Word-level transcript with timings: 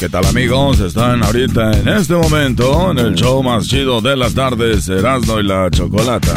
¿Qué 0.00 0.08
tal 0.08 0.24
amigos? 0.24 0.80
Están 0.80 1.22
ahorita 1.22 1.72
en 1.72 1.88
este 1.88 2.14
momento 2.14 2.90
en 2.90 2.98
el 3.00 3.14
show 3.14 3.42
más 3.42 3.68
chido 3.68 4.00
de 4.00 4.16
las 4.16 4.32
tardes, 4.32 4.88
Erasmo 4.88 5.38
y 5.38 5.42
la 5.42 5.70
Chocolata. 5.70 6.34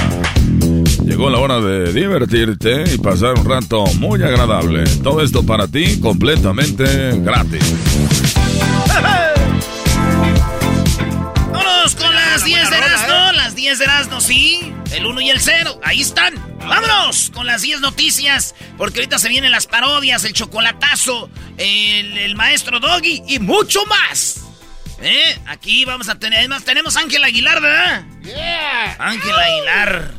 Llegó 1.05 1.29
la 1.29 1.37
hora 1.37 1.61
de 1.61 1.93
divertirte 1.93 2.83
y 2.93 2.97
pasar 2.97 3.39
un 3.39 3.45
rato 3.45 3.85
muy 3.99 4.21
agradable. 4.21 4.83
Todo 5.01 5.21
esto 5.21 5.45
para 5.45 5.69
ti 5.69 5.97
completamente 6.01 7.17
gratis. 7.21 7.73
Vámonos 11.49 11.95
con 11.95 12.13
las 12.13 12.43
10 12.43 12.69
de 12.69 12.77
Erasmo, 12.77 13.31
las 13.31 13.55
10 13.55 13.79
de 13.79 13.85
Erasmo, 13.85 14.19
sí. 14.19 14.72
El 14.93 15.07
1 15.07 15.21
y 15.21 15.29
el 15.31 15.39
0, 15.39 15.81
ahí 15.83 16.01
están. 16.01 16.35
Vámonos 16.59 17.31
con 17.33 17.47
las 17.47 17.63
10 17.63 17.81
noticias, 17.81 18.53
porque 18.77 18.99
ahorita 18.99 19.17
se 19.17 19.27
vienen 19.27 19.51
las 19.51 19.65
parodias, 19.65 20.23
el 20.23 20.33
chocolatazo, 20.33 21.29
el, 21.57 22.17
el 22.17 22.35
maestro 22.35 22.79
Doggy 22.79 23.23
y 23.27 23.39
mucho 23.39 23.83
más. 23.87 24.41
¿Eh? 25.01 25.37
Aquí 25.47 25.83
vamos 25.83 26.09
a 26.09 26.19
tener, 26.19 26.39
además 26.39 26.63
tenemos 26.63 26.95
a 26.95 27.01
Ángel 27.01 27.23
Aguilar, 27.23 27.59
¿verdad? 27.59 28.05
Yeah. 28.23 28.95
Ángel 28.99 29.33
Aguilar. 29.33 30.11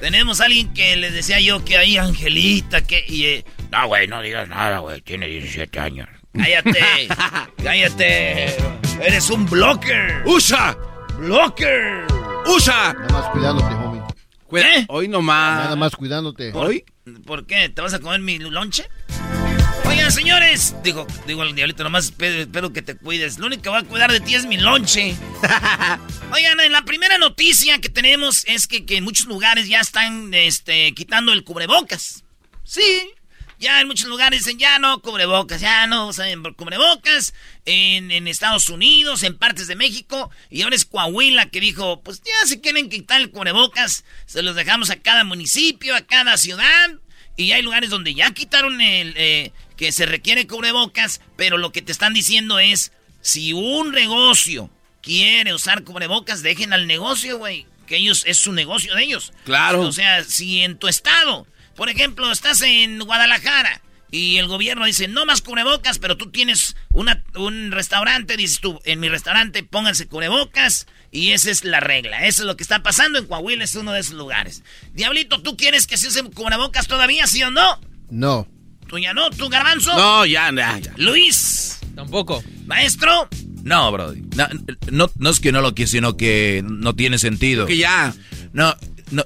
Tenemos 0.00 0.40
a 0.40 0.46
alguien 0.46 0.72
que 0.72 0.96
les 0.96 1.12
decía 1.12 1.38
yo 1.38 1.62
que 1.64 1.76
ahí, 1.76 1.98
Angelita, 1.98 2.80
que... 2.80 3.04
Y, 3.06 3.26
eh, 3.26 3.44
no, 3.70 3.86
güey, 3.86 4.08
no 4.08 4.22
digas 4.22 4.48
nada, 4.48 4.78
güey, 4.78 5.02
tiene 5.02 5.26
17 5.26 5.78
años. 5.78 6.08
Cállate, 6.32 7.08
cállate. 7.62 8.56
Eres 9.02 9.28
un 9.30 9.44
blocker. 9.46 10.22
¡Usa! 10.24 10.76
Blocker. 11.18 12.06
¡Usa! 12.46 12.94
Nada 12.94 13.52
más 13.52 13.74
homie. 13.84 13.95
Cuida- 14.48 14.74
¿Eh? 14.76 14.86
Hoy 14.88 15.08
nomás. 15.08 15.64
Nada 15.64 15.76
más 15.76 15.96
cuidándote. 15.96 16.52
¿Hoy? 16.52 16.84
¿Por 17.24 17.46
qué? 17.46 17.68
¿Te 17.68 17.82
vas 17.82 17.94
a 17.94 17.98
comer 18.00 18.20
mi 18.20 18.38
lonche? 18.38 18.88
Oigan, 19.86 20.10
señores, 20.10 20.74
digo, 20.82 21.06
digo 21.26 21.42
al 21.42 21.54
diablito, 21.54 21.84
nomás 21.84 22.06
espero, 22.06 22.40
espero 22.42 22.72
que 22.72 22.82
te 22.82 22.96
cuides. 22.96 23.38
Lo 23.38 23.46
único 23.46 23.62
que 23.62 23.68
va 23.70 23.78
a 23.78 23.82
cuidar 23.84 24.10
de 24.12 24.20
ti 24.20 24.34
es 24.34 24.44
mi 24.46 24.56
lonche. 24.56 25.14
Oigan, 26.32 26.60
en 26.60 26.72
la 26.72 26.84
primera 26.84 27.18
noticia 27.18 27.78
que 27.80 27.88
tenemos 27.88 28.44
es 28.46 28.66
que, 28.66 28.84
que 28.84 28.96
en 28.96 29.04
muchos 29.04 29.26
lugares 29.26 29.68
ya 29.68 29.80
están 29.80 30.34
este, 30.34 30.92
quitando 30.94 31.32
el 31.32 31.44
cubrebocas. 31.44 32.24
Sí, 32.64 33.08
ya 33.60 33.80
en 33.80 33.86
muchos 33.86 34.08
lugares 34.08 34.40
dicen 34.44 34.58
ya 34.58 34.78
no 34.80 35.00
cubrebocas, 35.00 35.60
ya 35.60 35.86
no 35.86 36.08
usan 36.08 36.42
cubrebocas. 36.54 37.32
En, 37.66 38.12
en 38.12 38.28
Estados 38.28 38.68
Unidos, 38.68 39.24
en 39.24 39.36
partes 39.36 39.66
de 39.66 39.74
México. 39.74 40.30
Y 40.50 40.62
ahora 40.62 40.76
es 40.76 40.84
Coahuila 40.84 41.50
que 41.50 41.60
dijo, 41.60 42.00
pues 42.02 42.22
ya 42.22 42.46
si 42.46 42.60
quieren 42.60 42.88
quitar 42.88 43.20
el 43.20 43.30
cubrebocas, 43.30 44.04
se 44.24 44.42
los 44.42 44.54
dejamos 44.54 44.90
a 44.90 44.96
cada 44.96 45.24
municipio, 45.24 45.96
a 45.96 46.02
cada 46.02 46.36
ciudad. 46.36 46.90
Y 47.36 47.52
hay 47.52 47.62
lugares 47.62 47.90
donde 47.90 48.14
ya 48.14 48.30
quitaron 48.30 48.80
el 48.80 49.14
eh, 49.16 49.52
que 49.76 49.92
se 49.92 50.06
requiere 50.06 50.46
cubrebocas, 50.46 51.20
pero 51.36 51.58
lo 51.58 51.72
que 51.72 51.82
te 51.82 51.92
están 51.92 52.14
diciendo 52.14 52.58
es, 52.58 52.92
si 53.20 53.52
un 53.52 53.90
negocio 53.90 54.70
quiere 55.02 55.52
usar 55.52 55.84
cubrebocas, 55.84 56.42
dejen 56.42 56.72
al 56.72 56.86
negocio, 56.86 57.38
güey. 57.38 57.66
Que 57.86 57.96
ellos, 57.98 58.24
es 58.26 58.38
su 58.38 58.52
negocio 58.52 58.94
de 58.94 59.04
ellos. 59.04 59.32
Claro. 59.44 59.82
O 59.82 59.92
sea, 59.92 60.24
si 60.24 60.62
en 60.62 60.78
tu 60.78 60.88
estado, 60.88 61.46
por 61.76 61.88
ejemplo, 61.88 62.32
estás 62.32 62.62
en 62.62 62.98
Guadalajara 63.00 63.80
y 64.10 64.36
el 64.36 64.46
gobierno 64.46 64.84
dice, 64.84 65.08
no 65.08 65.26
más 65.26 65.42
cubrebocas, 65.42 65.98
pero 65.98 66.16
tú 66.16 66.30
tienes 66.30 66.76
una, 66.90 67.24
un 67.34 67.72
restaurante, 67.72 68.36
dices 68.36 68.60
tú, 68.60 68.80
en 68.84 69.00
mi 69.00 69.08
restaurante 69.08 69.62
pónganse 69.62 70.06
cubrebocas 70.06 70.86
y 71.10 71.32
esa 71.32 71.50
es 71.50 71.64
la 71.64 71.80
regla. 71.80 72.26
Eso 72.26 72.42
es 72.42 72.46
lo 72.46 72.56
que 72.56 72.62
está 72.62 72.82
pasando 72.82 73.18
en 73.18 73.26
Coahuila, 73.26 73.64
es 73.64 73.74
uno 73.74 73.92
de 73.92 74.00
esos 74.00 74.14
lugares. 74.14 74.62
Diablito, 74.92 75.42
¿tú 75.42 75.56
quieres 75.56 75.86
que 75.86 75.96
se 75.96 76.08
usen 76.08 76.30
cubrebocas 76.30 76.86
todavía, 76.86 77.26
sí 77.26 77.42
o 77.42 77.50
no? 77.50 77.80
No. 78.10 78.46
¿Tú 78.86 78.98
ya 78.98 79.12
no? 79.14 79.30
¿Tú, 79.30 79.48
Garbanzo? 79.48 79.92
No, 79.96 80.24
ya, 80.26 80.52
ya, 80.54 80.78
ya. 80.78 80.92
Luis, 80.96 81.80
Tampoco. 81.96 82.42
maestro. 82.66 83.28
No, 83.64 83.90
Brody. 83.90 84.22
No, 84.36 84.46
no, 84.92 85.10
no 85.18 85.30
es 85.30 85.40
que 85.40 85.50
no 85.50 85.60
lo 85.60 85.74
quiera, 85.74 85.90
sino 85.90 86.16
que 86.16 86.62
no 86.64 86.94
tiene 86.94 87.18
sentido. 87.18 87.66
Que 87.66 87.76
ya. 87.76 88.14
No, 88.52 88.76
no. 89.10 89.24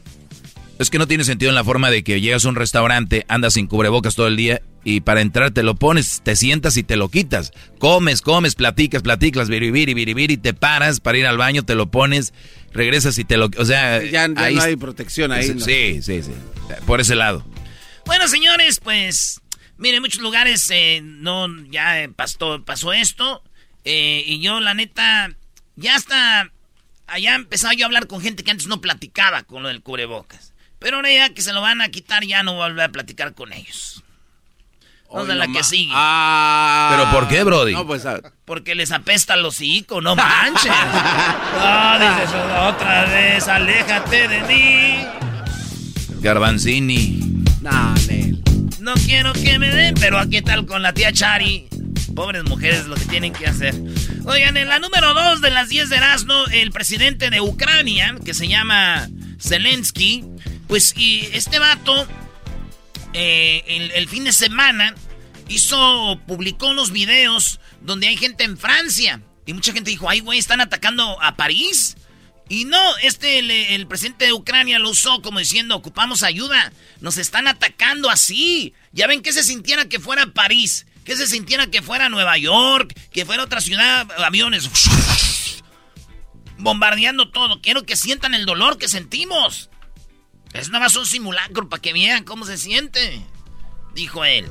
Es 0.80 0.88
que 0.88 0.96
no 0.98 1.06
tiene 1.06 1.24
sentido 1.24 1.50
en 1.50 1.54
la 1.54 1.62
forma 1.62 1.90
de 1.90 2.02
que 2.02 2.22
llegas 2.22 2.46
a 2.46 2.48
un 2.48 2.56
restaurante, 2.56 3.26
andas 3.28 3.52
sin 3.52 3.66
cubrebocas 3.66 4.14
todo 4.14 4.28
el 4.28 4.36
día 4.36 4.62
y 4.82 5.02
para 5.02 5.20
entrar 5.20 5.50
te 5.50 5.62
lo 5.62 5.74
pones, 5.74 6.22
te 6.24 6.34
sientas 6.36 6.78
y 6.78 6.82
te 6.82 6.96
lo 6.96 7.10
quitas. 7.10 7.52
Comes, 7.78 8.22
comes, 8.22 8.54
platicas, 8.54 9.02
platicas, 9.02 9.50
biribiri, 9.50 9.92
biribiri, 9.92 10.38
te 10.38 10.54
paras 10.54 11.00
para 11.00 11.18
ir 11.18 11.26
al 11.26 11.36
baño, 11.36 11.64
te 11.64 11.74
lo 11.74 11.90
pones, 11.90 12.32
regresas 12.72 13.18
y 13.18 13.24
te 13.26 13.36
lo... 13.36 13.50
O 13.58 13.64
sea, 13.66 14.02
Ya, 14.02 14.26
ya 14.26 14.42
ahí 14.42 14.54
no 14.54 14.62
hay 14.62 14.76
protección 14.76 15.32
ahí. 15.32 15.50
¿no? 15.50 15.62
Sí, 15.62 16.00
sí, 16.00 16.22
sí. 16.22 16.32
Por 16.86 17.02
ese 17.02 17.14
lado. 17.14 17.44
Bueno, 18.06 18.26
señores, 18.26 18.80
pues, 18.80 19.42
miren, 19.76 19.96
en 19.96 20.02
muchos 20.02 20.22
lugares 20.22 20.66
eh, 20.70 21.02
no, 21.04 21.46
ya 21.66 22.08
pasó, 22.16 22.64
pasó 22.64 22.94
esto. 22.94 23.42
eh, 23.84 24.24
y 24.26 24.40
yo, 24.40 24.60
la 24.60 24.72
neta, 24.72 25.36
ya 25.76 25.94
hasta 25.94 26.50
allá 27.06 27.34
empezaba 27.34 27.74
yo 27.74 27.84
a 27.84 27.88
hablar 27.88 28.06
con 28.06 28.22
gente 28.22 28.44
que 28.44 28.50
antes 28.50 28.66
no 28.66 28.80
platicaba 28.80 29.42
con 29.42 29.62
lo 29.62 29.68
del 29.68 29.82
cubrebocas. 29.82 30.54
Pero 30.80 30.96
ahora 30.96 31.12
ya 31.12 31.32
que 31.32 31.42
se 31.42 31.52
lo 31.52 31.60
van 31.60 31.80
a 31.82 31.90
quitar, 31.90 32.24
ya 32.24 32.42
no 32.42 32.54
voy 32.54 32.62
a 32.64 32.68
volver 32.68 32.84
a 32.86 32.88
platicar 32.88 33.34
con 33.34 33.52
ellos. 33.52 34.02
Vamos 35.12 35.26
Hoy 35.28 35.32
a 35.32 35.34
la 35.34 35.48
que 35.48 35.62
sigue. 35.64 35.92
Ah. 35.94 36.88
¿Pero 36.92 37.10
por 37.10 37.28
qué, 37.28 37.42
Brody? 37.42 37.72
No, 37.72 37.86
pues. 37.86 38.06
ah, 38.06 38.20
Porque 38.44 38.74
les 38.74 38.90
apesta 38.92 39.34
el 39.34 39.44
hocico, 39.44 40.00
no 40.00 40.16
manches. 40.16 40.72
No, 41.60 41.98
dices 41.98 42.30
otra 42.34 43.04
vez, 43.06 43.46
aléjate 43.48 44.28
de 44.28 44.42
mí. 44.42 45.06
Garbanzini. 46.20 47.44
Nel. 47.60 48.42
No 48.78 48.94
quiero 48.94 49.32
que 49.32 49.58
me 49.58 49.68
den, 49.70 49.94
pero 49.94 50.18
¿a 50.18 50.26
qué 50.28 50.40
tal 50.42 50.64
con 50.64 50.82
la 50.82 50.92
tía 50.94 51.12
Chari? 51.12 51.68
Pobres 52.14 52.44
mujeres, 52.44 52.86
lo 52.86 52.94
que 52.94 53.04
tienen 53.04 53.32
que 53.32 53.46
hacer. 53.46 53.74
Oigan, 54.24 54.56
en 54.56 54.68
la 54.68 54.78
número 54.78 55.12
2 55.12 55.40
de 55.40 55.50
las 55.50 55.68
10 55.68 55.90
de 55.90 55.96
Erasmo, 55.96 56.44
el 56.52 56.70
presidente 56.70 57.30
de 57.30 57.40
Ucrania, 57.40 58.16
que 58.24 58.32
se 58.32 58.48
llama 58.48 59.08
Zelensky, 59.40 60.24
pues 60.70 60.94
y 60.96 61.28
este 61.32 61.58
vato, 61.58 62.06
eh, 63.12 63.90
el, 63.92 64.08
fin 64.08 64.22
de 64.22 64.32
semana, 64.32 64.94
hizo, 65.48 66.20
publicó 66.28 66.68
unos 66.68 66.92
videos 66.92 67.58
donde 67.80 68.06
hay 68.06 68.16
gente 68.16 68.44
en 68.44 68.56
Francia. 68.56 69.20
Y 69.46 69.52
mucha 69.52 69.72
gente 69.72 69.90
dijo, 69.90 70.08
ay, 70.08 70.20
güey, 70.20 70.38
están 70.38 70.60
atacando 70.60 71.20
a 71.20 71.34
París. 71.34 71.96
Y 72.48 72.66
no, 72.66 72.96
este, 72.98 73.40
el, 73.40 73.50
el 73.50 73.88
presidente 73.88 74.26
de 74.26 74.32
Ucrania 74.32 74.78
lo 74.78 74.90
usó 74.90 75.20
como 75.22 75.40
diciendo, 75.40 75.74
ocupamos 75.74 76.22
ayuda. 76.22 76.72
Nos 77.00 77.18
están 77.18 77.48
atacando 77.48 78.08
así. 78.08 78.72
Ya 78.92 79.08
ven 79.08 79.22
que 79.22 79.32
se 79.32 79.42
sintiera 79.42 79.88
que 79.88 79.98
fuera 79.98 80.26
París. 80.26 80.86
Que 81.04 81.16
se 81.16 81.26
sintiera 81.26 81.66
que 81.66 81.82
fuera 81.82 82.08
Nueva 82.08 82.38
York. 82.38 82.96
Que 83.10 83.26
fuera 83.26 83.42
otra 83.42 83.60
ciudad, 83.60 84.06
aviones. 84.22 84.70
Bombardeando 86.58 87.28
todo. 87.32 87.60
Quiero 87.60 87.82
que 87.84 87.96
sientan 87.96 88.34
el 88.34 88.46
dolor 88.46 88.78
que 88.78 88.86
sentimos. 88.86 89.69
Es 90.52 90.68
nada 90.68 90.84
más 90.84 90.96
un 90.96 91.06
simulacro 91.06 91.68
para 91.68 91.80
que 91.80 91.92
vean 91.92 92.24
cómo 92.24 92.44
se 92.44 92.58
siente. 92.58 93.22
Dijo 93.94 94.24
él. 94.24 94.46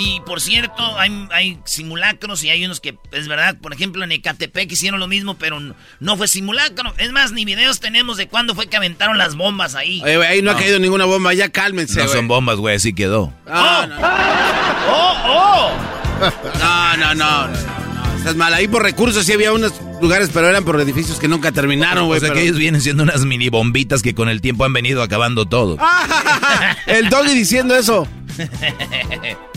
Y 0.00 0.20
por 0.20 0.40
cierto, 0.40 0.96
hay, 0.96 1.26
hay, 1.32 1.58
simulacros 1.64 2.44
y 2.44 2.50
hay 2.50 2.64
unos 2.64 2.80
que, 2.80 2.96
es 3.10 3.26
verdad, 3.26 3.56
por 3.60 3.74
ejemplo, 3.74 4.04
en 4.04 4.12
Ecatepec 4.12 4.70
hicieron 4.70 5.00
lo 5.00 5.08
mismo, 5.08 5.34
pero 5.34 5.58
no, 5.58 5.74
no 5.98 6.16
fue 6.16 6.28
simulacro. 6.28 6.94
Es 6.98 7.10
más, 7.10 7.32
ni 7.32 7.44
videos 7.44 7.80
tenemos 7.80 8.16
de 8.16 8.28
cuándo 8.28 8.54
fue 8.54 8.68
que 8.68 8.76
aventaron 8.76 9.18
las 9.18 9.34
bombas 9.34 9.74
ahí. 9.74 10.00
Oye, 10.04 10.16
güey, 10.16 10.28
ahí 10.28 10.38
no, 10.40 10.52
no, 10.52 10.56
ha 10.56 10.60
caído 10.60 10.78
ninguna 10.78 11.04
bomba, 11.04 11.34
ya 11.34 11.48
cálmense. 11.48 11.98
No 11.98 12.04
wey. 12.04 12.12
son 12.12 12.28
bombas, 12.28 12.58
güey, 12.58 12.76
así 12.76 12.94
quedó. 12.94 13.34
Ah, 13.48 13.82
¡Oh! 13.82 13.86
No. 13.88 13.96
¡Oh, 14.92 15.16
oh! 15.26 15.98
No, 16.58 16.96
no, 16.96 17.14
no. 17.14 17.77
Estás 18.18 18.36
mal. 18.36 18.52
Ahí 18.52 18.68
por 18.68 18.82
recursos 18.82 19.24
sí 19.24 19.32
había 19.32 19.52
unos 19.52 19.72
lugares, 20.02 20.30
pero 20.32 20.48
eran 20.48 20.64
por 20.64 20.80
edificios 20.80 21.18
que 21.18 21.28
nunca 21.28 21.52
terminaron, 21.52 22.06
güey. 22.06 22.18
O 22.18 22.20
sea 22.20 22.28
pero... 22.28 22.40
que 22.40 22.46
ellos 22.46 22.58
vienen 22.58 22.82
siendo 22.82 23.04
unas 23.04 23.24
mini 23.24 23.48
bombitas 23.48 24.02
que 24.02 24.14
con 24.14 24.28
el 24.28 24.40
tiempo 24.40 24.64
han 24.64 24.72
venido 24.72 25.02
acabando 25.02 25.46
todo. 25.46 25.78
el 26.86 27.08
Dolly 27.08 27.34
diciendo 27.34 27.76
eso. 27.76 28.06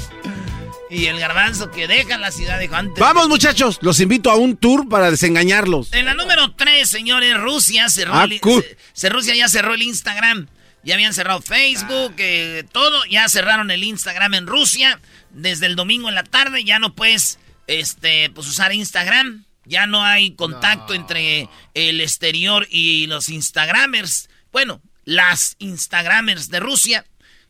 Y 0.92 1.06
el 1.06 1.18
garbanzo 1.20 1.72
que 1.72 1.88
deja 1.88 2.18
la 2.18 2.32
ciudad 2.32 2.60
dijo 2.60 2.76
antes. 2.76 3.00
Vamos, 3.00 3.30
muchachos, 3.30 3.80
los 3.82 4.02
invito 4.02 4.30
a 4.30 4.36
un 4.36 4.58
tour 4.58 4.90
para 4.90 5.10
desengañarlos. 5.10 5.94
En 5.94 6.04
la 6.04 6.16
número 6.16 6.52
3, 6.52 6.88
señores, 6.88 7.40
Rusia 7.40 7.88
cerró 7.88 8.14
ah, 8.14 8.26
el, 8.26 8.42
cool. 8.42 8.66
se, 8.92 9.08
Rusia 9.08 9.34
ya 9.34 9.48
cerró 9.48 9.74
el 9.74 9.84
Instagram. 9.84 10.48
Ya 10.84 10.96
habían 10.96 11.14
cerrado 11.14 11.42
Facebook, 11.42 12.14
eh, 12.18 12.66
todo. 12.74 13.06
Ya 13.06 13.30
cerraron 13.30 13.72
el 13.72 13.86
Instagram 13.86 14.34
en 14.34 14.48
Rusia. 14.48 15.00
Desde 15.30 15.66
el 15.68 15.78
domingo 15.78 16.10
en 16.10 16.16
la 16.16 16.24
tarde 16.24 16.66
ya 16.66 16.78
no 16.78 16.94
puedes 16.94 17.40
este, 17.68 18.30
pues, 18.30 18.48
usar 18.48 18.74
Instagram. 18.74 19.46
Ya 19.66 19.86
no 19.86 20.04
hay 20.04 20.32
contacto 20.32 20.94
no. 20.94 21.00
entre 21.00 21.48
el 21.74 22.02
exterior 22.02 22.68
y 22.70 23.08
los 23.08 23.30
Instagramers. 23.30 24.30
Bueno, 24.52 24.82
las 25.06 25.56
Instagramers 25.60 26.50
de 26.50 26.60
Rusia. 26.60 27.06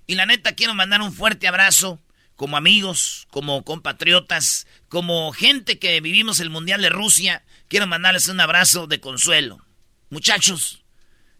Y 0.07 0.15
la 0.15 0.25
neta, 0.25 0.53
quiero 0.53 0.73
mandar 0.73 1.01
un 1.01 1.13
fuerte 1.13 1.47
abrazo 1.47 2.01
como 2.41 2.57
amigos, 2.57 3.27
como 3.29 3.63
compatriotas, 3.63 4.65
como 4.89 5.31
gente 5.31 5.77
que 5.77 6.01
vivimos 6.01 6.39
el 6.39 6.49
Mundial 6.49 6.81
de 6.81 6.89
Rusia, 6.89 7.43
quiero 7.67 7.85
mandarles 7.85 8.29
un 8.29 8.39
abrazo 8.39 8.87
de 8.87 8.99
consuelo. 8.99 9.63
Muchachos, 10.09 10.83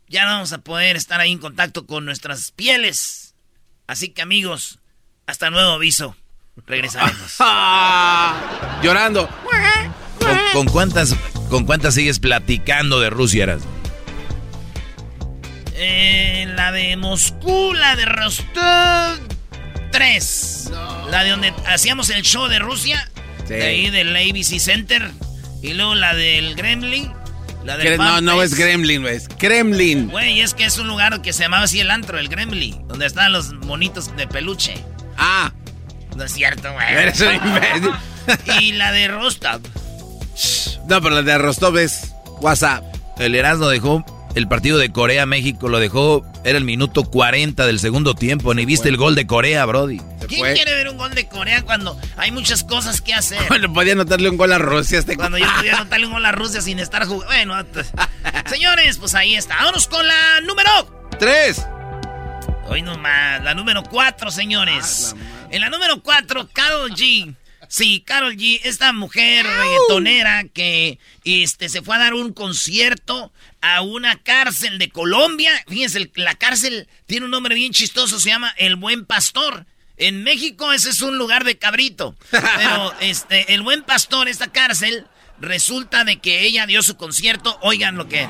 ya 0.07 0.25
no 0.25 0.33
vamos 0.33 0.53
a 0.53 0.59
poder 0.59 0.95
estar 0.95 1.19
ahí 1.19 1.31
en 1.31 1.39
contacto 1.39 1.88
con 1.88 2.06
nuestras 2.06 2.51
pieles. 2.51 3.33
Así 3.88 4.09
que 4.09 4.21
amigos, 4.21 4.77
hasta 5.25 5.50
nuevo 5.50 5.71
aviso. 5.71 6.15
Regresaremos. 6.67 7.37
Llorando. 8.83 9.29
¿Con, 10.19 10.37
¿Con, 10.53 10.67
cuántas, 10.67 11.15
¿Con 11.49 11.65
cuántas 11.65 11.95
sigues 11.95 12.19
platicando 12.19 12.99
de 12.99 13.09
Rusia, 13.09 13.43
Eras? 13.43 13.63
Eh, 15.73 16.45
la 16.55 16.71
de 16.71 16.95
Moscú, 16.95 17.73
la 17.73 17.95
de 17.95 18.05
Rostov. 18.05 19.19
Tres. 19.91 20.69
No. 20.71 21.09
La 21.09 21.23
de 21.23 21.31
donde 21.31 21.53
hacíamos 21.65 22.09
el 22.09 22.21
show 22.21 22.47
de 22.47 22.59
Rusia. 22.59 23.09
Sí. 23.47 23.55
De 23.55 23.63
ahí 23.63 23.89
del 23.89 24.15
ABC 24.15 24.59
Center. 24.59 25.11
Y 25.61 25.73
luego 25.73 25.95
la 25.95 26.13
del 26.13 26.55
Gremlin. 26.55 27.11
La 27.63 27.77
del 27.77 27.97
no, 27.97 28.21
no 28.21 28.41
es 28.41 28.55
Gremlin. 28.55 29.05
Es 29.05 29.27
Kremlin. 29.27 30.09
Güey, 30.09 30.41
es 30.41 30.53
que 30.53 30.65
es 30.65 30.77
un 30.77 30.87
lugar 30.87 31.21
que 31.21 31.33
se 31.33 31.43
llamaba 31.43 31.63
así 31.63 31.79
el 31.79 31.91
antro, 31.91 32.17
el 32.17 32.29
Gremlin. 32.29 32.87
Donde 32.87 33.05
estaban 33.05 33.31
los 33.31 33.53
monitos 33.53 34.15
de 34.15 34.27
peluche. 34.27 34.75
Ah. 35.17 35.51
No 36.21 36.25
es 36.25 36.33
cierto, 36.33 36.71
güey. 36.71 36.85
Eres 36.91 37.19
un 37.19 37.33
imbécil. 37.33 37.91
y 38.62 38.73
la 38.73 38.91
de 38.91 39.07
Rostov. 39.07 39.59
No, 40.88 41.01
pero 41.01 41.15
la 41.15 41.23
de 41.23 41.35
Rostov 41.39 41.79
es 41.79 42.13
WhatsApp. 42.41 42.83
El 43.18 43.33
Erasmo 43.33 43.69
dejó 43.69 44.06
el 44.35 44.47
partido 44.47 44.77
de 44.77 44.91
Corea-México, 44.91 45.68
lo 45.68 45.79
dejó, 45.79 46.23
era 46.44 46.59
el 46.59 46.63
minuto 46.63 47.06
40 47.06 47.65
del 47.65 47.79
segundo 47.79 48.13
tiempo. 48.13 48.53
Ni 48.53 48.65
viste 48.65 48.88
el 48.88 48.97
gol 48.97 49.15
de 49.15 49.25
Corea, 49.25 49.65
Brody. 49.65 50.00
¿Quién 50.27 50.41
fue? 50.41 50.53
quiere 50.53 50.75
ver 50.75 50.89
un 50.89 50.97
gol 50.97 51.15
de 51.15 51.27
Corea 51.27 51.63
cuando 51.63 52.00
hay 52.18 52.29
muchas 52.29 52.63
cosas 52.63 53.01
que 53.01 53.15
hacer? 53.15 53.41
Bueno, 53.50 53.74
podía 53.74 53.94
anotarle 53.94 54.29
un 54.29 54.38
gol 54.38 54.53
a 54.53 54.59
Rusia. 54.59 55.00
Este 55.00 55.17
cuando 55.17 55.39
yo 55.39 55.47
podía 55.57 55.75
anotarle 55.77 56.06
un 56.06 56.13
gol 56.13 56.25
a 56.27 56.31
Rusia 56.31 56.62
sin 56.62 56.77
estar 56.77 57.07
jugando. 57.07 57.25
Bueno, 57.25 57.56
señores, 58.45 59.00
pues 59.00 59.15
ahí 59.15 59.33
está. 59.33 59.56
Vámonos 59.56 59.88
con 59.88 60.06
la 60.06 60.39
número 60.41 60.69
3. 61.17 61.65
Hoy 62.67 62.83
nomás, 62.83 63.44
la 63.44 63.56
número 63.56 63.81
4, 63.81 64.29
señores. 64.29 65.15
Ah, 65.17 65.40
la 65.40 65.40
en 65.51 65.62
la 65.62 65.69
número 65.69 66.01
4, 66.01 66.50
Carol 66.51 66.92
G. 66.92 67.36
Sí, 67.68 68.03
Carol 68.06 68.36
G, 68.36 68.59
esta 68.63 68.92
mujer 68.92 69.45
reggaetonera 69.45 70.45
que 70.45 71.00
este, 71.24 71.69
se 71.69 71.81
fue 71.81 71.95
a 71.95 72.00
dar 72.00 72.13
un 72.13 72.33
concierto 72.33 73.31
a 73.62 73.81
una 73.81 74.18
cárcel 74.18 74.77
de 74.77 74.89
Colombia. 74.89 75.51
Fíjense, 75.68 76.12
la 76.15 76.36
cárcel 76.36 76.88
tiene 77.06 77.25
un 77.25 77.31
nombre 77.31 77.56
bien 77.56 77.71
chistoso, 77.71 78.19
se 78.19 78.30
llama 78.30 78.53
El 78.57 78.75
Buen 78.75 79.06
Pastor. 79.06 79.65
En 79.98 80.24
México 80.24 80.74
ese 80.74 80.89
es 80.89 81.01
un 81.01 81.18
lugar 81.18 81.44
de 81.44 81.57
cabrito. 81.57 82.15
Pero 82.31 82.94
este, 83.00 83.53
El 83.53 83.62
Buen 83.62 83.83
Pastor, 83.83 84.27
esta 84.27 84.51
cárcel, 84.51 85.06
resulta 85.39 86.03
de 86.03 86.19
que 86.19 86.42
ella 86.42 86.65
dio 86.65 86.81
su 86.83 86.98
concierto. 86.98 87.57
Oigan 87.62 87.95
lo 87.95 88.07
que 88.07 88.24
es. 88.24 88.30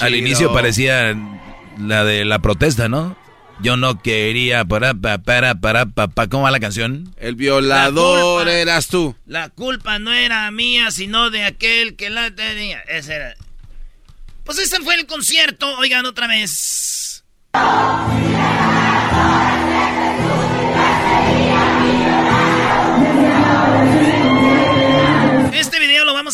Al 0.00 0.14
inicio 0.14 0.52
parecía 0.52 1.16
la 1.78 2.04
de 2.04 2.24
la 2.24 2.38
protesta, 2.40 2.88
¿no? 2.88 3.16
Yo 3.60 3.76
no 3.76 4.02
quería 4.02 4.64
para 4.64 4.94
para 4.94 5.22
para 5.22 5.54
para 5.54 5.86
para 5.86 6.28
¿cómo 6.28 6.42
va 6.42 6.50
la 6.50 6.60
canción? 6.60 7.14
El 7.16 7.36
violador 7.36 8.38
culpa, 8.44 8.52
eras 8.52 8.88
tú. 8.88 9.14
La 9.26 9.48
culpa 9.48 9.98
no 9.98 10.12
era 10.12 10.50
mía, 10.50 10.90
sino 10.90 11.30
de 11.30 11.44
aquel 11.44 11.94
que 11.94 12.10
la 12.10 12.34
tenía. 12.34 12.80
Ese 12.80 13.14
era. 13.14 13.34
Pues 14.44 14.58
ese 14.58 14.80
fue 14.80 14.96
el 14.96 15.06
concierto. 15.06 15.78
Oigan 15.78 16.04
otra 16.04 16.26
vez. 16.26 17.24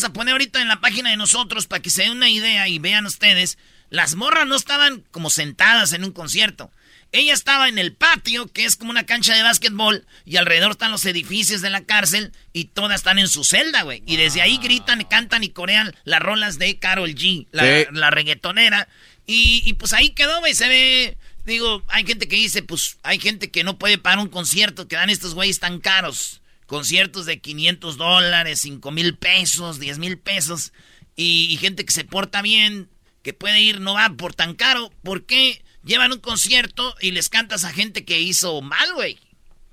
Vamos 0.01 0.09
a 0.09 0.13
poner 0.13 0.31
ahorita 0.31 0.61
en 0.61 0.67
la 0.67 0.81
página 0.81 1.11
de 1.11 1.17
nosotros 1.17 1.67
para 1.67 1.81
que 1.81 1.91
se 1.91 2.01
den 2.01 2.13
una 2.13 2.29
idea 2.29 2.67
y 2.67 2.79
vean 2.79 3.05
ustedes. 3.05 3.59
Las 3.91 4.15
morras 4.15 4.47
no 4.47 4.55
estaban 4.55 5.03
como 5.11 5.29
sentadas 5.29 5.93
en 5.93 6.03
un 6.03 6.11
concierto. 6.11 6.71
Ella 7.11 7.33
estaba 7.33 7.69
en 7.69 7.77
el 7.77 7.93
patio, 7.93 8.47
que 8.47 8.65
es 8.65 8.77
como 8.77 8.89
una 8.89 9.05
cancha 9.05 9.35
de 9.35 9.43
básquetbol, 9.43 10.07
y 10.25 10.37
alrededor 10.37 10.71
están 10.71 10.89
los 10.91 11.05
edificios 11.05 11.61
de 11.61 11.69
la 11.69 11.83
cárcel, 11.83 12.31
y 12.51 12.65
todas 12.65 13.01
están 13.01 13.19
en 13.19 13.27
su 13.27 13.43
celda, 13.43 13.83
güey. 13.83 14.01
Y 14.07 14.15
desde 14.15 14.41
ahí 14.41 14.57
gritan, 14.57 15.03
cantan 15.03 15.43
y 15.43 15.49
corean 15.49 15.93
las 16.03 16.21
rolas 16.21 16.57
de 16.57 16.79
Carol 16.79 17.13
G, 17.13 17.47
la, 17.51 17.63
sí. 17.63 17.85
la 17.91 18.09
reggaetonera. 18.09 18.87
Y, 19.27 19.61
y, 19.65 19.73
pues 19.73 19.93
ahí 19.93 20.09
quedó, 20.11 20.39
güey, 20.39 20.55
se 20.55 20.67
ve... 20.67 21.17
Digo, 21.45 21.83
hay 21.89 22.05
gente 22.05 22.27
que 22.27 22.37
dice, 22.37 22.63
pues 22.63 22.97
hay 23.03 23.19
gente 23.19 23.51
que 23.51 23.63
no 23.63 23.77
puede 23.77 23.97
pagar 23.97 24.19
un 24.19 24.29
concierto, 24.29 24.87
que 24.87 24.95
dan 24.95 25.09
estos 25.09 25.35
güeyes 25.35 25.59
tan 25.59 25.79
caros. 25.79 26.40
Conciertos 26.71 27.25
de 27.25 27.41
500 27.41 27.97
dólares, 27.97 28.61
5 28.61 28.91
mil 28.91 29.17
pesos, 29.17 29.79
10 29.79 29.99
mil 29.99 30.17
pesos. 30.17 30.71
Y, 31.15 31.47
y 31.51 31.57
gente 31.57 31.83
que 31.83 31.91
se 31.91 32.05
porta 32.05 32.41
bien, 32.41 32.89
que 33.23 33.33
puede 33.33 33.59
ir, 33.59 33.81
no 33.81 33.95
va 33.95 34.09
por 34.11 34.33
tan 34.33 34.55
caro. 34.55 34.89
¿Por 35.03 35.25
qué? 35.25 35.61
llevan 35.83 36.11
un 36.11 36.19
concierto 36.19 36.95
y 37.01 37.11
les 37.11 37.29
cantas 37.29 37.63
a 37.63 37.71
gente 37.73 38.05
que 38.05 38.21
hizo 38.21 38.61
mal, 38.61 38.93
güey. 38.93 39.19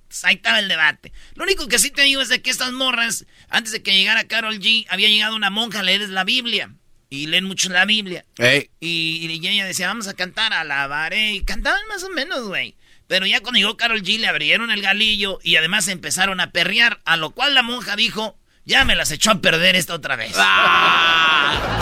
Pues 0.09 0.25
ahí 0.25 0.37
estaba 0.37 0.59
el 0.59 0.69
debate. 0.69 1.13
Lo 1.35 1.45
único 1.45 1.69
que 1.69 1.79
sí 1.79 1.91
te 1.91 2.03
digo 2.03 2.23
es 2.23 2.29
de 2.29 2.41
que 2.41 2.51
estas 2.51 2.73
morras, 2.73 3.27
antes 3.51 3.73
de 3.73 3.83
que 3.83 3.93
llegara 3.93 4.27
Carol 4.27 4.59
G, 4.59 4.87
había 4.89 5.09
llegado 5.09 5.37
una 5.37 5.51
monja 5.51 5.81
a 5.81 5.83
leer 5.83 6.09
la 6.09 6.25
Biblia. 6.25 6.75
Y 7.11 7.27
leen 7.27 7.45
mucho 7.45 7.71
la 7.71 7.87
Biblia. 7.87 8.25
Hey. 8.37 8.71
Y, 8.81 9.27
y, 9.27 9.49
ella 9.49 9.67
decía, 9.67 9.89
vamos 9.89 10.09
a 10.09 10.15
cantar, 10.15 10.53
alabaré. 10.53 11.33
Y 11.33 11.45
cantaban 11.45 11.81
más 11.89 12.03
o 12.05 12.11
menos, 12.11 12.47
güey. 12.47 12.75
Pero 13.09 13.27
ya 13.27 13.41
cuando 13.41 13.59
llegó 13.59 13.77
Carol 13.77 14.03
G, 14.03 14.19
le 14.19 14.29
abrieron 14.29 14.71
el 14.71 14.83
galillo 14.83 15.41
y 15.43 15.57
además 15.57 15.89
empezaron 15.89 16.39
a 16.41 16.53
perrear. 16.53 17.01
A 17.05 17.17
lo 17.17 17.31
cual 17.31 17.55
la 17.55 17.63
monja 17.63 17.97
dijo, 17.97 18.39
ya 18.65 18.85
me 18.85 18.95
las 18.95 19.11
echó 19.11 19.33
a 19.33 19.41
perder 19.41 19.75
esta 19.75 19.95
otra 19.95 20.15
vez. 20.15 20.35
Ah. 20.37 21.81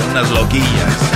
Unas 0.10 0.30
loquillas. 0.30 1.10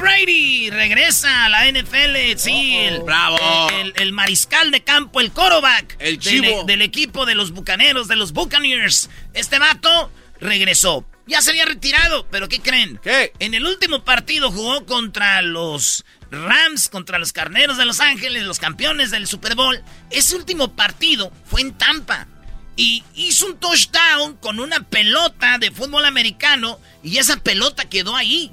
Brady 0.00 0.70
regresa 0.70 1.44
a 1.44 1.48
la 1.50 1.70
NFL. 1.70 2.36
Sí, 2.36 2.76
el, 2.78 3.02
Bravo. 3.02 3.36
El, 3.80 3.92
el 3.96 4.12
mariscal 4.12 4.70
de 4.70 4.82
campo, 4.82 5.20
el 5.20 5.30
quarterback. 5.30 5.96
El 5.98 6.18
del- 6.18 6.20
chivo. 6.20 6.64
Del, 6.64 6.82
equipo 6.82 7.26
de 7.26 7.34
los 7.34 7.50
bucaneros, 7.52 8.08
de 8.08 8.16
los 8.16 8.32
Buccaneers. 8.32 9.10
Este 9.34 9.58
vato 9.58 10.10
regresó. 10.40 11.04
Ya 11.30 11.40
se 11.42 11.50
había 11.50 11.64
retirado, 11.64 12.26
pero 12.28 12.48
¿qué 12.48 12.58
creen? 12.58 12.98
¿Qué? 13.00 13.32
En 13.38 13.54
el 13.54 13.64
último 13.64 14.02
partido 14.02 14.50
jugó 14.50 14.84
contra 14.84 15.40
los 15.42 16.04
Rams, 16.28 16.88
contra 16.88 17.20
los 17.20 17.32
Carneros 17.32 17.78
de 17.78 17.84
Los 17.84 18.00
Ángeles, 18.00 18.42
los 18.42 18.58
campeones 18.58 19.12
del 19.12 19.28
Super 19.28 19.54
Bowl. 19.54 19.80
Ese 20.10 20.34
último 20.34 20.74
partido 20.74 21.32
fue 21.44 21.60
en 21.60 21.78
Tampa. 21.78 22.26
Y 22.74 23.04
hizo 23.14 23.46
un 23.46 23.60
touchdown 23.60 24.38
con 24.38 24.58
una 24.58 24.88
pelota 24.88 25.58
de 25.58 25.70
fútbol 25.70 26.04
americano. 26.04 26.80
Y 27.04 27.18
esa 27.18 27.36
pelota 27.36 27.88
quedó 27.88 28.16
ahí. 28.16 28.50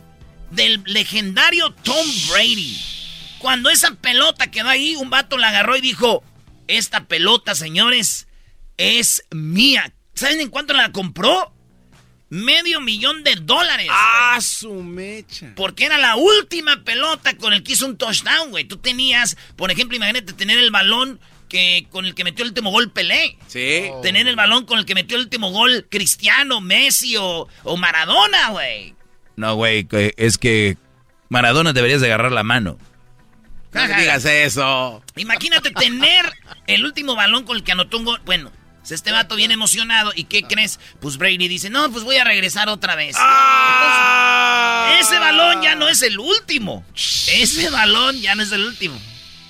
Del 0.52 0.84
legendario 0.86 1.72
Tom 1.82 2.08
Brady. 2.30 2.80
Cuando 3.40 3.72
esa 3.72 3.96
pelota 3.96 4.52
quedó 4.52 4.70
ahí, 4.70 4.96
un 4.96 5.10
vato 5.10 5.40
la 5.40 5.48
agarró 5.50 5.78
y 5.78 5.82
dijo: 5.82 6.24
Esta 6.68 7.06
pelota, 7.06 7.56
señores, 7.56 8.28
es 8.78 9.24
mía. 9.32 9.96
¿Saben 10.14 10.42
en 10.42 10.50
cuánto 10.50 10.74
la 10.74 10.92
compró? 10.92 11.57
Medio 12.30 12.82
millón 12.82 13.24
de 13.24 13.36
dólares. 13.36 13.88
¡Ah, 13.90 14.38
su 14.42 14.74
mecha! 14.84 15.54
Porque 15.56 15.86
era 15.86 15.98
la 15.98 16.18
última 16.18 16.84
pelota 16.84 17.38
con 17.38 17.54
el 17.54 17.64
que 17.64 17.74
hizo 17.74 17.86
un 17.86 17.98
touchdown, 17.98 18.50
güey. 18.50 18.66
Tú 18.66 18.78
tenías, 18.78 19.38
por 19.56 19.72
ejemplo, 19.72 19.96
imagínate 19.96 20.34
tener 20.34 20.58
el 20.58 20.72
balón 20.72 21.20
que 21.48 21.88
con 21.90 22.06
el 22.06 22.16
que 22.16 22.26
metió 22.26 22.44
el 22.44 22.50
último 22.50 22.72
gol 22.72 22.92
Pelé. 22.92 23.38
Sí. 23.48 23.90
Tener 24.04 24.28
el 24.28 24.36
balón 24.36 24.66
con 24.66 24.80
el 24.80 24.86
que 24.86 24.96
metió 24.96 25.16
el 25.16 25.24
último 25.24 25.52
gol 25.52 25.88
Cristiano, 25.90 26.60
Messi 26.60 27.16
o, 27.16 27.48
o 27.64 27.78
Maradona, 27.78 28.50
güey. 28.50 28.94
No, 29.38 29.56
güey, 29.56 29.88
es 30.18 30.38
que 30.38 30.78
Maradona 31.30 31.72
deberías 31.72 32.02
de 32.02 32.08
agarrar 32.08 32.32
la 32.32 32.44
mano. 32.44 32.78
No 33.74 33.88
digas 33.88 34.26
eso. 34.26 35.04
Imagínate 35.16 35.72
tener 35.72 36.26
el 36.66 36.84
último 36.84 37.16
balón 37.16 37.44
con 37.44 37.58
el 37.58 37.64
que 37.64 37.72
anotó 37.72 37.98
un 37.98 38.06
gol. 38.06 38.22
Bueno, 38.26 38.52
este 38.96 39.12
vato 39.12 39.36
viene 39.36 39.54
emocionado. 39.54 40.12
¿Y 40.16 40.26
qué 40.26 40.44
crees? 40.44 40.80
Pues 41.00 41.18
Brady 41.18 41.48
dice, 41.48 41.70
no, 41.70 41.92
pues 41.92 42.04
voy 42.04 42.18
a 42.18 42.24
regresar 42.24 42.70
otra 42.70 42.96
vez. 42.96 43.16
Entonces, 43.16 45.08
ese 45.08 45.20
balón 45.20 45.62
ya 45.62 45.76
no 45.76 45.88
es 45.88 46.02
el 46.02 46.20
último. 46.20 46.86
Ese 46.96 47.70
balón 47.70 48.20
ya 48.20 48.36
no 48.36 48.44
es 48.44 48.52
el 48.52 48.66
último. 48.66 49.00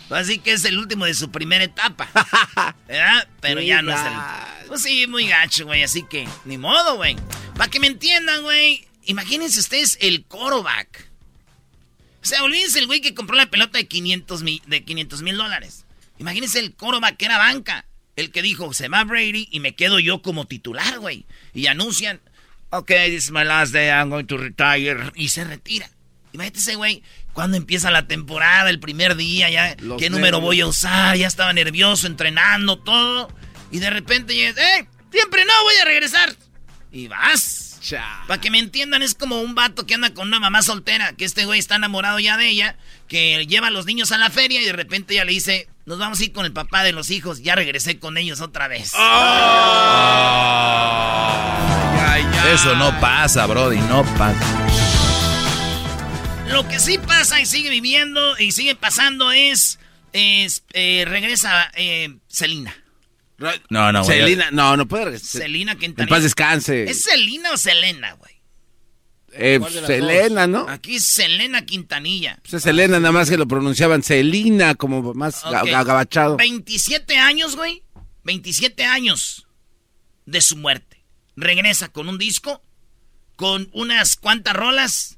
Así 0.10 0.39
que 0.39 0.53
es 0.53 0.63
el 0.65 0.77
último 0.77 1.06
de 1.06 1.13
su 1.13 1.32
primera 1.32 1.63
etapa. 1.63 2.10
¿Verdad? 2.88 3.27
Pero 3.41 3.62
ya 3.62 3.82
no 3.82 3.91
es 3.91 4.00
el 4.00 4.08
último. 4.08 4.67
Pues 4.67 4.82
sí, 4.82 5.08
muy 5.08 5.27
gacho, 5.27 5.65
güey. 5.65 5.84
Así 5.84 6.03
que, 6.03 6.27
ni 6.46 6.58
modo, 6.58 6.96
güey. 6.96 7.15
Para 7.56 7.70
que 7.70 7.79
me 7.79 7.88
entiendan, 7.88 8.44
güey. 8.44 8.88
Imagínense 9.06 9.60
ustedes 9.60 9.98
el 10.01 10.25
quarterback. 10.25 11.10
O 12.22 12.25
sea, 12.25 12.44
olvídense 12.44 12.79
el 12.79 12.88
güey 12.88 13.00
que 13.00 13.13
compró 13.13 13.36
la 13.38 13.50
pelota 13.50 13.77
de 13.77 13.88
500 13.88 14.44
mil 14.44 14.62
de 14.67 14.84
500 14.84 15.22
mil 15.22 15.38
dólares. 15.38 15.86
Imagínense 16.20 16.60
el 16.60 16.74
quarterback 16.74 17.15
que 17.15 17.25
era 17.25 17.38
banca. 17.38 17.86
El 18.17 18.31
que 18.31 18.41
dijo, 18.41 18.74
se 18.74 18.89
va 18.89 19.03
Brady 19.03 19.47
y 19.51 19.59
me 19.59 19.75
quedo 19.75 20.00
yo 20.00 20.24
como 20.24 20.45
titular, 20.45 21.00
güey. 21.00 21.25
Y 21.53 21.67
anuncian, 21.67 22.19
ok, 22.71 22.88
this 23.05 23.25
is 23.25 23.31
my 23.31 23.43
last 23.43 23.71
day, 23.71 23.89
I'm 23.89 24.09
going 24.09 24.25
to 24.25 24.38
retire. 24.38 25.12
Y 25.15 25.29
se 25.29 25.43
retira. 25.43 25.89
Imagínate 26.33 26.59
ese 26.59 26.75
güey, 26.75 27.03
cuando 27.33 27.57
empieza 27.57 27.91
la 27.91 28.07
temporada, 28.07 28.71
el 28.71 28.79
primer 28.79 29.15
día, 29.15 29.51
ya, 29.51 29.75
Los 29.79 30.00
¿qué 30.01 30.09
número 30.09 30.41
voy 30.41 30.62
a 30.62 30.67
usar? 30.67 31.15
Ya 31.15 31.27
estaba 31.27 31.53
nervioso, 31.53 32.07
entrenando, 32.07 32.79
todo. 32.79 33.31
Y 33.71 33.77
de 33.77 33.91
repente 33.91 34.33
llegas, 34.33 34.57
¡eh! 34.57 34.88
Siempre 35.12 35.45
no, 35.45 35.53
voy 35.63 35.75
a 35.75 35.86
regresar. 35.86 36.36
Y 36.91 37.07
vas. 37.07 37.77
Cha. 37.81 38.24
Para 38.27 38.41
que 38.41 38.50
me 38.50 38.57
entiendan, 38.57 39.03
es 39.03 39.13
como 39.13 39.41
un 39.41 39.53
vato 39.53 39.86
que 39.86 39.93
anda 39.93 40.15
con 40.15 40.27
una 40.27 40.39
mamá 40.39 40.63
soltera, 40.63 41.13
que 41.13 41.25
este 41.25 41.45
güey 41.45 41.59
está 41.59 41.75
enamorado 41.75 42.19
ya 42.19 42.36
de 42.36 42.50
ella, 42.50 42.77
que 43.07 43.45
lleva 43.45 43.67
a 43.67 43.71
los 43.71 43.86
niños 43.86 44.12
a 44.12 44.17
la 44.17 44.31
feria 44.31 44.59
y 44.59 44.65
de 44.65 44.74
repente 44.74 45.13
ella 45.13 45.24
le 45.24 45.33
dice, 45.33 45.69
nos 45.88 45.98
vamos 46.00 46.20
a 46.20 46.24
ir 46.25 46.34
con 46.34 46.44
el 46.46 46.51
papá 46.51 46.84
de 46.84 46.91
los 46.91 47.10
hijos, 47.12 47.41
ya 47.41 47.56
regresé 47.56 47.98
con 47.98 48.17
ellos 48.17 48.41
otra 48.41 48.67
vez. 48.67 48.91
Ay, 48.94 49.00
ya. 52.24 52.51
Eso 52.53 52.75
no 52.75 53.00
pasa, 53.00 53.46
Brody, 53.46 53.77
no 53.77 54.03
pasa. 54.17 54.67
Lo 56.50 56.67
que 56.67 56.79
sí 56.79 56.98
pasa 56.98 57.39
y 57.39 57.46
sigue 57.46 57.70
viviendo 57.70 58.38
y 58.38 58.51
sigue 58.51 58.75
pasando 58.75 59.32
es, 59.32 59.79
es, 60.12 60.63
eh, 60.74 61.06
regresa 61.08 61.72
eh, 61.75 62.17
Selina. 62.27 62.75
No, 63.70 63.94
no, 63.94 64.03
güey. 64.03 64.20
Selena, 64.20 64.51
no, 64.51 64.75
no 64.75 64.89
puede 64.89 65.06
regresar. 65.06 65.44
Selina 65.44 65.72
En 65.72 65.77
Quintanilla. 65.77 66.13
paz 66.13 66.24
descanse. 66.24 66.84
¿Es 66.84 67.03
Selina 67.03 67.51
o 67.51 67.58
Selena, 67.58 68.12
güey? 68.13 68.37
Eh, 69.39 69.58
¿Cuál 69.60 69.74
de 69.74 69.82
las 69.82 69.88
Selena, 69.88 70.48
¿no? 70.48 70.67
Aquí 70.70 70.96
es 70.96 71.06
Selena 71.06 71.65
Quintanilla. 71.65 72.38
Pues 72.41 72.53
es 72.56 72.63
Selena, 72.63 73.00
nada 73.00 73.12
más 73.12 73.29
que 73.29 73.38
lo 73.38 73.48
pronunciaban 73.48 74.03
Selina, 74.03 74.75
como 74.75 75.13
más 75.13 75.44
ga- 75.44 75.63
Ok. 75.63 75.70
agabachado. 75.74 76.38
27 76.38 77.17
años, 77.17 77.56
güey. 77.56 77.84
27 78.24 78.84
años 78.86 79.48
de 80.25 80.41
su 80.41 80.58
muerte. 80.58 81.06
Regresa 81.36 81.89
con 81.89 82.10
un 82.10 82.17
disco, 82.17 82.62
con 83.36 83.70
unas 83.74 84.15
cuantas 84.15 84.56
rolas. 84.56 85.13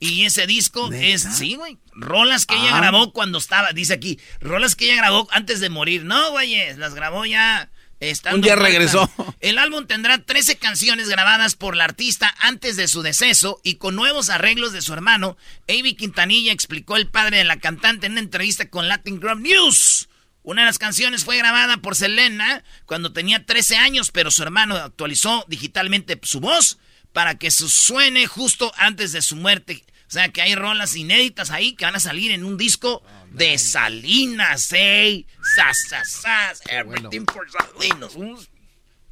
Y 0.00 0.24
ese 0.24 0.46
disco 0.46 0.92
es, 0.92 1.22
sí, 1.22 1.54
güey. 1.54 1.78
Rolas 1.92 2.44
que 2.46 2.54
ella 2.54 2.74
Ah. 2.76 2.78
grabó 2.80 3.12
cuando 3.12 3.38
estaba, 3.38 3.72
dice 3.72 3.94
aquí, 3.94 4.18
rolas 4.40 4.76
que 4.76 4.84
ella 4.86 4.96
grabó 4.96 5.26
antes 5.30 5.60
de 5.60 5.70
morir. 5.70 6.04
No, 6.04 6.32
güey, 6.32 6.54
las 6.76 6.94
grabó 6.94 7.24
ya. 7.24 7.70
Estando 8.10 8.36
Un 8.36 8.42
día 8.42 8.56
regresó. 8.56 9.10
El 9.40 9.58
álbum 9.58 9.86
tendrá 9.86 10.18
13 10.18 10.56
canciones 10.56 11.08
grabadas 11.08 11.54
por 11.54 11.76
la 11.76 11.84
artista 11.84 12.34
antes 12.38 12.76
de 12.76 12.88
su 12.88 13.02
deceso 13.02 13.60
y 13.62 13.76
con 13.76 13.96
nuevos 13.96 14.30
arreglos 14.30 14.72
de 14.72 14.82
su 14.82 14.92
hermano. 14.92 15.36
Avi 15.68 15.94
Quintanilla 15.94 16.52
explicó 16.52 16.96
el 16.96 17.08
padre 17.08 17.38
de 17.38 17.44
la 17.44 17.58
cantante 17.58 18.06
en 18.06 18.12
una 18.12 18.20
entrevista 18.20 18.68
con 18.68 18.88
Latin 18.88 19.20
Group 19.20 19.40
News. 19.40 20.08
Una 20.42 20.62
de 20.62 20.66
las 20.66 20.78
canciones 20.78 21.24
fue 21.24 21.38
grabada 21.38 21.78
por 21.78 21.96
Selena 21.96 22.64
cuando 22.84 23.12
tenía 23.12 23.46
13 23.46 23.76
años, 23.76 24.10
pero 24.10 24.30
su 24.30 24.42
hermano 24.42 24.76
actualizó 24.76 25.44
digitalmente 25.48 26.20
su 26.22 26.40
voz 26.40 26.78
para 27.14 27.38
que 27.38 27.50
su 27.50 27.68
suene 27.70 28.26
justo 28.26 28.72
antes 28.76 29.12
de 29.12 29.22
su 29.22 29.36
muerte. 29.36 29.84
O 30.06 30.10
sea 30.10 30.28
que 30.28 30.42
hay 30.42 30.54
rolas 30.54 30.96
inéditas 30.96 31.50
ahí 31.50 31.72
que 31.72 31.86
van 31.86 31.96
a 31.96 32.00
salir 32.00 32.30
en 32.30 32.44
un 32.44 32.58
disco 32.58 33.02
de 33.34 33.58
Salinas, 33.58 34.72
ey. 34.72 35.26
Sas, 35.56 35.88
sas, 35.88 36.10
sas, 36.10 36.62
everything 36.68 37.24
for 37.32 37.46
Salinas. 37.50 38.14
Uh, 38.14 38.38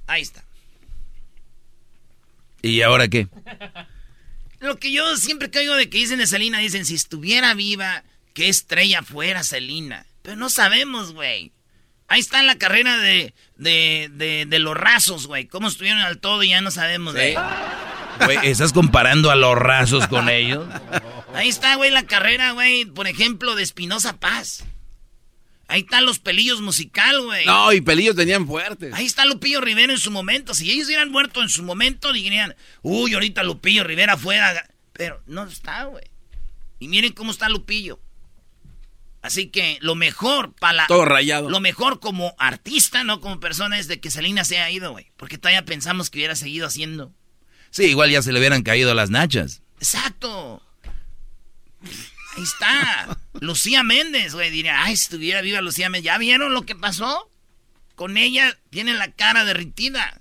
Ahí 0.06 0.22
está. 0.22 0.44
¿Y 2.62 2.82
ahora 2.82 3.08
qué? 3.08 3.28
Lo 4.60 4.78
que 4.78 4.92
yo 4.92 5.16
siempre 5.16 5.50
oigo 5.58 5.74
de 5.74 5.90
que 5.90 5.98
dicen 5.98 6.18
de 6.18 6.26
Selena, 6.26 6.58
dicen, 6.58 6.86
si 6.86 6.94
estuviera 6.94 7.54
viva, 7.54 8.04
qué 8.34 8.48
estrella 8.48 9.02
fuera 9.02 9.42
Selena. 9.42 10.06
Pero 10.22 10.36
no 10.36 10.48
sabemos, 10.50 11.12
güey. 11.12 11.52
Ahí 12.06 12.20
está 12.20 12.40
en 12.40 12.46
la 12.46 12.58
carrera 12.58 12.98
de, 12.98 13.34
de, 13.56 14.10
de, 14.12 14.46
de 14.46 14.58
los 14.60 14.76
rasos, 14.76 15.26
güey. 15.26 15.46
Cómo 15.46 15.66
estuvieron 15.66 16.00
al 16.00 16.18
todo 16.18 16.42
y 16.42 16.50
ya 16.50 16.60
no 16.60 16.70
sabemos 16.70 17.14
Güey, 17.14 18.38
¿estás 18.44 18.72
comparando 18.72 19.30
a 19.30 19.36
los 19.36 19.56
rasos 19.56 20.06
con 20.06 20.28
ellos? 20.28 20.64
Ahí 21.34 21.48
está, 21.48 21.76
güey, 21.76 21.90
la 21.90 22.04
carrera, 22.04 22.52
güey, 22.52 22.84
por 22.84 23.06
ejemplo, 23.06 23.54
de 23.54 23.62
Espinosa 23.62 24.18
Paz. 24.18 24.64
Ahí 25.68 25.80
están 25.80 26.04
los 26.04 26.18
pelillos 26.18 26.60
musical, 26.60 27.22
güey. 27.22 27.46
No, 27.46 27.72
y 27.72 27.80
pelillos 27.80 28.14
tenían 28.14 28.46
fuertes. 28.46 28.92
Ahí 28.92 29.06
está 29.06 29.24
Lupillo 29.24 29.60
Rivera 29.62 29.92
en 29.92 29.98
su 29.98 30.10
momento. 30.10 30.54
Si 30.54 30.70
ellos 30.70 30.86
hubieran 30.86 31.10
muerto 31.10 31.40
en 31.42 31.48
su 31.48 31.62
momento, 31.62 32.12
dirían, 32.12 32.54
uy, 32.82 33.14
ahorita 33.14 33.42
Lupillo 33.42 33.82
Rivera 33.82 34.18
fuera. 34.18 34.68
Pero 34.92 35.22
no 35.26 35.44
está, 35.44 35.84
güey. 35.84 36.04
Y 36.78 36.88
miren 36.88 37.12
cómo 37.12 37.30
está 37.30 37.48
Lupillo. 37.48 37.98
Así 39.22 39.46
que 39.46 39.78
lo 39.80 39.94
mejor 39.94 40.52
para 40.54 40.72
la. 40.74 40.86
Todo 40.88 41.04
rayado. 41.06 41.48
Lo 41.48 41.60
mejor 41.60 42.00
como 42.00 42.34
artista, 42.38 43.04
no 43.04 43.20
como 43.20 43.40
persona, 43.40 43.78
es 43.78 43.88
de 43.88 44.00
que 44.00 44.10
Selena 44.10 44.44
se 44.44 44.58
ha 44.58 44.70
ido, 44.70 44.90
güey. 44.92 45.12
Porque 45.16 45.38
todavía 45.38 45.64
pensamos 45.64 46.10
que 46.10 46.18
hubiera 46.18 46.34
seguido 46.34 46.66
haciendo. 46.66 47.14
Sí, 47.70 47.84
igual 47.84 48.10
ya 48.10 48.20
se 48.20 48.32
le 48.32 48.40
hubieran 48.40 48.62
caído 48.62 48.92
las 48.94 49.08
nachas. 49.08 49.62
Exacto. 49.78 50.60
Ahí 52.36 52.42
está. 52.42 53.16
Lucía 53.40 53.82
Méndez, 53.82 54.34
güey. 54.34 54.50
Diría, 54.50 54.82
ay, 54.84 54.96
si 54.96 55.02
estuviera 55.04 55.40
viva 55.42 55.60
Lucía 55.60 55.88
Méndez. 55.90 56.04
¿Ya 56.06 56.18
vieron 56.18 56.54
lo 56.54 56.62
que 56.62 56.74
pasó? 56.74 57.28
Con 57.94 58.16
ella 58.16 58.56
tiene 58.70 58.94
la 58.94 59.10
cara 59.12 59.44
derritida. 59.44 60.14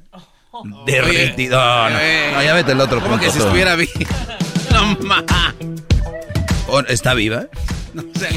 Derretido. 0.85 1.57
No, 1.57 1.89
no. 1.89 1.97
No, 2.33 2.43
ya 2.43 2.53
vete 2.53 2.73
el 2.73 2.81
otro 2.81 2.99
¿Cómo 2.99 3.11
punto. 3.11 3.25
que 3.25 3.31
si 3.31 3.39
estuviera 3.39 3.75
bien? 3.75 3.89
No 4.71 4.95
ma. 5.01 5.23
Oh, 6.67 6.79
¿Está 6.81 7.13
viva? 7.13 7.47
No 7.93 8.03
sé. 8.17 8.29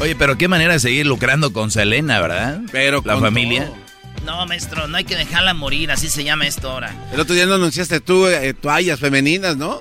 Oye, 0.00 0.14
pero 0.16 0.36
qué 0.38 0.48
manera 0.48 0.72
de 0.74 0.80
seguir 0.80 1.06
lucrando 1.06 1.52
con 1.52 1.70
Selena, 1.70 2.20
¿verdad? 2.20 2.60
Pero 2.72 3.00
La 3.04 3.14
con 3.14 3.22
familia. 3.22 3.66
todo. 3.66 3.76
No, 4.24 4.46
maestro, 4.46 4.86
no 4.88 4.96
hay 4.96 5.04
que 5.04 5.16
dejarla 5.16 5.54
morir. 5.54 5.90
Así 5.90 6.08
se 6.08 6.22
llama 6.24 6.46
esto 6.46 6.70
ahora. 6.70 6.92
El 7.12 7.20
otro 7.20 7.34
día 7.34 7.46
no 7.46 7.54
anunciaste 7.54 8.00
tú 8.00 8.26
eh, 8.26 8.54
toallas 8.54 9.00
femeninas, 9.00 9.56
¿no? 9.56 9.80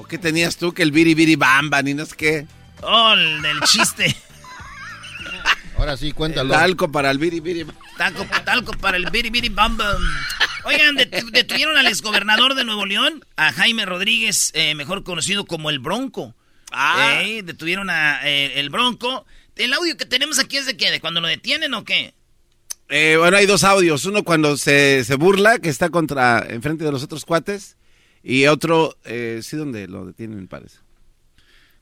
¿O 0.00 0.04
qué 0.04 0.16
tenías 0.16 0.56
tú? 0.56 0.72
Que 0.72 0.82
el 0.82 0.92
biri 0.92 1.12
biri 1.12 1.36
bamba, 1.36 1.82
ni 1.82 1.92
no 1.92 2.06
sé 2.06 2.16
qué. 2.16 2.46
Oh, 2.80 3.12
el 3.12 3.42
del 3.42 3.60
chiste. 3.60 4.16
Ahora 5.76 5.94
sí, 5.98 6.12
cuéntalo. 6.12 6.54
Talco 6.54 6.90
para 6.90 7.10
el 7.10 7.18
biri 7.18 7.40
biri. 7.40 7.66
Talco, 7.98 8.24
talco 8.46 8.72
para 8.78 8.96
el 8.96 9.10
biri 9.10 9.28
biri 9.28 9.50
bam 9.50 9.76
bam. 9.76 10.02
Oigan, 10.64 10.96
detuvieron 10.96 11.76
al 11.76 11.86
exgobernador 11.86 12.54
de 12.54 12.64
Nuevo 12.64 12.86
León, 12.86 13.22
a 13.36 13.52
Jaime 13.52 13.84
Rodríguez, 13.84 14.52
eh, 14.54 14.74
mejor 14.74 15.04
conocido 15.04 15.44
como 15.44 15.68
el 15.68 15.80
Bronco. 15.80 16.34
Ah. 16.72 17.20
Eh, 17.22 17.42
detuvieron 17.42 17.90
a 17.90 18.26
eh, 18.26 18.58
el 18.58 18.70
Bronco. 18.70 19.26
El 19.56 19.74
audio 19.74 19.98
que 19.98 20.06
tenemos 20.06 20.38
aquí 20.38 20.56
es 20.56 20.64
de 20.64 20.78
qué, 20.78 20.90
de 20.90 21.02
cuando 21.02 21.20
lo 21.20 21.28
detienen 21.28 21.74
o 21.74 21.84
qué? 21.84 22.14
bueno, 22.88 23.36
hay 23.36 23.44
dos 23.44 23.64
audios. 23.64 24.06
Uno 24.06 24.24
cuando 24.24 24.56
se, 24.56 25.04
se 25.04 25.14
burla, 25.16 25.58
que 25.58 25.68
está 25.68 25.90
contra, 25.90 26.46
enfrente 26.48 26.84
de 26.84 26.92
los 26.92 27.02
otros 27.02 27.26
cuates. 27.26 27.76
Y 28.22 28.46
otro, 28.46 28.94
sí, 29.04 29.56
donde 29.56 29.88
lo 29.88 30.06
detienen, 30.06 30.48
parece. 30.48 30.78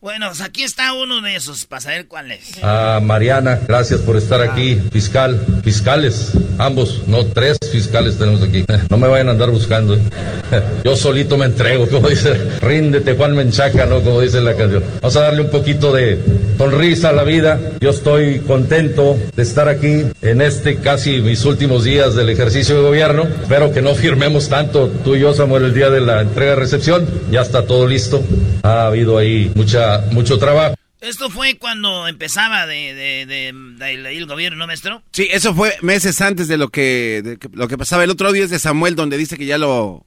Bueno, 0.00 0.28
pues 0.28 0.40
aquí 0.42 0.62
está 0.62 0.92
uno 0.92 1.20
de 1.22 1.34
esos, 1.34 1.64
para 1.64 1.80
saber 1.80 2.06
cuál 2.06 2.30
es. 2.30 2.62
A 2.62 3.00
Mariana, 3.02 3.58
gracias 3.66 4.00
por 4.00 4.16
estar 4.16 4.40
aquí. 4.40 4.76
Fiscal, 4.92 5.44
fiscales, 5.64 6.34
ambos, 6.56 7.02
no, 7.08 7.26
tres 7.26 7.58
fiscales 7.72 8.16
tenemos 8.16 8.40
aquí. 8.42 8.64
No 8.90 8.96
me 8.96 9.08
vayan 9.08 9.28
a 9.28 9.32
andar 9.32 9.50
buscando. 9.50 9.96
¿eh? 9.96 10.00
Yo 10.84 10.94
solito 10.94 11.36
me 11.36 11.46
entrego, 11.46 11.88
como 11.88 12.08
dice, 12.08 12.32
ríndete 12.60 13.16
Juan 13.16 13.34
Menchaca, 13.34 13.86
¿no? 13.86 14.00
Como 14.00 14.20
dice 14.20 14.40
la 14.40 14.54
canción. 14.54 14.84
Vamos 15.02 15.16
a 15.16 15.20
darle 15.20 15.42
un 15.42 15.50
poquito 15.50 15.92
de 15.92 16.18
sonrisa 16.56 17.08
a 17.08 17.12
la 17.12 17.24
vida. 17.24 17.58
Yo 17.80 17.90
estoy 17.90 18.38
contento 18.40 19.18
de 19.34 19.42
estar 19.42 19.68
aquí 19.68 20.04
en 20.22 20.40
este 20.40 20.76
casi 20.78 21.20
mis 21.20 21.44
últimos 21.44 21.82
días 21.82 22.14
del 22.14 22.30
ejercicio 22.30 22.76
de 22.76 22.82
gobierno. 22.82 23.24
Espero 23.42 23.72
que 23.72 23.82
no 23.82 23.94
firmemos 23.96 24.48
tanto 24.48 24.88
tú 25.04 25.16
y 25.16 25.20
yo, 25.20 25.34
Samuel, 25.34 25.64
el 25.64 25.74
día 25.74 25.90
de 25.90 26.00
la 26.00 26.22
entrega-recepción. 26.22 27.06
Ya 27.32 27.42
está 27.42 27.66
todo 27.66 27.86
listo. 27.86 28.22
Ha 28.62 28.86
habido 28.86 29.18
ahí 29.18 29.50
mucha 29.54 29.88
mucho 30.12 30.38
trabajo. 30.38 30.75
Esto 31.00 31.30
fue 31.30 31.59
cuando 31.59 32.09
empezaba 32.09 32.66
de, 32.66 32.95
de, 33.26 33.49
el 33.49 34.26
gobierno, 34.26 34.59
¿no, 34.59 34.66
maestro? 34.66 35.02
Sí, 35.12 35.28
eso 35.30 35.54
fue 35.54 35.76
meses 35.80 36.21
antes 36.21 36.49
de 36.49 36.57
lo 36.57 36.71
que, 36.71 37.38
lo 37.52 37.68
que 37.68 37.78
pasaba. 37.78 38.02
El 38.02 38.11
otro 38.11 38.33
día 38.33 38.45
es 38.45 38.50
de 38.50 38.59
Samuel, 38.59 38.97
donde 38.97 39.16
dice 39.16 39.37
que 39.37 39.47
ya 39.47 39.59
lo 39.59 40.04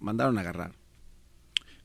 mandaron 0.00 0.36
a 0.36 0.42
agarrar. 0.42 0.72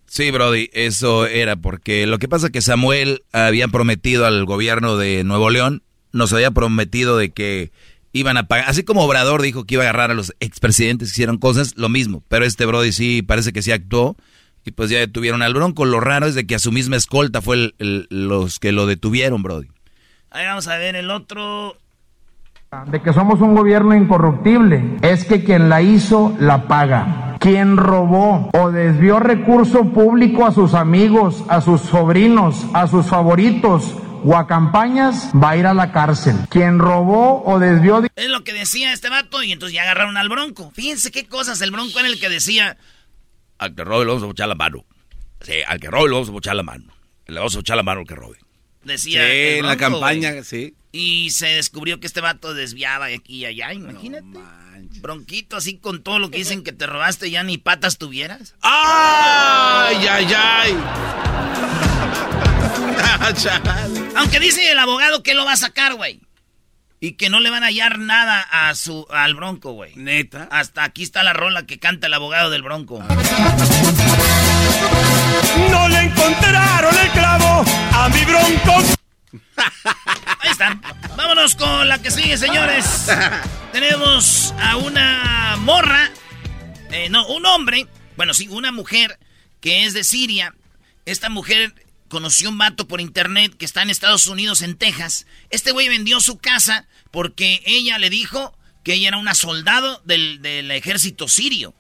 Sí, 0.05 0.29
Brody, 0.29 0.69
eso 0.73 1.25
era 1.25 1.55
porque 1.55 2.05
lo 2.05 2.19
que 2.19 2.27
pasa 2.27 2.47
es 2.47 2.51
que 2.51 2.61
Samuel 2.61 3.23
había 3.31 3.67
prometido 3.69 4.25
al 4.25 4.45
gobierno 4.45 4.97
de 4.97 5.23
Nuevo 5.23 5.49
León, 5.49 5.81
nos 6.11 6.31
había 6.33 6.51
prometido 6.51 7.17
de 7.17 7.31
que 7.31 7.71
iban 8.11 8.37
a 8.37 8.47
pagar, 8.47 8.69
así 8.69 8.83
como 8.83 9.03
Obrador 9.05 9.41
dijo 9.41 9.65
que 9.65 9.73
iba 9.73 9.83
a 9.83 9.87
agarrar 9.87 10.11
a 10.11 10.13
los 10.13 10.35
expresidentes 10.39 11.09
que 11.09 11.13
hicieron 11.13 11.39
cosas, 11.39 11.73
lo 11.77 11.89
mismo, 11.89 12.23
pero 12.27 12.45
este 12.45 12.67
Brody 12.67 12.91
sí 12.91 13.23
parece 13.23 13.53
que 13.53 13.63
sí 13.63 13.71
actuó 13.71 14.15
y 14.65 14.71
pues 14.71 14.89
ya 14.89 14.99
detuvieron 14.99 15.41
al 15.41 15.53
Bronco. 15.53 15.85
Lo 15.85 15.99
raro 15.99 16.25
es 16.25 16.35
de 16.35 16.45
que 16.45 16.55
a 16.55 16.59
su 16.59 16.71
misma 16.71 16.95
escolta 16.95 17.41
fue 17.41 17.73
los 17.79 18.59
que 18.59 18.71
lo 18.71 18.85
detuvieron, 18.85 19.43
Brody. 19.43 19.67
Ahí 20.31 20.45
vamos 20.45 20.67
a 20.67 20.77
ver 20.77 20.95
el 20.95 21.11
otro. 21.11 21.77
De 22.87 23.01
que 23.01 23.13
somos 23.13 23.39
un 23.39 23.53
gobierno 23.53 23.95
incorruptible, 23.95 24.97
es 25.03 25.25
que 25.25 25.43
quien 25.43 25.69
la 25.69 25.83
hizo 25.83 26.35
la 26.39 26.67
paga. 26.67 27.37
Quien 27.39 27.77
robó 27.77 28.49
o 28.53 28.71
desvió 28.71 29.19
recurso 29.19 29.91
público 29.91 30.45
a 30.45 30.51
sus 30.51 30.73
amigos, 30.73 31.43
a 31.49 31.61
sus 31.61 31.81
sobrinos, 31.81 32.65
a 32.73 32.87
sus 32.87 33.05
favoritos, 33.05 33.95
o 34.25 34.37
a 34.37 34.47
campañas, 34.47 35.31
va 35.35 35.51
a 35.51 35.57
ir 35.57 35.67
a 35.67 35.73
la 35.73 35.91
cárcel. 35.91 36.35
Quien 36.49 36.79
robó 36.79 37.43
o 37.45 37.59
desvió... 37.59 38.01
Es 38.15 38.29
lo 38.29 38.43
que 38.43 38.53
decía 38.53 38.93
este 38.93 39.09
vato 39.09 39.43
y 39.43 39.51
entonces 39.51 39.75
ya 39.75 39.83
agarraron 39.83 40.17
al 40.17 40.29
bronco. 40.29 40.71
Fíjense 40.73 41.11
qué 41.11 41.25
cosas, 41.27 41.61
el 41.61 41.71
bronco 41.71 41.99
era 41.99 42.07
el 42.07 42.19
que 42.19 42.29
decía, 42.29 42.77
al 43.63 43.75
que 43.75 43.83
robe 43.83 44.05
le 44.05 44.11
vamos 44.11 44.23
a 44.27 44.31
echar 44.31 44.47
la 44.47 44.55
mano. 44.55 44.85
Sí, 45.41 45.53
al 45.65 45.79
que 45.79 45.89
robe 45.89 46.09
le 46.09 46.13
vamos 46.13 46.29
a 46.29 46.37
echar 46.37 46.55
la 46.55 46.63
mano. 46.63 46.85
Le 47.27 47.35
vamos 47.35 47.55
a 47.55 47.59
echar 47.59 47.77
la 47.77 47.83
mano 47.83 48.01
al 48.01 48.07
que 48.07 48.15
robe. 48.15 48.37
Decía. 48.83 49.25
Sí, 49.25 49.59
en 49.59 49.65
la 49.65 49.77
campaña, 49.77 50.43
sí. 50.43 50.75
Y 50.91 51.31
se 51.31 51.47
descubrió 51.47 51.99
que 51.99 52.07
este 52.07 52.21
vato 52.21 52.53
desviaba 52.53 53.07
de 53.07 53.15
aquí 53.15 53.37
y 53.37 53.45
allá, 53.45 53.73
imagínate. 53.73 54.39
Bronquito 54.99 55.55
así 55.57 55.77
con 55.77 56.03
todo 56.03 56.19
lo 56.19 56.29
que 56.29 56.37
dicen 56.39 56.63
que 56.63 56.71
te 56.71 56.85
robaste, 56.85 57.31
ya 57.31 57.43
ni 57.43 57.57
patas 57.57 57.97
tuvieras. 57.97 58.55
¡Ay, 58.61 60.05
ay, 60.07 60.27
ay! 60.35 60.77
Aunque 64.15 64.39
dice 64.39 64.71
el 64.71 64.79
abogado 64.79 65.23
que 65.23 65.33
lo 65.33 65.45
va 65.45 65.53
a 65.53 65.57
sacar, 65.57 65.95
güey. 65.95 66.19
Y 67.03 67.15
que 67.15 67.29
no 67.29 67.41
le 67.41 67.49
van 67.49 67.63
a 67.63 67.65
hallar 67.65 67.99
nada 67.99 68.39
a 68.49 68.73
su, 68.75 69.05
al 69.09 69.35
Bronco, 69.35 69.73
güey. 69.73 69.93
Neta. 69.97 70.47
Hasta 70.49 70.85
aquí 70.85 71.03
está 71.03 71.21
la 71.21 71.33
rola 71.33 71.65
que 71.65 71.77
canta 71.77 72.07
el 72.07 72.13
abogado 72.13 72.49
del 72.49 72.61
Bronco. 72.63 73.03
No 75.69 75.89
le 75.89 75.99
encontraron 75.99 76.97
el 76.97 77.09
clavo 77.11 77.65
a 77.91 78.07
mi 78.07 78.23
Bronco. 78.23 78.95
Ahí 80.39 80.49
están. 80.49 80.81
Vámonos 81.17 81.55
con 81.55 81.89
la 81.89 82.01
que 82.01 82.09
sigue, 82.09 82.37
señores. 82.37 83.11
Tenemos 83.73 84.53
a 84.61 84.77
una 84.77 85.57
morra. 85.59 86.09
Eh, 86.89 87.09
no, 87.09 87.27
un 87.27 87.45
hombre. 87.45 87.85
Bueno, 88.15 88.33
sí, 88.33 88.47
una 88.47 88.71
mujer 88.71 89.19
que 89.59 89.83
es 89.83 89.93
de 89.93 90.05
Siria. 90.05 90.55
Esta 91.05 91.27
mujer 91.27 91.73
conoció 92.13 92.49
un 92.49 92.59
vato 92.59 92.87
por 92.87 93.01
internet 93.01 93.55
que 93.57 93.65
está 93.65 93.81
en 93.81 93.89
Estados 93.89 94.27
Unidos, 94.27 94.61
en 94.61 94.77
Texas. 94.77 95.25
Este 95.49 95.71
güey 95.71 95.89
vendió 95.89 96.21
su 96.21 96.37
casa 96.37 96.87
porque 97.09 97.63
ella 97.65 97.97
le 97.97 98.11
dijo 98.11 98.55
que 98.83 98.93
ella 98.93 99.07
era 99.07 99.17
una 99.17 99.33
soldado 99.33 99.99
del, 100.05 100.69
ejército 100.69 101.27
sirio. 101.27 101.73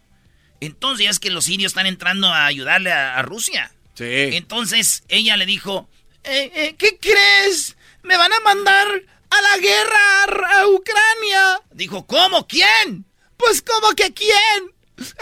Entonces 0.59 1.03
ya 1.03 1.11
es 1.11 1.19
que 1.19 1.29
los 1.29 1.45
sirios 1.45 1.71
están 1.71 1.85
entrando 1.85 2.29
a 2.29 2.47
ayudarle 2.47 2.91
a, 2.91 3.21
Rusia. 3.21 3.71
Sí. 3.93 4.05
Entonces 4.33 5.03
ella 5.07 5.37
le 5.37 5.45
dijo, 5.45 5.87
eh, 6.23 6.51
eh, 6.55 6.75
¿qué 6.79 6.97
crees? 6.97 7.77
Me 8.01 8.17
van 8.17 8.33
a 8.33 8.39
mandar 8.39 8.87
a 9.29 9.41
la 9.41 9.57
guerra 9.59 10.59
a 10.59 10.67
Ucrania. 10.67 11.61
Dijo, 11.73 12.07
¿cómo? 12.07 12.47
¿Quién? 12.47 13.05
Pues 13.37 13.61
¿cómo 13.61 13.91
que 13.91 14.11
quién? 14.15 14.73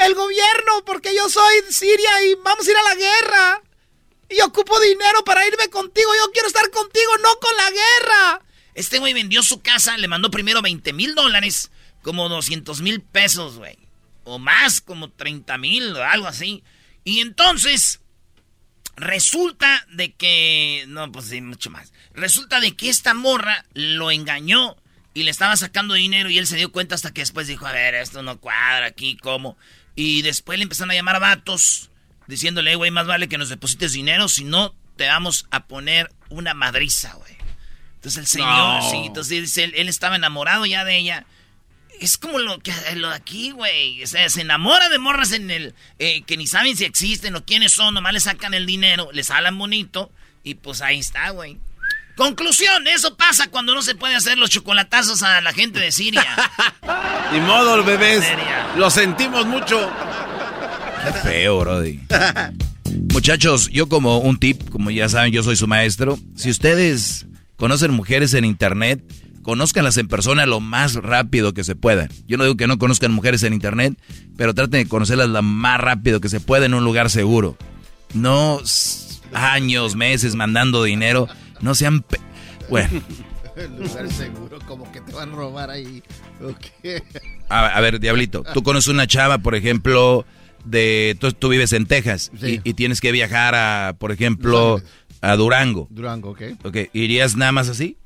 El 0.05 0.15
gobierno, 0.15 0.85
porque 0.85 1.13
yo 1.13 1.29
soy 1.29 1.55
Siria 1.69 2.23
y 2.23 2.35
vamos 2.35 2.65
a 2.65 2.71
ir 2.71 2.77
a 2.77 2.83
la 2.83 2.95
guerra. 2.95 3.61
Y 4.31 4.41
ocupo 4.41 4.79
dinero 4.79 5.23
para 5.25 5.45
irme 5.45 5.69
contigo. 5.69 6.09
Yo 6.17 6.31
quiero 6.31 6.47
estar 6.47 6.69
contigo, 6.71 7.17
no 7.21 7.35
con 7.39 7.55
la 7.57 7.69
guerra. 7.69 8.41
Este 8.73 8.99
güey 8.99 9.13
vendió 9.13 9.43
su 9.43 9.61
casa, 9.61 9.97
le 9.97 10.07
mandó 10.07 10.31
primero 10.31 10.61
20 10.61 10.93
mil 10.93 11.13
dólares, 11.15 11.69
como 12.01 12.29
200 12.29 12.81
mil 12.81 13.01
pesos, 13.01 13.57
güey. 13.57 13.77
O 14.23 14.39
más, 14.39 14.79
como 14.79 15.09
30 15.11 15.57
mil 15.57 15.95
o 15.95 16.03
algo 16.03 16.27
así. 16.27 16.63
Y 17.03 17.19
entonces, 17.19 17.99
resulta 18.95 19.85
de 19.91 20.13
que... 20.13 20.85
No, 20.87 21.11
pues 21.11 21.25
sí, 21.25 21.41
mucho 21.41 21.69
más. 21.69 21.91
Resulta 22.13 22.61
de 22.61 22.75
que 22.75 22.89
esta 22.89 23.13
morra 23.13 23.65
lo 23.73 24.11
engañó 24.11 24.77
y 25.13 25.23
le 25.23 25.31
estaba 25.31 25.57
sacando 25.57 25.95
dinero 25.95 26.29
y 26.29 26.37
él 26.37 26.47
se 26.47 26.55
dio 26.55 26.71
cuenta 26.71 26.95
hasta 26.95 27.11
que 27.11 27.21
después 27.21 27.47
dijo, 27.47 27.67
a 27.67 27.73
ver, 27.73 27.95
esto 27.95 28.23
no 28.23 28.39
cuadra 28.39 28.85
aquí, 28.85 29.17
¿cómo? 29.17 29.57
Y 29.95 30.21
después 30.21 30.57
le 30.57 30.63
empezaron 30.63 30.91
a 30.91 30.95
llamar 30.95 31.17
a 31.17 31.19
vatos 31.19 31.90
diciéndole, 32.31 32.75
güey, 32.75 32.91
más 32.91 33.07
vale 33.07 33.27
que 33.27 33.37
nos 33.37 33.49
deposites 33.49 33.91
dinero, 33.91 34.29
si 34.29 34.45
no, 34.45 34.73
te 34.95 35.05
vamos 35.05 35.47
a 35.51 35.65
poner 35.65 36.11
una 36.29 36.53
madriza, 36.53 37.13
güey. 37.13 37.35
Entonces 37.95 38.19
el 38.19 38.27
señor, 38.27 38.81
sí, 38.89 39.03
entonces 39.05 39.41
dice, 39.41 39.65
él, 39.65 39.89
estaba 39.89 40.15
enamorado 40.15 40.65
ya 40.65 40.85
de 40.85 40.97
ella. 40.97 41.25
Es 41.99 42.17
como 42.17 42.39
lo 42.39 42.57
que 42.59 42.73
lo 42.95 43.09
de 43.09 43.15
aquí, 43.15 43.51
güey. 43.51 44.01
O 44.01 44.07
sea, 44.07 44.27
se 44.29 44.41
enamora 44.41 44.89
de 44.89 44.97
morras 44.97 45.33
en 45.33 45.51
el. 45.51 45.75
Eh, 45.99 46.23
que 46.23 46.37
ni 46.37 46.47
saben 46.47 46.75
si 46.75 46.85
existen 46.85 47.35
o 47.35 47.45
quiénes 47.45 47.73
son, 47.73 47.93
nomás 47.93 48.13
le 48.13 48.19
sacan 48.21 48.55
el 48.55 48.65
dinero, 48.65 49.09
les 49.11 49.29
hablan 49.29 49.57
bonito, 49.57 50.09
y 50.43 50.55
pues 50.55 50.81
ahí 50.81 50.99
está, 50.99 51.29
güey. 51.29 51.59
Conclusión, 52.15 52.87
eso 52.87 53.17
pasa 53.17 53.49
cuando 53.49 53.75
no 53.75 53.81
se 53.81 53.93
puede 53.93 54.15
hacer 54.15 54.37
los 54.37 54.49
chocolatazos 54.49 55.21
a 55.21 55.41
la 55.41 55.53
gente 55.53 55.79
de 55.79 55.91
Siria. 55.91 56.25
Ni 57.33 57.41
modo, 57.41 57.83
bebés. 57.83 58.25
Lo 58.77 58.89
sentimos 58.89 59.45
mucho. 59.45 59.91
Qué 61.03 61.13
feo, 61.13 61.59
Brody. 61.59 61.99
Muchachos, 63.13 63.69
yo 63.69 63.87
como 63.87 64.19
un 64.19 64.37
tip, 64.37 64.69
como 64.69 64.91
ya 64.91 65.09
saben, 65.09 65.31
yo 65.31 65.43
soy 65.43 65.55
su 65.55 65.67
maestro. 65.67 66.19
Si 66.35 66.49
ustedes 66.49 67.27
conocen 67.55 67.91
mujeres 67.91 68.33
en 68.33 68.45
internet, 68.45 69.03
conózcanlas 69.41 69.97
en 69.97 70.07
persona 70.07 70.45
lo 70.45 70.59
más 70.59 70.95
rápido 70.95 71.53
que 71.53 71.63
se 71.63 71.75
pueda. 71.75 72.07
Yo 72.27 72.37
no 72.37 72.43
digo 72.43 72.57
que 72.57 72.67
no 72.67 72.77
conozcan 72.77 73.11
mujeres 73.11 73.43
en 73.43 73.53
internet, 73.53 73.97
pero 74.37 74.53
traten 74.53 74.83
de 74.83 74.89
conocerlas 74.89 75.29
lo 75.29 75.41
más 75.41 75.79
rápido 75.79 76.21
que 76.21 76.29
se 76.29 76.39
pueda 76.39 76.65
en 76.65 76.73
un 76.73 76.83
lugar 76.83 77.09
seguro. 77.09 77.57
No 78.13 78.61
años, 79.33 79.95
meses 79.95 80.35
mandando 80.35 80.83
dinero. 80.83 81.27
No 81.61 81.75
sean... 81.75 82.03
Bueno. 82.69 82.89
lugar 83.77 84.11
seguro, 84.11 84.59
como 84.67 84.91
que 84.91 85.01
te 85.01 85.13
van 85.13 85.31
a 85.31 85.35
robar 85.35 85.69
ahí. 85.69 86.03
a 87.49 87.81
ver, 87.81 87.99
Diablito, 87.99 88.43
tú 88.53 88.63
conoces 88.63 88.89
una 88.89 89.07
chava, 89.07 89.37
por 89.39 89.55
ejemplo 89.55 90.25
de 90.65 91.17
tú, 91.19 91.31
tú 91.33 91.49
vives 91.49 91.73
en 91.73 91.85
Texas 91.85 92.31
y, 92.41 92.73
tienes 92.73 93.01
que 93.01 93.11
viajar 93.11 93.55
a, 93.55 93.95
por 93.97 94.11
ejemplo, 94.11 94.81
a 95.21 95.35
Durango. 95.35 95.87
Durango, 95.89 96.31
ok. 96.31 96.41
Ok, 96.63 96.77
¿irías 96.93 97.35
nada 97.35 97.51
más 97.51 97.69
así? 97.69 97.97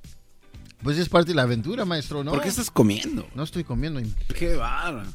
Pues 0.83 0.97
es 0.97 1.09
parte 1.09 1.29
de 1.31 1.35
la 1.35 1.43
aventura, 1.43 1.85
maestro, 1.85 2.23
¿no? 2.23 2.31
¿Por 2.31 2.41
qué 2.41 2.49
estás 2.49 2.69
comiendo? 2.69 3.27
No 3.33 3.43
estoy 3.43 3.63
comiendo. 3.63 4.01
Qué 4.37 4.55
barra. 4.55 5.05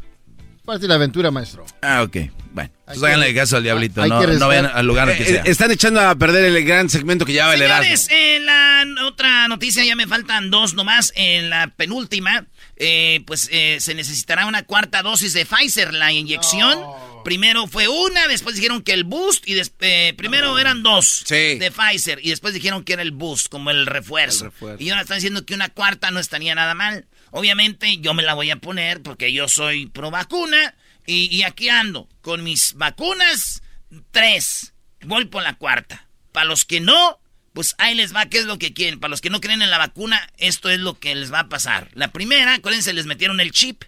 Parte 0.64 0.82
de 0.82 0.88
la 0.88 0.96
aventura, 0.96 1.30
maestro. 1.30 1.64
Ah, 1.80 2.02
ok. 2.02 2.16
Bueno, 2.52 2.70
pues 2.84 3.02
háganle 3.02 3.34
caso 3.34 3.56
al 3.56 3.62
diablito, 3.62 4.06
no, 4.06 4.26
no 4.26 4.48
vayan 4.48 4.66
al 4.66 4.86
lugar 4.86 5.16
que 5.16 5.22
Eh, 5.22 5.26
sea. 5.26 5.42
están 5.42 5.70
echando 5.70 6.00
a 6.00 6.14
perder 6.16 6.44
el 6.44 6.64
gran 6.64 6.88
segmento 6.90 7.24
que 7.24 7.32
llevaba 7.32 7.54
el 7.54 7.62
Erasmo. 7.62 7.84
Señores, 7.84 8.08
en 8.10 8.46
la 8.46 8.84
otra 9.06 9.48
noticia 9.48 9.84
ya 9.84 9.96
me 9.96 10.06
faltan 10.06 10.50
dos 10.50 10.74
nomás. 10.74 11.12
En 11.16 11.50
la 11.50 11.68
penúltima, 11.68 12.46
eh, 12.82 13.20
pues 13.26 13.50
eh, 13.52 13.76
se 13.78 13.94
necesitará 13.94 14.46
una 14.46 14.64
cuarta 14.64 15.02
dosis 15.02 15.34
de 15.34 15.44
Pfizer, 15.44 15.92
la 15.92 16.12
inyección. 16.12 16.82
Primero 17.24 17.66
fue 17.66 17.88
una, 17.88 18.26
después 18.26 18.56
dijeron 18.56 18.80
que 18.80 18.94
el 18.94 19.04
boost 19.04 19.46
y 19.46 19.60
eh, 19.80 20.14
primero 20.16 20.58
eran 20.58 20.82
dos 20.82 21.26
de 21.28 21.70
Pfizer 21.70 22.20
y 22.22 22.30
después 22.30 22.54
dijeron 22.54 22.82
que 22.82 22.94
era 22.94 23.02
el 23.02 23.10
boost, 23.10 23.48
como 23.48 23.70
el 23.70 23.84
refuerzo. 23.84 24.46
El 24.46 24.50
refuerzo. 24.52 24.82
Y 24.82 24.88
ahora 24.88 25.02
están 25.02 25.18
diciendo 25.18 25.44
que 25.44 25.52
una 25.52 25.68
cuarta 25.68 26.10
no 26.10 26.20
estaría 26.20 26.54
nada 26.54 26.74
mal. 26.74 27.06
Obviamente 27.32 27.98
yo 27.98 28.14
me 28.14 28.22
la 28.22 28.32
voy 28.32 28.50
a 28.50 28.56
poner 28.56 29.02
porque 29.02 29.30
yo 29.30 29.46
soy 29.46 29.84
pro 29.84 30.10
vacuna 30.10 30.74
y, 31.06 31.28
y 31.30 31.42
aquí 31.42 31.68
ando 31.68 32.08
con 32.22 32.42
mis 32.42 32.72
vacunas, 32.72 33.62
tres. 34.10 34.72
Voy 35.02 35.26
por 35.26 35.42
la 35.42 35.56
cuarta. 35.56 36.08
Para 36.32 36.46
los 36.46 36.64
que 36.64 36.80
no, 36.80 37.19
pues 37.52 37.74
ahí 37.78 37.94
les 37.94 38.14
va, 38.14 38.26
¿qué 38.26 38.38
es 38.38 38.44
lo 38.44 38.58
que 38.58 38.72
quieren? 38.72 39.00
Para 39.00 39.10
los 39.10 39.20
que 39.20 39.30
no 39.30 39.40
creen 39.40 39.62
en 39.62 39.70
la 39.70 39.78
vacuna, 39.78 40.28
esto 40.38 40.70
es 40.70 40.78
lo 40.78 40.98
que 40.98 41.14
les 41.14 41.32
va 41.32 41.40
a 41.40 41.48
pasar. 41.48 41.88
La 41.94 42.08
primera, 42.08 42.54
acuérdense, 42.54 42.92
les 42.92 43.06
metieron 43.06 43.40
el 43.40 43.50
chip. 43.50 43.84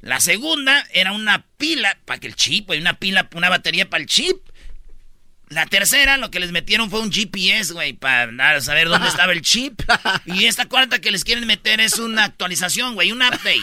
La 0.00 0.20
segunda 0.20 0.84
era 0.92 1.12
una 1.12 1.46
pila, 1.56 1.96
para 2.04 2.20
que 2.20 2.26
el 2.26 2.34
chip, 2.34 2.66
güey, 2.66 2.80
una 2.80 2.98
pila, 2.98 3.28
una 3.34 3.48
batería 3.48 3.88
para 3.88 4.02
el 4.02 4.08
chip. 4.08 4.36
La 5.48 5.66
tercera, 5.66 6.16
lo 6.16 6.30
que 6.30 6.40
les 6.40 6.52
metieron 6.52 6.90
fue 6.90 7.00
un 7.00 7.12
GPS, 7.12 7.72
güey, 7.72 7.92
para 7.92 8.60
saber 8.60 8.88
dónde 8.88 9.08
estaba 9.08 9.32
el 9.32 9.42
chip. 9.42 9.80
Y 10.26 10.46
esta 10.46 10.66
cuarta 10.66 11.00
que 11.00 11.10
les 11.10 11.22
quieren 11.22 11.46
meter 11.46 11.80
es 11.80 11.98
una 11.98 12.24
actualización, 12.24 12.94
güey, 12.94 13.12
un 13.12 13.22
update. 13.22 13.60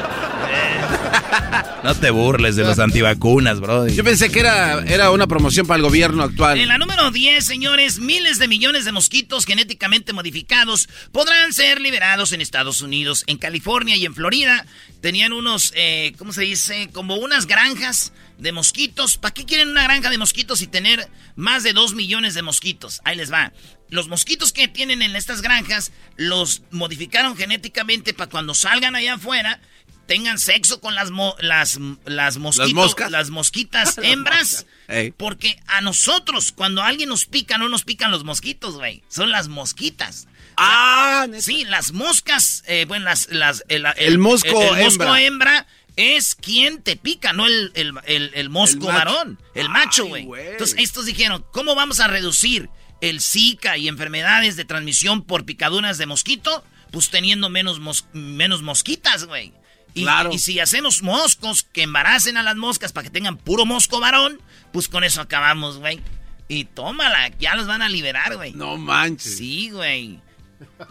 No 1.82 1.94
te 1.94 2.10
burles 2.10 2.56
de 2.56 2.64
los 2.64 2.78
antivacunas, 2.78 3.60
bro. 3.60 3.86
Yo 3.86 4.02
pensé 4.02 4.30
que 4.30 4.40
era, 4.40 4.82
era 4.86 5.10
una 5.10 5.26
promoción 5.26 5.66
para 5.66 5.76
el 5.76 5.82
gobierno 5.82 6.24
actual. 6.24 6.58
En 6.58 6.68
la 6.68 6.78
número 6.78 7.12
10, 7.12 7.44
señores, 7.44 8.00
miles 8.00 8.38
de 8.38 8.48
millones 8.48 8.84
de 8.84 8.92
mosquitos 8.92 9.46
genéticamente 9.46 10.12
modificados 10.12 10.88
podrán 11.12 11.52
ser 11.52 11.80
liberados 11.80 12.32
en 12.32 12.40
Estados 12.40 12.80
Unidos, 12.80 13.22
en 13.28 13.38
California 13.38 13.96
y 13.96 14.04
en 14.04 14.14
Florida. 14.14 14.66
Tenían 15.00 15.32
unos, 15.32 15.72
eh, 15.76 16.12
¿cómo 16.18 16.32
se 16.32 16.42
dice? 16.42 16.88
Como 16.92 17.16
unas 17.16 17.46
granjas 17.46 18.12
de 18.38 18.52
mosquitos. 18.52 19.16
¿Para 19.16 19.34
qué 19.34 19.44
quieren 19.44 19.68
una 19.68 19.84
granja 19.84 20.10
de 20.10 20.18
mosquitos 20.18 20.62
y 20.62 20.66
tener 20.66 21.08
más 21.36 21.62
de 21.62 21.72
2 21.72 21.94
millones 21.94 22.34
de 22.34 22.42
mosquitos? 22.42 23.00
Ahí 23.04 23.16
les 23.16 23.32
va. 23.32 23.52
Los 23.88 24.08
mosquitos 24.08 24.52
que 24.52 24.66
tienen 24.66 25.02
en 25.02 25.14
estas 25.14 25.40
granjas 25.42 25.92
los 26.16 26.62
modificaron 26.72 27.36
genéticamente 27.36 28.12
para 28.12 28.28
cuando 28.28 28.54
salgan 28.54 28.96
allá 28.96 29.14
afuera 29.14 29.60
tengan 30.06 30.38
sexo 30.38 30.80
con 30.80 30.94
las 30.94 31.10
mo- 31.10 31.36
las 31.40 31.78
las 32.04 32.38
mosquitos, 32.38 32.72
moscas? 32.74 33.10
las 33.10 33.30
mosquitas 33.30 33.96
Las 33.96 34.06
hembras. 34.06 34.66
Ey. 34.88 35.10
Porque 35.12 35.60
a 35.66 35.80
nosotros, 35.80 36.52
cuando 36.52 36.82
alguien 36.82 37.08
nos 37.08 37.26
pica, 37.26 37.58
no 37.58 37.68
nos 37.68 37.84
pican 37.84 38.10
los 38.10 38.24
mosquitos, 38.24 38.74
güey. 38.76 39.02
Son 39.08 39.30
las 39.30 39.48
mosquitas. 39.48 40.28
Ah, 40.56 41.26
sí, 41.38 41.64
las 41.64 41.92
moscas, 41.92 42.62
eh, 42.66 42.86
bueno, 42.88 43.04
las, 43.04 43.28
las, 43.30 43.62
el, 43.68 43.84
El 43.96 44.18
mosco 44.18 44.48
el 44.74 44.82
mosco 44.84 45.02
hembra. 45.04 45.20
hembra 45.20 45.66
es 45.96 46.34
quien 46.34 46.82
te 46.82 46.96
pica, 46.96 47.32
no 47.32 47.46
el, 47.46 47.72
el, 47.74 48.48
mosco 48.50 48.86
varón, 48.86 49.38
el 49.54 49.68
macho, 49.68 50.06
güey. 50.06 50.26
Entonces, 50.52 50.76
estos 50.78 51.04
dijeron, 51.06 51.44
¿cómo 51.52 51.74
vamos 51.74 52.00
a 52.00 52.06
reducir 52.06 52.68
el 53.02 53.20
Zika 53.20 53.76
y 53.76 53.88
enfermedades 53.88 54.56
de 54.56 54.64
transmisión 54.64 55.22
por 55.24 55.44
picaduras 55.44 55.98
de 55.98 56.06
mosquito? 56.06 56.64
Pues 56.90 57.10
teniendo 57.10 57.50
menos, 57.50 57.78
mos- 57.80 58.06
menos 58.14 58.62
mosquitas, 58.62 59.24
güey. 59.24 59.52
Y, 59.96 60.02
Claro. 60.02 60.30
y 60.32 60.38
si 60.38 60.60
hacemos 60.60 61.02
moscos 61.02 61.66
que 61.72 61.82
embaracen 61.82 62.36
a 62.36 62.42
las 62.42 62.54
moscas 62.56 62.92
para 62.92 63.04
que 63.04 63.10
tengan 63.10 63.36
puro 63.38 63.64
mosco 63.64 63.98
varón, 63.98 64.38
pues 64.72 64.88
con 64.88 65.04
eso 65.04 65.22
acabamos, 65.22 65.78
güey. 65.78 66.00
Y 66.48 66.64
tómala, 66.66 67.28
ya 67.38 67.54
los 67.54 67.66
van 67.66 67.80
a 67.82 67.88
liberar, 67.88 68.36
güey. 68.36 68.52
No 68.52 68.76
manches. 68.76 69.38
Sí, 69.38 69.70
güey. 69.70 70.20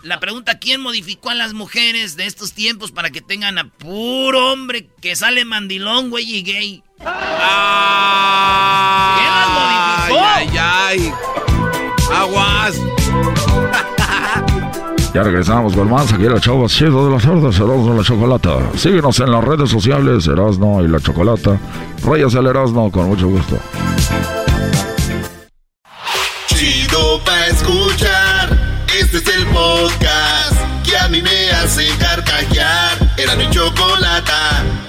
La 0.03 0.19
pregunta, 0.19 0.57
¿quién 0.59 0.81
modificó 0.81 1.29
a 1.29 1.35
las 1.35 1.53
mujeres 1.53 2.15
de 2.17 2.25
estos 2.25 2.53
tiempos 2.53 2.91
para 2.91 3.09
que 3.11 3.21
tengan 3.21 3.57
a 3.59 3.69
puro 3.69 4.51
hombre 4.53 4.89
que 5.01 5.15
sale 5.15 5.45
mandilón, 5.45 6.09
güey, 6.09 6.25
y 6.37 6.41
gay? 6.43 6.83
¿Quién 6.97 7.05
las 9.35 9.49
modificó? 9.49 10.25
Ay, 10.25 10.47
ay, 10.57 10.57
ay. 10.57 11.13
Aguas. 12.11 12.75
Ya 15.15 15.23
regresamos 15.23 15.73
con 15.73 15.89
más 15.89 16.11
aquí 16.11 16.25
en 16.25 16.33
la 16.33 16.41
chava 16.41 16.67
chido 16.67 17.05
de 17.05 17.13
las 17.13 17.23
tardes, 17.23 17.55
Erasmo 17.55 17.93
y 17.93 17.97
la 17.97 18.03
Chocolata. 18.03 18.49
Síguenos 18.75 19.17
en 19.21 19.31
las 19.31 19.45
redes 19.45 19.69
sociales, 19.69 20.27
Erasmo 20.27 20.83
y 20.83 20.89
la 20.89 20.99
Chocolata. 20.99 21.57
Reyes 22.03 22.33
el 22.33 22.47
Erasmo, 22.47 22.91
con 22.91 23.07
mucho 23.07 23.29
gusto. 23.29 23.57
Chido 26.47 27.21
pa' 27.23 27.45
escuchar. 27.45 28.59
Este 28.99 29.19
es 29.19 29.27
el 29.37 29.45
podcast 29.45 30.57
que 30.83 30.97
a 30.97 31.07
mí 31.07 31.21
me 31.21 31.49
hace 31.51 31.87
carcajear. 31.97 33.13
Era 33.17 33.37
mi 33.37 33.49
chocolata. 33.51 34.84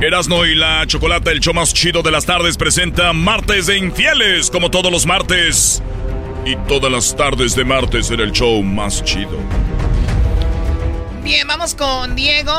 Erasno 0.00 0.46
y 0.46 0.54
la 0.54 0.86
Chocolata, 0.86 1.32
el 1.32 1.40
show 1.40 1.52
más 1.52 1.74
chido 1.74 2.02
de 2.02 2.12
las 2.12 2.24
tardes, 2.24 2.56
presenta 2.56 3.12
Martes 3.12 3.66
de 3.66 3.78
Infieles, 3.78 4.48
como 4.48 4.70
todos 4.70 4.92
los 4.92 5.06
martes. 5.06 5.82
Y 6.46 6.54
todas 6.68 6.90
las 6.90 7.16
tardes 7.16 7.56
de 7.56 7.64
martes 7.64 8.08
en 8.12 8.20
el 8.20 8.30
show 8.30 8.62
más 8.62 9.02
chido. 9.02 9.36
Bien, 11.24 11.48
vamos 11.48 11.74
con 11.74 12.14
Diego. 12.14 12.52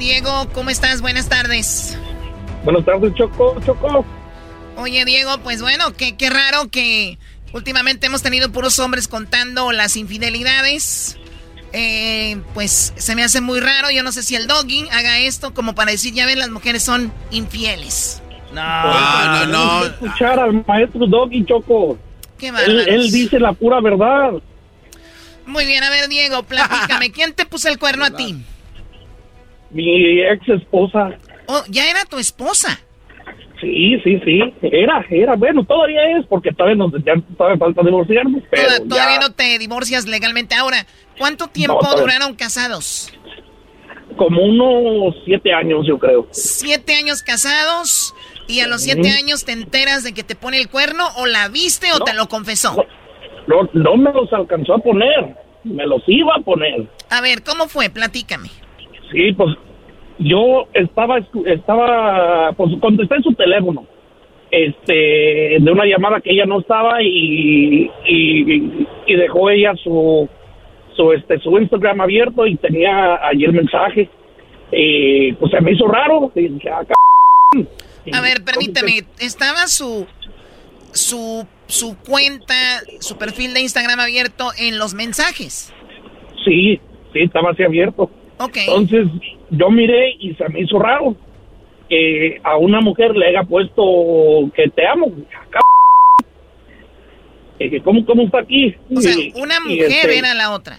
Diego, 0.00 0.48
¿cómo 0.52 0.70
estás? 0.70 1.02
Buenas 1.02 1.28
tardes. 1.28 1.96
Buenas 2.64 2.84
tardes, 2.84 3.14
Choco, 3.14 3.56
Choco. 3.64 4.04
Oye, 4.76 5.04
Diego, 5.04 5.38
pues 5.44 5.62
bueno, 5.62 5.92
qué, 5.92 6.16
qué 6.16 6.30
raro 6.30 6.68
que 6.68 7.16
últimamente 7.52 8.08
hemos 8.08 8.22
tenido 8.22 8.50
puros 8.50 8.80
hombres 8.80 9.06
contando 9.06 9.70
las 9.70 9.96
infidelidades. 9.96 11.16
Eh, 11.78 12.40
pues 12.54 12.94
se 12.96 13.14
me 13.14 13.22
hace 13.22 13.42
muy 13.42 13.60
raro. 13.60 13.90
Yo 13.90 14.02
no 14.02 14.10
sé 14.10 14.22
si 14.22 14.34
el 14.34 14.46
doggy 14.46 14.88
haga 14.90 15.18
esto 15.18 15.52
como 15.52 15.74
para 15.74 15.90
decir, 15.90 16.14
ya 16.14 16.24
ven, 16.24 16.38
las 16.38 16.48
mujeres 16.48 16.82
son 16.82 17.12
infieles. 17.30 18.22
No, 18.54 18.62
Ah, 18.64 19.44
no, 19.46 19.52
no. 19.52 19.80
Que 19.82 19.86
escuchar 20.06 20.40
al 20.40 20.64
maestro 20.66 21.06
Doggy, 21.06 21.44
Choco. 21.44 21.98
Qué 22.38 22.48
Él, 22.48 22.88
él 22.88 23.10
dice 23.10 23.38
la 23.38 23.52
pura 23.52 23.80
verdad. 23.82 24.32
Muy 25.44 25.66
bien, 25.66 25.84
a 25.84 25.90
ver, 25.90 26.08
Diego, 26.08 26.42
platícame. 26.44 27.12
¿Quién 27.12 27.34
te 27.34 27.44
puso 27.44 27.68
el 27.68 27.78
cuerno 27.78 28.06
a 28.06 28.10
ti? 28.10 28.36
Mi 29.70 30.22
ex 30.22 30.48
esposa. 30.48 31.10
Oh, 31.46 31.62
ya 31.68 31.90
era 31.90 32.04
tu 32.06 32.18
esposa. 32.18 32.80
Sí, 33.66 34.00
sí, 34.04 34.20
sí. 34.24 34.40
Era, 34.62 35.04
era. 35.10 35.34
Bueno, 35.34 35.64
todavía 35.64 36.18
es, 36.18 36.26
porque 36.26 36.52
todavía, 36.52 36.76
nos, 36.76 36.92
ya 37.04 37.14
todavía 37.36 37.58
falta 37.58 37.82
divorciarnos. 37.82 38.42
Pero 38.50 38.62
Toda- 38.68 38.88
todavía 38.88 39.20
ya 39.20 39.28
no 39.28 39.34
te 39.34 39.58
divorcias 39.58 40.06
legalmente. 40.06 40.54
Ahora, 40.54 40.86
¿cuánto 41.18 41.48
tiempo 41.48 41.80
duraron 41.96 42.34
casados? 42.34 43.12
como 44.16 44.40
unos 44.42 45.14
siete 45.26 45.52
años, 45.52 45.84
yo 45.86 45.98
creo. 45.98 46.26
Siete 46.30 46.94
años 46.94 47.22
casados 47.22 48.14
y 48.48 48.60
a 48.60 48.66
los 48.66 48.80
siete 48.82 49.10
años 49.10 49.44
te 49.44 49.52
enteras 49.52 50.04
de 50.04 50.14
que 50.14 50.22
te 50.22 50.34
pone 50.34 50.58
el 50.58 50.70
cuerno 50.70 51.04
o 51.18 51.26
la 51.26 51.48
viste 51.48 51.88
o 51.92 52.00
te 52.00 52.14
lo 52.14 52.26
confesó. 52.26 52.82
No, 53.46 53.68
no 53.74 53.96
me 53.98 54.10
los 54.14 54.32
alcanzó 54.32 54.74
a 54.74 54.78
poner. 54.78 55.36
Me 55.64 55.86
los 55.86 56.02
iba 56.06 56.32
a 56.34 56.40
poner. 56.40 56.86
A 57.10 57.20
ver, 57.20 57.42
¿cómo 57.42 57.68
fue? 57.68 57.90
Platícame. 57.90 58.48
Sí, 59.12 59.32
pues 59.36 59.54
yo 60.18 60.66
estaba, 60.72 61.18
estaba, 61.46 62.52
pues 62.52 62.72
contesté 62.80 63.16
en 63.16 63.22
su 63.22 63.34
teléfono, 63.34 63.86
este, 64.50 65.58
de 65.60 65.70
una 65.70 65.84
llamada 65.84 66.20
que 66.20 66.32
ella 66.32 66.46
no 66.46 66.60
estaba 66.60 67.02
y, 67.02 67.90
y, 68.06 68.86
y 69.06 69.14
dejó 69.16 69.50
ella 69.50 69.74
su, 69.82 70.28
su, 70.94 71.12
este, 71.12 71.38
su 71.40 71.58
Instagram 71.58 72.00
abierto 72.00 72.46
y 72.46 72.56
tenía 72.56 73.26
allí 73.26 73.44
el 73.44 73.52
mensaje. 73.52 74.08
Y 74.72 75.32
pues 75.34 75.52
se 75.52 75.60
me 75.60 75.72
hizo 75.72 75.86
raro. 75.86 76.32
Y 76.34 76.48
dije, 76.48 76.70
"Ah, 76.70 76.84
c-". 76.84 78.12
A 78.12 78.20
ver, 78.20 78.42
permíteme. 78.44 79.02
Estaba 79.20 79.66
su 79.66 80.06
su 80.92 81.46
su 81.66 81.96
cuenta, 81.98 82.54
su 83.00 83.16
perfil 83.18 83.54
de 83.54 83.60
Instagram 83.60 84.00
abierto 84.00 84.50
en 84.58 84.78
los 84.78 84.94
mensajes. 84.94 85.72
Sí, 86.44 86.80
sí, 87.12 87.20
estaba 87.20 87.50
así 87.50 87.62
abierto. 87.62 88.10
Entonces 88.60 89.06
yo 89.50 89.70
miré 89.70 90.14
y 90.18 90.34
se 90.34 90.48
me 90.48 90.60
hizo 90.60 90.78
raro 90.78 91.14
que 91.88 92.40
a 92.42 92.56
una 92.56 92.80
mujer 92.80 93.16
le 93.16 93.28
haya 93.28 93.42
puesto 93.44 94.50
que 94.54 94.68
te 94.70 94.86
amo. 94.86 95.10
¿Cómo, 97.82 98.04
¿Cómo 98.04 98.22
está 98.22 98.40
aquí? 98.40 98.74
O 98.94 99.00
sea, 99.00 99.14
una 99.36 99.60
mujer 99.60 99.86
este, 99.90 100.18
era 100.18 100.34
la 100.34 100.52
otra. 100.54 100.78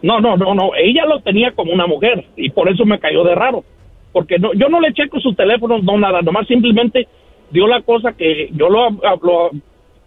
No, 0.00 0.20
no, 0.20 0.36
no, 0.36 0.54
no. 0.54 0.70
Ella 0.74 1.04
lo 1.04 1.20
tenía 1.20 1.52
como 1.52 1.72
una 1.72 1.86
mujer 1.86 2.24
y 2.36 2.50
por 2.50 2.68
eso 2.70 2.84
me 2.86 2.98
cayó 2.98 3.22
de 3.24 3.34
raro. 3.34 3.64
Porque 4.12 4.38
no, 4.38 4.52
yo 4.54 4.68
no 4.68 4.80
le 4.80 4.92
checo 4.94 5.20
su 5.20 5.34
teléfono, 5.34 5.78
no 5.78 5.98
nada. 5.98 6.22
Nomás 6.22 6.46
simplemente 6.46 7.06
dio 7.50 7.66
la 7.66 7.82
cosa 7.82 8.12
que 8.14 8.48
yo 8.52 8.68
lo, 8.70 8.90
lo- 8.90 9.50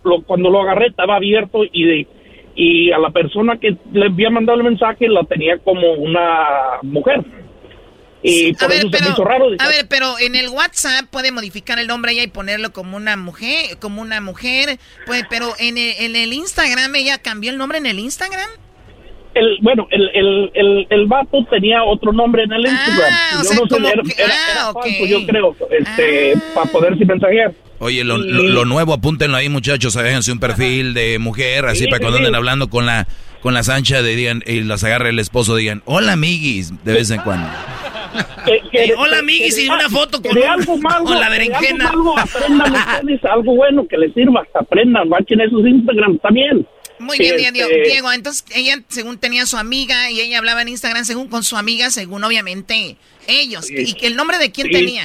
lo- 0.04 0.22
cuando 0.24 0.50
lo 0.50 0.62
agarré 0.62 0.88
estaba 0.88 1.16
abierto 1.18 1.62
y 1.72 1.84
de 1.84 2.08
y 2.56 2.92
a 2.92 2.98
la 2.98 3.10
persona 3.10 3.60
que 3.60 3.78
le 3.92 4.06
había 4.06 4.30
mandado 4.30 4.58
el 4.58 4.64
mensaje 4.64 5.08
la 5.10 5.24
tenía 5.26 5.58
como 5.60 5.94
una 5.94 6.80
mujer. 6.82 7.24
Y 8.28 8.54
por 8.54 8.72
eso 8.72 8.90
se 8.90 9.04
me 9.04 9.10
hizo 9.12 9.24
raro. 9.24 9.46
A 9.60 9.68
ver, 9.68 9.88
pero 9.88 10.18
en 10.20 10.36
el 10.36 10.50
WhatsApp 10.50 11.06
puede 11.12 11.32
modificar 11.32 11.78
el 11.78 11.86
nombre 11.86 12.14
ella 12.14 12.24
y 12.24 12.28
ponerlo 12.28 12.72
como 12.74 12.98
una 12.98 13.18
mujer, 13.18 13.78
como 13.80 14.02
una 14.02 14.20
mujer, 14.20 14.80
puede, 15.06 15.26
pero 15.30 15.54
en 15.60 15.78
el, 15.78 15.94
en 16.00 16.16
el 16.16 16.34
Instagram 16.34 16.96
ella 16.96 17.20
cambió 17.20 17.52
el 17.52 17.58
nombre 17.58 17.78
en 17.78 17.86
el 17.86 18.00
Instagram. 18.00 18.50
El, 19.36 19.58
bueno, 19.62 19.88
el, 19.92 20.10
el, 20.14 20.52
el, 20.56 20.88
el 20.90 21.06
vato 21.06 21.46
tenía 21.50 21.84
otro 21.84 22.12
nombre 22.12 22.44
en 22.44 22.54
el 22.54 22.62
Instagram. 22.66 23.12
Ah, 23.12 23.30
o 23.34 23.44
yo 23.44 23.44
sea, 23.44 23.58
no 23.60 23.68
sé, 23.68 23.94
era, 23.94 24.02
que- 24.04 24.22
era- 24.24 24.34
ah, 24.34 24.52
era 24.52 24.70
ok. 24.72 24.84
falso, 24.84 25.06
yo 25.06 25.28
creo, 25.28 25.56
este, 25.80 26.34
para 26.54 26.72
poderse 26.72 27.06
mensajear. 27.06 27.54
Oye, 27.80 28.04
lo, 28.04 28.18
lo- 28.18 28.44
lo 28.44 28.66
nuevo, 28.66 28.94
apúntenlo 28.94 29.38
ahí, 29.38 29.50
muchachos, 29.50 29.94
déjense 29.94 30.32
un 30.32 30.40
perfil 30.40 30.94
de 30.94 31.20
mujer, 31.20 31.66
así 31.66 31.84
Sí, 31.84 31.88
para 31.88 32.00
cuando 32.00 32.18
sí. 32.18 32.24
anden 32.24 32.36
hablando 32.36 32.70
con 32.70 32.86
la 32.86 33.08
con 33.42 33.54
las 33.54 33.70
anchas 33.70 34.02
de 34.04 34.16
digan 34.16 34.42
y 34.48 34.62
las 34.62 34.84
agarre 34.84 35.10
el 35.10 35.20
esposo 35.20 35.56
digan, 35.56 35.84
"Hola, 35.86 36.14
amiguis", 36.14 36.74
de 36.84 36.94
vez 36.94 37.12
en 37.12 37.22
cuando. 37.22 37.48
Que- 38.46 38.62
que- 38.72 38.84
Eh, 38.86 38.94
hola, 38.98 39.20
amiguis, 39.20 39.56
que 39.56 39.66
y 39.66 39.68
una 39.70 39.88
foto 39.90 40.20
con 40.22 40.34
de 40.34 40.48
algo 40.48 40.78
malo, 40.78 41.04
con 41.06 41.20
la 41.20 41.30
de 41.30 41.38
berenjena. 41.38 41.90
Algo, 41.90 42.16
malo, 42.16 42.28
aprendan 42.28 42.72
ustedes, 43.04 43.26
algo 43.26 43.56
bueno 43.56 43.86
que 43.88 43.98
les 43.98 44.14
sirva, 44.14 44.44
aprendan, 44.54 45.10
bachen 45.10 45.42
esos 45.42 45.64
Instagram 45.66 46.18
también. 46.20 46.66
Muy 47.00 47.18
bien, 47.18 47.36
Este, 47.36 47.52
Diego. 47.52 47.70
Diego, 47.86 48.12
entonces 48.14 48.46
ella 48.56 48.76
según 48.88 49.20
tenía 49.20 49.46
su 49.46 49.58
amiga 49.58 50.10
y 50.12 50.22
ella 50.22 50.38
hablaba 50.40 50.62
en 50.62 50.70
Instagram 50.70 51.04
según 51.04 51.28
con 51.28 51.44
su 51.44 51.58
amiga, 51.58 51.90
según 51.90 52.24
obviamente 52.24 52.96
ellos. 53.28 53.66
Sí. 53.68 53.76
¿Y 53.78 53.94
que 53.94 54.08
el 54.08 54.16
nombre 54.16 54.38
de 54.38 54.52
quién 54.52 54.68
Sí. 54.68 54.74
tenía? 54.74 55.04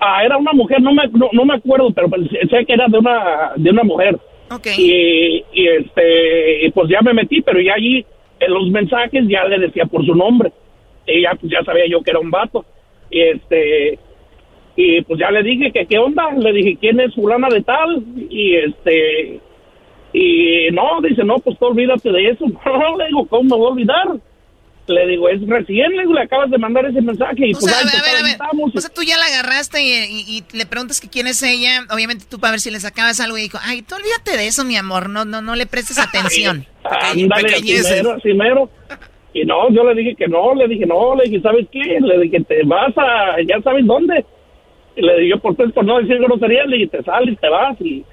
Ah, 0.00 0.24
era 0.24 0.36
una 0.36 0.52
mujer, 0.52 0.80
no 0.80 0.92
me, 0.92 1.02
no, 1.08 1.28
no 1.32 1.44
me 1.44 1.54
acuerdo, 1.54 1.90
pero 1.92 2.08
pues, 2.08 2.22
sé 2.30 2.64
que 2.66 2.72
era 2.72 2.86
de 2.88 2.98
una, 2.98 3.52
de 3.56 3.70
una 3.70 3.82
mujer. 3.82 4.16
Y, 4.78 5.44
y 5.52 5.68
este, 5.68 6.66
y 6.66 6.70
pues 6.70 6.88
ya 6.88 7.00
me 7.02 7.12
metí, 7.12 7.42
pero 7.42 7.60
ya 7.60 7.74
allí 7.74 8.04
en 8.40 8.50
los 8.52 8.70
mensajes 8.70 9.24
ya 9.28 9.44
le 9.44 9.58
decía 9.58 9.84
por 9.86 10.06
su 10.06 10.14
nombre. 10.14 10.52
Y 11.06 11.22
ya, 11.22 11.32
pues 11.34 11.50
ya 11.52 11.62
sabía 11.64 11.86
yo 11.88 12.00
que 12.02 12.10
era 12.12 12.20
un 12.20 12.30
vato. 12.30 12.64
Y 13.10 13.20
este, 13.20 13.98
y 14.76 15.02
pues 15.02 15.18
ya 15.18 15.30
le 15.32 15.42
dije 15.42 15.72
que 15.72 15.86
qué 15.86 15.98
onda, 15.98 16.30
le 16.32 16.52
dije 16.52 16.76
quién 16.80 17.00
es 17.00 17.14
fulana 17.14 17.48
de 17.48 17.62
tal, 17.62 18.04
y 18.30 18.54
este, 18.54 19.40
y 20.12 20.68
no, 20.72 21.00
dice, 21.02 21.22
no, 21.24 21.36
pues 21.38 21.58
tú 21.58 21.66
olvídate 21.66 22.10
de 22.10 22.30
eso. 22.30 22.44
No, 22.64 22.96
le 22.98 23.06
digo, 23.06 23.26
¿cómo 23.28 23.42
me 23.44 23.56
voy 23.56 23.66
a 23.66 23.72
olvidar? 23.72 24.06
Le 24.86 25.06
digo, 25.06 25.28
es 25.28 25.46
recién, 25.46 25.92
le 25.92 26.00
digo, 26.00 26.14
le 26.14 26.22
acabas 26.22 26.50
de 26.50 26.56
mandar 26.56 26.86
ese 26.86 27.02
mensaje 27.02 27.48
y 27.48 27.52
O 27.54 27.58
pues 27.58 27.70
sea, 27.70 27.82
a 27.82 27.84
ver, 27.84 27.94
a 27.94 28.02
ver, 28.02 28.16
a 28.20 28.22
ver. 28.22 28.32
estamos. 28.32 28.74
O 28.74 28.80
sea, 28.80 28.88
tú 28.88 29.02
ya 29.02 29.18
la 29.18 29.26
agarraste 29.26 29.82
y, 29.82 29.90
y- 29.92 30.38
y 30.38 30.56
le 30.56 30.64
preguntas 30.64 30.98
que 30.98 31.10
quién 31.10 31.26
es 31.26 31.42
ella. 31.42 31.84
Obviamente 31.90 32.24
tú 32.28 32.38
para 32.38 32.52
ver 32.52 32.60
si 32.60 32.70
le 32.70 32.80
sacabas 32.80 33.20
algo 33.20 33.36
y 33.36 33.42
dijo, 33.42 33.58
ay, 33.62 33.82
tú 33.82 33.96
olvídate 33.96 34.38
de 34.38 34.46
eso, 34.46 34.64
mi 34.64 34.76
amor. 34.76 35.10
No, 35.10 35.26
no, 35.26 35.42
no 35.42 35.56
le 35.56 35.66
prestes 35.66 35.98
atención. 35.98 36.64
Ándale, 36.84 37.54
así 37.56 37.74
mero, 37.82 38.12
así 38.12 38.32
mero. 38.32 38.70
Y 39.34 39.44
no, 39.44 39.68
yo 39.74 39.84
le 39.84 39.94
dije 39.94 40.16
que 40.16 40.26
no, 40.26 40.54
le 40.54 40.66
dije 40.66 40.86
no, 40.86 41.14
le 41.16 41.24
dije, 41.24 41.42
¿sabes 41.42 41.66
qué? 41.70 41.98
Le 42.00 42.18
dije, 42.20 42.40
te 42.44 42.62
vas 42.64 42.96
a, 42.96 43.36
ya 43.46 43.60
sabes 43.60 43.84
dónde. 43.86 44.24
Y 44.96 45.02
le 45.02 45.16
dije, 45.20 45.28
yo 45.32 45.38
por, 45.38 45.54
por 45.54 45.84
no 45.84 45.98
decir 46.00 46.16
groserías, 46.18 46.66
le 46.66 46.76
dije, 46.78 46.88
te 46.96 47.02
sales, 47.04 47.38
te 47.38 47.48
vas. 47.50 47.78
Y 47.82 48.06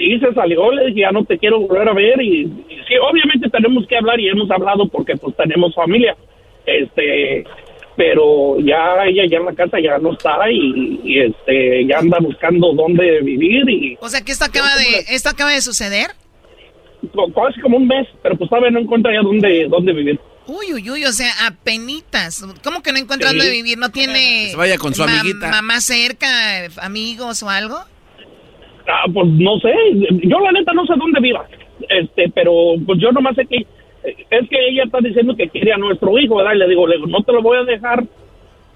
sí, 0.00 0.18
se 0.18 0.32
salió, 0.34 0.70
le 0.72 0.86
dije, 0.86 1.00
ya 1.00 1.12
no 1.12 1.24
te 1.24 1.38
quiero 1.38 1.60
volver 1.60 1.88
a 1.88 1.92
ver. 1.94 2.20
Y, 2.22 2.42
y 2.42 2.76
sí, 2.88 2.94
obviamente 3.00 3.48
tenemos 3.50 3.86
que 3.86 3.96
hablar 3.96 4.18
y 4.18 4.28
hemos 4.28 4.50
hablado 4.50 4.88
porque 4.88 5.16
pues 5.16 5.36
tenemos 5.36 5.74
familia. 5.74 6.16
Este, 6.66 7.44
pero 7.96 8.58
ya 8.60 9.04
ella 9.06 9.24
ya 9.30 9.38
en 9.38 9.44
la 9.46 9.54
casa 9.54 9.78
ya 9.80 9.98
no 9.98 10.12
está 10.12 10.38
y, 10.50 11.00
y, 11.04 11.20
este, 11.20 11.86
ya 11.86 11.98
anda 11.98 12.18
buscando 12.20 12.72
dónde 12.72 13.20
vivir 13.20 13.68
y 13.68 13.98
O 14.00 14.08
sea, 14.08 14.22
que 14.22 14.32
esto 14.32 14.44
acaba 14.46 14.74
de, 14.76 15.14
esto 15.14 15.28
acaba 15.28 15.50
de 15.52 15.60
suceder. 15.60 16.08
casi 17.34 17.60
como 17.60 17.76
un 17.76 17.86
mes, 17.86 18.06
pero 18.22 18.36
pues 18.36 18.48
todavía 18.48 18.70
no 18.70 18.80
encuentra 18.80 19.12
ya 19.12 19.20
dónde, 19.22 19.66
dónde 19.68 19.92
vivir. 19.92 20.18
Uy, 20.46 20.72
uy, 20.74 20.90
uy, 20.90 21.04
o 21.04 21.12
sea, 21.12 21.30
apenitas. 21.46 22.44
¿Cómo 22.64 22.82
que 22.82 22.92
no 22.92 22.98
encuentra 22.98 23.30
Sí. 23.30 23.36
dónde 23.36 23.52
vivir? 23.52 23.78
¿No 23.78 23.90
tiene 23.90 24.48
se 24.50 24.56
vaya 24.56 24.78
con 24.78 24.94
su 24.94 25.04
ma- 25.04 25.20
amiguita. 25.20 25.48
mamá 25.50 25.80
cerca, 25.80 26.26
amigos 26.80 27.42
o 27.42 27.50
algo? 27.50 27.78
Ah, 28.90 29.04
pues 29.12 29.26
no 29.28 29.58
sé, 29.60 29.72
yo 30.24 30.40
la 30.40 30.52
neta 30.52 30.72
no 30.72 30.84
sé 30.86 30.94
dónde 30.96 31.20
viva, 31.20 31.46
este, 31.88 32.30
pero 32.34 32.74
pues 32.86 32.98
yo 32.98 33.12
nomás 33.12 33.36
sé 33.36 33.46
que 33.46 33.56
eh, 33.58 34.16
es 34.30 34.48
que 34.48 34.68
ella 34.68 34.84
está 34.84 34.98
diciendo 35.00 35.36
que 35.36 35.48
quiere 35.48 35.72
a 35.72 35.76
nuestro 35.78 36.18
hijo, 36.18 36.36
¿verdad? 36.36 36.54
Y 36.54 36.58
le 36.58 36.68
digo, 36.68 36.86
le 36.86 36.96
digo, 36.96 37.06
no 37.06 37.22
te 37.22 37.32
lo 37.32 37.42
voy 37.42 37.58
a 37.58 37.64
dejar 37.64 38.02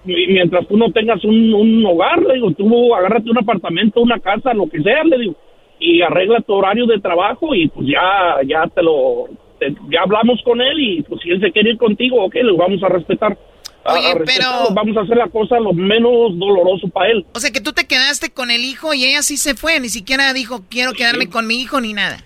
mi- 0.04 0.26
mientras 0.28 0.66
tú 0.68 0.76
no 0.76 0.92
tengas 0.92 1.24
un, 1.24 1.52
un 1.54 1.84
hogar, 1.86 2.22
le 2.22 2.34
digo, 2.34 2.52
tú 2.52 2.94
agárrate 2.94 3.30
un 3.30 3.38
apartamento, 3.38 4.00
una 4.02 4.20
casa, 4.20 4.52
lo 4.54 4.68
que 4.68 4.82
sea, 4.82 5.02
le 5.04 5.18
digo, 5.18 5.34
y 5.80 6.02
arregla 6.02 6.40
tu 6.42 6.52
horario 6.52 6.86
de 6.86 7.00
trabajo 7.00 7.54
y 7.54 7.68
pues 7.68 7.86
ya, 7.88 8.36
ya 8.46 8.66
te 8.68 8.82
lo, 8.82 9.26
te- 9.58 9.74
ya 9.90 10.02
hablamos 10.02 10.40
con 10.44 10.60
él 10.60 10.78
y 10.78 11.02
pues 11.02 11.20
si 11.22 11.30
él 11.30 11.40
se 11.40 11.50
quiere 11.52 11.70
ir 11.70 11.78
contigo, 11.78 12.22
ok, 12.24 12.36
lo 12.42 12.56
vamos 12.56 12.82
a 12.82 12.88
respetar. 12.88 13.36
A 13.84 13.92
Oye, 13.94 14.14
pero- 14.24 14.74
Vamos 14.74 14.96
a 14.96 15.00
hacer 15.02 15.16
la 15.16 15.28
cosa 15.28 15.60
lo 15.60 15.72
menos 15.74 16.38
doloroso 16.38 16.88
para 16.88 17.10
él. 17.10 17.26
O 17.34 17.40
sea, 17.40 17.50
que 17.50 17.60
tú 17.60 17.72
te 17.72 17.86
quedaste 17.86 18.30
con 18.32 18.50
el 18.50 18.64
hijo 18.64 18.94
y 18.94 19.04
ella 19.04 19.22
sí 19.22 19.36
se 19.36 19.54
fue. 19.54 19.78
Ni 19.80 19.88
siquiera 19.90 20.32
dijo, 20.32 20.64
quiero 20.70 20.92
quedarme 20.92 21.28
con 21.28 21.46
mi 21.46 21.60
hijo 21.60 21.80
ni 21.80 21.92
nada. 21.92 22.24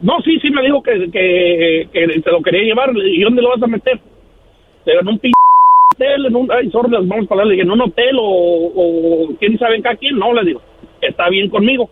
No, 0.00 0.14
sí, 0.24 0.38
sí 0.40 0.50
me 0.50 0.62
dijo 0.62 0.82
que, 0.82 1.08
que, 1.12 1.88
que 1.92 2.20
se 2.22 2.30
lo 2.30 2.42
quería 2.42 2.62
llevar. 2.62 2.90
¿Y 2.96 3.20
dónde 3.22 3.42
lo 3.42 3.50
vas 3.50 3.62
a 3.62 3.66
meter? 3.66 4.00
En 4.86 5.06
un 5.08 5.18
p 5.18 5.30
hotel, 5.94 6.26
en 6.26 6.36
un... 6.36 6.50
Ay, 6.50 6.70
sorry, 6.70 6.90
vamos 6.90 7.26
a 7.30 7.34
hablar. 7.34 7.46
Le 7.46 7.52
dije, 7.54 7.64
en 7.64 7.70
un 7.70 7.80
hotel 7.80 8.16
o, 8.20 8.72
o 8.74 9.36
quién 9.38 9.58
sabe 9.58 9.80
cada 9.82 9.96
quien. 9.96 10.18
No, 10.18 10.32
le 10.32 10.44
digo, 10.44 10.62
está 11.00 11.28
bien 11.28 11.48
conmigo. 11.50 11.90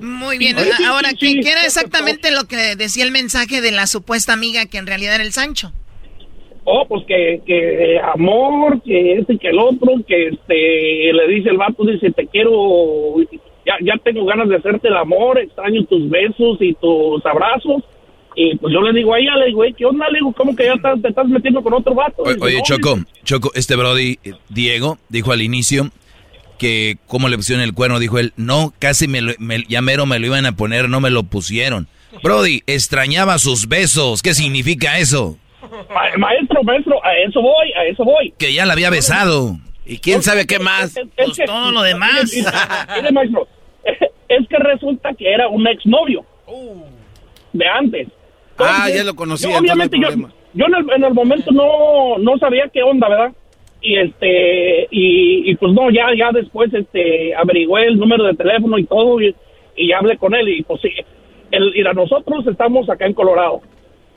Muy 0.00 0.38
bien. 0.38 0.56
Sí, 0.58 0.84
Ahora, 0.84 1.10
sí, 1.10 1.16
¿qué, 1.16 1.26
sí, 1.26 1.40
qué 1.40 1.50
era 1.52 1.62
exactamente 1.64 2.30
lo 2.30 2.44
que 2.44 2.56
decía 2.76 3.04
el 3.04 3.10
mensaje 3.10 3.60
de 3.60 3.70
la 3.70 3.86
supuesta 3.86 4.32
amiga 4.32 4.64
que 4.66 4.78
en 4.78 4.86
realidad 4.86 5.14
era 5.16 5.24
el 5.24 5.32
Sancho? 5.32 5.72
Oh, 6.64 6.86
pues 6.86 7.04
que, 7.06 7.40
que 7.46 7.98
amor, 8.14 8.82
que 8.82 9.14
este 9.14 9.34
y 9.34 9.38
que 9.38 9.48
el 9.48 9.58
otro, 9.58 9.92
que 10.06 10.28
este, 10.28 11.12
le 11.12 11.28
dice 11.28 11.48
el 11.50 11.56
vato, 11.56 11.84
dice, 11.84 12.10
te 12.10 12.26
quiero, 12.26 13.16
ya, 13.66 13.74
ya 13.82 13.94
tengo 14.04 14.24
ganas 14.26 14.48
de 14.48 14.56
hacerte 14.56 14.88
el 14.88 14.96
amor, 14.96 15.38
extraño 15.38 15.84
tus 15.84 16.08
besos 16.10 16.58
y 16.60 16.74
tus 16.74 17.24
abrazos. 17.24 17.82
Y 18.36 18.56
pues 18.58 18.72
yo 18.72 18.80
le 18.82 18.92
digo 18.96 19.12
a 19.14 19.18
ella, 19.18 19.34
le 19.36 19.46
digo, 19.46 19.64
"Ey, 19.64 19.72
¿qué 19.72 19.84
onda? 19.86 20.06
Le 20.08 20.18
digo, 20.18 20.32
¿cómo 20.32 20.54
que 20.54 20.64
ya 20.64 20.74
estás- 20.74 21.02
te 21.02 21.08
estás 21.08 21.26
metiendo 21.26 21.62
con 21.62 21.72
otro 21.74 21.94
vato? 21.94 22.22
O- 22.22 22.28
Dice, 22.28 22.38
oye, 22.44 22.58
"No, 22.58 22.62
Choco, 22.62 22.98
Choco, 23.24 23.50
este 23.54 23.74
Brody, 23.74 24.18
eh, 24.22 24.32
Diego, 24.50 24.98
dijo 25.08 25.32
al 25.32 25.42
inicio 25.42 25.90
que 26.58 26.98
cómo 27.06 27.28
le 27.28 27.36
pusieron 27.36 27.64
el 27.64 27.72
cuerno, 27.74 27.98
dijo 27.98 28.18
él, 28.18 28.32
no, 28.36 28.72
casi 28.78 29.08
me, 29.08 29.20
lo, 29.22 29.32
me- 29.38 29.64
ya 29.68 29.80
mero 29.82 30.04
me 30.06 30.18
lo 30.18 30.26
iban 30.26 30.46
a 30.46 30.52
poner, 30.56 30.88
no 30.88 31.00
me 31.00 31.10
lo 31.10 31.22
pusieron. 31.24 31.88
Brody, 32.22 32.62
extrañaba 32.66 33.38
sus 33.38 33.66
besos, 33.66 34.20
¿qué 34.22 34.34
significa 34.34 34.98
eso? 34.98 35.38
Ma- 35.92 36.16
maestro, 36.18 36.62
maestro, 36.62 37.04
a 37.04 37.16
eso 37.18 37.40
voy, 37.40 37.72
a 37.76 37.84
eso 37.84 38.04
voy. 38.04 38.32
Que 38.38 38.52
ya 38.52 38.66
la 38.66 38.72
había 38.74 38.90
besado. 38.90 39.56
¿Y 39.86 39.98
quién 39.98 40.22
sabe 40.22 40.46
qué 40.46 40.58
más? 40.58 40.96
Es, 40.96 41.06
es 41.16 41.36
que- 41.36 41.44
todo 41.44 41.70
lo 41.72 41.82
demás. 41.82 42.32
Mire, 42.34 42.50
mire, 42.96 43.12
maestro, 43.12 43.48
es 44.28 44.48
que 44.48 44.56
resulta 44.58 45.12
que 45.14 45.32
era 45.32 45.48
un 45.48 45.66
exnovio 45.66 46.24
de 47.52 47.66
antes. 47.66 48.08
Ah, 48.58 48.88
ya 48.94 49.04
lo 49.04 49.14
conocía, 49.14 49.48
yo, 49.48 49.54
no 49.54 49.60
obviamente 49.60 49.96
yo, 49.98 50.08
yo 50.52 50.66
en, 50.66 50.74
el, 50.74 50.92
en 50.96 51.04
el 51.04 51.14
momento 51.14 51.50
no, 51.50 52.18
no 52.18 52.36
sabía 52.38 52.68
qué 52.72 52.82
onda, 52.82 53.08
¿verdad? 53.08 53.32
Y 53.80 53.96
este, 53.98 54.82
y, 54.90 55.50
y 55.50 55.54
pues 55.56 55.72
no, 55.72 55.90
ya, 55.90 56.08
ya 56.16 56.30
después 56.32 56.72
este, 56.74 57.34
averigüé 57.34 57.86
el 57.86 57.98
número 57.98 58.24
de 58.24 58.34
teléfono 58.34 58.76
y 58.78 58.84
todo, 58.84 59.20
y, 59.22 59.34
y 59.76 59.92
hablé 59.92 60.18
con 60.18 60.34
él, 60.34 60.46
y 60.50 60.62
pues 60.62 60.82
sí, 60.82 60.90
el, 61.50 61.74
y 61.74 61.86
a 61.86 61.94
nosotros 61.94 62.46
estamos 62.46 62.90
acá 62.90 63.06
en 63.06 63.14
Colorado, 63.14 63.62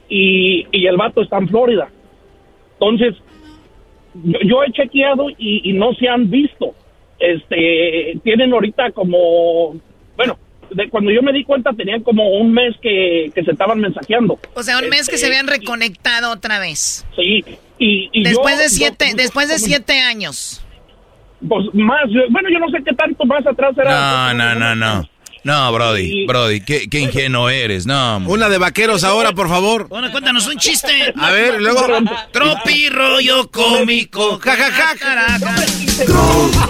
y, 0.10 0.66
y 0.72 0.86
el 0.88 0.98
vato 0.98 1.22
está 1.22 1.38
en 1.38 1.48
Florida. 1.50 1.90
Entonces, 2.80 3.16
yo, 4.24 4.40
yo 4.46 4.64
he 4.64 4.72
chequeado 4.72 5.30
y, 5.32 5.62
y 5.70 5.74
no 5.74 5.94
se 5.94 6.08
han 6.08 6.30
visto. 6.30 6.76
Este, 7.20 8.20
tienen 8.24 8.52
ahorita 8.54 8.92
como, 8.92 9.76
bueno, 10.18 10.38
de 10.72 10.90
cuando 10.90 11.12
yo 11.12 11.22
me 11.22 11.32
di 11.32 11.44
cuenta 11.44 11.72
tenían 11.74 12.02
como 12.04 12.28
un 12.30 12.52
mes 12.52 12.76
que, 12.82 13.32
que 13.34 13.44
se 13.44 13.52
estaban 13.52 13.80
mensajeando. 13.80 14.40
O 14.56 14.64
sea, 14.64 14.80
un 14.80 14.90
mes 14.90 15.08
que 15.08 15.18
se 15.18 15.26
Este, 15.26 15.28
habían 15.28 15.48
reconectado 15.48 16.32
otra 16.32 16.60
vez. 16.60 17.06
Sí, 17.16 17.44
y, 17.80 18.10
y 18.12 18.24
Después 18.24 18.56
yo- 18.58 18.62
de 18.64 18.70
siete, 18.70 19.06
yo- 19.12 19.16
después 19.16 19.48
de 19.50 19.58
siete 19.60 20.00
años. 20.00 20.60
Pues 21.48 21.66
más, 21.74 22.04
bueno, 22.30 22.50
yo 22.50 22.60
no 22.60 22.70
sé 22.70 22.78
qué 22.86 22.94
tanto 22.96 23.26
más 23.26 23.46
atrás 23.46 23.78
era. 23.78 24.34
No, 24.34 24.56
no, 24.56 24.56
no, 24.56 24.76
no. 24.76 25.10
No, 25.44 25.72
Brody, 25.74 26.26
Brody, 26.26 26.62
qué, 26.62 26.90
qué 26.90 27.00
ingenuo 27.02 27.50
eres, 27.50 27.86
no. 27.86 28.18
Una 28.26 28.48
de 28.48 28.58
vaqueros 28.58 29.04
ahora, 29.04 29.34
por 29.34 29.50
favor. 29.50 29.90
Bueno, 29.90 30.10
cuéntanos 30.12 30.48
un 30.48 30.58
chiste. 30.58 31.14
A 31.18 31.32
ver, 31.32 31.62
luego. 31.62 31.86
Tropi 32.32 32.88
rollo 32.90 33.50
cómico. 33.52 34.40
Ja, 34.40 34.56
ja, 34.56 34.72
ja. 34.72 34.96
Caraca. 34.98 35.56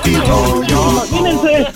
Imagínense. 0.06 1.68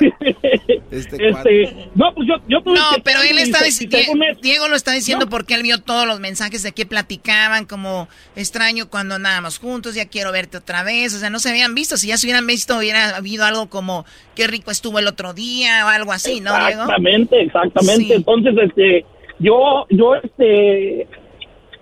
Este, 0.90 1.28
este, 1.30 1.88
no, 1.94 2.12
pues 2.14 2.28
yo, 2.28 2.34
yo 2.48 2.60
tuve 2.62 2.74
No, 2.78 2.96
que 2.96 3.00
pero 3.02 3.20
él 3.22 3.38
está 3.38 3.64
diciendo, 3.64 3.96
él- 3.96 4.38
Diego 4.42 4.68
lo 4.68 4.76
está 4.76 4.92
diciendo 4.92 5.24
No. 5.24 5.30
porque 5.30 5.54
él 5.54 5.62
vio 5.62 5.78
todos 5.80 6.06
los 6.06 6.20
mensajes 6.20 6.62
de 6.62 6.72
que 6.72 6.84
platicaban, 6.84 7.64
como 7.64 8.08
extraño 8.36 8.88
cuando 8.90 9.14
andábamos 9.14 9.58
juntos, 9.58 9.94
ya 9.94 10.06
quiero 10.06 10.32
verte 10.32 10.58
otra 10.58 10.82
vez, 10.82 11.14
o 11.14 11.18
sea, 11.18 11.30
no 11.30 11.38
se 11.38 11.48
habían 11.48 11.74
visto, 11.74 11.96
si 11.96 12.08
ya 12.08 12.18
se 12.18 12.26
hubieran 12.26 12.46
visto 12.46 12.76
hubiera 12.76 13.16
habido 13.16 13.44
algo 13.46 13.70
como 13.70 14.04
qué 14.34 14.46
rico 14.46 14.70
estuvo 14.70 14.98
el 14.98 15.06
otro 15.06 15.32
día 15.32 15.86
o 15.86 15.88
algo 15.88 16.12
así, 16.12 16.40
¿no, 16.40 16.54
Diego? 16.56 16.82
Exactamente, 16.82 17.40
exactamente. 17.40 18.04
Sí. 18.04 18.12
Entonces, 18.12 18.54
este, 18.68 19.06
yo, 19.38 19.86
yo, 19.90 20.14
este, 20.16 21.06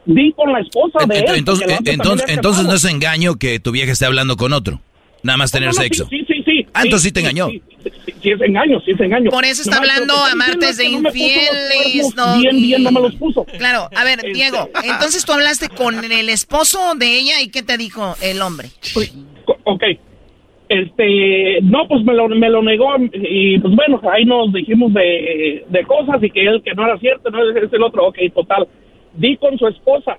di 0.06 0.32
con 0.32 0.52
la 0.52 0.60
esposa 0.60 1.04
de 1.06 1.18
él. 1.18 1.24
Entonces, 1.36 1.64
otra 1.66 1.76
entonces, 1.92 2.26
también 2.26 2.38
entonces 2.38 2.64
no 2.64 2.74
es 2.74 2.84
engaño 2.84 3.36
que 3.36 3.58
tu 3.58 3.72
vieja 3.72 3.90
esté 3.92 4.06
hablando 4.06 4.36
con 4.36 4.52
otro. 4.52 4.80
Nada 5.22 5.36
más 5.36 5.50
tener 5.52 5.68
No, 5.68 5.74
no, 5.74 5.82
sexo. 5.82 6.06
Sí, 6.08 6.24
sí, 6.26 6.34
sí. 6.38 6.39
Sí. 6.64 6.66
Ah, 6.74 6.82
entonces 6.84 7.08
sí 7.08 7.12
te 7.12 7.20
engañó. 7.20 7.48
Sí, 7.48 7.62
sí, 7.82 7.90
sí, 8.06 8.14
sí 8.22 8.30
es 8.30 8.40
engaño, 8.40 8.80
sí 8.80 8.90
es 8.92 9.00
engaño. 9.00 9.30
Por 9.30 9.44
eso 9.44 9.62
está 9.62 9.76
Nomás, 9.76 9.90
hablando 9.90 10.14
a 10.14 10.34
martes 10.34 10.76
de 10.76 10.84
infieles, 10.86 12.14
no, 12.16 12.38
Bien, 12.38 12.56
bien, 12.60 12.82
no 12.82 12.90
me 12.92 13.00
los 13.00 13.14
y- 13.14 13.16
puso. 13.16 13.44
Claro, 13.44 13.88
a 13.94 14.04
ver, 14.04 14.18
Este- 14.18 14.32
Diego, 14.32 14.68
entonces 14.84 15.24
tú 15.24 15.32
hablaste 15.32 15.68
con 15.68 16.04
el 16.10 16.28
esposo 16.28 16.94
de 16.96 17.18
ella 17.18 17.40
y 17.42 17.50
¿qué 17.50 17.62
te 17.62 17.76
dijo 17.76 18.14
el 18.22 18.40
hombre? 18.42 18.68
Ok. 19.64 19.82
Este, 20.68 21.58
no, 21.62 21.88
pues 21.88 22.04
me 22.04 22.14
lo, 22.14 22.28
me 22.28 22.48
lo 22.48 22.62
negó 22.62 22.90
y 23.12 23.58
pues 23.58 23.74
bueno, 23.74 24.00
ahí 24.12 24.24
nos 24.24 24.52
dijimos 24.52 24.92
de, 24.94 25.64
de 25.68 25.82
cosas 25.84 26.22
y 26.22 26.30
que 26.30 26.42
él 26.46 26.62
que 26.64 26.74
no 26.74 26.84
era 26.84 26.96
cierto, 26.98 27.28
no 27.30 27.38
es 27.50 27.72
el 27.72 27.82
otro, 27.82 28.06
ok, 28.06 28.18
total. 28.32 28.68
Di 29.14 29.36
con 29.36 29.58
su 29.58 29.66
esposa 29.66 30.16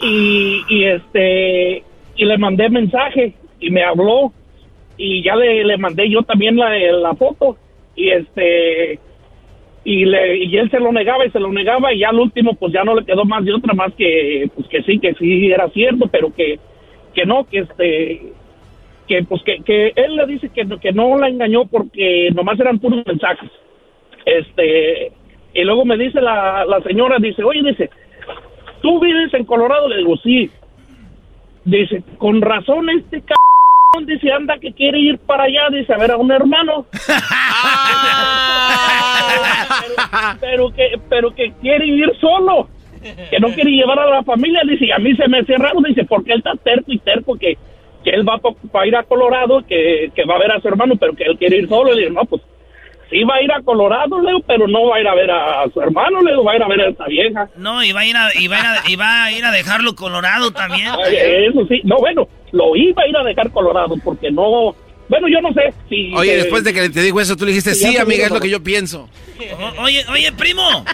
y, 0.00 0.60
y 0.68 0.84
este, 0.86 1.84
y 2.16 2.24
le 2.24 2.36
mandé 2.36 2.68
mensaje 2.68 3.34
y 3.60 3.70
me 3.70 3.84
habló 3.84 4.32
y 4.96 5.22
ya 5.22 5.36
le, 5.36 5.64
le 5.64 5.76
mandé 5.76 6.08
yo 6.08 6.22
también 6.22 6.56
la, 6.56 6.70
la 6.70 7.14
foto 7.14 7.56
y 7.96 8.10
este, 8.10 8.98
y, 9.84 10.04
le, 10.04 10.44
y 10.44 10.56
él 10.56 10.70
se 10.70 10.80
lo 10.80 10.92
negaba 10.92 11.26
y 11.26 11.30
se 11.30 11.40
lo 11.40 11.52
negaba 11.52 11.92
y 11.92 12.00
ya 12.00 12.08
al 12.08 12.18
último 12.18 12.54
pues 12.54 12.72
ya 12.72 12.84
no 12.84 12.94
le 12.94 13.04
quedó 13.04 13.24
más 13.24 13.44
de 13.44 13.52
otra 13.52 13.74
más 13.74 13.92
que 13.94 14.48
pues 14.54 14.66
que 14.68 14.82
sí, 14.82 14.98
que 14.98 15.14
sí 15.14 15.50
era 15.50 15.68
cierto, 15.70 16.08
pero 16.10 16.32
que, 16.34 16.58
que 17.14 17.26
no, 17.26 17.44
que 17.44 17.58
este 17.60 18.32
que 19.06 19.22
pues 19.24 19.42
que, 19.42 19.62
que 19.62 19.92
él 19.94 20.16
le 20.16 20.26
dice 20.26 20.48
que, 20.48 20.66
que 20.80 20.92
no 20.92 21.18
la 21.18 21.28
engañó 21.28 21.66
porque 21.66 22.30
nomás 22.34 22.58
eran 22.58 22.78
puros 22.78 23.04
mensajes. 23.06 23.50
Este, 24.24 25.12
y 25.52 25.62
luego 25.62 25.84
me 25.84 25.96
dice 25.96 26.20
la, 26.20 26.64
la 26.64 26.80
señora, 26.80 27.18
dice, 27.18 27.44
oye, 27.44 27.62
dice, 27.62 27.90
¿tú 28.80 28.98
vives 29.00 29.32
en 29.34 29.44
Colorado? 29.44 29.88
Le 29.88 29.98
digo, 29.98 30.16
sí. 30.16 30.50
Dice, 31.64 32.02
con 32.18 32.40
razón 32.40 32.90
este 32.90 33.20
cabrón, 33.20 33.53
dice, 34.06 34.32
anda 34.32 34.58
que 34.58 34.72
quiere 34.72 34.98
ir 34.98 35.18
para 35.18 35.44
allá, 35.44 35.68
dice, 35.70 35.92
a 35.92 35.98
ver 35.98 36.10
a 36.10 36.16
un 36.16 36.30
hermano. 36.30 36.86
pero, 40.40 40.40
pero 40.40 40.72
que, 40.72 41.00
pero 41.08 41.34
que 41.34 41.52
quiere 41.60 41.86
ir 41.86 42.10
solo, 42.20 42.68
que 43.30 43.40
no 43.40 43.48
quiere 43.50 43.70
llevar 43.70 43.98
a 43.98 44.10
la 44.10 44.22
familia, 44.22 44.60
dice, 44.68 44.86
y 44.86 44.90
a 44.90 44.98
mí 44.98 45.14
se 45.16 45.28
me 45.28 45.40
hace 45.40 45.56
raro, 45.56 45.80
dice, 45.86 46.04
porque 46.04 46.32
él 46.32 46.38
está 46.38 46.54
terco 46.56 46.92
y 46.92 46.98
terco 46.98 47.36
que, 47.36 47.56
que 48.02 48.10
él 48.10 48.28
va 48.28 48.40
para 48.70 48.86
ir 48.86 48.96
a 48.96 49.02
Colorado, 49.02 49.64
que, 49.66 50.10
que 50.14 50.24
va 50.24 50.36
a 50.36 50.40
ver 50.40 50.52
a 50.52 50.60
su 50.60 50.68
hermano, 50.68 50.96
pero 50.96 51.14
que 51.14 51.24
él 51.24 51.38
quiere 51.38 51.58
ir 51.58 51.68
solo, 51.68 51.94
y 51.94 51.98
digo, 51.98 52.10
no, 52.10 52.24
pues, 52.24 52.42
sí 53.14 53.22
va 53.24 53.36
a 53.36 53.42
ir 53.42 53.52
a 53.52 53.62
Colorado, 53.62 54.20
Leo, 54.20 54.40
pero 54.46 54.66
no 54.66 54.88
va 54.88 54.96
a 54.96 55.00
ir 55.00 55.06
a 55.06 55.14
ver 55.14 55.30
a 55.30 55.64
su 55.72 55.80
hermano, 55.80 56.20
Leo, 56.20 56.42
va 56.42 56.52
a 56.52 56.56
ir 56.56 56.62
a 56.64 56.68
ver 56.68 56.80
a 56.80 56.88
esta 56.90 57.06
vieja. 57.06 57.48
No, 57.56 57.82
y 57.84 57.92
va 57.92 58.00
a 58.00 58.06
ir 58.06 58.16
a, 58.16 58.28
y 58.34 58.48
va 58.48 58.56
a, 58.56 58.60
ir 58.90 58.96
a, 58.96 59.04
va 59.04 59.24
a, 59.24 59.32
ir 59.32 59.44
a 59.44 59.52
dejarlo 59.52 59.94
colorado 59.94 60.50
también. 60.50 60.88
Ay, 60.88 61.16
Eso 61.48 61.64
sí, 61.68 61.80
no, 61.84 61.98
bueno, 61.98 62.26
lo 62.50 62.74
iba 62.74 63.02
a 63.02 63.08
ir 63.08 63.16
a 63.16 63.22
dejar 63.22 63.50
Colorado, 63.52 63.94
porque 64.02 64.32
no, 64.32 64.74
bueno, 65.08 65.28
yo 65.28 65.40
no 65.40 65.52
sé 65.52 65.72
si... 65.88 66.12
Oye, 66.16 66.34
eh, 66.34 66.36
después 66.38 66.64
de 66.64 66.72
que 66.72 66.88
te 66.90 67.02
dijo 67.02 67.20
eso, 67.20 67.36
tú 67.36 67.44
le 67.44 67.52
dijiste, 67.52 67.74
Sí, 67.74 67.96
amiga, 67.96 68.26
es 68.26 68.32
lo 68.32 68.40
que 68.40 68.50
yo 68.50 68.62
pienso. 68.62 69.08
O- 69.78 69.82
oye, 69.82 70.04
oye, 70.10 70.32
primo. 70.32 70.84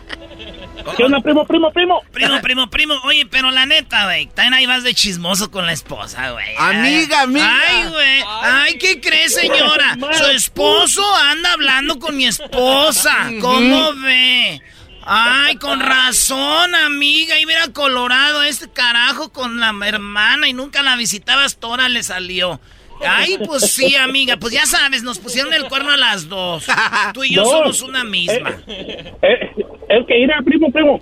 ¿Qué 0.96 1.04
onda, 1.04 1.20
primo, 1.20 1.46
primo, 1.46 1.70
primo? 1.72 2.02
Primo, 2.12 2.40
primo, 2.40 2.70
primo. 2.70 2.94
Oye, 3.04 3.26
pero 3.26 3.50
la 3.50 3.66
neta, 3.66 4.04
güey. 4.04 4.26
También 4.26 4.54
ahí 4.54 4.66
vas 4.66 4.82
de 4.82 4.94
chismoso 4.94 5.50
con 5.50 5.66
la 5.66 5.72
esposa, 5.72 6.30
güey. 6.32 6.54
Amiga, 6.58 7.22
amiga. 7.22 7.58
Ay, 7.68 7.88
güey. 7.88 8.22
Ay, 8.42 8.78
¿qué 8.78 9.00
crees, 9.00 9.34
señora? 9.34 9.96
Su 10.12 10.24
esposo 10.30 11.02
anda 11.16 11.52
hablando 11.52 11.98
con 11.98 12.16
mi 12.16 12.26
esposa. 12.26 13.30
¿Cómo 13.40 13.92
ve? 13.94 14.60
Ay, 15.02 15.56
con 15.56 15.80
razón, 15.80 16.74
amiga. 16.74 17.38
Iba 17.38 17.50
a 17.52 17.54
ir 17.54 17.58
a 17.70 17.72
Colorado 17.72 18.42
este 18.42 18.70
carajo 18.70 19.32
con 19.32 19.58
la 19.60 19.74
hermana 19.86 20.48
y 20.48 20.52
nunca 20.52 20.82
la 20.82 20.96
visitabas. 20.96 21.58
Tora 21.58 21.88
le 21.88 22.02
salió. 22.02 22.60
Ay, 23.06 23.38
pues 23.46 23.72
sí, 23.72 23.96
amiga. 23.96 24.36
Pues 24.36 24.52
ya 24.52 24.66
sabes, 24.66 25.02
nos 25.02 25.18
pusieron 25.18 25.54
el 25.54 25.64
cuerno 25.68 25.90
a 25.90 25.96
las 25.96 26.28
dos. 26.28 26.66
Tú 27.14 27.24
y 27.24 27.34
yo 27.34 27.44
No. 27.44 27.48
somos 27.50 27.80
una 27.80 28.04
misma. 28.04 28.52
Eh, 28.66 29.50
es 29.90 30.06
que 30.06 30.18
ir 30.18 30.32
a 30.32 30.42
primo, 30.42 30.70
primo. 30.70 31.00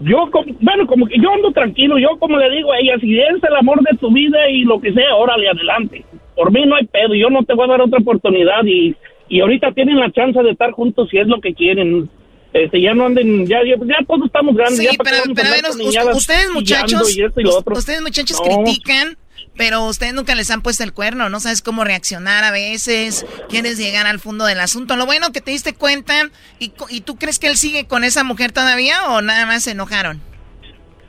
Yo, 0.00 0.30
como, 0.30 0.54
bueno, 0.60 0.86
como 0.86 1.06
que 1.06 1.18
yo 1.20 1.32
ando 1.32 1.50
tranquilo. 1.50 1.98
Yo, 1.98 2.16
como 2.18 2.38
le 2.38 2.48
digo 2.54 2.72
a 2.72 2.78
ella, 2.78 2.94
si 3.00 3.18
es 3.18 3.42
el 3.42 3.56
amor 3.56 3.80
de 3.82 3.96
tu 3.98 4.12
vida 4.12 4.48
y 4.48 4.62
lo 4.62 4.80
que 4.80 4.92
sea, 4.92 5.14
órale, 5.16 5.48
adelante. 5.48 6.04
Por 6.36 6.52
mí 6.52 6.64
no 6.66 6.76
hay 6.76 6.86
pedo. 6.86 7.14
Yo 7.14 7.30
no 7.30 7.42
te 7.42 7.54
voy 7.54 7.64
a 7.66 7.72
dar 7.72 7.80
otra 7.80 7.98
oportunidad. 7.98 8.64
Y, 8.64 8.94
y 9.28 9.40
ahorita 9.40 9.72
tienen 9.72 9.98
la 9.98 10.10
chance 10.12 10.40
de 10.40 10.50
estar 10.52 10.70
juntos 10.70 11.08
si 11.10 11.18
es 11.18 11.26
lo 11.26 11.40
que 11.40 11.52
quieren. 11.52 12.08
Este, 12.52 12.80
ya 12.80 12.94
no 12.94 13.06
anden, 13.06 13.46
ya, 13.46 13.58
ya, 13.64 13.74
ya 13.76 13.98
todos 14.06 14.26
estamos 14.26 14.54
grandes. 14.54 14.78
Sí, 14.78 14.84
ya 14.84 14.92
pero, 15.02 15.16
pero 15.34 15.48
a 15.48 16.04
ver, 16.04 16.14
ustedes 16.14 16.50
muchachos, 16.50 17.16
y 17.16 17.22
esto 17.22 17.40
y 17.40 17.44
lo 17.44 17.58
otro. 17.58 17.76
ustedes 17.76 18.00
muchachos 18.00 18.40
No. 18.40 18.62
critican, 18.64 19.16
pero 19.58 19.84
ustedes 19.84 20.14
nunca 20.14 20.34
les 20.34 20.50
han 20.50 20.62
puesto 20.62 20.84
el 20.84 20.94
cuerno, 20.94 21.28
no 21.28 21.40
sabes 21.40 21.60
cómo 21.60 21.84
reaccionar 21.84 22.44
a 22.44 22.50
veces, 22.50 23.26
quieres 23.50 23.76
llegar 23.76 24.06
al 24.06 24.20
fondo 24.20 24.46
del 24.46 24.60
asunto. 24.60 24.96
Lo 24.96 25.04
bueno 25.04 25.32
que 25.32 25.42
te 25.42 25.50
diste 25.50 25.74
cuenta, 25.74 26.14
y, 26.58 26.72
¿y 26.88 27.00
tú 27.02 27.16
crees 27.16 27.38
que 27.38 27.48
él 27.48 27.56
sigue 27.56 27.86
con 27.86 28.04
esa 28.04 28.24
mujer 28.24 28.52
todavía 28.52 29.08
o 29.10 29.20
nada 29.20 29.44
más 29.44 29.64
se 29.64 29.72
enojaron? 29.72 30.22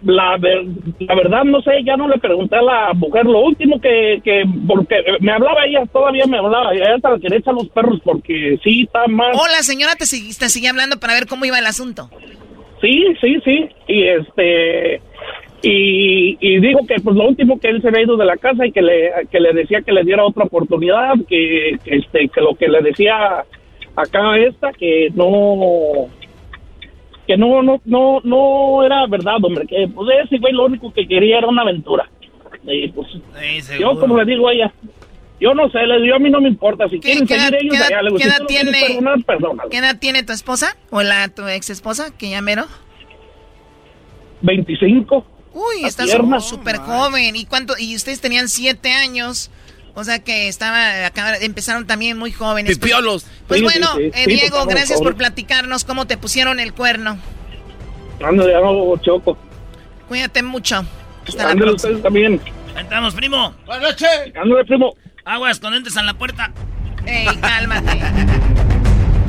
La, 0.01 0.37
ver- 0.37 0.63
la 0.99 1.13
verdad 1.13 1.43
no 1.43 1.61
sé, 1.61 1.71
ya 1.85 1.97
no 1.97 2.07
le 2.07 2.17
pregunté 2.19 2.55
a 2.55 2.61
la 2.61 2.93
mujer. 2.93 3.25
Lo 3.25 3.39
último 3.41 3.81
que, 3.81 4.21
que 4.23 4.43
porque 4.65 4.95
me 5.19 5.31
hablaba 5.33 5.65
ella, 5.65 5.85
todavía 5.91 6.25
me 6.25 6.37
hablaba, 6.37 6.73
ella 6.73 6.95
hasta 6.95 7.11
le 7.11 7.19
quería 7.19 7.39
echar 7.39 7.53
los 7.53 7.67
perros 7.67 7.99
porque 8.03 8.57
sí 8.63 8.83
está 8.83 9.07
más. 9.07 9.37
O 9.37 9.45
la 9.47 9.61
señora 9.61 9.95
te, 9.95 10.05
te 10.05 10.49
sigue 10.49 10.69
hablando 10.69 10.99
para 11.01 11.13
ver 11.15 11.27
cómo 11.27 11.43
iba 11.43 11.59
el 11.59 11.65
asunto. 11.65 12.09
Sí, 12.79 13.03
sí, 13.19 13.41
sí. 13.43 13.69
Y 13.89 14.07
este 14.07 15.01
y, 15.61 16.37
y 16.39 16.59
dijo 16.59 16.79
que 16.87 16.95
pues 17.03 17.15
lo 17.15 17.27
último 17.27 17.59
que 17.59 17.67
él 17.69 17.81
se 17.81 17.89
había 17.89 18.03
ido 18.03 18.15
de 18.17 18.25
la 18.25 18.37
casa 18.37 18.65
y 18.65 18.71
que 18.71 18.81
le 18.81 19.11
que 19.31 19.39
le 19.39 19.53
decía 19.53 19.81
que 19.81 19.91
le 19.91 20.03
diera 20.03 20.23
otra 20.25 20.45
oportunidad, 20.45 21.13
que, 21.27 21.77
que, 21.83 21.95
este 21.97 22.29
que 22.29 22.41
lo 22.41 22.55
que 22.55 22.67
le 22.67 22.81
decía 22.81 23.43
acá 23.95 24.37
esta 24.37 24.71
que 24.71 25.09
no 25.13 26.07
que 27.27 27.35
no 27.37 27.61
no 27.61 27.81
no 27.85 28.21
no 28.23 28.83
era 28.85 29.05
verdad, 29.07 29.35
hombre, 29.43 29.65
que 29.67 29.87
pues 29.93 30.07
ese 30.25 30.37
güey 30.39 30.53
lo 30.53 30.65
único 30.65 30.93
que 30.93 31.07
quería 31.07 31.39
era 31.39 31.47
una 31.47 31.63
aventura. 31.63 32.09
Y 32.63 32.87
pues 32.89 33.07
yo 33.79 33.99
como 33.99 34.17
le 34.17 34.25
digo 34.25 34.47
a 34.47 34.53
ella, 34.53 34.73
yo 35.39 35.53
no 35.53 35.69
sé, 35.69 35.79
le 35.85 36.01
digo, 36.01 36.15
a 36.15 36.19
mí 36.19 36.29
no 36.29 36.41
me 36.41 36.49
importa 36.49 36.87
si 36.89 36.99
quieren 36.99 37.27
seguir 37.27 37.55
ellos 37.61 37.71
qué 37.73 37.77
edad- 37.77 37.87
allá, 37.87 38.01
digo, 38.03 38.17
qué 38.17 38.23
edad 38.23 38.45
tiene- 38.47 39.23
perdonar. 39.25 39.69
¿Qué 39.69 39.77
edad 39.77 39.97
tiene 39.99 40.23
tu 40.23 40.33
esposa? 40.33 40.75
¿O 40.89 41.01
la 41.03 41.27
tu 41.29 41.47
ex 41.47 41.69
esposa, 41.69 42.15
que 42.17 42.29
ya 42.29 42.41
mero? 42.41 42.63
25. 44.41 45.25
Uy, 45.59 45.85
estás 45.85 46.09
súper 46.45 46.77
joven. 46.77 47.35
¿Y 47.35 47.45
cuánto? 47.45 47.75
Y 47.77 47.95
ustedes 47.95 48.21
tenían 48.21 48.47
siete 48.49 48.91
años. 48.91 49.51
O 49.95 50.03
sea 50.03 50.19
que 50.19 50.47
estaba, 50.47 51.05
acaba- 51.05 51.35
empezaron 51.37 51.85
también 51.85 52.17
muy 52.17 52.31
jóvenes. 52.31 52.77
Pues- 52.77 52.79
Pipiolos. 52.79 53.25
Pues, 53.47 53.59
Sí, 53.59 53.63
bueno, 53.65 53.87
sí, 53.97 54.03
sí. 54.03 54.11
eh, 54.13 54.23
Sí, 54.25 54.31
Diego, 54.35 54.65
gracias 54.65 55.01
por 55.01 55.15
platicarnos 55.15 55.83
cómo 55.83 56.07
te 56.07 56.15
pusieron 56.17 56.59
el 56.59 56.73
cuerno. 56.73 57.17
Ándale, 58.23 58.53
no, 58.53 58.95
Choco. 58.97 59.37
Cuídate 60.07 60.43
mucho. 60.43 60.85
Hasta 61.27 61.49
Ándale 61.51 61.71
ustedes 61.73 62.01
también. 62.01 62.39
Estamos, 62.77 63.13
primo. 63.13 63.53
Buenas 63.65 63.91
noches. 63.91 64.09
Ándale, 64.41 64.65
primo. 64.65 64.95
Aguas 65.25 65.59
con 65.59 65.73
entes 65.73 65.95
en 65.97 66.05
la 66.05 66.13
puerta. 66.13 66.51
Ey, 67.05 67.27
cálmate. 67.41 67.99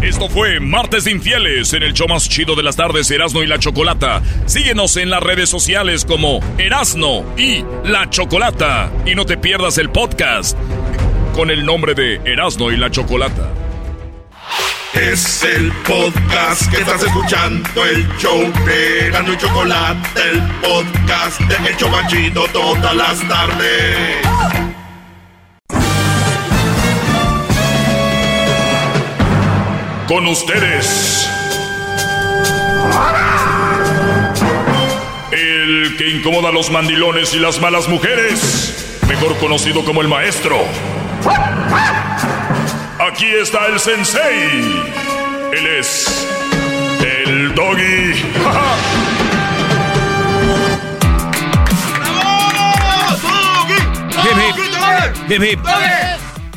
Esto 0.02 0.30
fue 0.30 0.60
Martes 0.60 1.04
de 1.04 1.10
Infieles 1.10 1.74
en 1.74 1.82
el 1.82 1.92
show 1.92 2.08
más 2.08 2.26
chido 2.26 2.56
de 2.56 2.62
las 2.62 2.74
tardes, 2.74 3.10
Erasno 3.10 3.42
y 3.42 3.46
la 3.46 3.58
Chocolata. 3.58 4.22
Síguenos 4.46 4.96
en 4.96 5.10
las 5.10 5.22
redes 5.22 5.50
sociales 5.50 6.06
como 6.06 6.40
Erasno 6.56 7.22
y 7.36 7.64
la 7.84 8.08
Chocolata. 8.08 8.90
Y 9.04 9.14
no 9.14 9.26
te 9.26 9.36
pierdas 9.36 9.76
el 9.76 9.90
podcast 9.90 10.56
con 11.34 11.50
el 11.50 11.66
nombre 11.66 11.94
de 11.94 12.16
Erasno 12.24 12.70
y 12.70 12.78
la 12.78 12.90
Chocolata. 12.90 13.52
Es 14.94 15.44
el 15.44 15.70
podcast 15.86 16.70
que 16.70 16.78
estás 16.80 17.02
escuchando, 17.02 17.84
el 17.84 18.08
show 18.16 18.40
de 18.64 19.10
Gano 19.10 19.34
y 19.34 19.36
Chocolate, 19.36 20.20
el 20.32 20.40
podcast 20.62 21.40
de 21.42 21.68
El 21.68 21.76
Chobachito 21.76 22.46
todas 22.52 22.96
las 22.96 23.28
tardes. 23.28 24.79
Con 30.10 30.26
ustedes. 30.26 31.30
El 35.30 35.94
que 35.96 36.08
incomoda 36.08 36.48
a 36.48 36.52
los 36.52 36.68
mandilones 36.72 37.32
y 37.32 37.38
las 37.38 37.60
malas 37.60 37.88
mujeres. 37.88 38.98
Mejor 39.06 39.38
conocido 39.38 39.84
como 39.84 40.02
el 40.02 40.08
maestro. 40.08 40.56
Aquí 42.98 43.26
está 43.26 43.68
el 43.68 43.78
sensei. 43.78 44.82
Él 45.52 45.66
es 45.78 46.28
el 47.04 47.54
doggy. 47.54 48.14
Hip, 55.28 55.40
hip. 55.40 55.60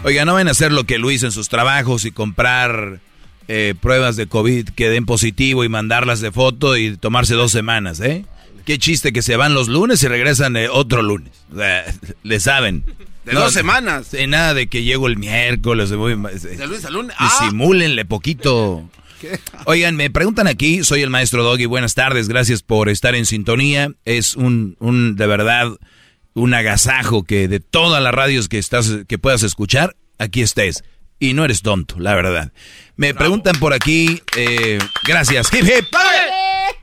Oiga, 0.03 0.25
no 0.25 0.33
van 0.33 0.47
a 0.47 0.51
hacer 0.51 0.71
lo 0.71 0.85
que 0.85 0.97
Luis 0.97 1.21
en 1.21 1.31
sus 1.31 1.49
trabajos 1.49 2.05
y 2.05 2.11
comprar 2.11 2.99
eh, 3.47 3.75
pruebas 3.79 4.15
de 4.15 4.27
COVID 4.27 4.69
que 4.69 4.89
den 4.89 5.05
positivo 5.05 5.63
y 5.63 5.69
mandarlas 5.69 6.21
de 6.21 6.31
foto 6.31 6.77
y 6.77 6.97
tomarse 6.97 7.35
dos 7.35 7.51
semanas, 7.51 7.99
¿eh? 7.99 8.25
Qué 8.65 8.79
chiste 8.79 9.11
que 9.11 9.21
se 9.21 9.35
van 9.35 9.53
los 9.53 9.67
lunes 9.67 10.01
y 10.03 10.07
regresan 10.07 10.55
eh, 10.55 10.69
otro 10.69 11.01
lunes. 11.01 11.31
O 11.51 11.57
sea, 11.57 11.83
le 12.23 12.39
saben. 12.39 12.85
De 13.25 13.33
dos 13.33 13.53
semanas. 13.53 14.11
De 14.11 14.27
nada 14.27 14.53
de 14.53 14.67
que 14.67 14.83
llego 14.83 15.07
el 15.07 15.17
miércoles. 15.17 15.89
De, 15.89 15.95
voy, 15.95 16.15
de 16.15 16.67
lunes 16.67 16.85
a 16.85 16.89
lunes. 16.89 17.15
Ah. 17.19 17.39
Disimúlenle 17.41 18.05
poquito. 18.05 18.89
Oigan, 19.65 19.95
me 19.95 20.09
preguntan 20.09 20.47
aquí, 20.47 20.83
soy 20.83 21.01
el 21.01 21.09
maestro 21.09 21.43
Doggy, 21.43 21.65
buenas 21.65 21.95
tardes, 21.95 22.27
gracias 22.27 22.61
por 22.63 22.89
estar 22.89 23.15
en 23.15 23.25
sintonía. 23.25 23.91
Es 24.05 24.35
un, 24.35 24.75
un 24.79 25.15
de 25.15 25.27
verdad, 25.27 25.69
un 26.33 26.53
agasajo 26.53 27.23
que 27.23 27.47
de 27.47 27.59
todas 27.59 28.01
las 28.03 28.13
radios 28.13 28.49
que 28.49 28.57
estás, 28.57 28.91
que 29.07 29.17
puedas 29.17 29.43
escuchar, 29.43 29.95
aquí 30.17 30.41
estés. 30.41 30.83
Y 31.19 31.33
no 31.33 31.45
eres 31.45 31.61
tonto, 31.61 31.99
la 31.99 32.15
verdad. 32.15 32.51
Me 32.95 33.13
preguntan 33.15 33.55
por 33.59 33.73
aquí, 33.73 34.21
eh, 34.37 34.77
gracias, 35.07 35.51
hip 35.53 35.63
hip. 35.63 35.85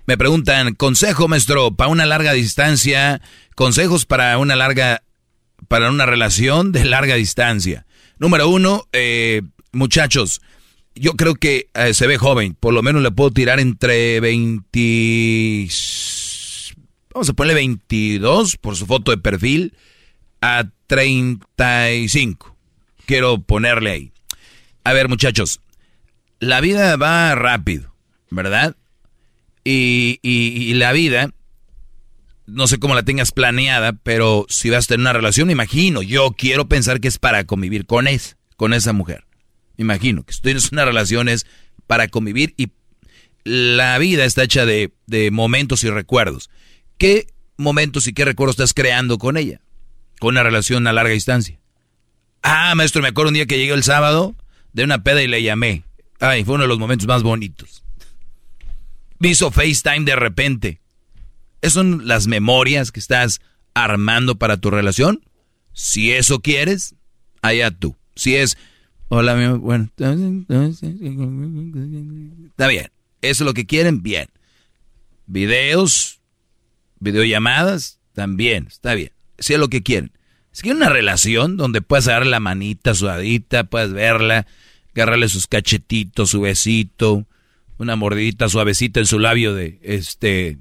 Me 0.07 0.19
preguntan, 0.19 0.75
consejo, 0.75 1.29
maestro, 1.29 1.71
para 1.71 1.89
una 1.89 2.05
larga 2.05 2.33
distancia, 2.33 3.21
consejos 3.55 4.07
para 4.07 4.37
una 4.39 4.57
larga, 4.57 5.05
para 5.69 5.89
una 5.89 6.07
relación 6.07 6.73
de 6.73 6.85
larga 6.85 7.15
distancia. 7.15 7.87
Número 8.19 8.49
uno, 8.49 8.89
eh, 8.93 9.43
muchachos, 9.71 10.41
yo 10.97 11.13
creo 11.13 11.37
que 11.37 11.69
eh, 11.75 11.95
se 11.95 12.09
ve 12.09 12.19
joven, 12.19 12.57
por 12.59 12.75
lo 12.75 12.83
menos 12.83 13.03
le 13.03 13.13
puedo 13.13 13.31
tirar 13.31 13.61
entre 13.61 14.19
20, 14.19 15.69
vamos 17.15 17.29
a 17.29 17.33
ponerle 17.35 17.55
22 17.55 18.57
por 18.57 18.77
su 18.77 18.87
foto 18.87 19.13
de 19.13 19.19
perfil, 19.19 19.75
a 20.41 20.65
35. 20.89 22.57
Quiero 23.07 23.41
ponerle 23.41 23.91
ahí. 23.91 24.13
A 24.83 24.93
ver, 24.93 25.09
muchachos, 25.09 25.61
la 26.41 26.61
vida 26.61 26.97
va 26.97 27.35
rápido, 27.35 27.95
¿verdad? 28.31 28.75
Y, 29.63 30.19
y, 30.23 30.73
la 30.75 30.93
vida, 30.93 31.31
no 32.47 32.67
sé 32.67 32.79
cómo 32.79 32.95
la 32.95 33.03
tengas 33.03 33.31
planeada, 33.31 33.93
pero 33.93 34.47
si 34.49 34.71
vas 34.71 34.87
a 34.87 34.89
tener 34.89 35.03
una 35.03 35.13
relación, 35.13 35.47
me 35.47 35.53
imagino, 35.53 36.03
yo 36.03 36.33
quiero 36.33 36.67
pensar 36.67 36.99
que 36.99 37.09
es 37.09 37.19
para 37.19 37.45
convivir 37.45 37.85
con, 37.85 38.09
es, 38.09 38.39
con 38.57 38.73
esa 38.73 38.95
mujer. 38.95 39.27
Imagino 39.77 40.25
que 40.25 40.33
si 40.33 40.41
tienes 40.41 40.73
una 40.73 40.87
relación 40.87 41.29
es 41.29 41.47
para 41.87 42.09
convivir 42.09 42.55
y 42.57 42.71
la 43.45 43.99
vida 43.99 44.25
está 44.25 44.43
hecha 44.43 44.65
de, 44.65 44.93
de 45.07 45.31
momentos 45.31 45.85
y 45.85 45.91
recuerdos. 45.91 46.51
¿Qué 46.97 47.27
momentos 47.59 48.07
y 48.07 48.15
qué 48.15 48.25
recuerdos 48.25 48.55
estás 48.55 48.75
creando 48.75 49.19
con 49.19 49.37
ella? 49.37 49.61
Con 50.19 50.35
una 50.35 50.43
relación 50.43 50.87
a 50.87 50.93
larga 50.93 51.13
distancia. 51.13 51.61
Ah, 52.43 52.75
maestro, 52.75 53.03
me 53.03 53.09
acuerdo 53.09 53.29
un 53.29 53.35
día 53.35 53.47
que 53.47 53.59
llegué 53.59 53.75
el 53.75 53.83
sábado 53.83 54.35
de 54.73 54.85
una 54.85 55.03
peda 55.03 55.23
y 55.23 55.29
le 55.29 55.43
llamé. 55.43 55.85
Ay, 56.21 56.45
fue 56.45 56.55
uno 56.55 56.65
de 56.65 56.69
los 56.69 56.79
momentos 56.79 57.09
más 57.09 57.23
bonitos. 57.23 57.83
Me 59.19 59.35
FaceTime 59.35 60.05
de 60.05 60.17
repente. 60.17 60.81
¿Esas 61.63 61.75
son 61.75 62.07
las 62.07 62.27
memorias 62.27 62.93
que 62.93 63.01
estás 63.01 63.41
armando 63.75 64.37
para 64.37 64.59
tu 64.59 64.71
relación? 64.71 65.25
Si 65.73 66.13
eso 66.13 66.41
quieres, 66.41 66.95
allá 67.43 67.71
tú. 67.71 67.97
Si 68.15 68.37
es, 68.37 68.57
hola, 69.09 69.35
mi 69.35 69.47
bueno, 69.59 69.85
está 69.97 70.15
bien. 70.15 70.47
¿Eso 73.23 73.45
es 73.45 73.47
lo 73.47 73.55
que 73.55 73.67
quieren? 73.67 74.03
Bien. 74.03 74.29
Videos, 75.27 76.21
videollamadas, 76.99 78.01
también, 78.15 78.67
está 78.69 78.95
bien. 78.95 79.13
Si 79.39 79.55
es 79.55 79.61
lo 79.61 79.69
que 79.69 79.83
quieren. 79.83 80.13
Si 80.53 80.63
quieren 80.63 80.79
una 80.79 80.89
relación 80.89 81.57
donde 81.57 81.83
puedas 81.83 82.09
agarrar 82.09 82.27
la 82.27 82.41
manita 82.41 82.95
sudadita, 82.95 83.65
puedes 83.65 83.93
verla, 83.93 84.47
agarrarle 84.95 85.29
sus 85.29 85.47
cachetitos, 85.47 86.31
su 86.31 86.41
besito, 86.41 87.27
una 87.79 87.97
mordidita 87.97 88.49
suavecita 88.49 89.01
en 89.01 89.07
su 89.07 89.19
labio 89.19 89.55
de 89.55 89.79
este. 89.83 90.59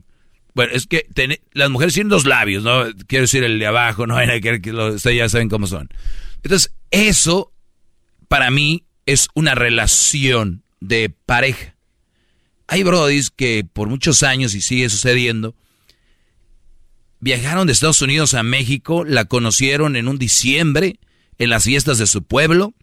Bueno, 0.53 0.73
es 0.73 0.87
que 0.87 1.05
las 1.53 1.69
mujeres 1.69 1.93
tienen 1.93 2.09
dos 2.09 2.25
labios, 2.25 2.63
¿no? 2.63 2.85
Quiero 3.07 3.23
decir 3.23 3.43
el 3.43 3.59
de 3.59 3.67
abajo, 3.67 4.07
no 4.07 4.17
que 4.17 4.71
ustedes 4.73 5.17
ya 5.17 5.29
saben 5.29 5.49
cómo 5.49 5.67
son. 5.67 5.89
Entonces, 6.43 6.73
eso 6.91 7.51
para 8.27 8.49
mí 8.51 8.85
es 9.05 9.27
una 9.33 9.55
relación 9.55 10.63
de 10.79 11.09
pareja. 11.09 11.75
Hay 12.67 12.83
brodis 12.83 13.31
que 13.31 13.65
por 13.71 13.89
muchos 13.89 14.23
años 14.23 14.53
y 14.53 14.61
sigue 14.61 14.89
sucediendo, 14.89 15.55
viajaron 17.19 17.67
de 17.67 17.73
Estados 17.73 18.01
Unidos 18.01 18.33
a 18.33 18.43
México, 18.43 19.03
la 19.03 19.25
conocieron 19.25 19.95
en 19.95 20.07
un 20.07 20.17
diciembre 20.19 20.99
en 21.37 21.49
las 21.49 21.63
fiestas 21.63 21.97
de 21.97 22.07
su 22.07 22.23
pueblo, 22.23 22.73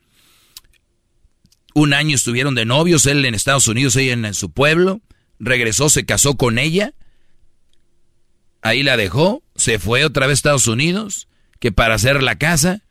un 1.77 1.93
año 1.93 2.14
estuvieron 2.14 2.55
de 2.55 2.64
novios, 2.64 3.05
él 3.05 3.22
en 3.27 3.35
Estados 3.35 3.68
Unidos, 3.68 3.97
ella 3.97 4.14
en, 4.14 4.33
su 4.33 4.51
pueblo. 4.51 5.03
Regresó, 5.39 5.91
se 5.91 6.07
casó 6.07 6.39
con 6.39 6.59
ella. 6.59 6.95
Ahí 8.62 8.83
la 8.83 8.97
dejó, 8.97 9.43
se 9.57 9.79
fue 9.79 10.07
otra 10.07 10.27
vez 10.27 10.33
a 10.33 10.41
Estados 10.41 10.68
Unidos, 10.68 11.29
que 11.61 11.72
para 11.72 11.97
hacer 11.97 12.22
la 12.22 12.39
casa 12.39 12.83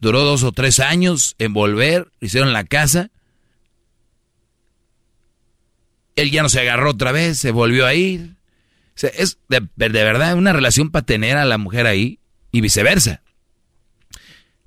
duró 0.00 0.24
dos 0.24 0.42
o 0.42 0.50
tres 0.50 0.80
años 0.80 1.36
en 1.38 1.52
volver, 1.52 2.10
hicieron 2.20 2.52
la 2.52 2.64
casa. 2.64 3.12
Él 6.16 6.32
ya 6.32 6.42
no 6.42 6.48
se 6.48 6.58
agarró 6.58 6.90
otra 6.90 7.12
vez, 7.12 7.38
se 7.38 7.52
volvió 7.52 7.86
a 7.86 7.94
ir. 7.94 8.34
Es 8.96 9.38
de, 9.48 9.68
de 9.76 9.88
verdad 9.88 10.34
una 10.34 10.52
relación 10.52 10.90
para 10.90 11.06
tener 11.06 11.36
a 11.36 11.44
la 11.44 11.58
mujer 11.58 11.86
ahí 11.86 12.18
y 12.50 12.60
viceversa. 12.60 13.22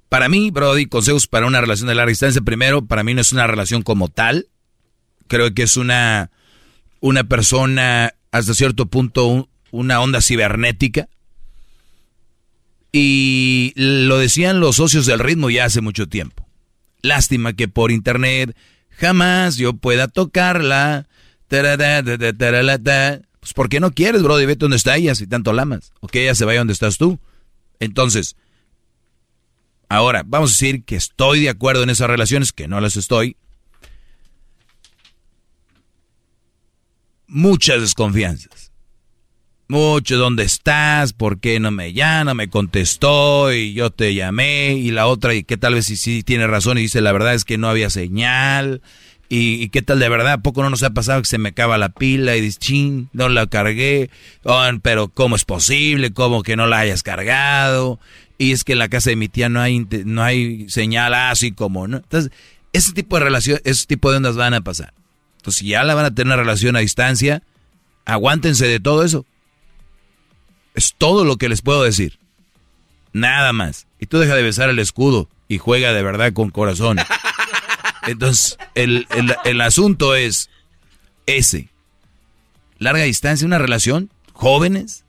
Para 0.10 0.28
mí, 0.28 0.50
Brody, 0.50 0.88
consejos 0.88 1.28
para 1.28 1.46
una 1.46 1.62
relación 1.62 1.88
de 1.88 1.96
larga 1.96 2.10
distancia. 2.10 2.42
Primero, 2.42 2.86
para 2.86 3.04
mí 3.04 3.14
no 3.14 3.22
es 3.22 3.32
una 3.32 3.46
relación 3.46 3.84
como 3.84 4.10
tal. 4.10 4.48
Creo 5.28 5.54
que 5.54 5.64
es 5.64 5.78
una, 5.78 6.32
una 7.00 7.26
persona, 7.26 8.16
hasta 8.32 8.56
cierto 8.56 8.88
punto, 8.88 9.48
una 9.70 10.02
onda 10.02 10.22
cibernética. 10.22 11.08
Y 12.92 13.74
lo 13.76 14.18
decían 14.18 14.60
los 14.60 14.78
socios 14.78 15.06
del 15.06 15.20
ritmo 15.20 15.52
ya 15.52 15.66
hace 15.66 15.82
mucho 15.82 16.08
tiempo. 16.08 16.48
Lástima 17.04 17.54
que 17.54 17.68
por 17.68 17.92
internet 17.92 18.58
jamás 18.90 19.58
yo 19.58 19.74
pueda 19.74 20.08
tocarla. 20.08 21.08
Pues 21.48 23.54
porque 23.54 23.80
no 23.80 23.92
quieres, 23.92 24.24
Brody, 24.24 24.48
vete 24.48 24.66
donde 24.66 24.78
está 24.78 24.98
ella 24.98 25.14
si 25.14 25.28
tanto 25.28 25.54
la 25.54 25.62
amas. 25.62 25.92
O 26.00 26.08
que 26.08 26.24
ella 26.24 26.34
se 26.34 26.46
vaya 26.46 26.60
donde 26.60 26.74
estás 26.74 26.98
tú. 26.98 27.20
Entonces, 27.80 28.36
Ahora, 29.90 30.24
vamos 30.26 30.52
a 30.52 30.54
decir 30.54 30.84
que 30.84 30.96
estoy 30.96 31.42
de 31.42 31.50
acuerdo 31.50 31.82
en 31.82 31.90
esas 31.90 32.08
relaciones, 32.08 32.52
que 32.52 32.68
no 32.68 32.80
las 32.80 32.96
estoy. 32.96 33.36
Muchas 37.28 37.82
desconfianzas. 37.82 38.72
Mucho, 39.68 40.18
¿dónde 40.18 40.44
estás? 40.44 41.14
¿Por 41.14 41.40
qué 41.40 41.60
no 41.60 41.72
me 41.72 41.94
llama? 41.94 42.34
Me 42.34 42.50
contestó 42.50 43.52
y 43.54 43.74
yo 43.74 43.90
te 43.90 44.14
llamé. 44.14 44.74
Y 44.74 44.92
la 44.92 45.08
otra, 45.08 45.34
y 45.34 45.44
qué 45.44 45.58
tal 45.58 45.74
vez 45.74 45.86
si 45.86 45.98
sí 45.98 46.24
tiene 46.24 46.48
razón 46.48 46.78
y 46.78 46.82
dice 46.82 47.02
la 47.02 47.12
verdad 47.12 47.34
es 47.34 47.46
que 47.46 47.58
no 47.58 47.68
había 47.68 47.90
señal. 47.90 48.82
Y, 49.32 49.70
qué 49.70 49.84
tal 49.84 50.00
de 50.00 50.10
verdad, 50.10 50.34
¿a 50.34 50.38
poco 50.40 50.64
no 50.64 50.72
nos 50.72 50.82
ha 50.82 50.90
pasado 50.90 51.22
que 51.22 51.28
se 51.28 51.38
me 51.38 51.50
acaba 51.50 51.78
la 51.78 51.90
pila 51.90 52.36
y 52.36 52.42
dices, 52.42 52.58
chin, 52.58 53.10
no 53.14 53.30
la 53.30 53.46
cargué? 53.46 54.10
Oh, 54.44 54.66
pero 54.82 55.10
¿cómo 55.10 55.36
es 55.36 55.46
posible? 55.46 56.14
¿Cómo 56.14 56.42
que 56.42 56.56
no 56.56 56.66
la 56.66 56.80
hayas 56.80 57.04
cargado? 57.04 58.00
Y 58.40 58.54
es 58.54 58.64
que 58.64 58.72
en 58.72 58.80
la 58.80 58.88
casa 58.88 59.10
de 59.10 59.18
mi 59.18 59.28
tía 59.28 59.50
no 59.50 59.62
hay, 59.62 59.86
no 60.06 60.24
hay 60.24 60.68
señal 60.70 61.14
así 61.14 61.52
como, 61.52 61.90
¿no? 61.90 61.98
Entonces, 61.98 62.32
ese 62.72 62.94
tipo 62.94 63.18
de 63.18 63.26
relación, 63.26 63.60
ese 63.66 63.86
tipo 63.86 64.10
de 64.10 64.18
ondas 64.18 64.38
van 64.38 64.54
a 64.54 64.62
pasar. 64.62 64.94
Entonces, 65.38 65.60
si 65.60 65.68
ya 65.68 65.84
la 65.84 65.94
van 65.94 66.06
a 66.06 66.16
tener 66.16 66.28
una 66.28 66.42
relación 66.42 66.78
a 66.78 66.80
distancia, 66.80 67.44
aguántense 68.06 68.66
de 68.66 68.80
todo 68.80 69.04
eso. 69.04 69.26
Es 70.74 70.96
todo 70.98 71.26
lo 71.26 71.36
que 71.36 71.50
les 71.50 71.62
puedo 71.62 71.84
decir. 71.84 72.18
Nada 73.12 73.52
más. 73.52 73.88
Y 74.00 74.06
tú 74.06 74.20
deja 74.20 74.36
de 74.36 74.44
besar 74.44 74.70
el 74.70 74.80
escudo 74.80 75.28
y 75.50 75.58
juega 75.58 75.92
de 75.92 76.02
verdad 76.02 76.32
con 76.32 76.50
corazón. 76.50 76.98
Entonces, 78.08 78.58
el, 78.74 79.06
el, 79.10 79.36
el 79.44 79.60
asunto 79.60 80.16
es 80.16 80.50
ese. 81.26 81.68
Larga 82.78 83.04
distancia, 83.04 83.46
una 83.46 83.60
relación, 83.60 84.10
jóvenes. 84.32 85.04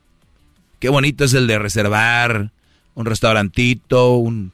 Qué 0.80 0.88
bonito 0.88 1.24
es 1.24 1.34
el 1.34 1.46
de 1.46 1.60
reservar 1.60 2.50
un 2.94 3.06
restaurantito, 3.06 4.16
un, 4.16 4.52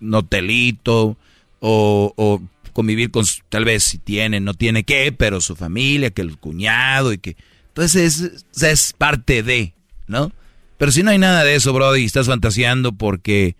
un 0.00 0.14
hotelito, 0.14 1.16
o, 1.60 2.12
o, 2.16 2.42
convivir 2.72 3.10
con, 3.10 3.24
tal 3.48 3.64
vez 3.64 3.82
si 3.84 3.98
tiene, 3.98 4.40
no 4.40 4.54
tiene 4.54 4.84
qué, 4.84 5.12
pero 5.12 5.40
su 5.40 5.56
familia, 5.56 6.10
que 6.10 6.22
el 6.22 6.38
cuñado 6.38 7.12
y 7.12 7.18
que... 7.18 7.36
Entonces 7.68 8.20
es, 8.20 8.62
es 8.62 8.92
parte 8.92 9.42
de, 9.42 9.72
¿no? 10.06 10.32
Pero 10.78 10.92
si 10.92 11.02
no 11.02 11.10
hay 11.10 11.18
nada 11.18 11.44
de 11.44 11.54
eso, 11.54 11.72
bro, 11.72 11.96
y 11.96 12.04
estás 12.04 12.26
fantaseando 12.26 12.92
porque 12.92 13.56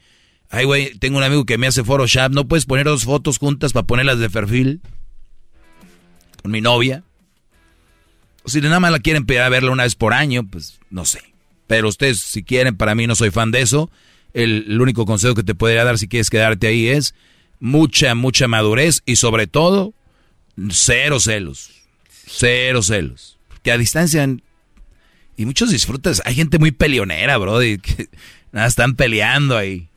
Ay, 0.52 0.66
güey, 0.66 0.92
tengo 0.98 1.16
un 1.16 1.24
amigo 1.24 1.46
que 1.46 1.56
me 1.56 1.66
hace 1.66 1.82
Photoshop. 1.82 2.30
¿No 2.32 2.46
puedes 2.46 2.66
poner 2.66 2.84
dos 2.84 3.04
fotos 3.04 3.38
juntas 3.38 3.72
para 3.72 3.86
ponerlas 3.86 4.18
de 4.18 4.28
perfil? 4.28 4.82
Con 6.42 6.52
mi 6.52 6.60
novia. 6.60 7.04
O 8.42 8.50
si 8.50 8.60
nada 8.60 8.78
más 8.78 8.92
la 8.92 8.98
quieren 8.98 9.24
pedir 9.24 9.40
a 9.40 9.48
verla 9.48 9.70
una 9.70 9.84
vez 9.84 9.94
por 9.94 10.12
año, 10.12 10.46
pues 10.46 10.78
no 10.90 11.06
sé. 11.06 11.31
Pero 11.72 11.88
ustedes, 11.88 12.20
si 12.20 12.42
quieren, 12.42 12.76
para 12.76 12.94
mí 12.94 13.06
no 13.06 13.14
soy 13.14 13.30
fan 13.30 13.50
de 13.50 13.62
eso. 13.62 13.90
El, 14.34 14.78
único 14.78 15.06
consejo 15.06 15.34
que 15.34 15.42
te 15.42 15.54
podría 15.54 15.84
dar 15.84 15.96
si 15.96 16.06
quieres 16.06 16.28
quedarte 16.28 16.66
ahí 16.66 16.88
es 16.88 17.14
mucha, 17.60 18.14
mucha 18.14 18.46
madurez 18.46 19.00
y 19.06 19.16
sobre 19.16 19.46
todo, 19.46 19.94
cero 20.68 21.18
celos. 21.18 21.70
Cero 22.26 22.82
celos. 22.82 23.38
Que 23.62 23.72
a 23.72 23.78
distancia 23.78 24.28
y 25.34 25.46
muchos 25.46 25.70
disfrutas. 25.70 26.20
Hay 26.26 26.34
gente 26.34 26.58
muy 26.58 26.72
peleonera, 26.72 27.38
bro. 27.38 27.64
Y 27.64 27.80
nada, 28.52 28.66
están 28.66 28.94
peleando 28.94 29.56
ahí. 29.56 29.88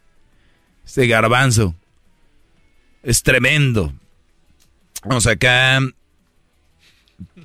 Este 0.86 1.08
garbanzo. 1.08 1.76
Es 3.04 3.22
tremendo. 3.22 3.92
Vamos 5.04 5.28
acá. 5.28 5.82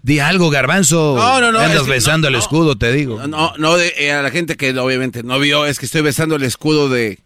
Di 0.03 0.19
algo, 0.19 0.51
garbanzo. 0.51 1.15
No, 1.17 1.41
no, 1.41 1.53
no. 1.53 1.59
Andas 1.61 1.83
que 1.85 1.91
besando 1.91 2.27
no, 2.27 2.29
el 2.29 2.33
no. 2.35 2.39
escudo, 2.41 2.77
te 2.79 2.93
digo. 2.93 3.19
No, 3.19 3.27
no, 3.29 3.53
no, 3.59 3.77
de- 3.77 3.93
eh, 3.99 4.13
a 4.13 4.23
la 4.23 4.31
gente 4.31 4.57
que 4.57 4.77
obviamente 4.79 5.23
no 5.23 5.39
vio, 5.39 5.67
es 5.67 5.79
que 5.79 5.87
estoy 5.87 6.03
besando 6.03 6.37
el 6.37 6.43
escudo 6.43 6.89
de 6.89 7.19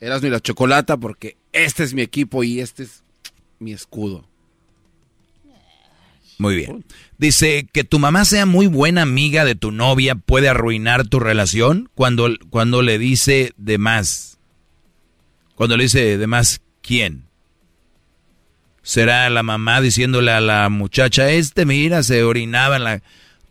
Erasmo 0.00 0.28
y 0.28 0.30
la 0.30 0.40
Chocolata 0.40 0.96
porque 0.96 1.36
este 1.52 1.84
es 1.84 1.94
mi 1.94 2.02
equipo 2.02 2.42
y 2.42 2.60
este 2.60 2.84
es 2.84 3.02
mi 3.60 3.72
escudo. 3.72 4.24
Muy 6.38 6.56
bien. 6.56 6.84
Dice 7.18 7.68
que 7.72 7.84
tu 7.84 7.98
mamá 8.00 8.24
sea 8.24 8.46
muy 8.46 8.66
buena 8.66 9.02
amiga 9.02 9.44
de 9.44 9.54
tu 9.54 9.70
novia 9.70 10.16
puede 10.16 10.48
arruinar 10.48 11.06
tu 11.06 11.20
relación 11.20 11.88
cuando, 11.94 12.28
cuando 12.50 12.82
le 12.82 12.98
dice 12.98 13.52
de 13.56 13.78
más. 13.78 14.38
Cuando 15.54 15.76
le 15.76 15.84
dice 15.84 16.18
de 16.18 16.26
más, 16.26 16.60
¿quién? 16.80 17.26
¿Será 18.82 19.30
la 19.30 19.42
mamá 19.42 19.80
diciéndole 19.80 20.32
a 20.32 20.40
la 20.40 20.68
muchacha, 20.68 21.30
este 21.30 21.64
mira, 21.64 22.02
se 22.02 22.22
orinaba 22.24 22.76
en 22.76 22.84
la... 22.84 23.02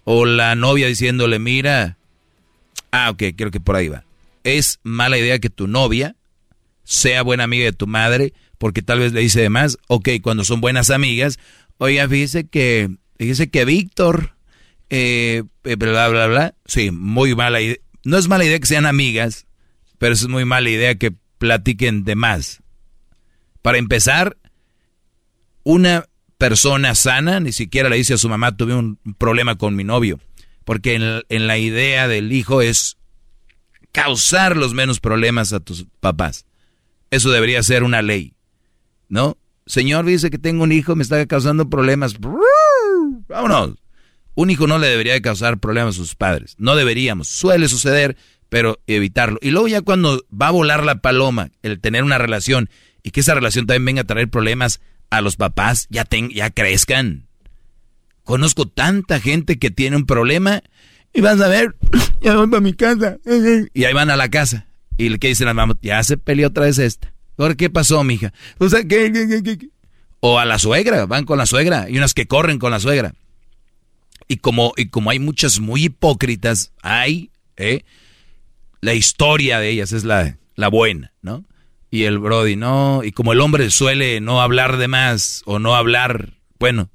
O 0.04 0.26
la 0.26 0.56
novia 0.56 0.88
diciéndole, 0.88 1.40
mira... 1.40 1.98
Ah, 2.92 3.10
ok, 3.12 3.24
creo 3.38 3.52
que 3.52 3.60
por 3.60 3.76
ahí 3.76 3.88
va. 3.88 4.04
Es 4.44 4.80
mala 4.84 5.18
idea 5.18 5.40
que 5.40 5.50
tu 5.50 5.68
novia 5.68 6.16
sea 6.84 7.22
buena 7.22 7.46
amiga 7.46 7.66
de 7.66 7.74
tu 7.74 7.88
madre, 7.88 8.34
porque 8.58 8.82
tal 8.82 9.00
vez 9.00 9.14
le 9.14 9.22
dice 9.22 9.42
de 9.42 9.50
más. 9.50 9.78
Ok, 9.88 10.10
cuando 10.22 10.44
son 10.44 10.60
buenas 10.60 10.90
amigas, 10.90 11.40
oiga, 11.78 12.08
fíjese 12.10 12.48
que, 12.48 12.90
fíjese 13.18 13.50
que 13.50 13.64
Víctor, 13.64 14.36
eh, 14.90 15.44
eh, 15.64 15.76
bla, 15.76 16.10
bla, 16.10 16.28
bla. 16.28 16.56
Sí, 16.66 16.92
muy 16.92 17.34
mala 17.34 17.62
idea. 17.62 17.78
No 18.04 18.18
es 18.18 18.28
mala 18.28 18.44
idea 18.44 18.60
que 18.60 18.68
sean 18.68 18.86
amigas, 18.86 19.46
pero 19.98 20.14
es 20.14 20.28
muy 20.28 20.44
mala 20.44 20.70
idea 20.70 20.96
que 20.96 21.14
platiquen 21.38 22.04
de 22.04 22.16
más. 22.16 22.62
Para 23.62 23.78
empezar, 23.78 24.38
una 25.64 26.06
persona 26.38 26.96
sana 26.96 27.40
ni 27.40 27.52
siquiera 27.52 27.90
le 27.90 27.98
dice 27.98 28.16
a 28.16 28.18
su 28.18 28.30
mamá, 28.30 28.56
tuve 28.58 28.74
un 28.76 29.00
problema 29.18 29.58
con 29.58 29.76
mi 29.76 29.84
novio. 29.84 30.20
Porque 30.64 30.96
en, 30.96 31.24
en 31.30 31.48
la 31.48 31.58
idea 31.58 32.08
del 32.08 32.32
hijo 32.32 32.62
es 32.62 32.98
causar 33.92 34.58
los 34.58 34.74
menos 34.74 35.00
problemas 35.00 35.54
a 35.54 35.60
tus 35.60 35.86
papás. 36.00 36.46
Eso 37.10 37.30
debería 37.30 37.62
ser 37.62 37.84
una 37.84 38.02
ley, 38.02 38.36
¿no? 39.10 39.38
Señor, 39.66 40.06
dice 40.06 40.30
que 40.30 40.38
tengo 40.38 40.64
un 40.64 40.72
hijo, 40.72 40.96
me 40.96 41.04
está 41.04 41.26
causando 41.26 41.70
problemas. 41.70 42.16
Vámonos. 43.28 43.76
Un 44.34 44.50
hijo 44.50 44.66
no 44.66 44.80
le 44.80 44.88
debería 44.88 45.14
de 45.14 45.22
causar 45.22 45.60
problemas 45.60 45.96
a 45.96 45.98
sus 45.98 46.16
padres. 46.16 46.56
No 46.58 46.76
deberíamos. 46.76 47.28
Suele 47.28 47.68
suceder, 47.68 48.18
pero 48.50 48.80
evitarlo. 48.88 49.38
Y 49.42 49.52
luego 49.52 49.68
ya 49.68 49.82
cuando 49.82 50.26
va 50.30 50.48
a 50.48 50.52
volar 50.52 50.84
la 50.84 51.02
paloma, 51.02 51.52
el 51.62 51.80
tener 51.80 52.04
una 52.04 52.18
relación 52.18 52.70
y 53.04 53.12
que 53.12 53.20
esa 53.20 53.36
relación 53.36 53.66
también 53.66 53.86
venga 53.86 54.02
a 54.02 54.06
traer 54.06 54.30
problemas 54.30 54.82
a 55.12 55.22
los 55.22 55.36
papás, 55.36 55.88
ya, 55.92 56.08
ya 56.34 56.50
crezcan. 56.50 57.28
Conozco 58.24 58.68
tanta 58.68 59.20
gente 59.20 59.60
que 59.60 59.70
tiene 59.70 59.98
un 59.98 60.06
problema 60.06 60.64
y 61.14 61.22
vas 61.22 61.40
a 61.42 61.48
ver, 61.48 61.76
ya 62.22 62.36
voy 62.36 62.48
para 62.48 62.62
mi 62.62 62.74
casa. 62.74 63.18
Y 63.74 63.84
ahí 63.84 63.94
van 63.94 64.10
a 64.10 64.16
la 64.16 64.30
casa. 64.30 64.66
Y 64.98 65.10
le 65.10 65.20
que 65.20 65.28
dicen 65.28 65.48
a 65.48 65.52
la 65.52 65.54
mamá, 65.54 65.78
ya 65.82 66.04
se 66.04 66.18
peleó 66.18 66.48
otra 66.48 66.66
vez 66.66 66.80
esta. 66.80 67.14
¿Ahora 67.38 67.56
qué 67.56 67.70
pasó, 67.70 68.04
mija? 68.04 68.34
O 68.58 68.70
sea, 68.70 68.82
¿qué, 68.82 69.12
qué, 69.12 69.28
qué, 69.28 69.44
qué, 69.44 69.58
qué? 69.58 69.70
O 70.20 70.40
a 70.40 70.46
la 70.46 70.60
suegra, 70.60 71.06
van 71.06 71.26
con 71.26 71.38
la 71.38 71.46
suegra. 71.46 71.90
Y 71.90 71.98
unas 71.98 72.14
que 72.14 72.28
corren 72.28 72.60
con 72.60 72.72
la 72.72 72.80
suegra. 72.80 73.14
Y 74.28 74.38
como, 74.38 74.74
y 74.78 74.88
como 74.88 75.10
hay 75.10 75.20
muchas 75.20 75.60
muy 75.60 75.86
hipócritas, 75.86 76.72
hay, 76.82 77.32
¿eh? 77.58 77.84
La 78.80 78.94
historia 78.94 79.60
de 79.60 79.70
ellas 79.70 79.92
es 79.92 80.04
la, 80.04 80.38
la 80.56 80.68
buena, 80.70 81.12
¿no? 81.22 81.44
Y 81.92 82.04
el 82.06 82.18
Brody, 82.20 82.56
no. 82.56 83.02
Y 83.04 83.12
como 83.12 83.34
el 83.34 83.42
hombre 83.42 83.70
suele 83.70 84.22
no 84.22 84.42
hablar 84.42 84.78
de 84.78 84.88
más 84.88 85.44
o 85.46 85.60
no 85.60 85.76
hablar, 85.76 86.34
bueno, 86.58 86.90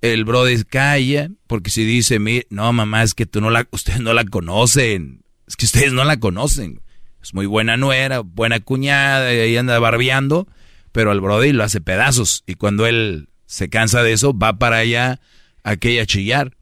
el 0.00 0.24
Brody 0.24 0.64
calla, 0.64 1.28
porque 1.46 1.70
si 1.70 1.84
dice, 1.84 2.18
"Mi- 2.18 2.42
no, 2.50 2.72
mamá, 2.72 3.02
es 3.02 3.14
que 3.14 3.26
tú 3.26 3.40
no 3.40 3.50
la, 3.50 3.68
ustedes 3.72 4.00
no 4.00 4.12
la 4.14 4.24
conocen. 4.24 5.22
Es 5.46 5.56
que 5.56 5.66
ustedes 5.66 5.92
no 5.92 6.04
la 6.04 6.18
conocen. 6.18 6.82
Es 7.22 7.34
muy 7.34 7.46
buena 7.46 7.76
nuera, 7.76 8.20
buena 8.20 8.60
cuñada, 8.60 9.32
y 9.34 9.38
ahí 9.38 9.56
anda 9.56 9.78
barbeando, 9.78 10.48
pero 10.90 11.10
al 11.10 11.20
Brody 11.20 11.52
lo 11.52 11.64
hace 11.64 11.80
pedazos. 11.80 12.44
Y 12.46 12.54
cuando 12.54 12.86
él 12.86 13.28
se 13.46 13.68
cansa 13.68 14.02
de 14.02 14.12
eso, 14.12 14.36
va 14.36 14.58
para 14.58 14.78
allá 14.78 15.20
aquella 15.62 16.06
chillar. 16.06 16.56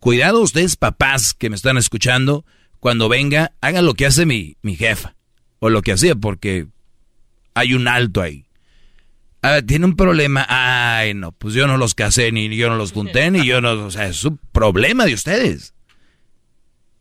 Cuidado 0.00 0.40
ustedes, 0.40 0.76
papás 0.76 1.34
que 1.34 1.48
me 1.50 1.56
están 1.56 1.78
escuchando, 1.78 2.44
cuando 2.80 3.08
venga, 3.08 3.52
hagan 3.60 3.86
lo 3.86 3.94
que 3.94 4.06
hace 4.06 4.26
mi, 4.26 4.56
mi 4.60 4.76
jefa, 4.76 5.14
o 5.64 5.70
lo 5.70 5.80
que 5.80 5.92
hacía, 5.92 6.14
porque 6.14 6.66
hay 7.54 7.72
un 7.72 7.88
alto 7.88 8.20
ahí. 8.20 8.44
Ah, 9.40 9.62
tiene 9.66 9.86
un 9.86 9.96
problema. 9.96 10.44
Ay, 10.46 11.14
no, 11.14 11.32
pues 11.32 11.54
yo 11.54 11.66
no 11.66 11.78
los 11.78 11.94
casé, 11.94 12.32
ni 12.32 12.54
yo 12.54 12.68
no 12.68 12.76
los 12.76 12.92
junté, 12.92 13.30
ni 13.30 13.46
yo 13.46 13.62
no. 13.62 13.86
O 13.86 13.90
sea, 13.90 14.06
es 14.06 14.22
un 14.26 14.38
problema 14.52 15.06
de 15.06 15.14
ustedes. 15.14 15.72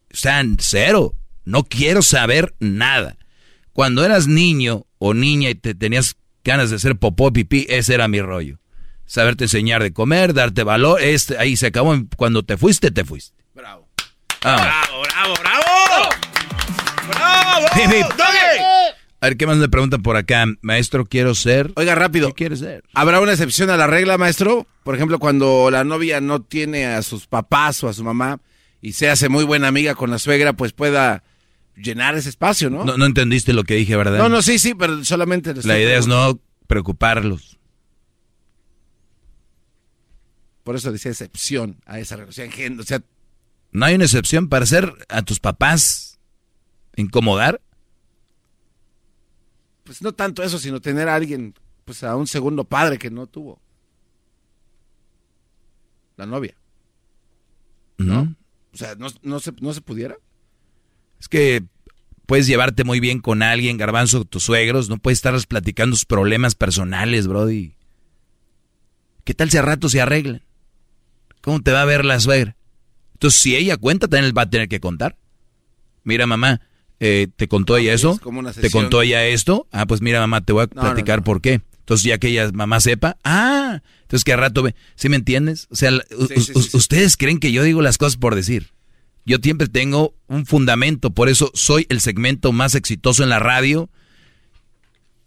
Están 0.09 0.55
cero. 0.61 1.14
No 1.43 1.66
quiero 1.66 2.01
saber 2.01 2.55
nada. 2.59 3.18
Cuando 3.74 4.05
eras 4.05 4.28
niño 4.28 4.86
o 4.97 5.14
niña 5.14 5.49
y 5.49 5.55
te 5.55 5.76
tenías 5.76 6.16
ganas 6.45 6.70
de 6.70 6.78
hacer 6.78 6.95
popó 6.95 7.34
pipí, 7.34 7.66
ese 7.68 7.95
era 7.95 8.07
mi 8.07 8.22
rollo. 8.22 8.59
Saberte 9.05 9.43
enseñar 9.43 9.84
de 9.84 9.91
comer, 9.91 10.34
darte 10.34 10.64
valor. 10.64 11.01
Este, 11.01 11.38
ahí 11.38 11.57
se 11.57 11.68
acabó. 11.68 11.97
Cuando 12.16 12.43
te 12.43 12.55
fuiste, 12.55 12.91
te 12.91 13.03
fuiste. 13.03 13.43
Bravo. 13.53 13.89
Bravo, 14.41 15.01
bravo, 15.03 15.34
bravo. 15.41 16.33
¡Bravo! 17.08 17.68
A 19.24 19.28
ver, 19.28 19.38
¿qué 19.38 19.47
más 19.47 19.56
me 19.56 19.70
preguntan 19.70 20.01
por 20.01 20.18
acá? 20.18 20.45
Maestro, 20.62 21.06
quiero 21.06 21.34
ser. 21.34 21.72
Oiga, 21.76 21.95
rápido. 21.95 22.28
¿Qué 22.30 22.34
quieres 22.34 22.60
ser? 22.60 22.84
¿Habrá 22.93 23.22
una 23.22 23.32
excepción 23.32 23.70
a 23.70 23.78
la 23.78 23.88
regla, 23.88 24.18
maestro? 24.18 24.68
Por 24.84 24.95
ejemplo, 24.95 25.18
cuando 25.18 25.72
la 25.72 25.86
novia 25.86 26.20
no 26.20 26.41
tiene 26.41 26.88
a 26.88 27.01
sus 27.04 27.28
papás 27.28 27.82
o 27.86 27.88
a 27.88 27.93
su 27.93 28.04
mamá 28.04 28.41
y 28.82 28.91
se 28.91 29.10
hace 29.10 29.30
muy 29.30 29.45
buena 29.45 29.70
amiga 29.70 29.95
con 29.95 30.12
la 30.12 30.20
suegra, 30.20 30.51
pues 30.51 30.74
pueda 30.74 31.24
llenar 31.78 32.16
ese 32.16 32.28
espacio, 32.28 32.70
¿no? 32.70 32.84
No, 32.84 32.97
no 32.97 33.06
entendiste 33.06 33.54
lo 33.54 33.64
que 33.64 33.76
dije, 33.76 33.95
¿verdad? 33.95 34.18
No, 34.18 34.28
no, 34.28 34.41
sí, 34.41 34.60
sí, 34.60 34.76
pero 34.76 35.06
solamente... 35.06 35.54
le 35.54 35.62
La 35.64 35.80
idea 35.80 35.97
es 35.97 36.06
no 36.06 36.41
preocuparlos. 36.68 37.58
Por 40.64 40.76
eso 40.76 40.91
decía 40.91 41.12
excepción 41.12 41.78
a 41.86 41.99
esa 41.99 42.18
relación. 42.18 42.80
O 42.80 42.84
sea, 42.84 43.01
No 43.72 43.86
hay 43.86 43.95
una 43.95 44.04
excepción 44.04 44.49
para 44.49 44.64
hacer 44.64 44.93
a 45.08 45.22
tus 45.22 45.39
papás 45.39 46.12
incomodar. 46.96 47.62
pues 49.84 50.02
no 50.02 50.14
tanto 50.14 50.44
eso, 50.44 50.60
sino 50.60 50.80
tener 50.80 51.10
a 51.10 51.16
alguien, 51.16 51.54
pues 51.86 52.04
a 52.04 52.16
un 52.16 52.28
segundo 52.28 52.64
padre 52.64 52.98
que 52.98 53.10
no 53.10 53.28
tuvo. 53.28 53.60
La 56.16 56.26
novia. 56.26 56.56
¿No? 57.98 58.36
O 58.74 58.78
sea, 58.78 58.96
¿no, 58.96 59.08
no 59.22 59.39
se, 59.39 59.52
no 59.60 59.74
se 59.74 59.82
pudiera? 59.82 60.18
Es 61.20 61.28
que 61.28 61.64
puedes 62.26 62.48
llevarte 62.48 62.84
muy 62.84 63.00
bien 63.00 63.20
con 63.20 63.44
alguien, 63.44 63.78
garbanzo, 63.78 64.26
tus 64.26 64.44
suegros. 64.44 64.89
No 64.89 64.98
puedes 64.98 65.20
estarles 65.20 65.46
platicando 65.46 65.96
sus 65.96 66.06
problemas 66.06 66.56
personales, 66.56 67.28
Brody. 67.28 67.76
¿Qué 69.24 69.34
tal 69.34 69.50
si 69.50 69.58
a 69.58 69.62
rato 69.62 69.89
se 69.89 70.02
arreglan? 70.02 70.44
¿Cómo 71.41 71.62
te 71.62 71.72
va 71.72 71.82
a 71.82 71.86
ver 71.86 72.06
la 72.06 72.20
suegra? 72.20 72.56
Entonces, 73.14 73.39
si 73.39 73.56
ella 73.56 73.78
cuenta, 73.78 74.08
también 74.08 74.34
va 74.38 74.44
a 74.44 74.50
tener 74.50 74.68
que 74.68 74.80
contar. 74.80 75.18
Mira, 76.04 76.28
mamá, 76.28 76.62
eh, 77.06 77.28
¿te 77.36 77.47
contó 77.49 77.76
ella 77.76 77.93
eso? 77.93 78.20
¿Te 78.62 78.70
contó 78.72 79.01
ella 79.01 79.26
esto? 79.26 79.68
Ah, 79.72 79.86
pues 79.86 80.01
mira, 80.01 80.20
mamá, 80.22 80.41
te 80.41 80.54
voy 80.54 80.64
a 80.64 80.68
platicar 80.68 81.18
no, 81.18 81.22
no. 81.22 81.26
por 81.26 81.41
qué. 81.41 81.62
Entonces, 81.80 82.06
ya 82.06 82.18
que 82.18 82.30
ella, 82.30 82.49
mamá, 82.54 82.80
sepa, 82.80 83.18
ah, 83.26 83.82
entonces 84.04 84.24
que 84.24 84.32
a 84.32 84.38
rato 84.38 84.64
ve, 84.64 84.74
¿sí 84.95 85.10
me 85.10 85.18
entiendes? 85.18 85.68
O 85.70 85.76
sea, 85.76 85.91
Sí, 85.91 86.41
sí, 86.41 86.54
sí, 86.62 86.78
ustedes 86.78 87.18
creen 87.18 87.39
que 87.39 87.51
yo 87.51 87.62
digo 87.64 87.82
las 87.82 87.97
cosas 87.97 88.16
por 88.16 88.36
decir. 88.36 88.72
Yo 89.26 89.38
siempre 89.41 89.68
tengo 89.68 90.14
un 90.28 90.45
fundamento, 90.45 91.10
por 91.12 91.28
eso 91.28 91.51
soy 91.54 91.86
el 91.89 91.99
segmento 91.99 92.51
más 92.54 92.74
exitoso 92.76 93.24
en 93.24 93.30
la 93.30 93.39
radio. 93.39 93.89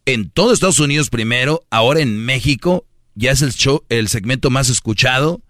En 0.06 0.30
todo 0.30 0.52
Estados 0.52 0.78
Unidos 0.80 1.10
primero, 1.10 1.62
ahora 1.70 2.00
en 2.00 2.16
México, 2.24 2.86
ya 3.14 3.32
es 3.32 3.42
el 3.42 3.52
show, 3.52 3.84
el 3.88 4.08
segmento 4.08 4.50
más 4.50 4.68
escuchado 4.70 5.42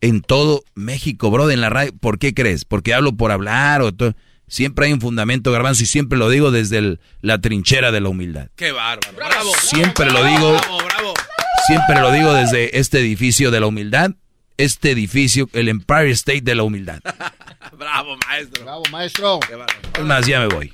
en 0.00 0.22
todo 0.22 0.64
México, 0.74 1.30
bro, 1.30 1.50
en 1.50 1.60
la 1.60 1.68
radio. 1.70 1.92
¿Por 2.00 2.18
qué 2.18 2.32
crees? 2.32 2.64
¿Porque 2.64 2.94
hablo 2.94 3.12
por 3.12 3.30
hablar 3.30 3.82
o 3.82 3.92
to- 3.92 4.14
Siempre 4.50 4.86
hay 4.86 4.92
un 4.92 5.00
fundamento, 5.00 5.52
garbanzo, 5.52 5.84
y 5.84 5.86
siempre 5.86 6.18
lo 6.18 6.28
digo 6.28 6.50
desde 6.50 6.98
la 7.20 7.40
trinchera 7.40 7.92
de 7.92 8.00
la 8.00 8.08
humildad. 8.08 8.48
¡Qué 8.56 8.72
bárbaro! 8.72 9.16
¡Bravo! 9.16 9.52
Siempre 9.62 10.10
lo 10.10 10.24
digo. 10.24 10.54
¡Bravo, 10.54 10.78
bravo! 10.78 11.14
Siempre 11.68 12.00
lo 12.00 12.10
digo 12.10 12.34
desde 12.34 12.76
este 12.76 12.98
edificio 12.98 13.52
de 13.52 13.60
la 13.60 13.68
humildad. 13.68 14.10
Este 14.56 14.90
edificio, 14.90 15.48
el 15.52 15.68
Empire 15.68 16.10
State 16.10 16.40
de 16.40 16.56
la 16.56 16.64
humildad. 16.64 16.98
¡Bravo, 17.78 18.16
maestro! 18.26 18.64
¡Bravo, 18.64 18.82
maestro! 18.90 19.38
Es 19.96 20.04
más, 20.04 20.26
ya 20.26 20.40
me 20.40 20.48
voy. 20.48 20.72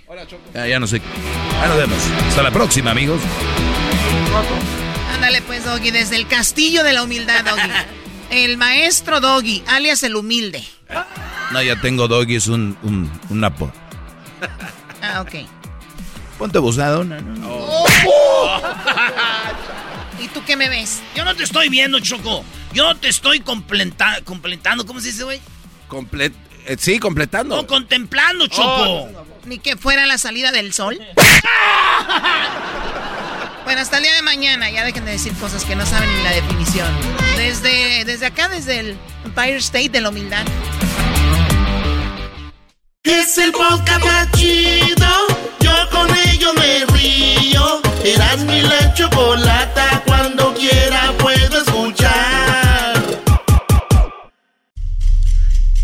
Ya, 0.54 0.66
ya 0.66 0.80
no 0.80 0.86
sé. 0.86 1.02
Ya 1.52 1.68
nos 1.68 1.76
vemos. 1.76 1.98
Hasta 2.28 2.42
la 2.42 2.50
próxima, 2.50 2.92
amigos. 2.92 3.20
Ándale 5.12 5.42
pues, 5.42 5.66
Doggy, 5.66 5.90
desde 5.90 6.16
el 6.16 6.26
castillo 6.26 6.82
de 6.82 6.94
la 6.94 7.02
humildad, 7.02 7.44
Doggy. 7.44 7.60
El 8.30 8.56
maestro 8.56 9.20
Doggy, 9.20 9.62
alias 9.68 10.02
el 10.02 10.16
humilde. 10.16 10.64
No, 11.52 11.62
ya 11.62 11.80
tengo 11.80 12.08
Doggy, 12.08 12.36
es 12.36 12.48
un, 12.48 12.76
un, 12.82 13.10
un 13.30 13.44
apo. 13.44 13.72
Ah, 15.02 15.20
ok. 15.22 15.34
Ponte 16.38 16.58
abusado. 16.58 17.04
No, 17.04 17.16
¿Y 20.20 20.28
tú 20.28 20.42
qué 20.44 20.56
me 20.56 20.68
ves? 20.68 21.02
Yo 21.14 21.24
no 21.24 21.34
te 21.34 21.44
estoy 21.44 21.68
viendo, 21.68 22.00
Choco. 22.00 22.44
Yo 22.72 22.94
te 22.96 23.08
estoy 23.08 23.40
completa 23.40 24.20
completando. 24.24 24.84
¿Cómo 24.86 25.00
se 25.00 25.08
dice, 25.08 25.24
güey? 25.24 25.40
Complet 25.88 26.32
eh, 26.66 26.76
sí, 26.78 26.98
completando. 26.98 27.56
No, 27.56 27.66
contemplando, 27.66 28.46
Choco. 28.48 29.08
Ni 29.44 29.58
que 29.58 29.76
fuera 29.76 30.04
la 30.06 30.18
salida 30.18 30.50
del 30.50 30.72
sol. 30.72 30.98
bueno, 33.66 33.80
hasta 33.80 33.96
el 33.96 34.04
día 34.04 34.14
de 34.14 34.22
mañana. 34.22 34.70
Ya 34.70 34.84
dejen 34.84 35.04
de 35.04 35.10
decir 35.10 35.32
cosas 35.34 35.64
que 35.64 35.74
no 35.74 35.84
saben 35.84 36.08
ni 36.16 36.22
la 36.22 36.30
definición. 36.30 36.86
Desde, 37.36 38.04
desde 38.04 38.26
acá, 38.26 38.48
desde 38.48 38.78
el 38.78 38.96
Empire 39.24 39.56
State 39.56 39.88
de 39.88 40.00
la 40.00 40.10
humildad. 40.10 40.46
Es 43.02 43.36
el 43.38 43.50
podcast 43.50 44.04
más 44.04 44.30
chido. 44.32 45.08
Yo 45.58 45.72
con 45.90 46.08
ello 46.28 46.54
me 46.54 46.84
río. 46.96 47.82
Eras 48.04 48.38
mi 48.44 48.62
la 48.62 48.94
chocolata. 48.94 50.00
Cuando 50.06 50.54
quiera 50.54 51.12
puedo 51.18 51.60
escuchar. 51.60 53.02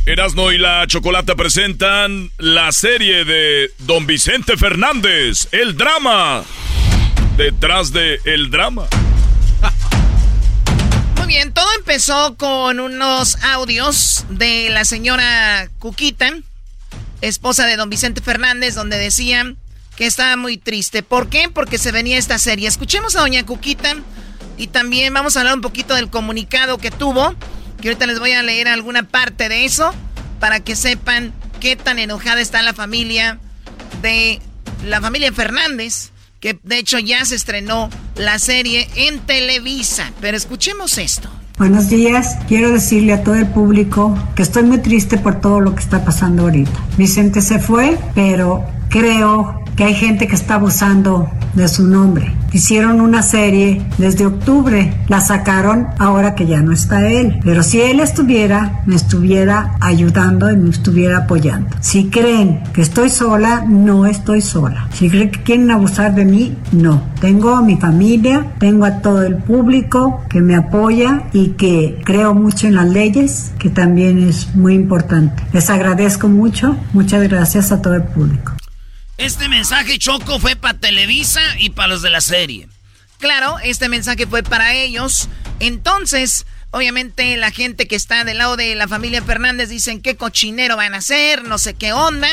Erasmo 0.07 0.53
y 0.53 0.59
la 0.59 0.87
Chocolata 0.87 1.35
presentan 1.35 2.31
la 2.39 2.71
serie 2.71 3.25
de 3.25 3.71
Don 3.79 4.07
Vicente 4.07 4.57
Fernández, 4.57 5.49
el 5.53 5.77
drama. 5.77 6.45
Detrás 7.37 7.93
de 7.93 8.21
el 8.25 8.51
drama. 8.51 8.87
Muy 11.17 11.27
bien, 11.27 11.53
todo 11.53 11.67
empezó 11.79 12.37
con 12.37 12.79
unos 12.79 13.43
audios 13.43 14.25
de 14.29 14.69
la 14.71 14.85
señora 14.85 15.69
Cuquita, 15.79 16.31
esposa 17.21 17.67
de 17.67 17.77
don 17.77 17.89
Vicente 17.89 18.21
Fernández, 18.21 18.75
donde 18.75 18.99
decían 18.99 19.57
que 19.97 20.07
estaba 20.07 20.37
muy 20.37 20.59
triste. 20.59 21.03
¿Por 21.03 21.29
qué? 21.29 21.49
Porque 21.49 21.79
se 21.79 21.91
venía 21.91 22.19
esta 22.19 22.39
serie. 22.39 22.69
Escuchemos 22.69 23.17
a 23.17 23.21
doña 23.21 23.45
Cuquita 23.47 23.97
y 24.59 24.67
también 24.67 25.13
vamos 25.15 25.37
a 25.37 25.41
hablar 25.41 25.55
un 25.55 25.61
poquito 25.63 25.95
del 25.95 26.11
comunicado 26.11 26.79
que 26.79 26.91
tuvo, 26.91 27.35
que 27.81 27.89
ahorita 27.89 28.07
les 28.07 28.19
voy 28.19 28.33
a 28.33 28.43
leer 28.43 28.69
alguna 28.69 29.05
parte 29.05 29.49
de 29.49 29.65
eso 29.65 29.95
para 30.39 30.61
que 30.61 30.77
sepan 30.77 31.33
qué 31.61 31.77
tan 31.77 31.99
enojada 31.99 32.41
está 32.41 32.63
la 32.63 32.75
familia 32.75 33.39
de 34.03 34.41
la 34.85 35.01
familia 35.01 35.33
Fernández, 35.33 36.12
que 36.43 36.59
de 36.65 36.79
hecho 36.79 36.99
ya 36.99 37.25
se 37.25 37.37
estrenó 37.37 37.89
la 38.17 38.39
serie 38.41 38.89
en 38.97 39.21
Televisa. 39.21 40.13
Pero 40.21 40.37
escuchemos 40.37 40.99
esto. 40.99 41.31
Buenos 41.57 41.89
días, 41.89 42.37
quiero 42.49 42.73
decirle 42.73 43.13
a 43.13 43.23
todo 43.23 43.37
el 43.37 43.47
público 43.47 44.19
que 44.35 44.43
estoy 44.43 44.65
muy 44.65 44.79
triste 44.79 45.19
por 45.19 45.41
todo 45.41 45.61
lo 45.61 45.75
que 45.75 45.81
está 45.81 46.05
pasando 46.05 46.43
ahorita. 46.43 46.73
Vicente 46.99 47.41
se 47.41 47.61
fue, 47.61 47.97
pero 48.17 48.65
creo 48.89 49.62
que 49.77 49.85
hay 49.85 49.95
gente 49.95 50.27
que 50.27 50.35
está 50.35 50.55
abusando 50.55 51.29
de 51.55 51.69
su 51.69 51.87
nombre. 51.87 52.33
Hicieron 52.53 53.01
una 53.01 53.23
serie 53.23 53.83
desde 53.97 54.27
octubre, 54.27 54.93
la 55.09 55.21
sacaron 55.21 55.89
ahora 55.99 56.35
que 56.35 56.47
ya 56.47 56.61
no 56.61 56.73
está 56.73 57.09
él. 57.09 57.41
Pero 57.43 57.63
si 57.63 57.81
él 57.81 58.01
estuviera, 58.01 58.83
me 58.85 58.95
estuviera 58.95 59.77
ayudando 59.81 60.51
y 60.51 60.57
me 60.57 60.71
estuviera 60.71 61.19
apoyando. 61.19 61.71
Si 61.81 62.11
creen 62.11 62.63
que 62.75 62.83
estoy 62.83 63.09
sola, 63.09 63.65
no 63.67 64.05
estoy 64.07 64.43
sola. 64.43 64.89
Si 64.93 65.09
creen 65.09 65.31
que 65.31 65.43
quieren 65.43 65.71
abusar 65.71 66.15
de 66.15 66.25
mí, 66.27 66.57
no. 66.73 67.03
Tengo 67.21 67.57
a 67.57 67.63
mi 67.63 67.77
familia, 67.77 68.53
tengo 68.59 68.85
a 68.85 68.99
todo 69.01 69.23
el 69.23 69.37
público 69.37 70.23
que 70.29 70.43
me 70.43 70.55
apoya 70.55 71.25
y 71.33 71.51
que 71.51 72.01
creo 72.05 72.35
mucho 72.35 72.67
en 72.67 72.75
las 72.75 72.91
leyes, 72.91 73.53
que 73.59 73.71
también 73.71 74.19
es 74.19 74.55
muy 74.55 74.75
importante. 74.75 75.43
Les 75.53 75.71
agradezco 75.71 76.29
mucho. 76.29 76.77
Muchas 76.93 77.23
gracias 77.29 77.73
a 77.73 77.81
todo 77.81 77.95
el 77.95 78.03
público. 78.03 78.53
Este 79.19 79.49
mensaje 79.49 79.99
Choco 79.99 80.39
fue 80.39 80.57
para 80.57 80.79
Televisa 80.79 81.41
y 81.59 81.71
para 81.71 81.89
los 81.89 82.03
de 82.03 82.11
la 82.11 82.21
serie. 82.21 82.69
Claro, 83.19 83.59
este 83.63 83.89
mensaje 83.89 84.27
fue 84.27 84.43
para 84.43 84.75
ellos. 84.75 85.29
Entonces, 85.61 86.45
obviamente 86.71 87.37
la 87.37 87.51
gente 87.51 87.87
que 87.87 87.95
está 87.95 88.25
del 88.25 88.39
lado 88.39 88.57
de 88.57 88.75
la 88.75 88.89
familia 88.89 89.23
Fernández 89.23 89.69
dicen 89.69 90.01
qué 90.03 90.17
cochinero 90.17 90.77
van 90.77 90.95
a 90.95 90.99
hacer, 90.99 91.45
no 91.45 91.59
sé 91.59 91.75
qué 91.75 91.93
onda. 91.93 92.29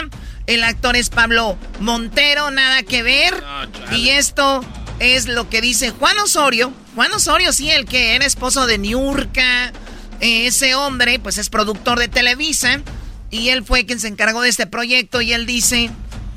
El 0.47 0.63
actor 0.63 0.95
es 0.95 1.09
Pablo 1.09 1.57
Montero, 1.80 2.49
nada 2.49 2.82
que 2.82 3.03
ver. 3.03 3.43
y 3.91 4.09
esto 4.09 4.65
es 4.99 5.27
lo 5.27 5.49
que 5.49 5.61
dice 5.61 5.91
Juan 5.91 6.17
Osorio. 6.19 6.73
Juan 6.95 7.13
Osorio, 7.13 7.53
sí, 7.53 7.69
el 7.69 7.86
que 7.86 8.15
era 8.15 8.25
esposo 8.25 8.65
de 8.65 8.77
Niurka. 8.77 9.71
Eh, 10.21 10.47
ese 10.47 10.75
hombre, 10.75 11.19
pues 11.19 11.38
es 11.38 11.49
productor 11.49 11.99
de 11.99 12.07
Televisa. 12.07 12.82
Y 13.30 13.49
él 13.49 13.63
fue 13.63 13.86
quien 13.86 13.99
se 13.99 14.07
encargó 14.07 14.41
de 14.41 14.49
este 14.49 14.65
proyecto. 14.65 15.21
Y 15.21 15.34
él 15.34 15.45
dice 15.45 15.91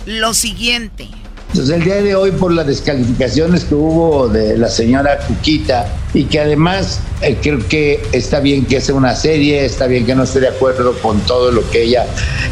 lo 0.07 0.35
siguiente. 0.35 1.09
Entonces 1.53 1.77
el 1.77 1.85
día 1.85 1.97
de 1.97 2.15
hoy 2.15 2.31
por 2.31 2.51
las 2.51 2.67
descalificaciones 2.67 3.65
que 3.65 3.75
hubo 3.75 4.27
de 4.27 4.57
la 4.57 4.71
señora 4.71 5.19
Cuquita 5.19 5.85
y 6.15 6.25
que 6.25 6.41
además 6.41 7.01
eh, 7.21 7.37
creo 7.43 7.59
que 7.69 8.03
está 8.13 8.41
bien 8.41 8.65
que 8.65 8.81
sea 8.81 8.95
una 8.95 9.15
serie, 9.15 9.63
está 9.67 9.87
bien 9.87 10.07
que 10.07 10.15
no 10.15 10.23
esté 10.23 10.41
de 10.41 10.49
acuerdo 10.49 10.95
con 11.03 11.21
todo 11.21 11.51
lo 11.51 11.69
que 11.71 11.83
ella 11.83 12.07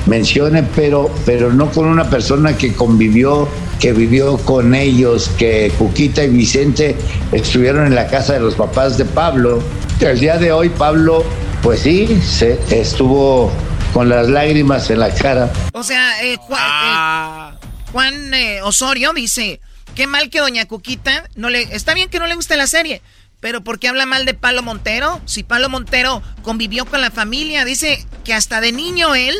mencione, 0.05 0.64
pero, 0.76 1.11
pero 1.24 1.51
no 1.51 1.70
con 1.70 1.86
una 1.86 2.11
persona 2.11 2.59
que 2.59 2.74
convivió, 2.74 3.48
que 3.80 3.94
vivió 3.94 4.36
con 4.36 4.74
ellos, 4.74 5.30
que 5.38 5.72
Cuquita 5.78 6.22
y 6.22 6.28
Vicente 6.28 6.94
estuvieron 7.32 7.86
en 7.86 7.94
la 7.94 8.07
casa 8.07 8.34
de 8.34 8.40
los 8.40 8.55
papás 8.55 8.98
de 8.98 9.07
Pablo. 9.07 9.62
El 9.98 10.20
día 10.20 10.36
de 10.36 10.53
hoy 10.53 10.68
Pablo, 10.68 11.24
pues 11.62 11.80
sí, 11.80 12.20
se 12.22 12.59
estuvo 12.70 13.51
con 13.93 14.09
las 14.09 14.28
lágrimas 14.28 14.91
en 14.91 15.01
la 15.01 15.12
cara. 15.14 15.51
O 15.72 15.82
sea, 15.82 16.22
eh, 16.24 16.36
Juan, 16.36 16.62
eh, 16.64 17.59
Juan 17.93 18.34
eh, 18.34 18.62
Osorio 18.62 19.12
dice, 19.12 19.61
qué 19.95 20.07
mal 20.07 20.30
que 20.30 20.41
doña 20.41 20.66
Cuquita, 20.66 21.28
no 21.34 21.51
le, 21.51 21.62
está 21.74 21.95
bien 21.95 22.09
que 22.09 22.18
no 22.18 22.26
le 22.26 22.34
guste 22.34 22.57
la 22.57 22.66
serie, 22.66 23.03
pero 23.41 23.62
¿por 23.62 23.78
qué 23.78 23.88
habla 23.88 24.07
mal 24.07 24.24
de 24.24 24.34
Palo 24.34 24.62
Montero? 24.62 25.20
Si 25.24 25.43
Palo 25.43 25.68
Montero 25.68 26.22
convivió 26.43 26.84
con 26.84 27.01
la 27.01 27.11
familia, 27.11 27.64
dice 27.64 28.07
que 28.24 28.34
hasta 28.34 28.61
de 28.61 28.72
niño 28.72 29.14
él, 29.14 29.36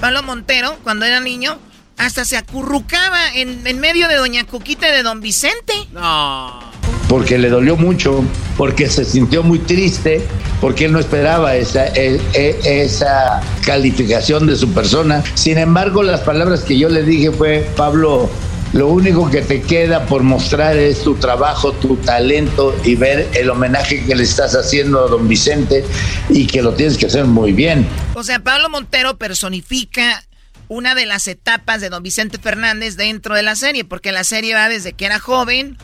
Palo 0.00 0.22
Montero, 0.22 0.78
cuando 0.82 1.04
era 1.04 1.20
niño, 1.20 1.58
hasta 1.98 2.24
se 2.24 2.36
acurrucaba 2.36 3.34
en, 3.34 3.66
en 3.66 3.80
medio 3.80 4.08
de 4.08 4.16
doña 4.16 4.44
Cuquita 4.44 4.88
y 4.88 4.92
de 4.92 5.02
don 5.02 5.20
Vicente. 5.20 5.74
No 5.92 6.75
porque 7.08 7.38
le 7.38 7.48
dolió 7.48 7.76
mucho, 7.76 8.24
porque 8.56 8.88
se 8.88 9.04
sintió 9.04 9.42
muy 9.42 9.58
triste, 9.60 10.26
porque 10.60 10.86
él 10.86 10.92
no 10.92 10.98
esperaba 10.98 11.56
esa, 11.56 11.86
e, 11.88 12.20
e, 12.34 12.82
esa 12.82 13.40
calificación 13.64 14.46
de 14.46 14.56
su 14.56 14.72
persona. 14.72 15.22
Sin 15.34 15.58
embargo, 15.58 16.02
las 16.02 16.20
palabras 16.20 16.62
que 16.62 16.78
yo 16.78 16.88
le 16.88 17.02
dije 17.02 17.30
fue, 17.30 17.68
Pablo, 17.76 18.28
lo 18.72 18.88
único 18.88 19.30
que 19.30 19.42
te 19.42 19.62
queda 19.62 20.06
por 20.06 20.22
mostrar 20.22 20.76
es 20.76 21.02
tu 21.02 21.14
trabajo, 21.14 21.72
tu 21.72 21.96
talento 21.96 22.76
y 22.84 22.96
ver 22.96 23.28
el 23.34 23.48
homenaje 23.50 24.04
que 24.04 24.14
le 24.14 24.24
estás 24.24 24.54
haciendo 24.54 25.04
a 25.04 25.08
don 25.08 25.28
Vicente 25.28 25.84
y 26.28 26.46
que 26.46 26.62
lo 26.62 26.74
tienes 26.74 26.98
que 26.98 27.06
hacer 27.06 27.24
muy 27.24 27.52
bien. 27.52 27.86
O 28.14 28.22
sea, 28.24 28.40
Pablo 28.40 28.68
Montero 28.68 29.16
personifica 29.16 30.24
una 30.68 30.96
de 30.96 31.06
las 31.06 31.28
etapas 31.28 31.80
de 31.80 31.90
don 31.90 32.02
Vicente 32.02 32.38
Fernández 32.38 32.96
dentro 32.96 33.36
de 33.36 33.42
la 33.44 33.54
serie, 33.54 33.84
porque 33.84 34.10
la 34.10 34.24
serie 34.24 34.54
va 34.54 34.68
desde 34.68 34.92
que 34.92 35.06
era 35.06 35.20
joven 35.20 35.78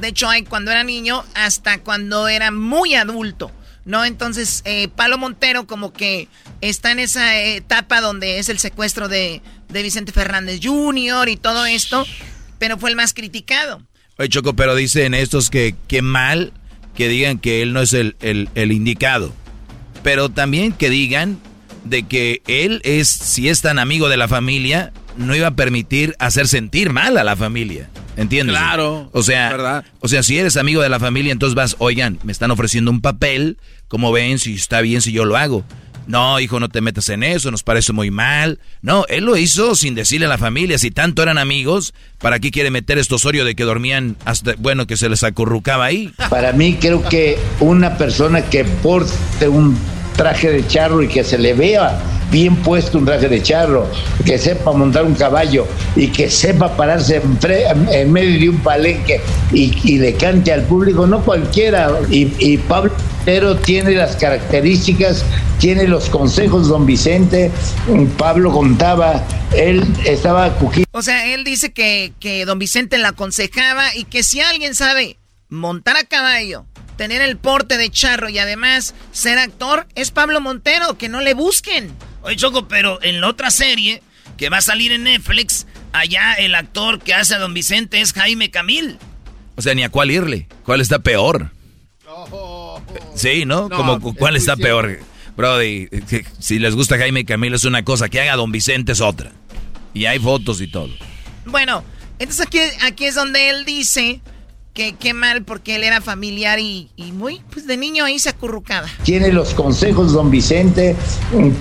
de 0.00 0.08
hecho, 0.08 0.28
hay 0.28 0.44
cuando 0.44 0.70
era 0.70 0.84
niño 0.84 1.24
hasta 1.34 1.78
cuando 1.78 2.28
era 2.28 2.50
muy 2.50 2.94
adulto, 2.94 3.52
¿no? 3.84 4.04
Entonces, 4.04 4.62
eh, 4.64 4.88
Palo 4.88 5.18
Montero 5.18 5.66
como 5.66 5.92
que 5.92 6.28
está 6.60 6.92
en 6.92 6.98
esa 6.98 7.38
etapa 7.38 8.00
donde 8.00 8.38
es 8.38 8.48
el 8.48 8.58
secuestro 8.58 9.08
de, 9.08 9.42
Vicente 9.68 10.12
Fernández 10.12 10.60
Jr. 10.62 11.30
y 11.30 11.36
todo 11.36 11.64
esto, 11.64 12.06
pero 12.58 12.76
fue 12.78 12.90
el 12.90 12.96
más 12.96 13.14
criticado. 13.14 13.82
Oye, 14.18 14.28
Choco, 14.28 14.54
pero 14.54 14.74
dicen 14.74 15.14
estos 15.14 15.48
que 15.48 15.74
qué 15.88 16.02
mal 16.02 16.52
que 16.94 17.08
digan 17.08 17.38
que 17.38 17.62
él 17.62 17.72
no 17.72 17.80
es 17.80 17.94
el, 17.94 18.16
el 18.20 18.72
indicado. 18.72 19.32
Pero 20.02 20.28
también 20.28 20.72
que 20.72 20.90
digan 20.90 21.38
de 21.84 22.02
que 22.02 22.42
él 22.46 22.80
es, 22.84 23.08
si 23.08 23.48
es 23.48 23.62
tan 23.62 23.78
amigo 23.78 24.08
de 24.10 24.16
la 24.16 24.28
familia, 24.28 24.92
no 25.16 25.34
iba 25.34 25.48
a 25.48 25.56
permitir 25.56 26.14
hacer 26.18 26.48
sentir 26.48 26.90
mal 26.90 27.16
a 27.18 27.24
la 27.24 27.36
familia. 27.36 27.88
¿Entiendes? 28.16 28.56
Claro. 28.56 29.08
O 29.12 29.22
sea, 29.22 29.84
o 30.00 30.08
sea, 30.08 30.22
si 30.22 30.38
eres 30.38 30.56
amigo 30.56 30.82
de 30.82 30.88
la 30.88 31.00
familia, 31.00 31.32
entonces 31.32 31.54
vas, 31.54 31.76
oigan, 31.78 32.18
me 32.24 32.32
están 32.32 32.50
ofreciendo 32.50 32.90
un 32.90 33.00
papel, 33.00 33.56
como 33.88 34.12
ven, 34.12 34.38
si 34.38 34.54
está 34.54 34.80
bien 34.80 35.00
si 35.00 35.12
yo 35.12 35.24
lo 35.24 35.36
hago. 35.36 35.64
No, 36.06 36.40
hijo, 36.40 36.58
no 36.58 36.68
te 36.68 36.80
metas 36.80 37.08
en 37.10 37.22
eso, 37.22 37.50
nos 37.50 37.62
parece 37.62 37.92
muy 37.92 38.10
mal. 38.10 38.58
No, 38.80 39.06
él 39.08 39.24
lo 39.24 39.36
hizo 39.36 39.74
sin 39.76 39.94
decirle 39.94 40.26
a 40.26 40.28
la 40.28 40.38
familia, 40.38 40.78
si 40.78 40.90
tanto 40.90 41.22
eran 41.22 41.38
amigos, 41.38 41.94
¿para 42.18 42.40
qué 42.40 42.50
quiere 42.50 42.70
meter 42.70 42.98
esto 42.98 43.16
Osorio 43.16 43.44
de 43.44 43.54
que 43.54 43.64
dormían 43.64 44.16
hasta, 44.24 44.54
bueno, 44.58 44.86
que 44.86 44.96
se 44.96 45.08
les 45.08 45.22
acurrucaba 45.22 45.84
ahí? 45.84 46.12
Para 46.28 46.52
mí 46.52 46.76
creo 46.80 47.02
que 47.08 47.38
una 47.60 47.96
persona 47.96 48.42
que 48.42 48.64
porte 48.64 49.48
un 49.48 49.78
traje 50.16 50.50
de 50.50 50.66
charro 50.66 51.02
y 51.02 51.08
que 51.08 51.24
se 51.24 51.38
le 51.38 51.54
vea 51.54 51.98
bien 52.32 52.56
puesto 52.56 52.98
un 52.98 53.04
traje 53.04 53.28
de 53.28 53.40
charro, 53.40 53.88
que 54.24 54.38
sepa 54.38 54.72
montar 54.72 55.04
un 55.04 55.14
caballo 55.14 55.68
y 55.94 56.08
que 56.08 56.28
sepa 56.28 56.76
pararse 56.76 57.16
en, 57.16 57.38
fre- 57.38 57.92
en 57.92 58.10
medio 58.10 58.40
de 58.40 58.48
un 58.48 58.58
palenque 58.58 59.20
y, 59.52 59.72
y 59.84 59.98
le 59.98 60.14
cante 60.14 60.52
al 60.52 60.62
público, 60.62 61.06
no 61.06 61.20
cualquiera. 61.20 61.90
Y, 62.10 62.32
y 62.40 62.56
Pablo 62.56 62.90
pero 63.24 63.54
tiene 63.56 63.92
las 63.92 64.16
características, 64.16 65.24
tiene 65.60 65.86
los 65.86 66.08
consejos, 66.08 66.66
don 66.66 66.86
Vicente. 66.86 67.52
Pablo 68.18 68.50
contaba, 68.50 69.22
él 69.54 69.84
estaba 70.04 70.52
cuquito. 70.54 70.88
O 70.90 71.02
sea, 71.02 71.32
él 71.32 71.44
dice 71.44 71.72
que, 71.72 72.12
que 72.18 72.44
don 72.44 72.58
Vicente 72.58 72.98
la 72.98 73.10
aconsejaba 73.10 73.94
y 73.94 74.04
que 74.04 74.24
si 74.24 74.40
alguien 74.40 74.74
sabe 74.74 75.18
montar 75.50 75.96
a 75.96 76.02
caballo, 76.02 76.64
tener 76.96 77.22
el 77.22 77.36
porte 77.36 77.78
de 77.78 77.90
charro 77.90 78.28
y 78.28 78.38
además 78.40 78.92
ser 79.12 79.38
actor, 79.38 79.86
es 79.94 80.10
Pablo 80.10 80.40
Montero, 80.40 80.98
que 80.98 81.08
no 81.08 81.20
le 81.20 81.34
busquen. 81.34 81.92
Oye, 82.22 82.36
Choco, 82.36 82.68
pero 82.68 83.02
en 83.02 83.20
la 83.20 83.28
otra 83.28 83.50
serie 83.50 84.02
que 84.36 84.48
va 84.48 84.58
a 84.58 84.62
salir 84.62 84.92
en 84.92 85.04
Netflix, 85.04 85.66
allá 85.92 86.34
el 86.34 86.54
actor 86.54 87.00
que 87.00 87.14
hace 87.14 87.34
a 87.34 87.38
Don 87.38 87.54
Vicente 87.54 88.00
es 88.00 88.12
Jaime 88.12 88.50
Camil. 88.50 88.98
O 89.56 89.62
sea, 89.62 89.74
ni 89.74 89.82
a 89.82 89.88
cuál 89.90 90.10
irle. 90.10 90.48
¿Cuál 90.64 90.80
está 90.80 90.98
peor? 91.00 91.50
Sí, 93.14 93.44
¿no? 93.44 93.68
No, 93.68 93.76
Como 93.76 94.00
cu- 94.00 94.14
cuál 94.14 94.36
es 94.36 94.42
está 94.42 94.56
peor. 94.56 95.00
Brody, 95.36 95.88
que- 96.08 96.24
si 96.38 96.58
les 96.58 96.74
gusta 96.74 96.98
Jaime 96.98 97.24
Camilo 97.24 97.56
es 97.56 97.64
una 97.64 97.84
cosa, 97.84 98.08
que 98.08 98.20
haga 98.20 98.36
Don 98.36 98.52
Vicente 98.52 98.92
es 98.92 99.00
otra. 99.00 99.32
Y 99.94 100.06
hay 100.06 100.18
fotos 100.18 100.60
y 100.60 100.68
todo. 100.68 100.90
Bueno, 101.46 101.84
entonces 102.18 102.46
aquí, 102.46 102.58
aquí 102.82 103.06
es 103.06 103.14
donde 103.14 103.48
él 103.50 103.64
dice 103.64 104.20
que 104.74 104.94
qué 104.94 105.12
mal 105.12 105.44
porque 105.44 105.76
él 105.76 105.84
era 105.84 106.00
familiar 106.00 106.58
y, 106.58 106.90
y 106.96 107.12
muy, 107.12 107.42
pues 107.52 107.66
de 107.66 107.76
niño 107.76 108.04
ahí 108.04 108.18
se 108.18 108.30
acurrucaba. 108.30 108.88
tiene 109.02 109.32
los 109.32 109.54
consejos 109.54 110.12
don 110.12 110.30
Vicente. 110.30 110.96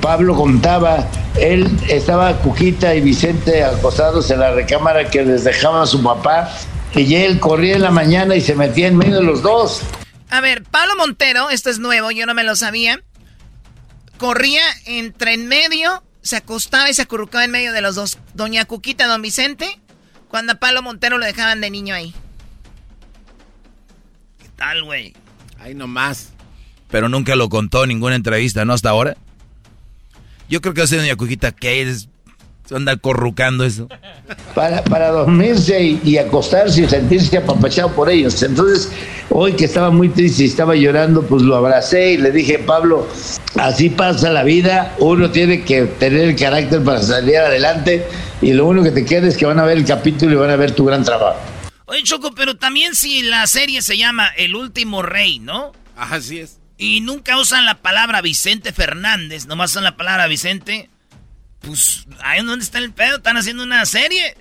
Pablo 0.02 0.36
contaba, 0.36 1.08
él 1.40 1.70
estaba 1.90 2.38
Cuquita 2.38 2.96
y 2.96 3.02
Vicente 3.02 3.64
acostados 3.64 4.32
en 4.32 4.40
la 4.40 4.52
recámara 4.52 5.10
que 5.10 5.24
les 5.24 5.44
dejaba 5.44 5.86
su 5.86 6.02
papá 6.02 6.52
y 6.96 7.16
él 7.16 7.40
corría 7.40 7.76
en 7.76 7.82
la 7.82 7.92
mañana 7.92 8.36
y 8.36 8.42
se 8.42 8.56
metía 8.56 8.88
en 8.88 8.98
medio 8.98 9.16
de 9.18 9.24
los 9.24 9.42
dos. 9.42 9.82
A 10.30 10.40
ver, 10.40 10.64
Pablo 10.64 10.96
Montero, 10.98 11.50
esto 11.50 11.70
es 11.70 11.80
nuevo, 11.80 12.12
yo 12.12 12.26
no 12.26 12.34
me 12.34 12.44
lo 12.44 12.56
sabía. 12.56 13.02
Corría 14.18 14.62
entre 14.86 15.34
en 15.34 15.48
medio, 15.48 16.04
se 16.22 16.38
acostaba 16.38 16.90
y 16.90 16.94
se 16.94 17.02
acurrucaba 17.02 17.44
en 17.44 17.52
medio 17.52 17.74
de 17.74 17.82
los 17.82 17.96
dos. 17.96 18.20
Doña 18.34 18.66
Cuquita, 18.66 19.08
don 19.08 19.22
Vicente, 19.22 19.82
cuando 20.30 20.54
a 20.54 20.56
Pablo 20.56 20.82
Montero 20.82 21.18
lo 21.18 21.26
dejaban 21.26 21.60
de 21.60 21.70
niño 21.70 21.96
ahí. 21.96 22.14
¿Qué 24.62 24.68
tal, 24.68 24.84
güey? 24.84 25.14
Ahí 25.60 25.74
nomás. 25.74 26.30
Pero 26.92 27.10
nunca 27.10 27.36
lo 27.36 27.50
contó 27.50 27.82
en 27.82 27.90
ninguna 27.90 28.14
entrevista, 28.14 28.64
¿no? 28.64 28.74
Hasta 28.74 28.92
ahora. 28.92 29.18
Yo 30.50 30.62
creo 30.62 30.76
que 30.76 30.84
hace 30.84 30.98
Doña 30.98 31.16
Cuquita 31.16 31.52
que 31.52 31.82
es. 31.82 32.10
Se 32.70 32.76
anda 32.76 32.96
corrucando 32.96 33.66
eso. 33.66 33.88
Para, 34.54 34.84
para 34.84 35.10
dormirse 35.10 35.82
y, 35.82 36.02
y 36.04 36.20
acostarse 36.20 36.84
y 36.84 36.88
sentirse 36.88 37.38
apapachado 37.38 37.92
por 37.94 38.08
ellos. 38.08 38.44
Entonces, 38.44 38.92
hoy 39.32 39.54
que 39.54 39.66
estaba 39.66 39.90
muy 39.90 40.10
triste 40.10 40.44
y 40.44 40.46
estaba 40.46 40.76
llorando, 40.76 41.24
pues 41.24 41.42
lo 41.42 41.56
abracé 41.56 42.12
y 42.12 42.18
le 42.18 42.30
dije, 42.30 42.60
Pablo, 42.60 43.08
así 43.56 43.90
pasa 43.90 44.30
la 44.30 44.44
vida, 44.44 44.96
uno 45.00 45.32
tiene 45.32 45.64
que 45.64 45.86
tener 45.86 46.30
el 46.30 46.36
carácter 46.36 46.84
para 46.84 47.02
salir 47.02 47.38
adelante 47.38 48.06
y 48.44 48.54
lo 48.54 48.68
único 48.68 48.84
que 48.84 48.92
te 48.92 49.06
queda 49.06 49.28
es 49.28 49.38
que 49.38 49.48
van 49.48 49.58
a 49.58 49.64
ver 49.64 49.78
el 49.80 49.86
capítulo 49.86 50.34
y 50.34 50.36
van 50.36 50.52
a 50.52 50.56
ver 50.56 50.76
tu 50.76 50.86
gran 50.86 51.04
trabajo. 51.04 51.51
Oye, 51.92 52.04
Choco, 52.04 52.32
pero 52.34 52.56
también 52.56 52.96
si 52.96 53.22
la 53.22 53.46
serie 53.48 53.82
se 53.82 53.98
llama 53.98 54.28
El 54.38 54.56
Último 54.56 55.02
Rey, 55.02 55.40
¿no? 55.40 55.74
Así 55.98 56.40
es. 56.40 56.58
Y 56.78 57.02
nunca 57.02 57.38
usan 57.38 57.66
la 57.66 57.82
palabra 57.82 58.22
Vicente 58.22 58.72
Fernández, 58.72 59.46
nomás 59.46 59.72
usan 59.72 59.84
la 59.84 59.98
palabra 59.98 60.28
Vicente. 60.28 60.90
Pues, 61.60 62.06
ahí 62.24 62.42
dónde 62.44 62.64
está 62.64 62.78
el 62.80 62.94
pedo. 62.94 63.18
Están 63.18 63.36
haciendo 63.36 63.64
una 63.64 63.86
serie 63.86 64.36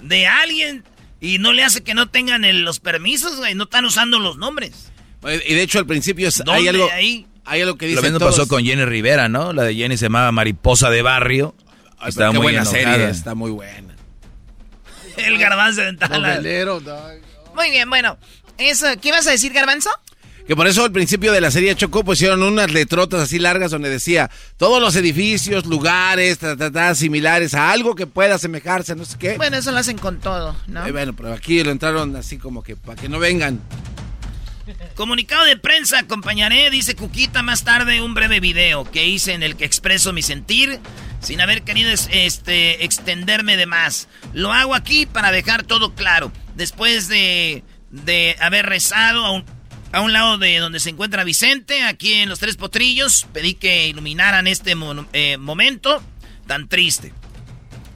de 0.00 0.26
alguien 0.28 0.84
y 1.20 1.38
no 1.38 1.52
le 1.52 1.64
hace 1.64 1.82
que 1.82 1.92
no 1.94 2.08
tengan 2.08 2.44
el- 2.44 2.62
los 2.62 2.78
permisos, 2.78 3.36
güey. 3.36 3.54
No 3.56 3.64
están 3.64 3.84
usando 3.84 4.20
los 4.20 4.38
nombres. 4.38 4.90
Y 5.24 5.54
de 5.54 5.62
hecho 5.62 5.80
al 5.80 5.86
principio 5.86 6.28
es- 6.28 6.38
hay 6.40 6.44
¿Dónde 6.46 6.68
algo, 6.70 6.88
ahí? 6.92 7.26
hay 7.44 7.60
algo 7.62 7.76
que 7.76 7.86
Lo 7.86 7.90
dicen 7.90 8.04
mismo 8.04 8.18
todos. 8.20 8.36
pasó 8.36 8.48
con 8.48 8.64
Jenny 8.64 8.84
Rivera, 8.84 9.28
¿no? 9.28 9.52
La 9.52 9.64
de 9.64 9.74
Jenny 9.74 9.96
se 9.96 10.04
llamaba 10.06 10.30
Mariposa 10.32 10.88
de 10.88 11.02
Barrio. 11.02 11.54
Ay, 11.98 12.12
qué 12.16 12.24
muy 12.28 12.36
buena 12.38 12.62
enojada. 12.62 12.82
serie, 12.94 13.08
está 13.10 13.34
muy 13.34 13.50
buena. 13.50 13.91
El 15.16 15.38
garbanzo 15.38 15.82
de 15.82 15.92
Novelero, 15.92 16.80
dog. 16.80 17.20
Muy 17.54 17.70
bien, 17.70 17.88
bueno. 17.88 18.18
Eso, 18.58 18.86
¿Qué 19.00 19.08
ibas 19.08 19.26
a 19.26 19.30
decir, 19.30 19.52
Garbanzo? 19.52 19.90
Que 20.46 20.56
por 20.56 20.66
eso 20.66 20.84
al 20.84 20.92
principio 20.92 21.32
de 21.32 21.40
la 21.40 21.50
serie 21.50 21.74
Chocó 21.76 22.04
pusieron 22.04 22.42
unas 22.42 22.72
letrotas 22.72 23.20
así 23.20 23.38
largas 23.38 23.70
donde 23.70 23.88
decía 23.88 24.28
todos 24.56 24.80
los 24.80 24.96
edificios, 24.96 25.66
lugares, 25.66 26.38
ta, 26.38 26.56
ta, 26.56 26.70
ta, 26.70 26.94
similares 26.94 27.54
a 27.54 27.70
algo 27.70 27.94
que 27.94 28.08
pueda 28.08 28.34
asemejarse, 28.34 28.96
no 28.96 29.04
sé 29.04 29.16
qué. 29.18 29.36
Bueno, 29.36 29.56
eso 29.56 29.70
lo 29.70 29.78
hacen 29.78 29.98
con 29.98 30.18
todo, 30.18 30.56
¿no? 30.66 30.84
Eh, 30.84 30.92
bueno, 30.92 31.14
pero 31.14 31.32
aquí 31.32 31.62
lo 31.62 31.70
entraron 31.70 32.16
así 32.16 32.38
como 32.38 32.62
que 32.62 32.74
para 32.76 33.00
que 33.00 33.08
no 33.08 33.20
vengan. 33.20 33.60
Comunicado 34.94 35.44
de 35.44 35.56
prensa, 35.56 35.98
acompañaré, 36.00 36.70
dice 36.70 36.94
Cuquita, 36.94 37.42
más 37.42 37.64
tarde 37.64 38.02
un 38.02 38.14
breve 38.14 38.40
video 38.40 38.84
que 38.90 39.06
hice 39.06 39.32
en 39.32 39.42
el 39.42 39.56
que 39.56 39.64
expreso 39.64 40.12
mi 40.12 40.22
sentir 40.22 40.78
sin 41.20 41.40
haber 41.40 41.62
querido 41.62 41.90
es- 41.90 42.08
este, 42.12 42.84
extenderme 42.84 43.56
de 43.56 43.66
más. 43.66 44.08
Lo 44.32 44.52
hago 44.52 44.74
aquí 44.74 45.06
para 45.06 45.32
dejar 45.32 45.62
todo 45.62 45.94
claro. 45.94 46.30
Después 46.56 47.08
de, 47.08 47.64
de 47.90 48.36
haber 48.40 48.66
rezado 48.66 49.24
a 49.24 49.30
un, 49.32 49.44
a 49.92 50.00
un 50.02 50.12
lado 50.12 50.36
de 50.38 50.58
donde 50.58 50.78
se 50.80 50.90
encuentra 50.90 51.24
Vicente, 51.24 51.82
aquí 51.84 52.14
en 52.14 52.28
los 52.28 52.38
Tres 52.38 52.56
Potrillos, 52.56 53.26
pedí 53.32 53.54
que 53.54 53.88
iluminaran 53.88 54.46
este 54.46 54.74
eh, 55.14 55.36
momento 55.38 56.02
tan 56.46 56.68
triste. 56.68 57.12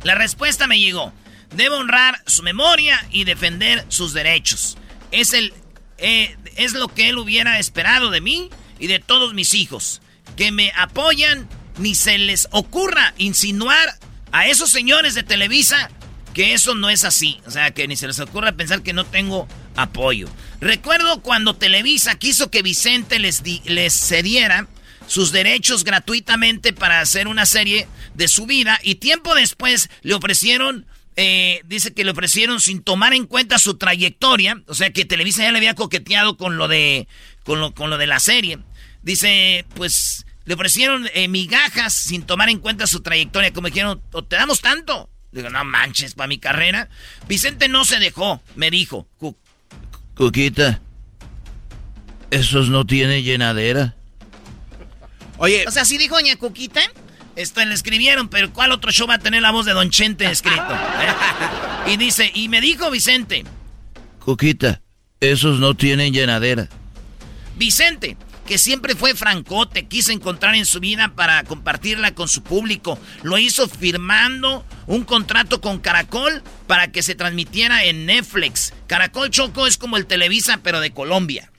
La 0.03 0.14
respuesta 0.14 0.66
me 0.66 0.78
llegó. 0.80 1.12
Debo 1.55 1.76
honrar 1.76 2.22
su 2.26 2.42
memoria 2.42 3.05
y 3.11 3.24
defender 3.24 3.84
sus 3.88 4.12
derechos. 4.12 4.78
Es 5.11 5.32
el 5.32 5.53
eh, 5.99 6.36
es 6.57 6.72
lo 6.72 6.88
que 6.88 7.09
él 7.09 7.18
hubiera 7.18 7.59
esperado 7.59 8.11
de 8.11 8.20
mí 8.20 8.51
y 8.78 8.86
de 8.86 8.99
todos 8.99 9.34
mis 9.34 9.55
hijos. 9.55 10.03
Que 10.36 10.53
me 10.53 10.72
apoyan, 10.76 11.49
ni 11.78 11.94
se 11.94 12.18
les 12.18 12.49
ocurra 12.51 13.14
insinuar 13.18 13.99
a 14.32 14.47
esos 14.47 14.70
señores 14.70 15.14
de 15.14 15.22
Televisa 15.22 15.90
que 16.36 16.53
eso 16.53 16.74
no 16.74 16.90
es 16.90 17.05
así. 17.05 17.40
O 17.47 17.51
sea, 17.51 17.70
que 17.70 17.88
ni 17.88 17.97
se 17.97 18.07
les 18.07 18.20
ocurra 18.20 18.53
pensar 18.53 18.82
que 18.82 18.92
no 18.92 19.07
tengo 19.07 19.49
apoyo. 19.74 20.28
Recuerdo 20.61 21.22
cuando 21.22 21.57
Televisa 21.57 22.18
quiso 22.18 22.51
que 22.51 22.61
Vicente 22.61 23.18
les, 23.18 23.42
les 23.64 23.94
cediera 23.94 24.68
sus 25.07 25.32
derechos 25.32 25.82
gratuitamente 25.82 26.74
para 26.74 27.01
hacer 27.01 27.26
una 27.26 27.47
serie 27.47 27.88
de 28.12 28.28
su 28.28 28.44
vida 28.44 28.78
y 28.82 28.97
tiempo 28.97 29.34
después 29.34 29.88
le 30.03 30.12
ofrecieron, 30.12 30.84
eh, 31.17 31.62
dice 31.64 31.93
que 31.95 32.05
le 32.05 32.11
ofrecieron 32.12 32.61
sin 32.61 32.83
tomar 32.83 33.14
en 33.14 33.27
cuenta 33.27 33.59
su 33.59 33.77
trayectoria, 33.79 34.62
o 34.67 34.75
sea 34.75 34.91
que 34.93 35.05
Televisa 35.05 35.43
ya 35.43 35.51
le 35.53 35.59
había 35.59 35.75
coqueteado 35.75 36.37
con 36.37 36.57
lo 36.59 36.69
de, 36.69 37.09
con 37.45 37.61
lo, 37.61 37.75
con 37.75 37.91
lo 37.91 37.99
de 37.99 38.07
la 38.07 38.21
serie. 38.21 38.59
Dice, 39.03 39.64
pues 39.75 40.27
le 40.45 40.55
ofrecieron 40.55 41.09
eh, 41.14 41.29
migajas 41.29 41.93
sin 41.95 42.23
tomar 42.23 42.49
en 42.51 42.59
cuenta 42.59 42.87
su 42.87 43.01
trayectoria, 43.01 43.53
como 43.53 43.69
dijeron, 43.69 44.01
"O 44.12 44.23
te 44.25 44.37
damos 44.37 44.61
tanto. 44.61 45.11
Digo, 45.33 45.51
no 45.51 45.64
manches, 45.64 46.14
para 46.14 46.29
mi 46.29 46.39
carrera. 46.39 46.89
Vicente 47.29 47.69
no 47.69 47.85
se 47.85 47.99
dejó, 47.99 48.41
me 48.55 48.71
dijo. 48.71 49.09
"Cu- 49.19 49.37
Cuquita, 50.14 50.81
esos 52.31 52.69
no 52.69 52.87
tienen 52.87 53.23
llenadera. 53.25 53.95
Oye. 55.39 55.64
O 55.67 55.71
sea, 55.71 55.85
¿sí 55.85 55.99
dijo 55.99 56.14
Doña 56.17 56.37
Cuquita? 56.37 56.81
Esto 57.37 57.64
le 57.64 57.74
escribieron, 57.74 58.28
pero 58.28 58.53
¿cuál 58.53 58.72
otro 58.72 58.91
show 58.91 59.07
va 59.07 59.14
a 59.14 59.18
tener 59.18 59.43
la 59.43 59.53
voz 59.53 59.66
de 59.66 59.72
Don 59.72 59.91
Chente 59.91 60.24
escrito? 60.30 60.62
eh? 60.72 61.93
Y 61.93 61.97
dice, 61.99 62.30
y 62.34 62.49
me 62.49 62.61
dijo 62.61 62.91
Vicente, 62.91 63.45
Cuquita, 64.18 64.80
esos 65.20 65.61
no 65.61 65.74
tienen 65.74 66.12
llenadera. 66.12 66.68
Vicente, 67.57 68.16
que 68.47 68.59
siempre 68.59 68.95
fue 68.95 69.14
francote, 69.14 69.87
quiso 69.87 70.12
encontrar 70.12 70.55
en 70.55 70.66
su 70.66 70.80
vida 70.80 71.12
para 71.14 71.45
compartirla 71.45 72.14
con 72.14 72.28
su 72.28 72.43
público. 72.43 72.99
Lo 73.22 73.39
hizo 73.39 73.68
firmando 73.68 74.64
un 74.87 75.05
contrato 75.05 75.61
con 75.61 75.78
Caracol 75.78 76.43
para 76.66 76.91
que 76.91 77.03
se 77.03 77.14
transmitiera 77.14 77.84
en 77.84 78.07
Netflix. 78.07 78.72
Caracol 78.87 79.30
Choco 79.30 79.66
es 79.66 79.76
como 79.76 79.97
el 79.97 80.07
Televisa, 80.07 80.61
pero 80.62 80.80
de 80.80 80.91
Colombia. 80.91 81.51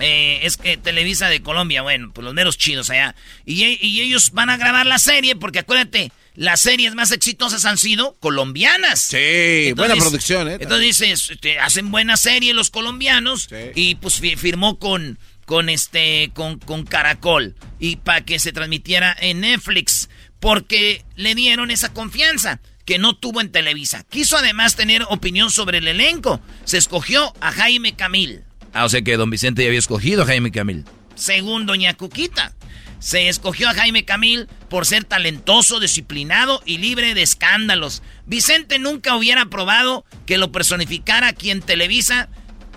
Eh, 0.00 0.40
es 0.42 0.56
que 0.56 0.76
Televisa 0.76 1.28
de 1.28 1.42
Colombia, 1.42 1.82
bueno, 1.82 2.10
pues 2.12 2.24
los 2.24 2.34
meros 2.34 2.56
chidos 2.58 2.90
allá. 2.90 3.14
Y, 3.44 3.64
y 3.86 4.00
ellos 4.00 4.30
van 4.32 4.50
a 4.50 4.56
grabar 4.56 4.86
la 4.86 4.98
serie, 4.98 5.36
porque 5.36 5.58
acuérdate, 5.60 6.10
las 6.34 6.60
series 6.62 6.94
más 6.94 7.10
exitosas 7.12 7.64
han 7.66 7.76
sido 7.78 8.14
colombianas. 8.20 9.00
Sí, 9.00 9.72
buena 9.76 9.94
producción, 9.96 10.48
¿eh? 10.48 10.54
Entonces 10.60 10.80
dices, 10.86 11.30
este, 11.30 11.58
hacen 11.58 11.90
buena 11.90 12.16
serie 12.16 12.54
los 12.54 12.70
colombianos 12.70 13.48
y 13.74 13.96
pues 13.96 14.20
fi- 14.20 14.36
firmó 14.36 14.78
con, 14.78 15.18
con 15.44 15.68
este, 15.68 16.30
con, 16.34 16.58
con 16.58 16.84
Caracol 16.84 17.54
y 17.78 17.96
para 17.96 18.24
que 18.24 18.38
se 18.38 18.52
transmitiera 18.52 19.14
en 19.20 19.40
Netflix, 19.40 20.08
porque 20.38 21.04
le 21.16 21.34
dieron 21.34 21.70
esa 21.70 21.92
confianza 21.92 22.60
que 22.86 22.98
no 22.98 23.14
tuvo 23.16 23.40
en 23.40 23.52
Televisa. 23.52 24.04
Quiso 24.08 24.36
además 24.38 24.74
tener 24.76 25.02
opinión 25.08 25.50
sobre 25.50 25.78
el 25.78 25.88
elenco. 25.88 26.40
Se 26.64 26.78
escogió 26.78 27.34
a 27.40 27.52
Jaime 27.52 27.94
Camil. 27.94 28.42
Ah, 28.72 28.84
o 28.84 28.88
sea 28.88 29.02
que 29.02 29.16
don 29.16 29.30
Vicente 29.30 29.62
ya 29.62 29.68
había 29.68 29.78
escogido 29.78 30.22
a 30.22 30.26
Jaime 30.26 30.50
Camil. 30.50 30.84
Según 31.14 31.66
doña 31.66 31.94
Cuquita. 31.94 32.54
Se 32.98 33.30
escogió 33.30 33.70
a 33.70 33.74
Jaime 33.74 34.04
Camil 34.04 34.46
por 34.68 34.84
ser 34.84 35.04
talentoso, 35.04 35.80
disciplinado 35.80 36.62
y 36.66 36.76
libre 36.78 37.14
de 37.14 37.22
escándalos. 37.22 38.02
Vicente 38.26 38.78
nunca 38.78 39.16
hubiera 39.16 39.46
probado 39.46 40.04
que 40.26 40.36
lo 40.36 40.52
personificara 40.52 41.28
aquí 41.28 41.50
en 41.50 41.62
Televisa 41.62 42.28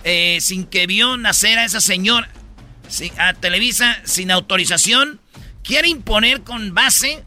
eh, 0.05 0.37
sin 0.41 0.65
que 0.65 0.87
vio 0.87 1.17
nacer 1.17 1.59
a 1.59 1.65
esa 1.65 1.81
señora. 1.81 2.29
a 3.17 3.33
Televisa 3.33 3.99
sin 4.05 4.31
autorización. 4.31 5.19
Quiere 5.61 5.89
imponer 5.89 6.43
con 6.43 6.73
base 6.73 7.23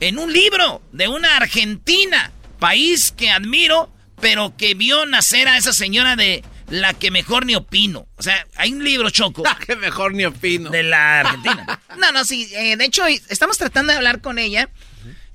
en 0.00 0.18
un 0.18 0.32
libro 0.32 0.82
de 0.92 1.08
una 1.08 1.36
Argentina, 1.36 2.32
país 2.58 3.12
que 3.16 3.30
admiro, 3.30 3.92
pero 4.20 4.56
que 4.56 4.74
vio 4.74 5.06
nacer 5.06 5.48
a 5.48 5.56
esa 5.56 5.72
señora 5.72 6.16
de 6.16 6.42
la 6.72 6.94
que 6.94 7.10
mejor 7.10 7.44
ni 7.44 7.54
opino. 7.54 8.08
O 8.16 8.22
sea, 8.22 8.46
hay 8.56 8.72
un 8.72 8.82
libro, 8.82 9.10
Choco. 9.10 9.42
La 9.44 9.56
que 9.56 9.76
mejor 9.76 10.14
ni 10.14 10.24
opino. 10.24 10.70
De 10.70 10.82
la 10.82 11.20
Argentina. 11.20 11.80
no, 11.98 12.12
no, 12.12 12.24
sí. 12.24 12.48
Eh, 12.54 12.78
de 12.78 12.84
hecho, 12.86 13.06
estamos 13.06 13.58
tratando 13.58 13.92
de 13.92 13.98
hablar 13.98 14.22
con 14.22 14.38
ella. 14.38 14.70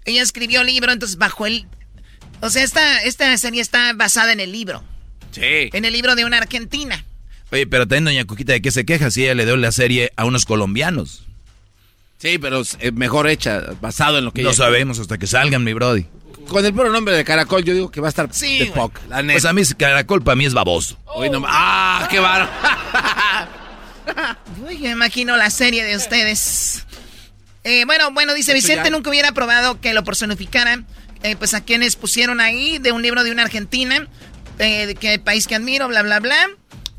Ella 0.06 0.24
escribió 0.24 0.62
el 0.62 0.68
libro, 0.68 0.92
entonces 0.92 1.18
bajo 1.18 1.46
el... 1.46 1.68
O 2.42 2.50
sea, 2.50 2.64
esta, 2.64 3.04
esta 3.04 3.38
serie 3.38 3.62
está 3.62 3.94
basada 3.94 4.34
en 4.34 4.40
el 4.40 4.52
libro. 4.52 4.84
Sí. 5.30 5.70
En 5.74 5.86
el 5.86 5.94
libro 5.94 6.16
de 6.16 6.26
una 6.26 6.40
argentina. 6.40 7.06
Oye, 7.52 7.68
pero 7.68 7.88
también 7.88 8.06
doña 8.06 8.26
Cuquita, 8.26 8.54
¿de 8.54 8.62
qué 8.62 8.72
se 8.72 8.86
queja 8.86 9.12
si 9.12 9.24
ella 9.24 9.36
le 9.36 9.46
dio 9.46 9.58
la 9.58 9.72
serie 9.72 10.12
a 10.16 10.26
unos 10.26 10.46
colombianos? 10.46 11.24
Sí, 12.18 12.40
pero 12.40 12.62
es 12.62 12.94
mejor 12.94 13.30
hecha, 13.30 13.62
basado 13.80 14.18
en 14.18 14.26
lo 14.26 14.34
que... 14.34 14.42
No 14.42 14.54
sabemos 14.54 14.98
hasta 14.98 15.20
que 15.20 15.28
salgan, 15.28 15.64
mi 15.64 15.74
brody. 15.74 16.08
Con 16.48 16.66
el 16.66 16.74
puro 16.74 16.92
nombre 16.92 17.16
de 17.16 17.24
Caracol, 17.24 17.64
yo 17.64 17.74
digo 17.74 17.92
que 17.92 18.02
va 18.02 18.08
a 18.08 18.10
estar 18.10 18.30
sí, 18.32 18.60
de 18.60 18.66
POC. 18.68 19.00
Pues 19.32 19.46
a 19.46 19.54
mí 19.54 19.62
Caracol 19.78 20.24
para 20.24 20.36
mí 20.36 20.46
es 20.46 20.54
baboso. 20.54 20.98
¡Ah, 21.46 22.08
qué 22.10 22.20
baro! 22.20 22.48
Uy, 24.68 24.78
me 24.78 24.92
imagino 24.92 25.36
la 25.36 25.50
serie 25.50 25.84
de 25.84 25.96
ustedes. 25.96 26.86
Eh, 27.64 27.84
bueno, 27.86 28.12
bueno, 28.12 28.34
dice 28.34 28.54
Vicente 28.54 28.90
nunca 28.90 29.10
hubiera 29.10 29.34
probado 29.34 29.82
que 29.82 29.94
lo 29.94 30.04
personificaran. 30.04 30.88
Eh, 31.24 31.36
pues 31.36 31.54
a 31.54 31.62
quienes 31.62 31.96
pusieron 31.96 32.40
ahí 32.40 32.78
de 32.78 32.92
un 32.92 33.02
libro 33.02 33.24
de 33.24 33.32
una 33.32 33.42
argentina, 33.42 34.08
eh, 34.60 34.86
de 34.86 34.96
que 34.96 35.18
país 35.20 35.48
que 35.48 35.56
admiro, 35.56 35.88
bla, 35.88 36.04
bla, 36.04 36.20
bla. 36.20 36.48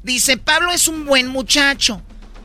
Dice, 0.03 0.37
Pablo 0.37 0.73
es 0.73 0.89
un 0.89 1.07
buen 1.07 1.29
muchacho. 1.29 2.03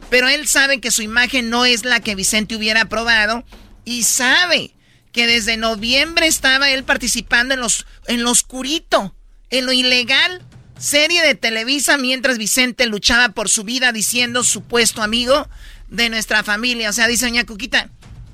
Pero 0.10 0.30
él 0.30 0.48
sabe 0.48 0.80
que 0.80 0.92
su 0.92 1.02
imagen 1.02 1.50
no 1.50 1.66
es 1.66 1.86
la 1.86 2.00
que 2.00 2.16
Vicente 2.16 2.56
hubiera 2.56 2.82
aprobado 2.82 3.44
y 3.84 4.04
sabe 4.04 4.72
que 5.14 5.28
desde 5.28 5.56
noviembre 5.56 6.28
estaba 6.28 6.72
él 6.72 6.84
participando 6.84 7.54
en 7.54 7.62
los 7.62 7.86
en 8.08 8.24
lo 8.24 8.32
oscurito, 8.32 9.16
en 9.50 9.66
lo 9.66 9.72
ilegal, 9.72 10.42
serie 10.78 11.22
de 11.22 11.36
Televisa 11.36 11.98
mientras 11.98 12.38
Vicente 12.38 12.88
luchaba 12.88 13.30
por 13.30 13.48
su 13.48 13.64
vida 13.64 13.94
diciendo 13.94 14.44
supuesto 14.44 15.02
amigo 15.02 15.48
de 15.88 16.10
nuestra 16.10 16.44
familia. 16.44 16.90
O 16.90 16.94
sea, 16.94 17.08
dice 17.08 17.28
doña 17.28 17.46
Cuquita, 17.46 17.90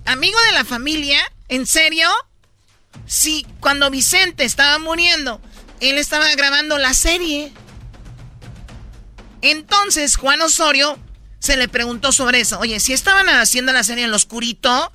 amigo 0.05 0.39
de 0.47 0.53
la 0.53 0.65
familia, 0.65 1.19
¿en 1.49 1.67
serio? 1.67 2.07
Sí, 3.05 3.45
cuando 3.59 3.91
Vicente 3.91 4.45
estaba 4.45 4.79
muriendo, 4.79 5.41
él 5.81 5.97
estaba 5.97 6.33
grabando 6.35 6.77
la 6.77 6.93
serie. 6.93 7.51
Entonces 9.41 10.15
Juan 10.15 10.41
Osorio 10.41 10.97
se 11.39 11.57
le 11.57 11.67
preguntó 11.67 12.13
sobre 12.13 12.39
eso. 12.39 12.57
Oye, 12.59 12.79
si 12.79 12.93
estaban 12.93 13.27
haciendo 13.29 13.73
la 13.73 13.83
serie 13.83 14.05
en 14.05 14.11
lo 14.11 14.17
oscurito, 14.17 14.93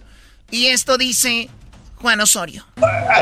y 0.50 0.66
esto 0.66 0.98
dice 0.98 1.50
Juan 1.96 2.20
Osorio. 2.20 2.64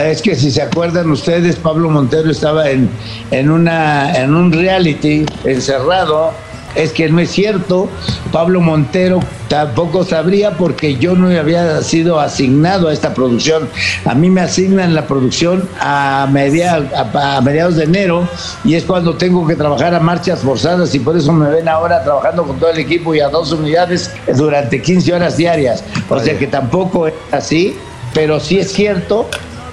Es 0.01 0.23
que 0.23 0.35
si 0.35 0.51
se 0.51 0.63
acuerdan 0.63 1.11
ustedes, 1.11 1.57
Pablo 1.57 1.91
Montero 1.91 2.31
estaba 2.31 2.69
en, 2.69 2.89
en, 3.31 3.51
una, 3.51 4.15
en 4.17 4.35
un 4.35 4.53
reality 4.53 5.25
encerrado 5.45 6.33
es 6.75 6.93
que 6.93 7.09
no 7.09 7.21
es 7.21 7.31
cierto. 7.31 7.89
Pablo 8.31 8.61
Montero 8.61 9.21
tampoco 9.49 10.05
sabría 10.05 10.53
porque 10.53 10.97
yo 10.97 11.15
no 11.15 11.29
había 11.29 11.83
sido 11.83 12.19
asignado 12.19 12.89
a 12.89 12.93
esta 12.93 13.15
producción. 13.15 13.69
A 14.05 14.15
mí 14.15 14.31
me 14.31 14.41
asignan 14.41 14.95
la 14.95 15.07
producción 15.07 15.69
a, 15.81 16.27
media, 16.31 16.77
a, 16.97 17.41
mediados 17.43 17.77
de 17.77 17.85
enero 17.85 18.27
y 18.65 18.75
es 18.75 18.85
cuando 18.85 19.15
tengo 19.17 19.47
que 19.47 19.55
trabajar 19.55 19.95
a 19.95 20.01
marchas 20.01 20.41
forzadas 20.41 20.95
y 20.95 20.99
por 20.99 21.17
eso 21.17 21.33
me 21.33 21.51
ven 21.51 21.69
ahora 21.69 22.03
trabajando 22.03 22.45
con 22.45 22.59
todo 22.59 22.71
el 22.71 22.79
equipo 22.79 23.15
y 23.15 23.21
a 23.21 23.29
dos 23.29 23.53
unidades 23.53 24.11
durante 24.37 24.81
15 24.81 25.13
horas 25.13 25.37
diarias. 25.37 25.85
O 26.09 26.19
sea 26.19 26.39
que 26.39 26.47
tampoco 26.47 27.07
es 27.07 27.15
así, 27.31 27.77
pero 28.15 28.41
sí 28.41 28.59
es 28.59 28.73
cierto 28.73 29.29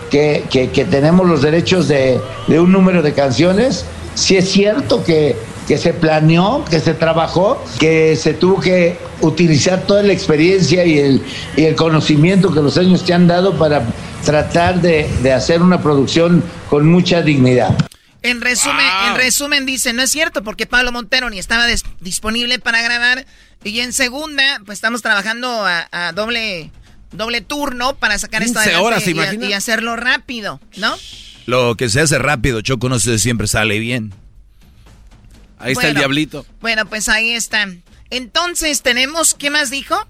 que, 0.09 0.45
que, 0.49 0.85
tenemos 0.85 1.27
los 1.27 1.41
derechos 1.41 1.87
de, 1.87 2.19
de 2.47 2.59
un 2.59 2.71
número 2.71 3.01
de 3.01 3.13
canciones. 3.13 3.85
Sí 4.15 4.37
es 4.37 4.49
cierto 4.49 5.03
que 5.03 5.35
que 5.69 5.77
se 5.77 5.93
planeó, 5.93 6.65
que 6.65 6.79
se 6.79 6.95
trabajó, 6.95 7.63
que 7.79 8.15
se 8.15 8.33
tuvo 8.33 8.59
que 8.59 8.97
utilizar 9.21 9.83
toda 9.85 10.01
la 10.01 10.13
experiencia 10.13 10.83
y 10.83 10.97
el, 10.97 11.23
y 11.55 11.65
el 11.65 11.75
conocimiento 11.75 12.51
que 12.51 12.59
los 12.59 12.75
años 12.79 13.05
te 13.05 13.13
han 13.13 13.27
dado 13.27 13.55
para 13.55 13.83
tratar 14.25 14.81
de, 14.81 15.31
hacer 15.31 15.61
una 15.61 15.79
producción 15.79 16.43
con 16.71 16.87
mucha 16.87 17.21
dignidad. 17.21 17.77
En 18.23 18.41
resumen, 18.41 18.83
en 19.09 19.15
resumen 19.15 19.67
dice, 19.67 19.93
no 19.93 20.01
es 20.01 20.09
cierto 20.09 20.43
porque 20.43 20.65
Pablo 20.65 20.91
Montero 20.91 21.29
ni 21.29 21.37
estaba 21.37 21.67
disponible 22.01 22.57
para 22.57 22.81
grabar 22.81 23.27
y 23.63 23.79
en 23.81 23.93
segunda, 23.93 24.61
pues 24.65 24.79
estamos 24.79 25.03
trabajando 25.03 25.65
a, 25.65 26.11
doble 26.13 26.71
doble 27.11 27.41
turno 27.41 27.95
para 27.95 28.17
sacar 28.19 28.43
esto 28.43 28.59
adelante 28.59 28.85
horas, 28.85 29.07
y, 29.07 29.45
y, 29.45 29.53
hacerlo 29.53 29.95
rápido, 29.95 30.59
¿no? 30.77 30.95
Lo 31.45 31.75
que 31.75 31.89
se 31.89 32.01
hace 32.01 32.19
rápido, 32.19 32.61
Choco, 32.61 32.89
no 32.89 32.99
sé, 32.99 33.17
siempre 33.19 33.47
sale 33.47 33.79
bien. 33.79 34.13
Ahí 35.57 35.73
está 35.73 35.89
el 35.89 35.95
diablito. 35.95 36.45
Bueno, 36.61 36.85
pues 36.87 37.09
ahí 37.09 37.31
está. 37.31 37.67
Entonces, 38.09 38.81
tenemos, 38.81 39.33
¿qué 39.33 39.49
más 39.49 39.69
dijo? 39.69 40.07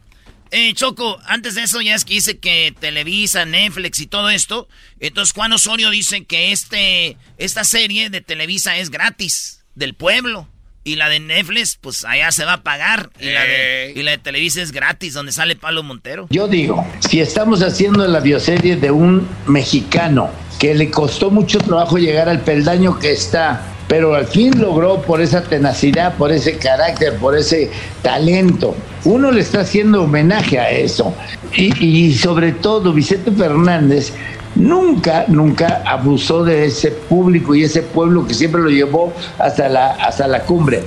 Eh, 0.51 0.73
Choco, 0.73 1.19
antes 1.25 1.55
de 1.55 1.63
eso 1.63 1.79
ya 1.81 1.93
es 1.93 2.05
que 2.05 2.15
dice 2.15 2.39
que 2.39 2.73
Televisa, 2.79 3.45
Netflix 3.45 3.99
y 3.99 4.07
todo 4.07 4.29
esto. 4.29 4.67
Entonces 4.99 5.33
Juan 5.33 5.53
Osorio 5.53 5.91
dice 5.91 6.25
que 6.25 6.51
este, 6.51 7.17
esta 7.37 7.63
serie 7.63 8.09
de 8.09 8.21
Televisa 8.21 8.77
es 8.77 8.89
gratis, 8.89 9.63
del 9.75 9.93
pueblo. 9.93 10.47
Y 10.83 10.95
la 10.95 11.09
de 11.09 11.19
Netflix, 11.19 11.77
pues 11.79 12.05
allá 12.05 12.31
se 12.31 12.45
va 12.45 12.53
a 12.53 12.63
pagar. 12.63 13.09
Y, 13.19 13.29
la 13.29 13.43
de, 13.43 13.93
y 13.95 14.03
la 14.03 14.11
de 14.11 14.17
Televisa 14.17 14.61
es 14.61 14.71
gratis, 14.71 15.13
donde 15.13 15.31
sale 15.31 15.55
Pablo 15.55 15.83
Montero. 15.83 16.27
Yo 16.29 16.47
digo, 16.47 16.85
si 16.99 17.19
estamos 17.19 17.61
haciendo 17.61 18.07
la 18.07 18.19
bioserie 18.19 18.75
de 18.75 18.91
un 18.91 19.27
mexicano 19.47 20.29
que 20.59 20.73
le 20.73 20.89
costó 20.89 21.31
mucho 21.31 21.59
trabajo 21.59 21.97
llegar 21.97 22.29
al 22.29 22.41
peldaño 22.41 22.99
que 22.99 23.11
está 23.11 23.75
pero 23.89 24.13
al 24.13 24.27
fin 24.27 24.61
logró 24.61 25.01
por 25.01 25.19
esa 25.19 25.41
tenacidad, 25.41 26.15
por 26.15 26.31
ese 26.31 26.57
carácter, 26.57 27.15
por 27.17 27.35
ese 27.35 27.71
talento. 28.03 28.75
Uno 29.03 29.31
le 29.31 29.41
está 29.41 29.61
haciendo 29.61 30.03
homenaje 30.03 30.59
a 30.59 30.69
eso. 30.69 31.13
Y, 31.55 32.13
sobre 32.13 32.51
todo 32.51 32.93
Vicente 32.93 33.31
Fernández 33.31 34.13
nunca, 34.55 35.25
nunca 35.27 35.81
abusó 35.85 36.43
de 36.43 36.65
ese 36.65 36.91
público 36.91 37.55
y 37.55 37.63
ese 37.63 37.81
pueblo 37.81 38.25
que 38.27 38.33
siempre 38.33 38.61
lo 38.61 38.69
llevó 38.69 39.13
hasta 39.37 39.69
la, 39.69 39.91
hasta 39.91 40.27
la 40.27 40.41
cumbre. 40.41 40.83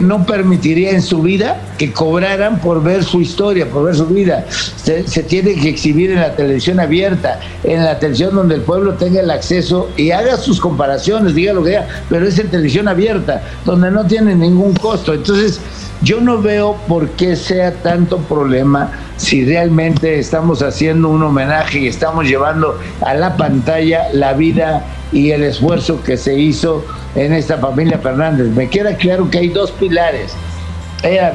No 0.00 0.24
permitiría 0.26 0.90
en 0.90 1.02
su 1.02 1.22
vida 1.22 1.60
que 1.78 1.92
cobraran 1.92 2.60
por 2.60 2.82
ver 2.82 3.04
su 3.04 3.20
historia, 3.20 3.68
por 3.68 3.84
ver 3.84 3.96
su 3.96 4.06
vida. 4.06 4.46
Se, 4.50 5.06
se, 5.08 5.22
tiene 5.22 5.54
que 5.54 5.70
exhibir 5.70 6.10
en 6.10 6.20
la 6.20 6.36
televisión 6.36 6.80
abierta, 6.80 7.40
en 7.64 7.84
la 7.84 7.98
televisión 7.98 8.34
donde 8.34 8.56
el 8.56 8.62
pueblo 8.62 8.94
tenga 8.94 9.20
el 9.20 9.30
acceso 9.30 9.90
y 9.96 10.10
haga 10.10 10.36
sus 10.36 10.60
comparaciones, 10.60 11.34
diga 11.34 11.52
lo 11.52 11.62
que 11.62 11.70
diga, 11.70 11.88
pero 12.08 12.26
es 12.26 12.38
en 12.38 12.48
televisión 12.48 12.88
abierta, 12.88 13.42
donde 13.64 13.90
no 13.90 14.04
tiene 14.06 14.34
ningún 14.34 14.74
costo. 14.74 15.14
Entonces, 15.14 15.60
yo 16.04 16.20
no 16.20 16.40
veo 16.40 16.76
por 16.86 17.08
qué 17.10 17.34
sea 17.34 17.72
tanto 17.72 18.18
problema 18.18 18.92
si 19.16 19.44
realmente 19.44 20.18
estamos 20.18 20.62
haciendo 20.62 21.08
un 21.08 21.22
homenaje 21.22 21.80
y 21.80 21.88
estamos 21.88 22.26
llevando 22.26 22.78
a 23.00 23.14
la 23.14 23.36
pantalla 23.36 24.08
la 24.12 24.34
vida 24.34 24.84
y 25.12 25.30
el 25.30 25.42
esfuerzo 25.42 26.02
que 26.02 26.16
se 26.16 26.38
hizo 26.38 26.84
en 27.14 27.32
esta 27.32 27.56
familia 27.56 27.98
Fernández. 27.98 28.48
Me 28.48 28.68
queda 28.68 28.96
claro 28.96 29.30
que 29.30 29.38
hay 29.38 29.48
dos 29.48 29.70
pilares. 29.72 30.34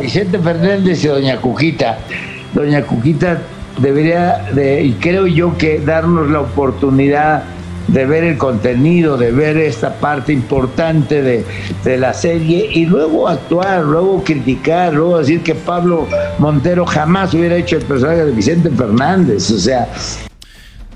Vicente 0.01 0.37
Fernández 0.37 1.03
y 1.03 1.07
Doña 1.07 1.37
Cuquita. 1.37 1.97
Doña 2.53 2.83
Cuquita 2.83 3.41
debería 3.79 4.49
de, 4.53 4.83
y 4.83 4.93
creo 4.93 5.25
yo 5.25 5.57
que 5.57 5.79
darnos 5.79 6.29
la 6.29 6.41
oportunidad 6.41 7.43
de 7.91 8.05
ver 8.05 8.23
el 8.23 8.37
contenido, 8.37 9.17
de 9.17 9.31
ver 9.31 9.57
esta 9.57 9.95
parte 9.95 10.31
importante 10.31 11.21
de, 11.21 11.97
la 11.97 12.13
serie 12.13 12.69
y 12.71 12.85
luego 12.85 13.27
actuar, 13.27 13.83
luego 13.83 14.23
criticar, 14.23 14.93
luego 14.93 15.19
decir 15.19 15.41
que 15.41 15.55
Pablo 15.55 16.07
Montero 16.37 16.85
jamás 16.85 17.33
hubiera 17.33 17.55
hecho 17.55 17.77
el 17.77 17.83
personaje 17.83 18.25
de 18.25 18.31
Vicente 18.31 18.69
Fernández. 18.69 19.49
O 19.51 19.59
sea. 19.59 19.87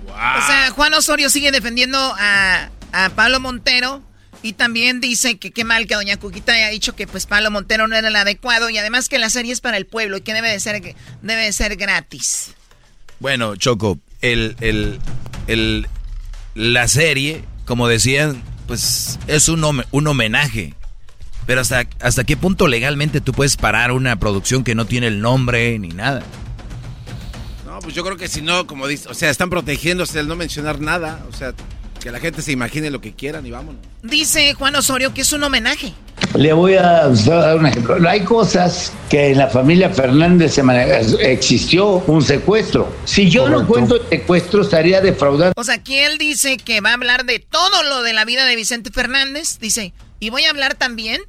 O 0.06 0.48
sea, 0.48 0.72
Juan 0.76 0.94
Osorio 0.94 1.30
sigue 1.30 1.52
defendiendo 1.52 1.98
a, 1.98 2.70
a 2.92 3.10
Pablo 3.10 3.40
Montero 3.40 4.02
Y 4.42 4.54
también 4.54 5.02
dice 5.02 5.38
que 5.38 5.52
qué 5.52 5.64
mal 5.64 5.88
que 5.88 5.96
doña 5.96 6.18
Cuquita 6.18 6.54
haya 6.54 6.70
dicho 6.70 6.96
que 6.96 7.08
pues 7.08 7.26
Pablo 7.26 7.50
Montero 7.50 7.88
no 7.88 7.96
era 7.96 8.08
el 8.08 8.16
adecuado 8.16 8.70
y 8.70 8.78
además 8.78 9.10
que 9.10 9.18
la 9.18 9.30
serie 9.30 9.52
es 9.52 9.62
para 9.62 9.78
el 9.78 9.86
pueblo 9.86 10.18
y 10.18 10.22
que 10.22 10.34
debe 10.34 10.50
de 10.50 10.60
ser, 10.60 10.96
debe 11.22 11.44
de 11.44 11.54
ser 11.54 11.76
gratis. 11.76 12.54
Bueno, 13.20 13.56
Choco, 13.56 14.00
el, 14.22 14.56
el, 14.60 15.00
el, 15.48 15.88
la 16.56 16.88
serie, 16.88 17.44
como 17.66 17.88
decían, 17.88 18.42
pues 18.68 19.20
es 19.28 19.50
un, 19.50 19.84
un 19.92 20.08
homenaje. 20.08 20.74
Pero 21.46 21.62
hasta, 21.62 21.86
hasta 22.00 22.24
qué 22.24 22.38
punto 22.38 22.68
legalmente 22.68 23.20
tú 23.20 23.34
puedes 23.34 23.58
parar 23.58 23.92
una 23.92 24.18
producción 24.18 24.64
que 24.64 24.76
no 24.76 24.86
tiene 24.86 25.08
el 25.08 25.20
nombre 25.20 25.78
ni 25.78 25.90
nada. 25.90 26.24
No, 27.66 27.80
pues 27.80 27.94
yo 27.96 28.04
creo 28.04 28.16
que 28.18 28.28
si 28.28 28.42
no, 28.42 28.66
como 28.66 28.88
dice, 28.88 29.10
o 29.10 29.14
sea, 29.14 29.30
están 29.30 29.50
protegiéndose 29.50 30.20
al 30.20 30.28
no 30.28 30.36
mencionar 30.36 30.80
nada, 30.80 31.26
o 31.30 31.36
sea, 31.36 31.54
que 32.04 32.12
la 32.12 32.20
gente 32.20 32.42
se 32.42 32.52
imagine 32.52 32.92
lo 32.92 33.00
que 33.00 33.14
quieran 33.14 33.46
y 33.46 33.52
vámonos. 33.52 33.82
Dice 34.02 34.54
Juan 34.56 34.76
Osorio 34.76 35.14
que 35.14 35.22
es 35.22 35.32
un 35.32 35.42
homenaje. 35.42 35.94
Le 36.36 36.52
voy 36.52 36.74
a 36.74 37.08
dar 37.08 37.58
un 37.58 37.66
ejemplo. 37.66 37.96
Hay 38.10 38.26
cosas 38.26 38.92
que 39.10 39.30
en 39.30 39.38
la 39.38 39.48
familia 39.48 39.90
Fernández 39.90 40.56
se 40.56 41.32
existió 41.32 42.04
un 42.06 42.22
secuestro. 42.22 42.94
Si 43.06 43.30
yo 43.30 43.48
no 43.48 43.66
cuento 43.66 43.96
el 43.96 44.10
secuestro, 44.10 44.64
estaría 44.64 45.00
defraudando. 45.00 45.54
O 45.56 45.64
sea, 45.64 45.76
aquí 45.76 45.96
él 45.96 46.18
dice 46.18 46.58
que 46.58 46.82
va 46.82 46.90
a 46.90 46.96
hablar 46.96 47.24
de 47.24 47.40
todo 47.40 47.84
lo 47.84 48.04
de 48.04 48.12
la 48.12 48.26
vida 48.26 48.46
de 48.46 48.58
Vicente 48.58 48.92
Fernández. 48.92 49.60
Dice, 49.60 49.94
y 50.20 50.30
voy 50.30 50.44
a 50.44 50.50
hablar 50.50 50.76
también 50.76 51.22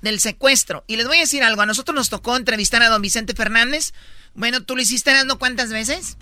del 0.00 0.20
secuestro. 0.20 0.84
Y 0.86 0.96
les 0.96 1.06
voy 1.06 1.18
a 1.18 1.20
decir 1.20 1.42
algo, 1.42 1.60
a 1.60 1.66
nosotros 1.66 1.94
nos 1.94 2.08
tocó 2.08 2.34
entrevistar 2.38 2.82
a 2.82 2.88
don 2.88 3.02
Vicente 3.02 3.34
Fernández. 3.34 3.92
Bueno, 4.34 4.62
¿tú 4.62 4.74
lo 4.74 4.80
hiciste 4.80 5.12
dando 5.12 5.38
cuántas 5.38 5.70
veces? 5.70 6.16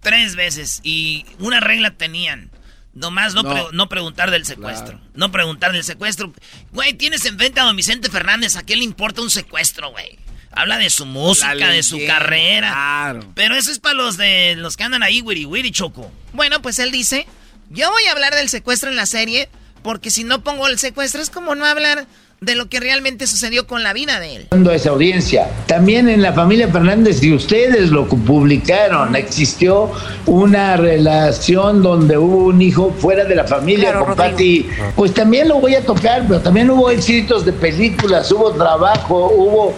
Tres 0.00 0.36
veces. 0.36 0.80
Y 0.82 1.24
una 1.38 1.60
regla 1.60 1.96
tenían. 1.96 2.50
Nomás 2.96 3.34
no, 3.34 3.42
no. 3.72 3.88
preguntar 3.90 4.30
del 4.30 4.46
secuestro. 4.46 4.98
No 5.12 5.30
preguntar 5.30 5.72
del 5.72 5.84
secuestro. 5.84 6.32
Güey, 6.72 6.94
tienes 6.94 7.26
enfrente 7.26 7.60
a 7.60 7.64
don 7.64 7.76
Vicente 7.76 8.10
Fernández. 8.10 8.56
¿A 8.56 8.62
quién 8.62 8.78
le 8.78 8.86
importa 8.86 9.20
un 9.20 9.28
secuestro, 9.28 9.90
güey? 9.90 10.18
Habla 10.50 10.78
de 10.78 10.88
su 10.88 11.04
música, 11.04 11.68
de 11.68 11.82
su 11.82 11.98
carrera. 12.06 12.70
Claro. 12.70 13.32
Pero 13.34 13.54
eso 13.54 13.70
es 13.70 13.78
para 13.80 13.94
los 13.94 14.16
de 14.16 14.54
los 14.56 14.78
que 14.78 14.84
andan 14.84 15.02
ahí, 15.02 15.20
wiri 15.20 15.44
wiri, 15.44 15.72
choco. 15.72 16.10
Bueno, 16.32 16.62
pues 16.62 16.78
él 16.78 16.90
dice, 16.90 17.26
yo 17.68 17.90
voy 17.90 18.04
a 18.06 18.12
hablar 18.12 18.34
del 18.34 18.48
secuestro 18.48 18.88
en 18.88 18.96
la 18.96 19.04
serie, 19.04 19.50
porque 19.82 20.10
si 20.10 20.24
no 20.24 20.42
pongo 20.42 20.66
el 20.66 20.78
secuestro 20.78 21.20
es 21.20 21.28
como 21.28 21.54
no 21.54 21.66
hablar 21.66 22.06
de 22.40 22.54
lo 22.54 22.68
que 22.68 22.80
realmente 22.80 23.26
sucedió 23.26 23.66
con 23.66 23.82
la 23.82 23.92
vida 23.92 24.20
de 24.20 24.36
él. 24.36 24.48
Esa 24.70 24.90
audiencia. 24.90 25.48
También 25.66 26.08
en 26.08 26.20
la 26.20 26.32
familia 26.32 26.68
Fernández, 26.68 27.22
y 27.22 27.32
ustedes 27.32 27.90
lo 27.90 28.06
publicaron, 28.06 29.16
existió 29.16 29.90
una 30.26 30.76
relación 30.76 31.82
donde 31.82 32.18
hubo 32.18 32.48
un 32.48 32.60
hijo 32.60 32.94
fuera 32.98 33.24
de 33.24 33.36
la 33.36 33.44
familia 33.44 33.94
con 33.94 34.14
Patti. 34.14 34.68
Pues 34.94 35.14
también 35.14 35.48
lo 35.48 35.60
voy 35.60 35.74
a 35.74 35.84
tocar, 35.84 36.24
pero 36.28 36.40
también 36.40 36.70
hubo 36.70 36.90
éxitos 36.90 37.44
de 37.44 37.52
películas, 37.52 38.30
hubo 38.30 38.52
trabajo, 38.52 39.32
hubo 39.34 39.74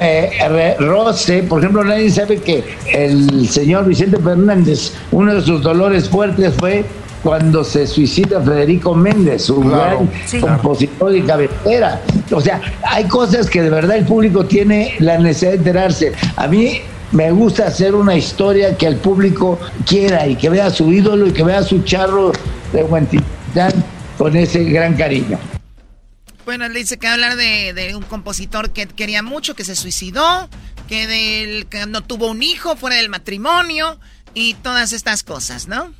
eh, 0.00 0.76
roce. 0.78 1.42
Por 1.42 1.60
ejemplo, 1.60 1.84
nadie 1.84 2.10
sabe 2.10 2.38
que 2.38 2.64
el 2.92 3.48
señor 3.48 3.86
Vicente 3.86 4.18
Fernández, 4.18 4.92
uno 5.10 5.34
de 5.34 5.42
sus 5.42 5.62
dolores 5.62 6.08
fuertes 6.08 6.54
fue 6.58 6.84
cuando 7.24 7.64
se 7.64 7.86
suicida 7.86 8.40
Federico 8.42 8.94
Méndez, 8.94 9.48
un 9.48 9.70
gran 9.70 10.10
compositor 10.40 11.16
y 11.16 11.22
cabecera. 11.22 12.02
O 12.30 12.40
sea, 12.40 12.60
hay 12.82 13.04
cosas 13.04 13.48
que 13.48 13.62
de 13.62 13.70
verdad 13.70 13.96
el 13.96 14.04
público 14.04 14.44
tiene 14.44 14.94
la 14.98 15.16
necesidad 15.16 15.52
de 15.52 15.56
enterarse. 15.56 16.12
A 16.36 16.46
mí 16.46 16.82
me 17.12 17.30
gusta 17.30 17.66
hacer 17.66 17.94
una 17.94 18.14
historia 18.14 18.76
que 18.76 18.86
el 18.86 18.96
público 18.96 19.58
quiera 19.86 20.26
y 20.26 20.36
que 20.36 20.50
vea 20.50 20.66
a 20.66 20.70
su 20.70 20.92
ídolo 20.92 21.26
y 21.26 21.32
que 21.32 21.42
vea 21.42 21.60
a 21.60 21.62
su 21.62 21.82
charro 21.82 22.30
de 22.74 22.84
Huentitán 22.84 23.72
con 24.18 24.36
ese 24.36 24.62
gran 24.64 24.94
cariño. 24.94 25.38
Bueno, 26.44 26.66
él 26.66 26.74
dice 26.74 26.98
que 26.98 27.06
hablar 27.06 27.36
de, 27.36 27.72
de, 27.72 27.96
un 27.96 28.02
compositor 28.02 28.70
que 28.70 28.86
quería 28.86 29.22
mucho, 29.22 29.54
que 29.54 29.64
se 29.64 29.76
suicidó, 29.76 30.50
que, 30.88 31.06
del, 31.06 31.66
que 31.68 31.86
no 31.86 32.02
tuvo 32.02 32.30
un 32.30 32.42
hijo 32.42 32.76
fuera 32.76 32.96
del 32.96 33.08
matrimonio 33.08 33.98
y 34.34 34.52
todas 34.54 34.92
estas 34.92 35.22
cosas, 35.22 35.68
¿no? 35.68 35.90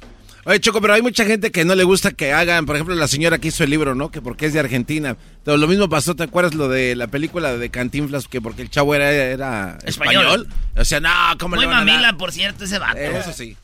Oye, 0.47 0.61
Choco, 0.61 0.81
pero 0.81 0.93
hay 0.93 1.01
mucha 1.01 1.25
gente 1.25 1.51
que 1.51 1.65
no 1.65 1.75
le 1.75 1.85
gusta 1.85 2.11
que 2.11 2.33
hagan, 2.33 2.67
por 2.67 2.77
ejemplo, 2.77 2.95
la 2.95 3.09
señora 3.09 3.39
que 3.39 3.49
hizo 3.49 3.65
el 3.65 3.71
libro, 3.71 3.95
¿no? 3.95 4.11
Que 4.11 4.21
porque 4.21 4.47
es 4.47 4.53
de 4.53 4.61
Argentina. 4.61 5.17
Pero 5.43 5.57
lo 5.57 5.67
mismo 5.67 5.89
pasó, 5.89 6.15
¿te 6.15 6.23
acuerdas 6.23 6.55
lo 6.55 6.69
de 6.69 6.95
la 6.97 7.07
película 7.07 7.57
de 7.57 7.71
Cantinflas? 7.71 8.29
Que 8.29 8.43
porque 8.43 8.63
el 8.63 8.71
chavo 8.71 8.95
era, 8.95 9.11
era 9.11 9.79
español. 9.85 10.47
O 10.77 10.85
sea, 10.85 11.01
no, 11.01 11.11
¿cómo 11.39 11.57
Muy 11.57 11.65
le 11.65 11.71
van 11.71 11.87
mamila, 11.87 12.17
por 12.19 12.31
cierto, 12.31 12.65
ese 12.65 12.79
vato. 12.79 12.99
Eso 12.99 13.33
sí. 13.33 13.57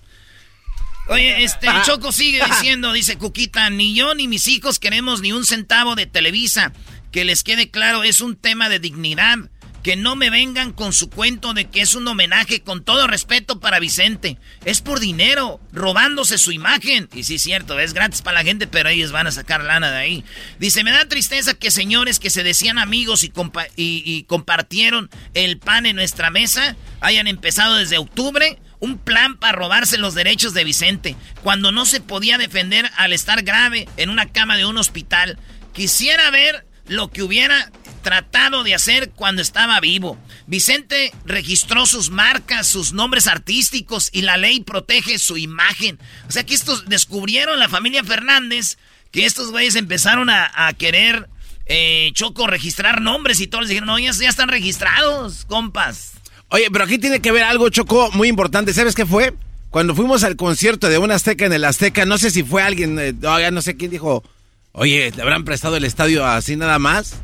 Oye, 1.08 1.44
este, 1.44 1.66
Choco 1.84 2.12
sigue 2.12 2.40
diciendo, 2.46 2.92
dice 2.92 3.18
Cuquita, 3.18 3.68
ni 3.68 3.94
yo 3.94 4.14
ni 4.14 4.28
mis 4.28 4.48
hijos 4.48 4.78
queremos 4.78 5.20
ni 5.20 5.32
un 5.32 5.44
centavo 5.44 5.96
de 5.96 6.06
Televisa. 6.06 6.72
Que 7.10 7.24
les 7.24 7.42
quede 7.42 7.70
claro, 7.70 8.04
es 8.04 8.20
un 8.20 8.36
tema 8.36 8.68
de 8.68 8.78
dignidad 8.78 9.36
que 9.82 9.96
no 9.96 10.16
me 10.16 10.30
vengan 10.30 10.72
con 10.72 10.92
su 10.92 11.08
cuento 11.10 11.54
de 11.54 11.66
que 11.66 11.80
es 11.80 11.94
un 11.94 12.06
homenaje 12.06 12.60
con 12.60 12.84
todo 12.84 13.06
respeto 13.06 13.60
para 13.60 13.80
Vicente. 13.80 14.38
Es 14.64 14.80
por 14.80 15.00
dinero, 15.00 15.60
robándose 15.72 16.38
su 16.38 16.52
imagen. 16.52 17.08
Y 17.14 17.24
sí, 17.24 17.36
es 17.36 17.42
cierto, 17.42 17.78
es 17.78 17.94
gratis 17.94 18.22
para 18.22 18.38
la 18.38 18.44
gente, 18.44 18.66
pero 18.66 18.88
ellos 18.88 19.12
van 19.12 19.26
a 19.26 19.32
sacar 19.32 19.64
lana 19.64 19.90
de 19.90 19.98
ahí. 19.98 20.24
Dice, 20.58 20.84
me 20.84 20.92
da 20.92 21.06
tristeza 21.06 21.54
que 21.54 21.70
señores 21.70 22.18
que 22.18 22.30
se 22.30 22.42
decían 22.42 22.78
amigos 22.78 23.24
y, 23.24 23.32
y 23.76 24.22
compartieron 24.24 25.10
el 25.34 25.58
pan 25.58 25.86
en 25.86 25.96
nuestra 25.96 26.30
mesa 26.30 26.76
hayan 27.00 27.26
empezado 27.26 27.76
desde 27.76 27.98
octubre 27.98 28.58
un 28.80 28.98
plan 28.98 29.36
para 29.36 29.56
robarse 29.56 29.98
los 29.98 30.14
derechos 30.14 30.54
de 30.54 30.64
Vicente, 30.64 31.16
cuando 31.42 31.70
no 31.70 31.84
se 31.84 32.00
podía 32.00 32.38
defender 32.38 32.90
al 32.96 33.12
estar 33.12 33.42
grave 33.42 33.86
en 33.96 34.08
una 34.10 34.32
cama 34.32 34.56
de 34.56 34.64
un 34.64 34.78
hospital. 34.78 35.38
Quisiera 35.74 36.30
ver 36.30 36.66
lo 36.86 37.08
que 37.08 37.22
hubiera 37.22 37.70
tratado 38.02 38.64
de 38.64 38.74
hacer 38.74 39.10
cuando 39.10 39.42
estaba 39.42 39.80
vivo. 39.80 40.18
Vicente 40.46 41.12
registró 41.24 41.86
sus 41.86 42.10
marcas, 42.10 42.66
sus 42.66 42.92
nombres 42.92 43.26
artísticos 43.26 44.10
y 44.12 44.22
la 44.22 44.36
ley 44.36 44.60
protege 44.60 45.18
su 45.18 45.36
imagen. 45.36 45.98
O 46.28 46.32
sea 46.32 46.44
que 46.44 46.54
estos 46.54 46.88
descubrieron 46.88 47.58
la 47.58 47.68
familia 47.68 48.04
Fernández 48.04 48.76
que 49.10 49.26
estos 49.26 49.50
güeyes 49.50 49.74
empezaron 49.74 50.30
a, 50.30 50.72
querer 50.78 51.28
eh, 51.66 52.10
Choco 52.14 52.46
registrar 52.46 53.00
nombres 53.00 53.40
y 53.40 53.46
todos 53.46 53.62
les 53.62 53.70
dijeron, 53.70 53.88
no, 53.88 53.98
ya, 53.98 54.10
están 54.10 54.48
registrados, 54.48 55.44
compas. 55.46 56.12
Oye, 56.48 56.68
pero 56.72 56.84
aquí 56.84 56.98
tiene 56.98 57.20
que 57.20 57.32
ver 57.32 57.44
algo, 57.44 57.68
Choco, 57.70 58.10
muy 58.12 58.28
importante. 58.28 58.72
¿Sabes 58.72 58.94
qué 58.94 59.06
fue? 59.06 59.34
Cuando 59.70 59.94
fuimos 59.94 60.24
al 60.24 60.36
concierto 60.36 60.88
de 60.88 60.98
una 60.98 61.14
Azteca 61.14 61.46
en 61.46 61.52
el 61.52 61.64
Azteca, 61.64 62.04
no 62.04 62.18
sé 62.18 62.30
si 62.30 62.42
fue 62.42 62.62
alguien, 62.62 62.98
eh, 62.98 63.12
no 63.52 63.62
sé 63.62 63.76
quién 63.76 63.90
dijo, 63.90 64.24
oye, 64.72 65.12
¿le 65.14 65.22
habrán 65.22 65.44
prestado 65.44 65.76
el 65.76 65.84
estadio 65.84 66.26
así 66.26 66.56
nada 66.56 66.78
más? 66.80 67.20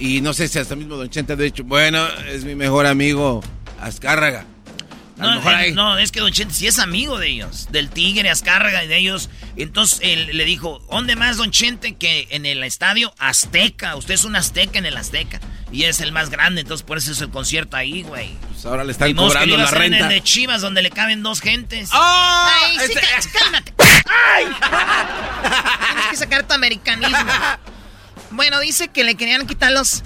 Y 0.00 0.22
no 0.22 0.32
sé 0.32 0.48
si 0.48 0.58
hasta 0.58 0.74
mismo 0.74 0.96
Don 0.96 1.10
Chente 1.10 1.34
ha 1.34 1.36
dicho, 1.36 1.62
bueno, 1.62 2.08
es 2.26 2.44
mi 2.44 2.54
mejor 2.54 2.86
amigo 2.86 3.42
Azcárraga. 3.80 4.46
No, 5.74 5.98
es 5.98 6.10
que 6.10 6.20
Don 6.20 6.32
Chente 6.32 6.54
sí 6.54 6.66
es 6.66 6.78
amigo 6.78 7.18
de 7.18 7.28
ellos, 7.28 7.68
del 7.70 7.90
Tigre, 7.90 8.30
Azcárraga 8.30 8.82
y 8.82 8.88
de 8.88 8.96
ellos. 8.96 9.28
Entonces 9.56 10.00
él 10.02 10.30
le 10.32 10.46
dijo, 10.46 10.78
¿dónde 10.90 11.16
más 11.16 11.36
Don 11.36 11.50
Chente 11.50 11.96
que 11.96 12.26
en 12.30 12.46
el 12.46 12.64
estadio 12.64 13.12
Azteca? 13.18 13.94
Usted 13.96 14.14
es 14.14 14.24
un 14.24 14.36
Azteca 14.36 14.78
en 14.78 14.86
el 14.86 14.96
Azteca. 14.96 15.38
Y 15.70 15.84
es 15.84 16.00
el 16.00 16.12
más 16.12 16.30
grande, 16.30 16.62
entonces 16.62 16.84
por 16.84 16.96
eso 16.96 17.12
es 17.12 17.20
el 17.20 17.28
concierto 17.28 17.76
ahí, 17.76 18.02
güey. 18.02 18.30
Pues 18.50 18.64
ahora 18.64 18.82
le 18.82 18.92
están 18.92 19.14
cobrando 19.14 19.56
la 19.58 19.70
renta. 19.70 19.98
en 19.98 20.04
el 20.04 20.08
de 20.08 20.22
Chivas, 20.22 20.62
donde 20.62 20.80
le 20.80 20.90
caben 20.90 21.22
dos 21.22 21.42
gentes. 21.42 21.90
¡Oh! 21.92 22.48
¡Ay, 22.64 22.78
sí, 22.78 22.94
este- 22.94 23.38
cálmate! 23.38 23.74
¡Ay! 24.34 24.46
Tienes 25.92 26.06
que 26.10 26.16
sacar 26.16 26.48
tu 26.48 26.54
americanismo. 26.54 27.18
Bueno, 28.30 28.60
dice 28.60 28.88
que 28.88 29.04
le 29.04 29.14
querían 29.14 29.46
quitar 29.46 29.72
los 29.72 30.02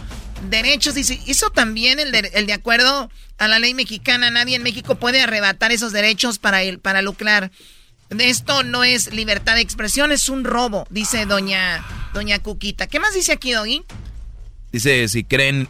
derechos. 0.50 0.94
Dice, 0.94 1.20
eso 1.26 1.50
también 1.50 2.00
el 2.00 2.12
de, 2.12 2.30
el 2.34 2.46
de 2.46 2.52
acuerdo 2.52 3.10
a 3.38 3.48
la 3.48 3.58
ley 3.58 3.74
mexicana. 3.74 4.30
Nadie 4.30 4.56
en 4.56 4.62
México 4.62 4.94
puede 4.94 5.20
arrebatar 5.20 5.72
esos 5.72 5.92
derechos 5.92 6.38
para, 6.38 6.60
para 6.80 7.02
lucrar. 7.02 7.50
Esto 8.10 8.62
no 8.62 8.84
es 8.84 9.12
libertad 9.12 9.54
de 9.54 9.62
expresión, 9.62 10.12
es 10.12 10.28
un 10.28 10.44
robo, 10.44 10.86
dice 10.90 11.26
doña, 11.26 11.84
doña 12.12 12.38
Cuquita. 12.38 12.86
¿Qué 12.86 13.00
más 13.00 13.14
dice 13.14 13.32
aquí, 13.32 13.52
Doggy? 13.52 13.82
Dice, 14.72 15.08
si 15.08 15.24
creen 15.24 15.68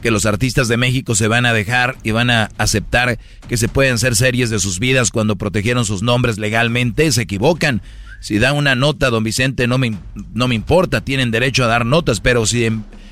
que 0.00 0.10
los 0.10 0.24
artistas 0.26 0.68
de 0.68 0.76
México 0.76 1.14
se 1.14 1.28
van 1.28 1.44
a 1.44 1.52
dejar 1.52 1.96
y 2.02 2.12
van 2.12 2.30
a 2.30 2.50
aceptar 2.58 3.18
que 3.48 3.56
se 3.56 3.68
pueden 3.68 3.94
hacer 3.94 4.16
series 4.16 4.50
de 4.50 4.58
sus 4.58 4.78
vidas 4.78 5.10
cuando 5.10 5.36
protegieron 5.36 5.84
sus 5.84 6.02
nombres 6.02 6.38
legalmente, 6.38 7.10
se 7.12 7.22
equivocan. 7.22 7.82
Si 8.22 8.38
da 8.38 8.52
una 8.52 8.76
nota, 8.76 9.10
don 9.10 9.24
Vicente, 9.24 9.66
no 9.66 9.78
me, 9.78 9.98
no 10.32 10.46
me 10.46 10.54
importa, 10.54 11.00
tienen 11.00 11.32
derecho 11.32 11.64
a 11.64 11.66
dar 11.66 11.84
notas, 11.84 12.20
pero 12.20 12.46
si, 12.46 12.68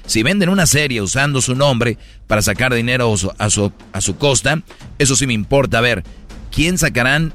si 0.07 0.23
venden 0.23 0.49
una 0.49 0.67
serie 0.67 1.03
usando 1.03 1.41
su 1.41 1.57
nombre 1.57 1.99
para 2.29 2.43
sacar 2.43 2.73
dinero 2.73 3.13
a 3.39 3.51
su, 3.51 3.73
a 3.93 4.01
su 4.01 4.17
costa, 4.17 4.63
eso 5.01 5.17
sí 5.17 5.27
me 5.27 5.33
importa. 5.33 5.79
A 5.79 5.81
ver, 5.81 6.05
¿quién 6.53 6.79
sacarán 6.79 7.33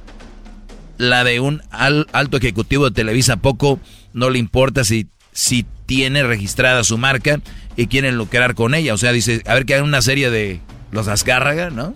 la 0.98 1.26
de 1.26 1.42
un 1.42 1.62
alto 1.70 2.38
ejecutivo 2.38 2.86
de 2.86 2.96
Televisa? 2.96 3.36
Poco 3.36 3.82
no 4.14 4.30
le 4.30 4.40
importa 4.40 4.86
si, 4.86 5.10
si 5.34 5.66
tiene 5.86 6.24
registrada 6.24 6.86
su 6.86 6.98
marca 6.98 7.42
y 7.76 7.88
quieren 7.88 8.16
lucrar 8.16 8.56
con 8.56 8.74
ella. 8.74 8.94
O 8.94 8.98
sea, 8.98 9.12
dice, 9.12 9.42
a 9.48 9.54
ver 9.54 9.66
que 9.66 9.74
hagan 9.76 9.86
una 9.86 10.02
serie 10.02 10.30
de 10.30 10.62
los 10.92 11.10
Azcárraga, 11.10 11.72
¿no? 11.72 11.94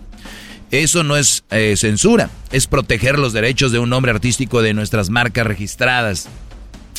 Eso 0.70 1.02
no 1.02 1.16
es 1.16 1.44
eh, 1.50 1.74
censura, 1.76 2.30
es 2.52 2.66
proteger 2.66 3.18
los 3.18 3.32
derechos 3.32 3.72
de 3.72 3.80
un 3.80 3.90
nombre 3.90 4.12
artístico 4.12 4.62
de 4.62 4.72
nuestras 4.72 5.10
marcas 5.10 5.46
registradas. 5.46 6.28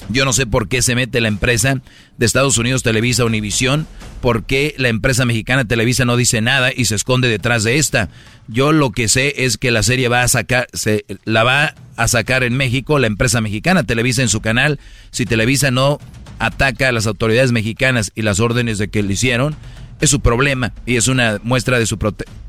Yo 0.10 0.26
no 0.26 0.34
sé 0.34 0.46
por 0.46 0.68
qué 0.68 0.82
se 0.82 0.96
mete 0.96 1.22
la 1.22 1.28
empresa 1.28 1.82
de 2.18 2.26
Estados 2.26 2.58
Unidos 2.58 2.84
Televisa 2.84 3.24
Univisión, 3.24 3.88
por 4.22 4.44
qué 4.44 4.76
la 4.78 4.90
empresa 4.90 5.26
mexicana 5.26 5.66
Televisa 5.66 6.06
no 6.06 6.18
dice 6.18 6.42
nada 6.42 6.72
y 6.76 6.86
se 6.86 6.96
esconde 6.96 7.30
detrás 7.30 7.64
de 7.64 7.78
esta. 7.78 8.10
Yo 8.48 8.72
lo 8.72 8.92
que 8.92 9.08
sé 9.08 9.46
es 9.46 9.58
que 9.58 9.72
la 9.72 9.84
serie 9.84 10.10
va 10.10 10.24
a 10.24 10.28
sacar, 10.28 10.68
se, 10.74 11.06
la 11.24 11.44
va 11.44 11.76
a 11.96 12.08
sacar 12.08 12.44
en 12.44 12.58
México 12.58 13.00
la 13.00 13.08
empresa 13.08 13.42
mexicana 13.42 13.84
Televisa 13.84 14.22
en 14.22 14.30
su 14.30 14.42
canal. 14.42 14.80
Si 15.12 15.26
Televisa 15.26 15.72
no 15.72 16.00
ataca 16.40 16.90
a 16.90 16.92
las 16.92 17.08
autoridades 17.08 17.52
mexicanas 17.52 18.12
y 18.16 18.24
las 18.24 18.40
órdenes 18.40 18.80
de 18.80 18.90
que 18.90 19.04
le 19.04 19.14
hicieron, 19.14 19.56
es 20.02 20.10
su 20.10 20.20
problema 20.20 20.74
y 20.86 20.98
es 20.98 21.08
una 21.08 21.40
muestra 21.44 21.80
de 21.80 21.86
su 21.86 21.98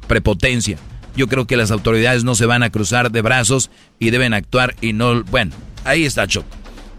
prepotencia. 0.08 0.78
Yo 1.16 1.28
creo 1.28 1.46
que 1.46 1.56
las 1.56 1.70
autoridades 1.70 2.24
no 2.24 2.34
se 2.34 2.46
van 2.46 2.62
a 2.62 2.70
cruzar 2.70 3.10
de 3.10 3.22
brazos 3.22 3.70
y 3.98 4.10
deben 4.10 4.34
actuar 4.34 4.74
y 4.80 4.92
no... 4.92 5.22
Bueno, 5.24 5.52
ahí 5.84 6.04
está 6.04 6.26
Choco. 6.26 6.48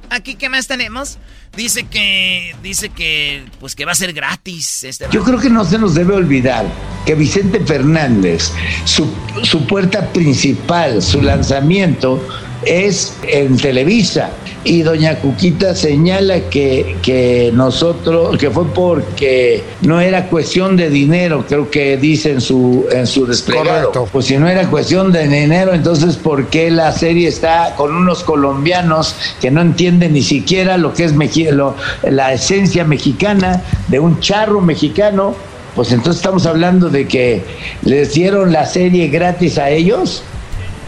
Aquí, 0.09 0.36
¿qué 0.36 0.47
más 0.47 0.68
tenemos? 0.68 1.18
Dice 1.55 1.84
que, 1.86 2.55
dice 2.61 2.89
que, 2.89 3.45
pues 3.59 3.76
que 3.76 3.86
va 3.86 3.93
a 3.93 3.95
ser 3.95 4.14
gratis. 4.14 4.84
Este 4.84 5.07
Yo 5.11 5.24
creo 5.24 5.39
que 5.39 5.49
no 5.49 5.66
se 5.66 5.80
nos 5.80 5.95
debe 5.95 6.14
olvidar 6.14 6.66
que 7.05 7.16
Vicente 7.16 7.59
Fernández, 7.59 8.51
su, 8.86 9.11
su 9.43 9.66
puerta 9.66 10.11
principal, 10.14 11.01
su 11.01 11.22
lanzamiento 11.22 12.28
es 12.66 13.16
en 13.24 13.57
Televisa. 13.57 14.30
Y 14.66 14.82
doña 14.82 15.20
Cuquita 15.20 15.76
señala 15.76 16.39
que, 16.49 16.95
que 17.01 17.51
nosotros, 17.53 18.38
que 18.38 18.49
fue 18.49 18.66
porque 18.74 19.61
no 19.82 19.99
era 19.99 20.28
cuestión 20.28 20.78
de 20.78 20.89
dinero, 20.89 21.43
creo 21.47 21.70
que 21.70 21.97
dice 21.97 22.32
en 22.32 22.41
su, 22.41 22.86
en 22.89 23.05
su 23.05 23.26
desplegado. 23.26 23.91
Pues 24.11 24.28
si 24.28 24.38
no 24.38 24.47
era 24.47 24.70
cuestión 24.70 25.11
de 25.11 25.28
dinero, 25.28 25.74
entonces 25.74 26.16
¿por 26.16 26.47
qué 26.47 26.72
la 26.72 26.93
serie 26.93 27.28
está 27.28 27.76
con 27.76 27.93
unos 27.93 28.24
colombianos 28.24 29.16
que 29.41 29.51
no 29.51 29.61
entienden 29.61 30.14
ni 30.14 30.22
siquiera 30.22 30.78
lo 30.78 30.93
que 30.93 31.03
es 31.05 31.14
lo, 31.51 31.76
la 32.03 32.32
esencia 32.32 32.86
mexicana 32.86 33.61
de 33.89 33.99
un 33.99 34.22
charro 34.22 34.61
mexicano? 34.61 35.36
Pues 35.76 35.91
entonces 35.91 36.18
estamos 36.18 36.45
hablando 36.45 36.89
de 36.89 37.07
que 37.07 37.41
les 37.82 38.14
dieron 38.14 38.53
la 38.53 38.66
serie 38.66 39.07
gratis 39.09 39.57
a 39.57 39.70
ellos 39.72 40.24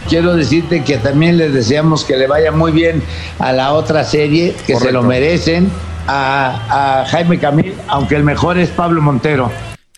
quiero 0.08 0.34
decirte 0.34 0.84
que 0.84 0.98
también 0.98 1.36
les 1.36 1.52
deseamos 1.52 2.04
que 2.04 2.16
le 2.16 2.26
vaya 2.26 2.52
muy 2.52 2.72
bien 2.72 3.02
a 3.38 3.52
la 3.52 3.72
otra 3.72 4.04
serie, 4.04 4.54
que 4.66 4.76
se 4.76 4.92
lo 4.92 5.02
merecen, 5.02 5.70
a, 6.06 7.04
Jaime 7.08 7.38
Camil, 7.38 7.74
aunque 7.88 8.16
el 8.16 8.24
mejor 8.24 8.58
es 8.58 8.70
Pablo 8.70 9.02
Montero. 9.02 9.50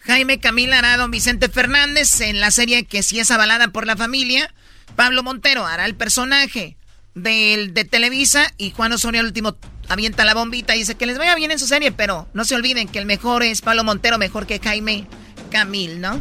Jaime 0.02 0.38
Camil 0.40 0.72
hará 0.72 0.94
a 0.94 0.96
don 0.96 1.10
Vicente 1.10 1.48
Fernández 1.48 2.20
en 2.20 2.40
la 2.40 2.50
serie 2.50 2.84
que 2.84 3.02
sí 3.02 3.20
es 3.20 3.30
avalada 3.30 3.68
por 3.68 3.86
la 3.86 3.96
familia. 3.96 4.52
Pablo 4.96 5.22
Montero 5.22 5.66
hará 5.66 5.84
el 5.84 5.94
personaje 5.94 6.76
del, 7.14 7.74
de 7.74 7.84
Televisa 7.84 8.52
y 8.56 8.70
Juan 8.70 8.92
Osorio 8.92 9.20
al 9.20 9.26
último 9.26 9.56
avienta 9.88 10.24
la 10.24 10.34
bombita 10.34 10.74
y 10.74 10.80
dice 10.80 10.94
que 10.94 11.06
les 11.06 11.18
vaya 11.18 11.34
bien 11.34 11.50
en 11.50 11.58
su 11.58 11.66
serie, 11.66 11.92
pero 11.92 12.28
no 12.34 12.44
se 12.44 12.54
olviden 12.54 12.88
que 12.88 12.98
el 12.98 13.06
mejor 13.06 13.42
es 13.42 13.60
Pablo 13.60 13.84
Montero, 13.84 14.18
mejor 14.18 14.46
que 14.46 14.60
Jaime 14.60 15.06
Camil, 15.50 16.00
¿no? 16.00 16.20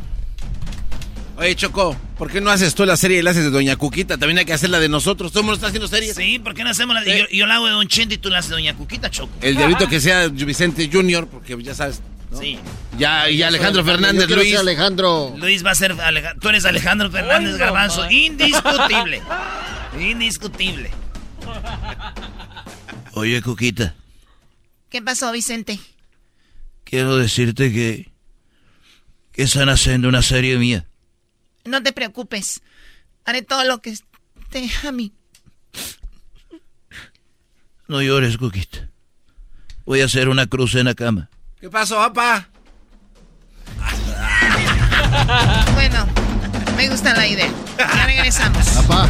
Oye, 1.38 1.56
Choco, 1.56 1.96
¿por 2.18 2.32
qué 2.32 2.42
no 2.42 2.50
haces 2.50 2.74
tú 2.74 2.84
la 2.84 2.98
serie 2.98 3.20
y 3.20 3.22
la 3.22 3.30
haces 3.30 3.44
de 3.44 3.52
Doña 3.52 3.76
Cuquita? 3.76 4.18
También 4.18 4.40
hay 4.40 4.46
que 4.46 4.54
hacer 4.54 4.72
la 4.72 4.80
de 4.80 4.90
nosotros. 4.90 5.32
Todo 5.32 5.42
el 5.42 5.46
mundo 5.46 5.56
está 5.56 5.68
haciendo 5.68 5.88
series. 5.88 6.16
Sí, 6.16 6.40
¿por 6.40 6.56
qué 6.56 6.64
no 6.64 6.72
hacemos 6.72 6.96
la 6.96 7.02
de... 7.02 7.28
Yo, 7.32 7.46
la 7.46 7.56
hago 7.56 7.68
de 7.68 7.74
Don 7.74 7.88
Chente 7.88 8.16
y 8.16 8.18
tú 8.18 8.30
la 8.30 8.40
haces 8.40 8.50
de 8.50 8.56
Doña 8.56 8.76
Cuquita, 8.76 9.12
Choco. 9.12 9.32
El 9.42 9.56
diablito 9.56 9.88
que 9.88 10.00
sea 10.00 10.28
Vicente 10.30 10.90
Junior, 10.92 11.28
porque 11.28 11.56
ya 11.62 11.76
sabes. 11.76 12.02
Sí. 12.40 12.58
Ya, 12.98 13.30
y 13.30 13.44
Alejandro 13.44 13.86
Fernández, 13.86 14.28
Luis. 14.30 14.56
Alejandro. 14.58 15.36
Luis 15.38 15.64
va 15.64 15.72
a 15.72 15.76
ser. 15.76 15.96
Tú 16.42 16.50
eres 16.50 16.66
Alejandro 16.66 17.12
Fernández 17.12 17.56
Garbanzo. 17.58 18.10
Indiscutible. 18.10 19.22
Indiscutible. 20.00 20.90
Oye, 23.14 23.42
Cuquita. 23.44 23.96
¿Qué 24.90 25.04
pasó, 25.04 25.32
Vicente? 25.32 25.80
Quiero 26.84 27.16
decirte 27.16 27.72
que. 27.72 28.10
que 29.32 29.44
están 29.44 29.70
haciendo 29.70 30.10
una 30.10 30.24
serie 30.24 30.58
mía. 30.58 30.88
No 31.68 31.84
te 31.84 31.94
preocupes. 31.94 32.62
Haré 33.26 33.42
todo 33.42 33.64
lo 33.66 33.82
que 33.82 33.92
esté 33.92 34.70
a 34.88 34.92
mí. 34.92 35.14
No 37.88 38.02
llores, 38.02 38.38
Cuquita. 38.38 38.90
Voy 39.86 40.02
a 40.02 40.06
hacer 40.06 40.28
una 40.30 40.48
cruz 40.48 40.76
en 40.76 40.86
la 40.86 40.96
cama. 40.96 41.30
¿Qué 41.60 41.70
pasó, 41.70 41.96
papá? 41.98 42.50
bueno, 45.74 46.08
me 46.76 46.90
gusta 46.90 47.14
la 47.14 47.28
idea. 47.28 47.50
Ya 47.78 48.06
regresamos. 48.06 48.68
Papá. 48.70 49.10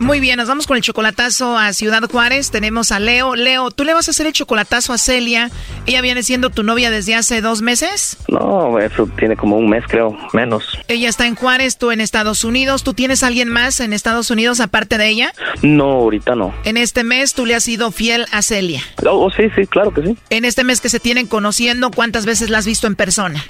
Muy 0.00 0.18
bien, 0.18 0.38
nos 0.38 0.48
vamos 0.48 0.66
con 0.66 0.78
el 0.78 0.82
chocolatazo 0.82 1.58
a 1.58 1.74
Ciudad 1.74 2.00
Juárez. 2.10 2.50
Tenemos 2.50 2.90
a 2.90 2.98
Leo. 2.98 3.36
Leo, 3.36 3.70
¿tú 3.70 3.84
le 3.84 3.92
vas 3.92 4.08
a 4.08 4.12
hacer 4.12 4.26
el 4.26 4.32
chocolatazo 4.32 4.94
a 4.94 4.98
Celia? 4.98 5.50
¿Ella 5.84 6.00
viene 6.00 6.22
siendo 6.22 6.48
tu 6.48 6.62
novia 6.62 6.90
desde 6.90 7.14
hace 7.14 7.42
dos 7.42 7.60
meses? 7.60 8.16
No, 8.26 8.78
eso 8.78 9.06
tiene 9.18 9.36
como 9.36 9.58
un 9.58 9.68
mes, 9.68 9.84
creo, 9.86 10.16
menos. 10.32 10.64
Ella 10.88 11.10
está 11.10 11.26
en 11.26 11.34
Juárez, 11.34 11.76
tú 11.76 11.90
en 11.90 12.00
Estados 12.00 12.44
Unidos. 12.44 12.82
¿Tú 12.82 12.94
tienes 12.94 13.22
alguien 13.22 13.50
más 13.50 13.78
en 13.80 13.92
Estados 13.92 14.30
Unidos 14.30 14.60
aparte 14.60 14.96
de 14.96 15.06
ella? 15.06 15.34
No, 15.60 15.84
ahorita 15.84 16.34
no. 16.34 16.54
En 16.64 16.78
este 16.78 17.04
mes 17.04 17.34
tú 17.34 17.44
le 17.44 17.54
has 17.54 17.64
sido 17.64 17.92
fiel 17.92 18.24
a 18.32 18.40
Celia. 18.40 18.82
Oh, 19.04 19.26
oh 19.26 19.30
sí, 19.30 19.50
sí, 19.54 19.66
claro 19.66 19.92
que 19.92 20.02
sí. 20.02 20.16
En 20.30 20.46
este 20.46 20.64
mes 20.64 20.80
que 20.80 20.88
se 20.88 20.98
tienen 20.98 21.26
conociendo, 21.26 21.90
¿cuántas 21.90 22.24
veces 22.24 22.48
la 22.48 22.56
has 22.56 22.66
visto 22.66 22.86
en 22.86 22.96
persona? 22.96 23.44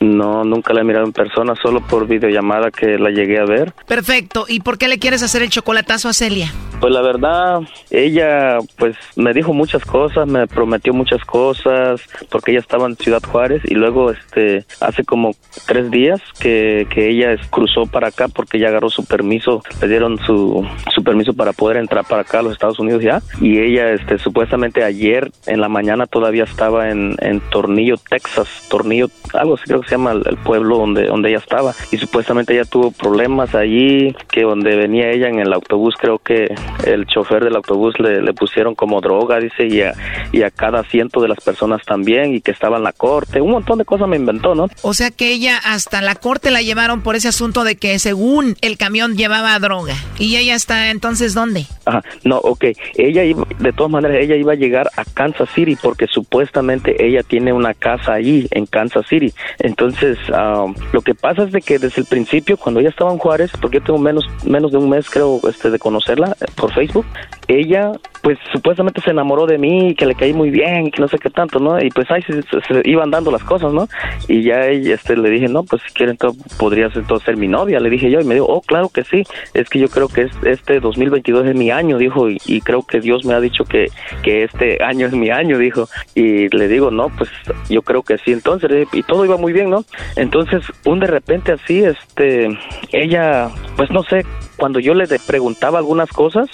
No, 0.00 0.44
nunca 0.44 0.72
la 0.72 0.80
he 0.80 0.84
mirado 0.84 1.04
en 1.04 1.12
persona, 1.12 1.54
solo 1.62 1.80
por 1.86 2.06
videollamada 2.06 2.70
que 2.70 2.98
la 2.98 3.10
llegué 3.10 3.38
a 3.38 3.44
ver. 3.44 3.74
Perfecto. 3.86 4.46
¿Y 4.48 4.60
por 4.60 4.78
qué 4.78 4.88
le 4.88 4.98
quieres 4.98 5.22
hacer 5.22 5.42
el 5.42 5.50
chocolatazo 5.50 6.08
a 6.08 6.14
Celia? 6.14 6.50
Pues 6.80 6.94
la 6.94 7.02
verdad, 7.02 7.60
ella 7.90 8.56
pues 8.78 8.96
me 9.14 9.34
dijo 9.34 9.52
muchas 9.52 9.84
cosas, 9.84 10.26
me 10.26 10.46
prometió 10.46 10.94
muchas 10.94 11.22
cosas, 11.26 12.00
porque 12.30 12.52
ella 12.52 12.60
estaba 12.60 12.86
en 12.86 12.96
Ciudad 12.96 13.22
Juárez 13.22 13.60
y 13.66 13.74
luego 13.74 14.10
este 14.10 14.64
hace 14.80 15.04
como 15.04 15.32
tres 15.66 15.90
días 15.90 16.22
que, 16.40 16.86
que 16.88 17.10
ella 17.10 17.36
cruzó 17.50 17.84
para 17.84 18.08
acá 18.08 18.28
porque 18.28 18.56
ella 18.56 18.68
agarró 18.68 18.88
su 18.88 19.04
permiso, 19.04 19.62
le 19.82 19.88
dieron 19.88 20.18
su, 20.24 20.66
su 20.94 21.04
permiso 21.04 21.34
para 21.34 21.52
poder 21.52 21.76
entrar 21.76 22.06
para 22.06 22.22
acá 22.22 22.38
a 22.38 22.42
los 22.42 22.54
Estados 22.54 22.78
Unidos 22.78 23.02
ya 23.02 23.20
y 23.42 23.58
ella 23.58 23.92
este 23.92 24.16
supuestamente 24.16 24.82
ayer 24.82 25.30
en 25.46 25.60
la 25.60 25.68
mañana 25.68 26.06
todavía 26.06 26.44
estaba 26.44 26.88
en, 26.88 27.14
en 27.20 27.40
Tornillo, 27.50 27.96
Texas, 28.08 28.48
Tornillo, 28.70 29.08
algo 29.34 29.54
así 29.54 29.64
creo 29.64 29.82
que 29.82 29.89
se 29.90 29.96
llama 29.96 30.12
el, 30.12 30.36
pueblo 30.44 30.78
donde, 30.78 31.06
donde 31.06 31.30
ella 31.30 31.38
estaba 31.38 31.74
y 31.90 31.98
supuestamente 31.98 32.54
ella 32.54 32.64
tuvo 32.64 32.92
problemas 32.92 33.54
allí, 33.56 34.14
que 34.30 34.42
donde 34.42 34.76
venía 34.76 35.10
ella 35.10 35.28
en 35.28 35.40
el 35.40 35.52
autobús 35.52 35.96
creo 35.98 36.18
que 36.18 36.54
el 36.86 37.06
chofer 37.06 37.42
del 37.42 37.56
autobús 37.56 37.98
le, 37.98 38.22
le 38.22 38.32
pusieron 38.32 38.76
como 38.76 39.00
droga, 39.00 39.40
dice, 39.40 39.66
y 39.66 39.82
a, 39.82 39.94
y 40.30 40.42
a 40.42 40.50
cada 40.50 40.84
ciento 40.84 41.20
de 41.20 41.28
las 41.28 41.40
personas 41.40 41.82
también, 41.84 42.34
y 42.36 42.40
que 42.40 42.52
estaba 42.52 42.76
en 42.76 42.84
la 42.84 42.92
corte, 42.92 43.40
un 43.40 43.50
montón 43.50 43.78
de 43.78 43.84
cosas 43.84 44.06
me 44.06 44.16
inventó, 44.16 44.54
¿no? 44.54 44.68
O 44.82 44.94
sea 44.94 45.10
que 45.10 45.32
ella 45.32 45.58
hasta 45.64 46.00
la 46.02 46.14
corte 46.14 46.52
la 46.52 46.62
llevaron 46.62 47.02
por 47.02 47.16
ese 47.16 47.28
asunto 47.28 47.64
de 47.64 47.76
que 47.76 47.98
según 47.98 48.56
el 48.60 48.78
camión 48.78 49.16
llevaba 49.16 49.58
droga. 49.58 49.94
¿Y 50.18 50.36
ella 50.36 50.54
está 50.54 50.90
entonces 50.90 51.34
dónde? 51.34 51.66
Ajá, 51.84 52.02
no, 52.22 52.38
ok, 52.38 52.66
ella 52.96 53.24
iba, 53.24 53.44
de 53.58 53.72
todas 53.72 53.90
maneras, 53.90 54.18
ella 54.20 54.36
iba 54.36 54.52
a 54.52 54.56
llegar 54.56 54.88
a 54.96 55.04
Kansas 55.04 55.48
City 55.52 55.76
porque 55.82 56.06
supuestamente 56.06 57.04
ella 57.04 57.24
tiene 57.24 57.52
una 57.52 57.74
casa 57.74 58.12
allí 58.12 58.46
en 58.52 58.66
Kansas 58.66 59.06
City. 59.08 59.32
Entonces, 59.58 59.79
um, 59.80 60.74
lo 60.92 61.00
que 61.02 61.14
pasa 61.14 61.44
es 61.44 61.52
de 61.52 61.60
que 61.60 61.78
desde 61.78 62.02
el 62.02 62.06
principio, 62.06 62.56
cuando 62.56 62.80
ella 62.80 62.90
estaba 62.90 63.12
en 63.12 63.18
Juárez, 63.18 63.50
porque 63.60 63.78
yo 63.78 63.84
tengo 63.84 63.98
menos, 63.98 64.26
menos 64.44 64.72
de 64.72 64.78
un 64.78 64.90
mes 64.90 65.08
creo 65.08 65.40
este, 65.48 65.70
de 65.70 65.78
conocerla, 65.78 66.36
por 66.56 66.72
Facebook, 66.72 67.06
ella 67.48 67.92
pues 68.22 68.38
supuestamente 68.52 69.00
se 69.00 69.10
enamoró 69.10 69.46
de 69.46 69.58
mí, 69.58 69.94
que 69.94 70.06
le 70.06 70.14
caí 70.14 70.32
muy 70.32 70.50
bien, 70.50 70.86
y 70.86 70.90
que 70.90 71.00
no 71.00 71.08
sé 71.08 71.18
qué 71.18 71.30
tanto, 71.30 71.58
¿no? 71.58 71.82
Y 71.82 71.90
pues 71.90 72.10
ahí 72.10 72.22
se, 72.22 72.42
iban 72.84 73.10
dando 73.10 73.30
las 73.30 73.42
cosas, 73.42 73.72
¿no? 73.72 73.88
Y 74.28 74.42
ya 74.42 74.66
este, 74.66 75.16
le 75.16 75.30
dije, 75.30 75.48
no, 75.48 75.64
pues 75.64 75.82
si 75.86 75.92
quieren, 75.94 76.12
entonces, 76.12 76.42
podrías 76.58 76.94
entonces 76.94 77.24
ser 77.24 77.36
mi 77.36 77.48
novia, 77.48 77.80
le 77.80 77.90
dije 77.90 78.10
yo, 78.10 78.20
y 78.20 78.24
me 78.24 78.34
dijo, 78.34 78.46
oh, 78.46 78.60
claro 78.60 78.88
que 78.88 79.04
sí, 79.04 79.24
es 79.54 79.68
que 79.68 79.78
yo 79.78 79.88
creo 79.88 80.08
que 80.08 80.28
este 80.44 80.80
2022 80.80 81.46
es 81.46 81.54
mi 81.54 81.70
año, 81.70 81.98
dijo, 81.98 82.28
y, 82.28 82.60
creo 82.60 82.82
que 82.82 83.00
Dios 83.00 83.24
me 83.24 83.32
ha 83.32 83.40
dicho 83.40 83.64
que, 83.64 83.86
que 84.22 84.44
este 84.44 84.82
año 84.84 85.06
es 85.06 85.12
mi 85.12 85.30
año, 85.30 85.56
dijo, 85.56 85.88
y 86.14 86.48
le 86.54 86.68
digo, 86.68 86.90
no, 86.90 87.08
pues 87.08 87.30
yo 87.68 87.82
creo 87.82 88.02
que 88.02 88.18
sí, 88.18 88.32
entonces, 88.32 88.86
y 88.92 89.02
todo 89.02 89.24
iba 89.24 89.38
muy 89.38 89.52
bien, 89.52 89.69
¿no? 89.70 89.84
Entonces, 90.16 90.62
un 90.84 91.00
de 91.00 91.06
repente 91.06 91.52
así, 91.52 91.82
este, 91.82 92.48
ella, 92.92 93.48
pues 93.76 93.90
no 93.90 94.02
sé, 94.02 94.26
cuando 94.56 94.78
yo 94.78 94.94
le 94.94 95.06
preguntaba 95.26 95.78
algunas 95.78 96.10
cosas, 96.10 96.48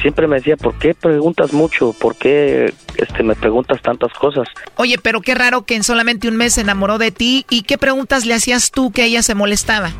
siempre 0.00 0.28
me 0.28 0.36
decía, 0.36 0.56
¿por 0.56 0.78
qué 0.78 0.94
preguntas 0.94 1.52
mucho? 1.52 1.92
¿Por 1.92 2.16
qué 2.16 2.72
este, 2.96 3.22
me 3.22 3.34
preguntas 3.34 3.82
tantas 3.82 4.12
cosas? 4.12 4.46
Oye, 4.76 4.96
pero 5.02 5.20
qué 5.20 5.34
raro 5.34 5.62
que 5.62 5.74
en 5.74 5.82
solamente 5.82 6.28
un 6.28 6.36
mes 6.36 6.54
se 6.54 6.60
enamoró 6.60 6.98
de 6.98 7.10
ti. 7.10 7.46
¿Y 7.50 7.62
qué 7.62 7.78
preguntas 7.78 8.26
le 8.26 8.34
hacías 8.34 8.70
tú 8.70 8.92
que 8.92 9.04
ella 9.04 9.22
se 9.22 9.34
molestaba? 9.34 9.90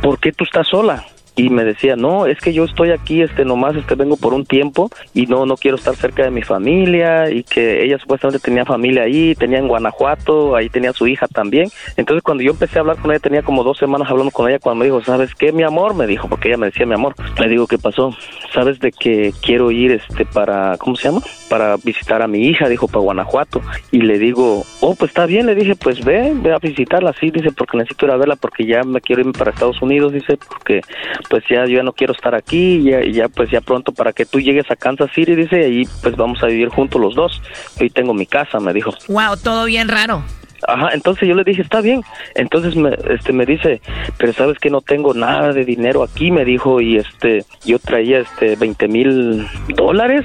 ¿Por 0.00 0.18
qué 0.18 0.32
tú 0.32 0.44
estás 0.44 0.66
sola? 0.68 1.04
Y 1.36 1.50
me 1.50 1.64
decía, 1.64 1.96
no, 1.96 2.26
es 2.26 2.38
que 2.38 2.52
yo 2.52 2.64
estoy 2.64 2.90
aquí, 2.90 3.22
este, 3.22 3.44
nomás, 3.44 3.74
este, 3.76 3.94
vengo 3.96 4.16
por 4.16 4.34
un 4.34 4.46
tiempo 4.46 4.90
y 5.12 5.26
no, 5.26 5.46
no 5.46 5.56
quiero 5.56 5.76
estar 5.76 5.96
cerca 5.96 6.22
de 6.22 6.30
mi 6.30 6.42
familia 6.42 7.30
y 7.30 7.42
que 7.42 7.84
ella 7.84 7.98
supuestamente 7.98 8.38
tenía 8.38 8.64
familia 8.64 9.02
ahí, 9.02 9.34
tenía 9.34 9.58
en 9.58 9.68
Guanajuato, 9.68 10.54
ahí 10.54 10.68
tenía 10.68 10.92
su 10.92 11.06
hija 11.06 11.26
también. 11.26 11.68
Entonces 11.96 12.22
cuando 12.22 12.42
yo 12.44 12.52
empecé 12.52 12.78
a 12.78 12.82
hablar 12.82 12.98
con 12.98 13.10
ella, 13.10 13.20
tenía 13.20 13.42
como 13.42 13.64
dos 13.64 13.78
semanas 13.78 14.08
hablando 14.08 14.30
con 14.30 14.48
ella 14.48 14.58
cuando 14.60 14.80
me 14.80 14.84
dijo, 14.86 15.02
¿sabes 15.02 15.34
qué, 15.34 15.52
mi 15.52 15.64
amor? 15.64 15.94
Me 15.94 16.06
dijo, 16.06 16.28
porque 16.28 16.48
ella 16.48 16.58
me 16.58 16.66
decía 16.66 16.86
mi 16.86 16.94
amor. 16.94 17.14
Le 17.38 17.48
digo, 17.48 17.66
¿qué 17.66 17.78
pasó? 17.78 18.14
¿Sabes 18.52 18.78
de 18.78 18.92
que 18.92 19.32
quiero 19.42 19.70
ir, 19.72 19.90
este, 19.90 20.24
para, 20.24 20.76
¿cómo 20.78 20.94
se 20.94 21.08
llama? 21.08 21.20
Para 21.48 21.76
visitar 21.78 22.22
a 22.22 22.28
mi 22.28 22.46
hija, 22.46 22.68
dijo, 22.68 22.86
para 22.86 23.00
Guanajuato. 23.00 23.60
Y 23.90 24.02
le 24.02 24.18
digo, 24.18 24.64
oh, 24.80 24.94
pues 24.94 25.10
está 25.10 25.26
bien, 25.26 25.46
le 25.46 25.54
dije, 25.54 25.74
pues 25.74 26.04
ve, 26.04 26.32
ve 26.36 26.52
a 26.52 26.58
visitarla, 26.58 27.12
sí, 27.18 27.30
dice, 27.30 27.50
porque 27.50 27.76
necesito 27.76 28.06
ir 28.06 28.12
a 28.12 28.16
verla 28.16 28.36
porque 28.36 28.64
ya 28.64 28.82
me 28.84 29.00
quiero 29.00 29.20
irme 29.20 29.32
para 29.32 29.50
Estados 29.50 29.82
Unidos, 29.82 30.12
dice, 30.12 30.38
porque 30.48 30.80
pues 31.28 31.44
ya 31.48 31.66
yo 31.66 31.76
ya 31.76 31.82
no 31.82 31.92
quiero 31.92 32.12
estar 32.12 32.34
aquí, 32.34 32.82
ya, 32.82 33.04
ya 33.04 33.28
pues 33.28 33.50
ya 33.50 33.60
pronto 33.60 33.92
para 33.92 34.12
que 34.12 34.24
tú 34.24 34.40
llegues 34.40 34.70
a 34.70 34.76
Kansas 34.76 35.10
City, 35.14 35.34
dice, 35.34 35.60
y 35.60 35.64
ahí 35.64 35.88
pues 36.02 36.16
vamos 36.16 36.42
a 36.42 36.46
vivir 36.46 36.68
juntos 36.68 37.00
los 37.00 37.14
dos. 37.14 37.42
Hoy 37.80 37.90
tengo 37.90 38.14
mi 38.14 38.26
casa, 38.26 38.60
me 38.60 38.72
dijo. 38.72 38.92
Wow, 39.08 39.36
todo 39.42 39.64
bien 39.66 39.88
raro. 39.88 40.22
Ajá, 40.66 40.90
entonces 40.92 41.28
yo 41.28 41.34
le 41.34 41.44
dije, 41.44 41.62
está 41.62 41.80
bien. 41.80 42.02
Entonces 42.34 42.76
me, 42.76 42.96
este, 43.10 43.32
me 43.32 43.46
dice, 43.46 43.80
pero 44.18 44.32
sabes 44.32 44.58
que 44.58 44.70
no 44.70 44.80
tengo 44.80 45.14
nada 45.14 45.52
de 45.52 45.64
dinero 45.64 46.02
aquí, 46.02 46.30
me 46.30 46.44
dijo, 46.44 46.80
y 46.80 46.96
este, 46.96 47.44
yo 47.64 47.78
traía 47.78 48.20
este 48.20 48.56
20 48.56 48.88
mil 48.88 49.46
dólares, 49.68 50.24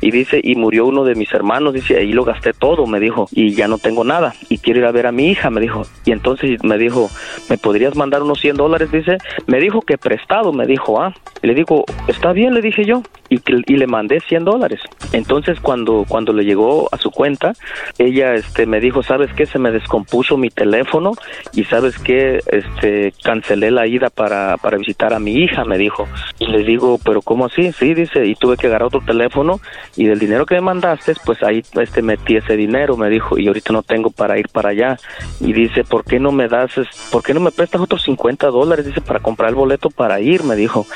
y 0.00 0.10
dice, 0.10 0.40
y 0.42 0.54
murió 0.54 0.86
uno 0.86 1.04
de 1.04 1.14
mis 1.14 1.32
hermanos, 1.32 1.74
dice, 1.74 1.96
ahí 1.96 2.12
lo 2.12 2.24
gasté 2.24 2.52
todo, 2.52 2.86
me 2.86 3.00
dijo, 3.00 3.28
y 3.32 3.54
ya 3.54 3.68
no 3.68 3.78
tengo 3.78 4.04
nada, 4.04 4.34
y 4.48 4.58
quiero 4.58 4.80
ir 4.80 4.86
a 4.86 4.92
ver 4.92 5.06
a 5.06 5.12
mi 5.12 5.28
hija, 5.28 5.50
me 5.50 5.60
dijo. 5.60 5.86
Y 6.04 6.12
entonces 6.12 6.62
me 6.62 6.78
dijo, 6.78 7.10
¿me 7.48 7.58
podrías 7.58 7.96
mandar 7.96 8.22
unos 8.22 8.40
100 8.40 8.56
dólares? 8.56 8.92
Dice, 8.92 9.18
me 9.46 9.60
dijo 9.60 9.80
que 9.82 9.98
prestado, 9.98 10.52
me 10.52 10.66
dijo, 10.66 11.00
ah. 11.00 11.14
le 11.42 11.54
digo, 11.54 11.84
está 12.06 12.32
bien, 12.32 12.54
le 12.54 12.60
dije 12.60 12.84
yo, 12.84 13.02
y, 13.34 13.42
y 13.66 13.76
le 13.76 13.86
mandé 13.86 14.20
100 14.20 14.44
dólares. 14.44 14.80
Entonces 15.12 15.60
cuando, 15.60 16.04
cuando 16.08 16.32
le 16.32 16.44
llegó 16.44 16.88
a 16.92 16.98
su 16.98 17.10
cuenta, 17.10 17.54
ella 17.98 18.34
este, 18.34 18.66
me 18.66 18.80
dijo, 18.80 19.02
¿sabes 19.02 19.32
qué? 19.34 19.46
Se 19.46 19.58
me 19.58 19.70
descompuso 19.70 20.36
mi 20.36 20.50
teléfono 20.50 21.12
y 21.52 21.64
sabes 21.64 21.98
que 21.98 22.40
este 22.46 23.12
cancelé 23.22 23.70
la 23.70 23.86
ida 23.86 24.10
para, 24.10 24.56
para 24.58 24.76
visitar 24.76 25.14
a 25.14 25.18
mi 25.18 25.36
hija, 25.36 25.64
me 25.64 25.78
dijo. 25.78 26.06
Y 26.38 26.46
le 26.46 26.64
digo, 26.64 26.98
pero 27.04 27.22
¿cómo 27.22 27.46
así? 27.46 27.72
Sí, 27.72 27.94
dice, 27.94 28.26
y 28.26 28.34
tuve 28.34 28.56
que 28.56 28.66
agarrar 28.66 28.88
otro 28.88 29.00
teléfono 29.00 29.60
y 29.96 30.06
del 30.06 30.18
dinero 30.18 30.46
que 30.46 30.56
me 30.56 30.60
mandaste, 30.60 31.14
pues 31.24 31.42
ahí 31.42 31.62
este 31.80 32.02
metí 32.02 32.36
ese 32.36 32.56
dinero, 32.56 32.96
me 32.96 33.08
dijo, 33.08 33.38
y 33.38 33.46
ahorita 33.46 33.72
no 33.72 33.82
tengo 33.82 34.10
para 34.10 34.38
ir 34.38 34.48
para 34.48 34.70
allá. 34.70 34.98
Y 35.40 35.52
dice, 35.52 35.84
¿por 35.84 36.04
qué 36.04 36.18
no 36.18 36.32
me 36.32 36.48
das, 36.48 36.72
por 37.10 37.22
qué 37.22 37.34
no 37.34 37.40
me 37.40 37.50
prestas 37.50 37.80
otros 37.80 38.02
50 38.02 38.48
dólares? 38.48 38.86
Dice, 38.86 39.00
para 39.00 39.20
comprar 39.20 39.50
el 39.50 39.56
boleto 39.56 39.90
para 39.90 40.20
ir, 40.20 40.44
me 40.44 40.56
dijo. 40.56 40.86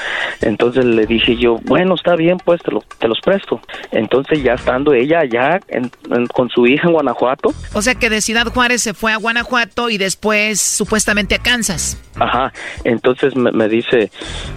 Entonces 0.43 0.85
le 0.85 1.07
dije 1.07 1.37
yo, 1.37 1.59
bueno, 1.65 1.95
está 1.95 2.17
bien, 2.17 2.28
pues 2.37 2.61
te, 2.63 2.71
te 2.99 3.09
los 3.09 3.21
presto. 3.21 3.61
Entonces 3.91 4.43
ya 4.43 4.55
estando 4.55 4.93
ella 4.93 5.21
allá 5.21 5.61
con 6.35 6.51
su 6.51 6.67
hija 6.67 6.89
en 6.89 6.93
Guanajuato. 6.93 7.55
O 7.73 7.83
sea 7.83 7.95
que 7.95 8.11
de 8.11 8.21
Ciudad 8.21 8.47
Juárez 8.47 8.83
se 8.83 8.95
fue 8.95 9.13
a 9.13 9.17
Guanajuato 9.17 9.89
y 9.89 9.99
después 9.99 10.61
supuestamente 10.61 11.35
a 11.35 11.39
Kansas. 11.39 11.99
Ajá, 12.17 12.53
entonces 12.85 13.35
me, 13.37 13.53
me 13.53 13.69
dice, 13.69 14.11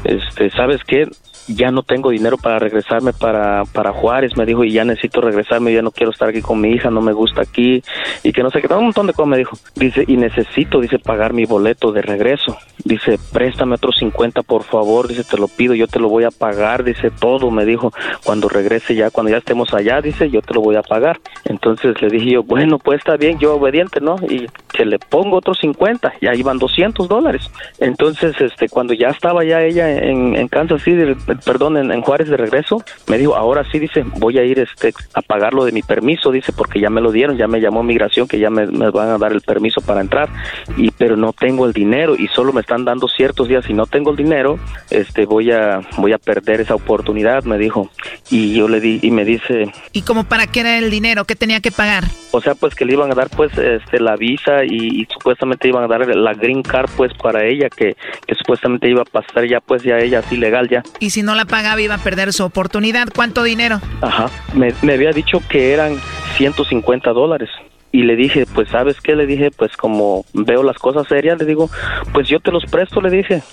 este, 0.04 0.50
¿sabes 0.52 0.82
qué? 0.86 1.08
Ya 1.48 1.72
no 1.72 1.84
tengo 1.84 2.12
dinero 2.12 2.38
para 2.38 2.60
regresarme 2.60 3.14
para, 3.14 3.64
para 3.66 3.92
Juárez, 3.92 4.36
me 4.38 4.46
dijo, 4.46 4.64
y 4.64 4.72
ya 4.72 4.86
necesito 4.86 5.22
regresarme, 5.22 5.74
ya 5.74 5.82
no 5.82 5.92
quiero 5.92 6.12
estar 6.12 6.30
aquí 6.30 6.42
con 6.42 6.60
mi 6.62 6.70
hija, 6.70 6.90
no 6.90 7.02
me 7.02 7.14
gusta 7.14 7.42
aquí, 7.42 7.84
y 8.24 8.32
que 8.32 8.44
no 8.44 8.50
sé 8.50 8.62
qué, 8.62 8.74
un 8.74 8.86
montón 8.86 9.08
de 9.08 9.14
cosas 9.14 9.30
me 9.30 9.38
dijo. 9.38 9.58
Dice, 9.76 10.04
y 10.08 10.18
necesito, 10.18 10.80
dice, 10.80 11.00
pagar 11.00 11.34
mi 11.34 11.46
boleto 11.46 11.92
de 11.92 12.02
regreso. 12.02 12.58
Dice, 12.84 13.20
préstame 13.32 13.76
otros 13.76 13.96
50, 14.00 14.44
por 14.44 14.64
favor, 14.64 15.08
dice, 15.08 15.24
te 15.24 15.38
lo 15.38 15.48
pido, 15.48 15.74
yo 15.74 15.88
te 15.88 16.00
lo 16.00 16.10
voy 16.10 16.24
a 16.24 16.32
pagar, 16.32 16.84
dice, 16.84 17.12
todo, 17.12 17.52
me 17.52 17.66
dijo, 17.66 17.92
cuando 18.24 18.50
regrese 18.50 18.96
ya, 18.96 19.12
cuando 19.12 19.32
ya 19.32 19.38
estemos 19.38 19.74
allá, 19.74 20.02
dice, 20.02 20.30
yo 20.30 20.42
te 20.42 20.54
lo 20.54 20.62
voy 20.62 20.76
a 20.76 20.82
pagar. 20.82 21.20
Entonces 21.46 22.02
le 22.02 22.10
dije 22.10 22.32
yo, 22.32 22.44
bueno, 22.44 22.80
pues 22.80 23.00
está 23.00 23.18
bien, 23.18 23.38
yo 23.40 23.56
obediente, 23.56 24.00
¿no? 24.02 24.16
Y 24.28 24.48
que 24.74 24.86
le 24.86 25.00
pongo 25.00 25.38
otros 25.38 25.60
50, 25.60 26.14
ya 26.22 26.34
iban 26.34 26.58
200 26.58 27.08
dólares. 27.08 27.50
Entonces, 27.80 28.40
este, 28.40 28.70
cuando 28.70 28.94
ya 28.94 29.10
estaba 29.10 29.44
ya 29.44 29.62
ella 29.62 29.92
en 29.92 30.48
Kansas 30.48 30.82
City, 30.84 31.16
perdón, 31.36 31.78
en, 31.78 32.02
Juárez 32.02 32.30
de 32.30 32.38
regreso, 32.38 32.84
me 33.08 33.18
dijo, 33.18 33.36
ahora 33.36 33.64
sí, 33.72 33.80
dice, 33.80 34.04
voy 34.18 34.38
a 34.38 34.44
ir 34.44 34.60
este, 34.60 34.94
a 35.14 35.22
pagar 35.22 35.54
lo 35.54 35.66
de 35.66 35.72
mi 35.72 35.82
permiso, 35.82 36.32
dice, 36.32 36.52
porque 36.52 36.80
ya 36.80 36.90
me 36.90 37.02
lo 37.02 37.12
dieron, 37.12 37.38
ya 37.38 37.48
me 37.48 37.60
llamó 37.60 37.84
migración, 37.84 38.28
que 38.28 38.40
ya 38.40 38.50
me, 38.50 38.66
van 38.66 39.10
a 39.10 39.18
dar 39.18 39.32
el 39.32 39.42
permiso 39.42 39.82
para 39.82 40.02
entrar, 40.02 40.30
y 40.78 40.92
pero 40.92 41.16
no 41.16 41.34
tengo 41.34 41.66
el 41.66 41.74
dinero 41.74 42.16
y 42.18 42.28
solo 42.28 42.54
me 42.54 42.62
están 42.62 42.86
dando 42.86 43.08
ciertos 43.08 43.48
días, 43.48 43.66
si 43.66 43.74
no 43.74 43.86
tengo 43.86 44.12
el 44.12 44.18
dinero, 44.18 44.60
este, 44.90 45.26
voy 45.26 45.52
a, 45.52 45.82
voy 45.98 46.14
a 46.14 46.18
perder 46.18 46.62
esa 46.62 46.76
oportunidad, 46.76 47.44
me 47.44 47.58
dijo, 47.58 47.90
y 48.30 48.56
yo 48.56 48.68
le 48.68 48.80
di, 48.80 49.00
y 49.02 49.12
me 49.12 49.26
dice... 49.26 49.72
¿Y 49.92 50.02
como 50.02 50.24
para 50.24 50.48
qué 50.48 50.62
era 50.62 50.78
el 50.78 50.90
dinero? 50.90 51.26
¿Qué 51.26 51.36
tenía 51.36 51.60
que 51.60 51.72
pagar? 51.72 52.04
O 52.32 52.42
sea, 52.42 52.56
pues 52.56 52.76
que 52.76 52.86
le 52.86 52.94
iban 52.94 53.12
a 53.12 53.16
dar, 53.16 53.30
pues, 53.30 53.52
este, 53.58 54.00
la 54.00 54.16
visa 54.16 54.64
y, 54.64 55.06
supuestamente 55.12 55.68
iban 55.68 55.84
a 55.84 55.88
dar 55.88 56.08
la 56.16 56.34
green 56.34 56.64
card, 56.64 56.90
pues, 56.96 57.14
para 57.14 57.46
ella, 57.46 57.70
que, 57.70 57.96
que 58.26 58.36
supuestamente 58.36 58.90
iba 58.90 59.02
a 59.02 59.06
pasar 59.06 59.46
ya, 59.46 59.60
pues, 59.60 59.84
ya 59.84 59.98
ella 59.98 60.20
así 60.20 60.38
legal 60.38 60.70
ya. 60.70 60.84
¿Y 61.00 61.10
si 61.10 61.21
no 61.24 61.36
la 61.36 61.46
pagaba 61.46 61.82
iba 61.82 61.96
a 61.96 62.00
perder 62.00 62.34
su 62.34 62.44
oportunidad. 62.44 63.08
¿Cuánto 63.14 63.44
dinero? 63.44 63.82
Ajá, 64.02 64.30
me, 64.54 64.74
me 64.82 64.94
había 64.94 65.12
dicho 65.12 65.42
que 65.50 65.74
eran 65.74 65.98
150 66.38 67.12
dólares 67.12 67.50
y 67.92 68.04
le 68.04 68.16
dije, 68.16 68.46
pues 68.54 68.70
sabes 68.70 69.00
qué, 69.02 69.16
le 69.16 69.26
dije, 69.26 69.52
pues 69.52 69.76
como 69.76 70.26
veo 70.34 70.64
las 70.64 70.78
cosas 70.78 71.08
serias, 71.08 71.38
le 71.40 71.46
digo, 71.46 71.70
pues 72.14 72.28
yo 72.28 72.40
te 72.40 72.52
los 72.52 72.66
presto, 72.66 73.02
le 73.02 73.10
dije. 73.10 73.44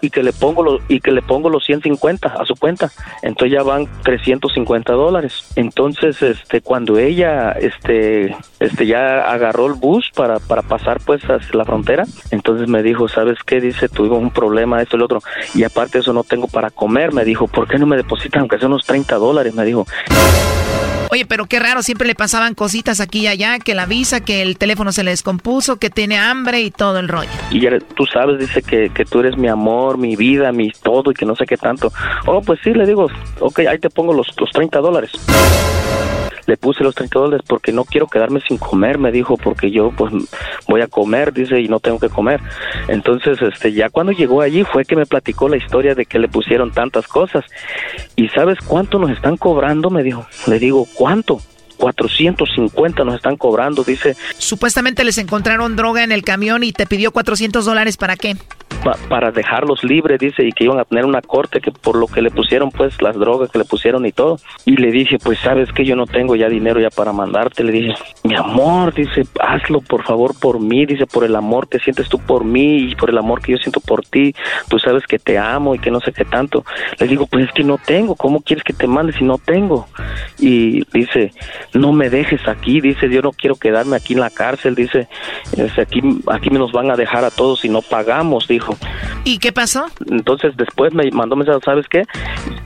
Y 0.00 0.10
que 0.10 0.22
le 0.22 0.32
pongo 0.32 0.62
los, 0.62 0.80
y 0.88 1.00
que 1.00 1.10
le 1.10 1.22
pongo 1.22 1.48
los 1.48 1.64
150 1.64 2.28
a 2.28 2.44
su 2.44 2.54
cuenta. 2.54 2.90
Entonces 3.22 3.52
ya 3.52 3.62
van 3.62 3.86
350 4.02 4.92
dólares. 4.92 5.44
Entonces, 5.56 6.22
este, 6.22 6.60
cuando 6.60 6.98
ella, 6.98 7.52
este, 7.52 8.36
este, 8.60 8.86
ya 8.86 9.30
agarró 9.30 9.66
el 9.66 9.74
bus 9.74 10.10
para, 10.14 10.38
para 10.38 10.62
pasar 10.62 11.00
pues 11.04 11.22
hacia 11.24 11.56
la 11.56 11.64
frontera, 11.64 12.04
entonces 12.30 12.68
me 12.68 12.82
dijo, 12.82 13.08
¿sabes 13.08 13.38
qué? 13.44 13.60
Dice, 13.60 13.88
tuvimos 13.88 14.20
un 14.20 14.30
problema, 14.30 14.80
esto 14.82 14.96
y 14.96 14.98
lo 15.00 15.04
otro. 15.06 15.22
Y 15.54 15.64
aparte 15.64 15.98
de 15.98 16.02
eso 16.02 16.12
no 16.12 16.24
tengo 16.24 16.48
para 16.48 16.70
comer. 16.70 17.12
Me 17.12 17.24
dijo, 17.24 17.48
¿por 17.48 17.68
qué 17.68 17.78
no 17.78 17.86
me 17.86 17.96
depositan 17.96 18.40
aunque 18.40 18.58
sea 18.58 18.68
unos 18.68 18.84
30 18.86 19.16
dólares? 19.16 19.54
Me 19.54 19.64
dijo. 19.64 19.86
Oye, 21.10 21.24
pero 21.24 21.46
qué 21.46 21.58
raro, 21.58 21.82
siempre 21.82 22.06
le 22.06 22.14
pasaban 22.14 22.54
cositas 22.54 23.00
aquí 23.00 23.20
y 23.20 23.26
allá, 23.28 23.58
que 23.58 23.74
la 23.74 23.86
visa, 23.86 24.20
que 24.20 24.42
el 24.42 24.58
teléfono 24.58 24.92
se 24.92 25.02
le 25.02 25.10
descompuso, 25.10 25.78
que 25.78 25.88
tiene 25.88 26.18
hambre 26.18 26.60
y 26.60 26.70
todo 26.70 26.98
el 26.98 27.08
rollo. 27.08 27.30
Y 27.50 27.60
ya 27.60 27.70
tú 27.96 28.04
sabes, 28.04 28.38
dice 28.38 28.62
que, 28.62 28.90
que 28.90 29.06
tú 29.06 29.20
eres 29.20 29.38
mi 29.38 29.48
amor, 29.48 29.87
mi 29.96 30.16
vida, 30.16 30.52
mi 30.52 30.70
todo 30.70 31.10
y 31.10 31.14
que 31.14 31.24
no 31.24 31.36
sé 31.36 31.46
qué 31.46 31.56
tanto. 31.56 31.92
Oh, 32.26 32.42
pues 32.42 32.60
sí, 32.62 32.74
le 32.74 32.86
digo, 32.86 33.06
ok, 33.40 33.60
ahí 33.60 33.78
te 33.78 33.90
pongo 33.90 34.12
los, 34.12 34.28
los 34.38 34.50
30 34.50 34.80
dólares 34.80 35.12
le 36.48 36.56
puse 36.56 36.82
los 36.82 36.94
30 36.94 37.18
dólares 37.18 37.44
porque 37.46 37.72
no 37.72 37.84
quiero 37.84 38.06
quedarme 38.06 38.40
sin 38.40 38.56
comer, 38.56 38.96
me 38.98 39.12
dijo, 39.12 39.36
porque 39.36 39.70
yo 39.70 39.92
pues 39.94 40.14
voy 40.66 40.80
a 40.80 40.86
comer, 40.86 41.34
dice, 41.34 41.60
y 41.60 41.68
no 41.68 41.78
tengo 41.78 41.98
que 41.98 42.08
comer. 42.08 42.40
Entonces, 42.88 43.40
este, 43.42 43.74
ya 43.74 43.90
cuando 43.90 44.12
llegó 44.12 44.40
allí 44.40 44.64
fue 44.64 44.86
que 44.86 44.96
me 44.96 45.04
platicó 45.04 45.50
la 45.50 45.58
historia 45.58 45.94
de 45.94 46.06
que 46.06 46.18
le 46.18 46.26
pusieron 46.26 46.72
tantas 46.72 47.06
cosas. 47.06 47.44
¿Y 48.16 48.30
sabes 48.30 48.58
cuánto 48.66 48.98
nos 48.98 49.10
están 49.10 49.36
cobrando? 49.36 49.90
Me 49.90 50.02
dijo. 50.02 50.26
Le 50.46 50.58
digo, 50.58 50.86
¿cuánto? 50.94 51.38
450 51.76 53.04
nos 53.04 53.16
están 53.16 53.36
cobrando, 53.36 53.84
dice. 53.84 54.16
Supuestamente 54.38 55.04
les 55.04 55.18
encontraron 55.18 55.76
droga 55.76 56.02
en 56.02 56.12
el 56.12 56.22
camión 56.22 56.64
y 56.64 56.72
te 56.72 56.86
pidió 56.86 57.12
400 57.12 57.62
dólares 57.66 57.98
para 57.98 58.16
qué? 58.16 58.36
Para 59.08 59.30
dejarlos 59.30 59.84
libres, 59.84 60.18
dice, 60.18 60.44
y 60.44 60.52
que 60.52 60.64
iban 60.64 60.78
a 60.78 60.84
tener 60.84 61.04
una 61.04 61.22
corte 61.22 61.60
que 61.60 61.70
por 61.70 61.96
lo 61.96 62.06
que 62.06 62.22
le 62.22 62.30
pusieron, 62.30 62.70
pues 62.70 63.00
las 63.02 63.16
drogas 63.16 63.50
que 63.50 63.58
le 63.58 63.64
pusieron 63.64 64.06
y 64.06 64.12
todo. 64.12 64.38
Y 64.64 64.76
le 64.76 64.90
dije, 64.90 65.18
pues 65.18 65.38
sabes 65.38 65.72
que 65.72 65.84
yo 65.84 65.96
no 65.96 66.06
tengo 66.06 66.36
ya 66.36 66.48
dinero 66.48 66.80
ya 66.80 66.90
para 66.90 67.12
mandarte. 67.12 67.64
Le 67.64 67.72
dije, 67.72 67.94
mi 68.24 68.34
amor, 68.34 68.94
dice, 68.94 69.26
hazlo 69.40 69.80
por 69.80 70.04
favor 70.04 70.38
por 70.38 70.60
mí, 70.60 70.86
dice, 70.86 71.06
por 71.06 71.24
el 71.24 71.36
amor 71.36 71.68
que 71.68 71.78
sientes 71.78 72.08
tú 72.08 72.18
por 72.18 72.44
mí 72.44 72.90
y 72.90 72.94
por 72.94 73.10
el 73.10 73.18
amor 73.18 73.40
que 73.40 73.52
yo 73.52 73.58
siento 73.58 73.80
por 73.80 74.04
ti. 74.04 74.34
Tú 74.68 74.78
sabes 74.78 75.06
que 75.06 75.18
te 75.18 75.38
amo 75.38 75.74
y 75.74 75.78
que 75.78 75.90
no 75.90 76.00
sé 76.00 76.12
qué 76.12 76.24
tanto. 76.24 76.64
Le 76.98 77.06
digo, 77.06 77.26
pues 77.26 77.46
es 77.46 77.52
que 77.52 77.64
no 77.64 77.78
tengo, 77.78 78.14
¿cómo 78.14 78.40
quieres 78.40 78.64
que 78.64 78.72
te 78.72 78.86
mande 78.86 79.12
si 79.12 79.24
no 79.24 79.38
tengo? 79.38 79.86
Y 80.38 80.84
dice, 80.92 81.32
no 81.74 81.92
me 81.92 82.10
dejes 82.10 82.46
aquí, 82.48 82.80
dice, 82.80 83.08
yo 83.10 83.22
no 83.22 83.32
quiero 83.32 83.56
quedarme 83.56 83.96
aquí 83.96 84.14
en 84.14 84.20
la 84.20 84.30
cárcel, 84.30 84.74
dice, 84.74 85.08
aquí, 85.80 86.00
aquí 86.28 86.50
nos 86.50 86.72
van 86.72 86.90
a 86.90 86.96
dejar 86.96 87.24
a 87.24 87.30
todos 87.30 87.60
si 87.60 87.68
no 87.68 87.82
pagamos, 87.82 88.46
dijo. 88.48 88.67
¿Y 89.24 89.38
qué 89.38 89.52
pasó? 89.52 89.86
Entonces 90.10 90.56
después 90.56 90.92
me 90.94 91.10
mandó 91.10 91.36
mensaje, 91.36 91.58
¿sabes 91.64 91.86
qué? 91.88 92.04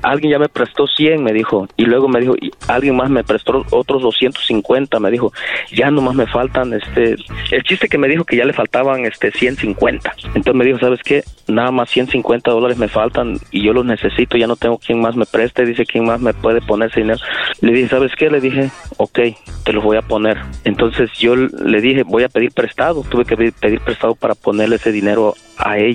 Alguien 0.02 0.32
ya 0.32 0.38
me 0.38 0.48
prestó 0.48 0.86
100, 0.86 1.22
me 1.22 1.32
dijo, 1.32 1.68
y 1.76 1.84
luego 1.84 2.08
me 2.08 2.20
dijo, 2.20 2.34
y 2.40 2.50
alguien 2.68 2.96
más 2.96 3.10
me 3.10 3.24
prestó 3.24 3.64
otros 3.70 4.02
250, 4.02 5.00
me 5.00 5.10
dijo, 5.10 5.32
ya 5.72 5.90
nomás 5.90 6.14
me 6.14 6.26
faltan, 6.26 6.72
este, 6.72 7.16
el 7.50 7.62
chiste 7.64 7.88
que 7.88 7.98
me 7.98 8.08
dijo 8.08 8.24
que 8.24 8.36
ya 8.36 8.44
le 8.44 8.52
faltaban, 8.52 9.04
este, 9.04 9.30
150. 9.32 10.14
Entonces 10.34 10.54
me 10.54 10.64
dijo, 10.64 10.78
¿sabes 10.78 11.00
qué? 11.02 11.22
Nada 11.48 11.70
más 11.70 11.90
150 11.90 12.50
dólares 12.50 12.78
me 12.78 12.88
faltan 12.88 13.38
y 13.50 13.62
yo 13.62 13.72
los 13.72 13.84
necesito, 13.84 14.36
ya 14.36 14.46
no 14.46 14.56
tengo 14.56 14.78
quien 14.78 15.00
más 15.00 15.16
me 15.16 15.26
preste, 15.26 15.64
dice, 15.64 15.84
¿quién 15.84 16.04
más 16.04 16.20
me 16.20 16.34
puede 16.34 16.60
poner 16.60 16.90
ese 16.90 17.00
dinero? 17.00 17.20
Le 17.60 17.72
dije, 17.72 17.88
¿sabes 17.88 18.12
qué? 18.16 18.30
Le 18.30 18.40
dije, 18.40 18.70
ok, 18.96 19.18
te 19.64 19.72
los 19.72 19.82
voy 19.82 19.96
a 19.96 20.02
poner. 20.02 20.38
Entonces 20.64 21.10
yo 21.18 21.36
le 21.36 21.80
dije, 21.80 22.02
voy 22.02 22.24
a 22.24 22.28
pedir 22.28 22.52
prestado, 22.52 23.02
tuve 23.08 23.24
que 23.24 23.36
pedir 23.36 23.80
prestado 23.80 24.14
para 24.14 24.34
ponerle 24.34 24.76
ese 24.76 24.92
dinero 24.92 25.34
a 25.56 25.78
ella. 25.78 25.91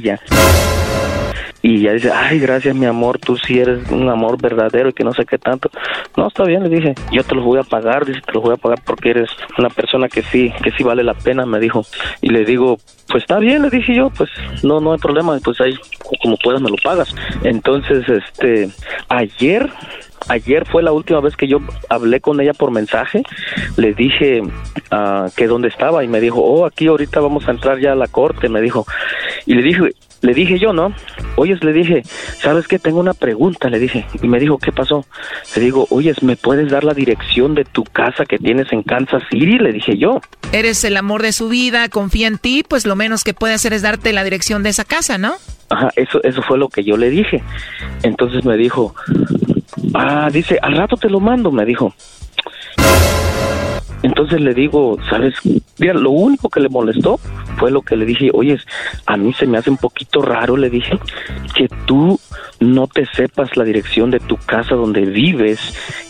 Y 1.61 1.82
ya 1.82 1.94
dice, 1.94 2.11
ay, 2.11 2.40
gracias 2.40 2.76
mi 2.76 2.86
amor, 2.86 3.18
tú 3.19 3.36
sí 3.36 3.60
eres 3.60 3.90
un 3.91 4.07
amor 4.10 4.40
verdadero 4.41 4.90
y 4.90 4.94
que 4.94 5.03
no 5.03 5.14
sé 5.14 5.26
qué 5.26 5.38
tanto. 5.38 5.69
No, 6.15 6.28
está 6.28 6.44
bien, 6.44 6.64
le 6.64 6.69
dije, 6.69 6.95
yo 7.11 7.24
te 7.24 7.36
los 7.36 7.44
voy 7.44 7.60
a 7.60 7.64
pagar, 7.64 8.06
dice, 8.06 8.22
te 8.26 8.32
los 8.32 8.44
voy 8.44 8.53
a 8.53 8.57
pagar 8.57 8.80
porque 8.86 9.10
eres 9.10 9.30
una 9.57 9.69
persona 9.69 10.07
que 10.07 10.22
sí, 10.22 10.53
que 10.64 10.72
sí 10.72 10.84
vale 10.84 11.03
la 11.03 11.15
pena, 11.15 11.45
me 11.45 11.60
dijo. 11.60 11.86
Y 12.22 12.30
le 12.30 12.45
digo, 12.45 12.78
pues 13.07 13.24
está 13.24 13.40
bien, 13.40 13.64
le 13.64 13.69
dije 13.69 13.95
yo, 13.95 14.10
pues 14.11 14.30
no, 14.64 14.80
no 14.80 14.94
hay 14.94 14.99
problema, 14.99 15.38
pues 15.44 15.60
ahí 15.60 15.74
como 16.22 16.38
puedas 16.38 16.61
me 16.61 16.69
lo 16.69 16.78
pagas. 16.84 17.14
Entonces, 17.44 18.07
este, 18.07 18.69
ayer 19.10 19.69
ayer 20.28 20.66
fue 20.66 20.84
la 20.84 20.91
última 20.91 21.20
vez 21.20 21.36
que 21.36 21.48
yo 21.48 21.60
hablé 21.90 22.22
con 22.22 22.40
ella 22.40 22.54
por 22.54 22.72
mensaje. 22.72 23.24
Le 23.78 23.94
dije 23.94 24.41
uh, 24.41 25.30
que 25.36 25.48
dónde 25.48 25.68
estaba 25.68 26.04
y 26.04 26.08
me 26.08 26.20
dijo, 26.20 26.41
oh, 26.41 26.66
aquí 26.66 26.88
ahorita 26.88 27.20
vamos 27.20 27.48
a 27.48 27.52
entrar 27.52 27.80
ya 27.80 27.94
a 27.94 27.95
la 27.95 28.08
corte, 28.08 28.49
me 28.49 28.62
dijo. 28.62 28.86
Y 29.45 29.54
le 29.56 29.62
dije, 29.62 29.94
le 30.22 30.34
dije 30.34 30.60
yo, 30.60 30.74
¿no? 30.74 30.94
Oyes, 31.36 31.64
le 31.64 31.74
dije, 31.74 32.02
¿sabes 32.41 32.68
qué? 32.68 32.80
Tengo 32.80 32.99
una 32.99 33.14
pregunta, 33.14 33.70
le 33.70 33.80
dije. 33.80 34.06
Y 34.22 34.28
me 34.28 34.40
dijo, 34.40 34.58
¿qué 34.58 34.72
pasó? 34.72 35.06
Le 35.56 35.62
digo, 35.62 35.88
oyes, 35.90 36.24
¿me 36.24 36.36
puedes 36.36 36.72
dar 36.72 36.84
la 36.84 36.94
dirección 36.94 37.56
de 37.56 37.66
tu 37.66 37.84
casa 37.84 38.26
que 38.26 38.38
tienes 38.38 38.72
en 38.72 38.84
Kansas 38.84 39.24
City? 39.30 39.60
Le 39.60 39.72
dije 39.72 39.98
yo. 39.98 40.22
Eres 40.52 40.84
el 40.84 40.98
amor 40.98 41.22
de 41.22 41.34
su 41.34 41.49
vida, 41.49 41.90
confía 41.90 42.28
en 42.28 42.38
ti, 42.38 42.64
pues 42.68 42.86
lo 42.86 42.95
menos 42.95 43.24
que 43.24 43.34
puede 43.34 43.54
hacer 43.54 43.74
es 43.74 43.82
darte 43.82 44.14
la 44.14 44.24
dirección 44.24 44.64
de 44.64 44.70
esa 44.70 44.86
casa, 44.86 45.18
¿no? 45.18 45.36
Ajá, 45.70 45.91
eso, 45.95 46.24
eso 46.24 46.41
fue 46.41 46.58
lo 46.58 46.70
que 46.70 46.84
yo 46.84 46.98
le 46.98 47.10
dije. 47.10 47.44
Entonces 48.04 48.45
me 48.45 48.58
dijo, 48.58 48.95
ah, 49.94 50.30
dice, 50.32 50.60
al 50.62 50.76
rato 50.76 50.98
te 50.98 51.10
lo 51.10 51.20
mando, 51.20 51.52
me 51.52 51.66
dijo. 51.66 51.94
Entonces 54.04 54.40
le 54.41 54.54
digo, 54.54 54.98
¿sabes? 55.10 55.36
Mira, 55.80 55.94
lo 55.94 56.12
único 56.12 56.49
que 56.49 56.60
le 56.60 56.70
molestó 56.70 57.20
fue 57.58 57.72
lo 57.72 57.82
que 57.82 57.95
le 57.95 58.06
dije, 58.06 58.30
oye, 58.34 58.58
a 59.06 59.18
mí 59.18 59.34
se 59.34 59.48
me 59.48 59.58
hace 59.58 59.70
un 59.70 59.78
poquito 59.78 60.22
raro, 60.22 60.56
le 60.56 60.70
dije, 60.70 60.98
que 61.56 61.68
tú 61.86 62.20
no 62.59 62.88
te 62.88 63.05
sepas 63.05 63.55
la 63.55 63.63
dirección 63.63 64.11
de 64.11 64.19
tu 64.19 64.38
casa 64.38 64.75
donde 64.75 65.01
vives 65.01 65.59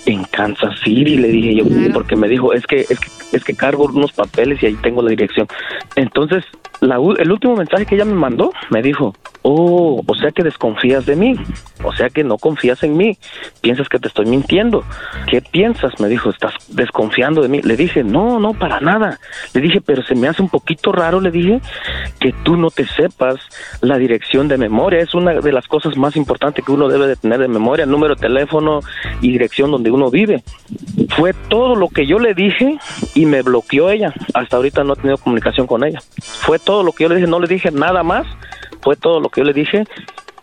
en 0.05 0.23
Kansas 0.23 0.79
City, 0.83 1.17
le 1.17 1.27
dije 1.27 1.55
yo, 1.55 1.65
porque 1.93 2.15
me 2.15 2.27
dijo, 2.27 2.53
es 2.53 2.65
que, 2.65 2.81
es 2.81 2.99
que, 2.99 3.09
es 3.33 3.43
que 3.43 3.55
cargo 3.55 3.85
unos 3.85 4.13
papeles 4.13 4.61
y 4.63 4.67
ahí 4.67 4.75
tengo 4.75 5.01
la 5.01 5.09
dirección. 5.09 5.47
Entonces, 5.95 6.45
el 6.81 7.31
último 7.31 7.55
mensaje 7.55 7.85
que 7.85 7.95
ella 7.95 8.05
me 8.05 8.13
mandó 8.13 8.51
me 8.69 8.81
dijo, 8.81 9.13
oh, 9.41 10.01
o 10.05 10.15
sea 10.15 10.31
que 10.31 10.43
desconfías 10.43 11.05
de 11.05 11.15
mí, 11.15 11.35
o 11.83 11.93
sea 11.93 12.09
que 12.09 12.23
no 12.23 12.37
confías 12.37 12.83
en 12.83 12.95
mí, 12.95 13.17
piensas 13.61 13.89
que 13.89 13.99
te 13.99 14.07
estoy 14.07 14.27
mintiendo, 14.27 14.83
¿qué 15.27 15.41
piensas? 15.41 15.99
Me 15.99 16.07
dijo, 16.07 16.29
estás 16.29 16.53
desconfiando 16.69 17.41
de 17.41 17.49
mí. 17.49 17.61
Le 17.61 17.75
dije, 17.75 18.03
no, 18.03 18.39
no, 18.39 18.53
para 18.53 18.79
nada. 18.79 19.19
Le 19.53 19.61
dije, 19.61 19.81
pero 19.81 20.03
se 20.03 20.15
me 20.15 20.27
hace 20.27 20.41
un 20.41 20.49
poquito 20.49 20.91
raro, 20.91 21.19
le 21.19 21.31
dije, 21.31 21.59
que 22.19 22.33
tú 22.43 22.55
no 22.57 22.69
te 22.69 22.85
sepas 22.85 23.37
la 23.81 23.97
dirección 23.97 24.47
de 24.47 24.57
memoria, 24.57 24.99
es 24.99 25.13
una 25.15 25.33
de 25.33 25.51
las 25.51 25.67
cosas 25.67 25.97
más 25.97 26.15
importantes 26.15 26.36
que 26.38 26.72
uno 26.72 26.88
debe 26.88 27.07
de 27.07 27.15
tener 27.15 27.39
de 27.39 27.47
memoria, 27.47 27.85
número 27.85 28.15
de 28.15 28.22
teléfono 28.22 28.81
y 29.22 29.31
dirección 29.31 29.72
donde 29.72 29.91
uno 29.91 30.09
vive. 30.09 30.43
Fue 31.15 31.34
todo 31.34 31.76
lo 31.76 31.89
que 31.89 32.05
yo 32.05 32.19
le 32.19 32.34
dije 32.34 32.77
y 33.15 33.26
me 33.26 33.41
bloqueó 33.41 33.89
ella. 33.89 34.14
Hasta 34.34 34.57
ahorita 34.57 34.84
no 34.84 34.93
he 34.93 34.95
tenido 34.97 35.18
comunicación 35.18 35.68
con 35.68 35.84
ella. 35.84 35.99
Fue 36.22 36.59
todo 36.59 36.84
lo 36.84 36.91
que 36.91 37.03
yo 37.03 37.09
le 37.09 37.15
dije, 37.15 37.27
no 37.27 37.39
le 37.39 37.47
dije 37.47 37.72
nada 37.72 38.03
más, 38.03 38.26
fue 38.81 38.95
todo 38.95 39.19
lo 39.19 39.30
que 39.30 39.41
yo 39.41 39.45
le 39.45 39.53
dije 39.53 39.85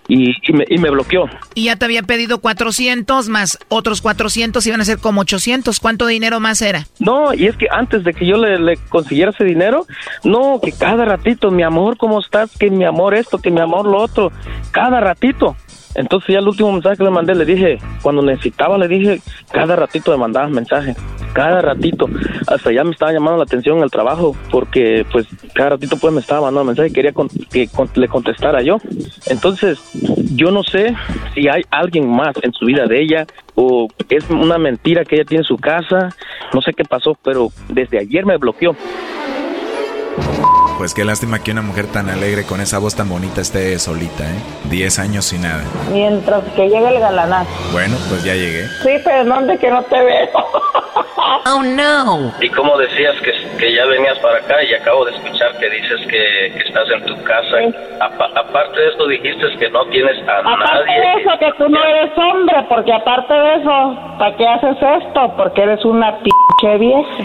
y, 0.09 0.35
me, 0.53 0.65
y, 0.69 0.79
me, 0.79 0.91
bloqueó. 0.91 1.29
Y 1.55 1.65
ya 1.65 1.77
te 1.77 1.85
había 1.85 2.03
pedido 2.03 2.41
400 2.41 3.29
más 3.29 3.59
otros 3.69 4.03
400 4.03 4.67
iban 4.67 4.81
a 4.81 4.85
ser 4.85 4.99
como 4.99 5.23
800. 5.23 5.81
¿Cuánto 5.81 6.07
dinero 6.07 6.41
más 6.41 6.61
era? 6.63 6.87
No, 6.99 7.33
y 7.33 7.47
es 7.47 7.57
que 7.57 7.67
antes 7.71 8.05
de 8.05 8.13
que 8.13 8.27
yo 8.27 8.37
le, 8.37 8.59
le, 8.59 8.77
consiguiera 8.89 9.31
ese 9.31 9.45
dinero, 9.45 9.87
no, 10.23 10.61
que 10.63 10.73
cada 10.73 11.05
ratito, 11.05 11.51
mi 11.51 11.63
amor, 11.63 11.97
¿cómo 11.97 12.21
estás? 12.21 12.57
Que 12.57 12.71
mi 12.71 12.85
amor 12.85 13.15
esto, 13.15 13.39
que 13.39 13.51
mi 13.51 13.61
amor 13.61 13.87
lo 13.87 13.99
otro, 13.99 14.31
cada 14.73 15.01
ratito. 15.01 15.57
Entonces 15.95 16.33
ya 16.33 16.39
el 16.41 16.49
último 16.49 16.73
mensaje 16.73 16.97
que 16.97 17.05
le 17.05 17.11
mandé, 17.11 17.35
le 17.35 17.45
dije, 17.45 17.79
cuando 18.03 18.23
necesitaba, 18.23 18.79
le 18.79 18.89
dije, 18.89 19.21
cada 19.53 19.77
ratito 19.77 20.11
me 20.11 20.17
mandabas 20.17 20.51
mensaje, 20.51 20.95
cada 21.33 21.61
ratito. 21.61 22.07
Hasta 22.47 22.73
ya 22.73 22.85
me 22.85 22.91
estaba 22.91 23.13
llamando 23.13 23.39
la 23.39 23.45
atención 23.45 23.83
el 23.83 23.91
trabajo, 23.91 24.37
porque 24.51 25.07
pues 25.13 25.27
cada 25.55 25.71
ratito 25.71 25.97
pues 25.97 26.13
me 26.13 26.21
estaba 26.21 26.43
mandando 26.43 26.65
mensaje, 26.65 26.93
quería 26.93 27.13
que 27.13 27.69
le 27.95 28.09
contestara 28.09 28.63
yo. 28.63 28.79
Entonces, 29.27 29.79
yo 30.35 30.51
no 30.51 30.63
sé 30.63 30.95
si 31.35 31.49
hay 31.49 31.63
alguien 31.71 32.09
más 32.09 32.35
en 32.43 32.53
su 32.53 32.67
vida 32.67 32.87
de 32.87 33.01
ella, 33.01 33.27
o 33.55 33.89
es 34.09 34.29
una 34.31 34.59
mentira 34.59 35.05
que 35.05 35.17
ella 35.17 35.25
tiene 35.25 35.43
en 35.43 35.49
su 35.49 35.57
casa, 35.59 36.09
no 36.53 36.61
sé 36.61 36.73
qué 36.73 36.85
pasó, 36.85 37.17
pero 37.23 37.51
desde 37.69 37.99
ayer 37.99 38.27
me 38.27 38.37
bloqueó. 38.37 38.77
Pues 40.79 40.93
qué 40.93 41.05
lástima 41.05 41.39
que 41.43 41.53
una 41.53 41.63
mujer 41.63 41.87
tan 41.87 42.11
alegre 42.11 42.45
con 42.45 42.61
esa 42.61 42.79
voz 42.79 42.95
tan 42.97 43.09
bonita 43.09 43.41
esté 43.41 43.79
solita, 43.79 44.25
¿eh? 44.25 44.37
Diez 44.65 44.99
años 44.99 45.25
sin 45.25 45.43
nada. 45.43 45.63
Mientras 45.91 46.43
que 46.57 46.69
llegue 46.69 46.89
el 46.89 46.99
galanazo. 47.01 47.51
Bueno, 47.73 47.97
pues 48.09 48.25
ya 48.25 48.35
llegué. 48.35 48.67
Sí, 48.83 48.91
pero 49.05 49.25
¿dónde 49.25 49.57
que 49.59 49.71
no 49.71 49.83
te 49.85 50.01
veo? 50.03 50.29
Oh 51.47 51.63
no. 51.63 52.33
¿Y 52.41 52.49
cómo 52.51 52.77
decías 52.79 53.15
que, 53.23 53.33
que 53.59 53.75
ya 53.75 53.85
venías 53.87 54.19
para 54.19 54.39
acá 54.39 54.63
y 54.63 54.75
acabo 54.75 55.05
de 55.07 55.13
escuchar 55.13 55.57
que 55.59 55.69
dices 55.71 56.01
que, 56.03 56.53
que 56.55 56.69
estás 56.69 56.85
en 56.91 57.05
tu 57.07 57.23
casa? 57.25 57.57
Apa- 58.01 58.31
aparte 58.39 58.81
de 58.81 58.89
esto 58.89 59.07
dijiste 59.09 59.43
que 59.59 59.71
no 59.71 59.85
tienes 59.87 60.17
a 60.29 60.39
Aparte 60.39 60.79
de 60.85 60.99
nadie. 60.99 61.21
eso, 61.23 61.31
que 61.39 61.53
tú 61.59 61.69
no 61.69 61.83
eres 61.85 62.11
hombre, 62.17 62.57
porque 62.69 62.93
aparte 62.93 63.33
de 63.35 63.55
eso, 63.57 63.99
¿para 64.19 64.37
qué 64.37 64.47
haces 64.47 64.77
esto? 65.03 65.35
Porque 65.37 65.63
eres 65.63 65.85
una 65.85 66.19
pinche 66.19 66.79
vieja. 66.79 67.25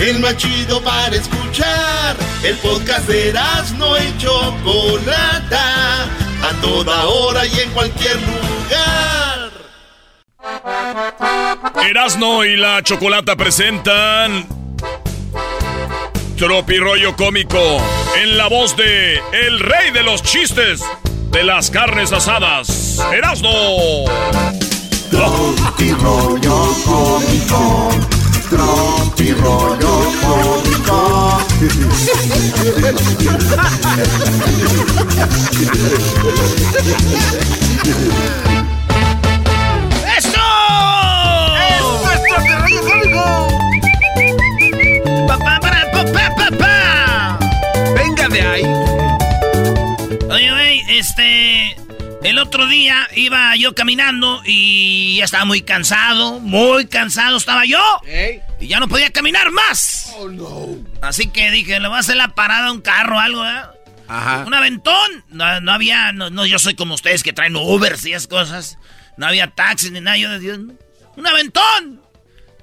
El 0.00 0.18
más 0.20 0.36
chido 0.36 0.82
para 0.82 1.14
escuchar. 1.14 2.16
El 2.42 2.56
podcast 2.56 3.06
de 3.06 3.34
no 3.76 3.98
y 3.98 4.16
Chocolata. 4.18 6.04
A 6.42 6.60
toda 6.62 7.06
hora 7.06 7.46
y 7.46 7.60
en 7.60 7.70
cualquier 7.70 8.16
lugar. 8.16 9.50
Erasno 11.86 12.44
y 12.44 12.56
la 12.56 12.82
Chocolata 12.82 13.36
presentan 13.36 14.46
Tropirollo 16.36 17.14
Cómico 17.16 17.58
en 18.16 18.38
la 18.38 18.48
voz 18.48 18.74
de 18.76 19.20
El 19.32 19.60
Rey 19.60 19.90
de 19.92 20.02
los 20.02 20.22
Chistes 20.22 20.82
de 21.30 21.44
las 21.44 21.70
Carnes 21.70 22.12
Asadas, 22.12 22.98
Erasno. 23.12 23.50
Tropirollo 25.10 26.74
cómico. 26.84 28.09
Tropirollo 28.50 29.94
cómico. 30.20 31.38
¡Eso! 40.18 40.46
¡Eso 41.68 42.10
es 42.12 42.20
Tropirollo 42.28 42.80
cómico! 42.82 43.24
Pa, 45.28 45.36
pa, 45.38 45.60
para, 45.60 45.80
pa, 45.92 46.02
pa, 46.12 46.34
pa, 46.34 46.48
pa. 46.58 47.38
Venga 47.94 48.28
de 48.28 48.40
ahí. 48.42 48.64
Oye, 50.28 50.50
güey, 50.50 50.82
este. 50.98 51.79
El 52.22 52.38
otro 52.38 52.66
día 52.66 53.08
iba 53.16 53.56
yo 53.56 53.74
caminando 53.74 54.42
y 54.44 55.16
ya 55.18 55.24
estaba 55.24 55.46
muy 55.46 55.62
cansado, 55.62 56.38
muy 56.38 56.86
cansado 56.86 57.38
estaba 57.38 57.64
yo. 57.64 57.80
Y 58.60 58.66
ya 58.66 58.78
no 58.78 58.88
podía 58.88 59.10
caminar 59.10 59.50
más. 59.50 60.14
Así 61.00 61.30
que 61.30 61.50
dije, 61.50 61.80
le 61.80 61.88
voy 61.88 61.96
a 61.96 62.00
hacer 62.00 62.16
la 62.16 62.34
parada 62.34 62.68
a 62.68 62.72
un 62.72 62.82
carro 62.82 63.16
o 63.16 63.20
algo, 63.20 63.46
¿eh? 63.46 63.62
Ajá. 64.06 64.44
Un 64.46 64.52
aventón. 64.52 65.24
No, 65.30 65.60
no 65.62 65.72
había, 65.72 66.12
no, 66.12 66.28
no, 66.28 66.44
yo 66.44 66.58
soy 66.58 66.74
como 66.74 66.94
ustedes 66.94 67.22
que 67.22 67.32
traen 67.32 67.56
Ubers 67.56 68.04
y 68.04 68.12
esas 68.12 68.28
cosas. 68.28 68.78
No 69.16 69.26
había 69.26 69.48
taxis 69.48 69.90
ni 69.90 70.00
nada. 70.00 70.18
Yo 70.18 70.30
decía, 70.30 70.54
un 71.16 71.26
aventón. 71.26 72.02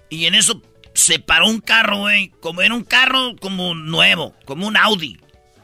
Y 0.10 0.26
en 0.26 0.36
eso 0.36 0.62
se 0.94 1.18
paró 1.20 1.48
un 1.48 1.62
carro, 1.62 2.00
güey. 2.00 2.32
Como 2.42 2.62
era 2.62 2.76
un 2.76 2.84
carro 2.84 3.36
como 3.40 3.74
nuevo, 3.74 4.36
como 4.46 4.68
un 4.68 4.78
Audi. 4.78 5.18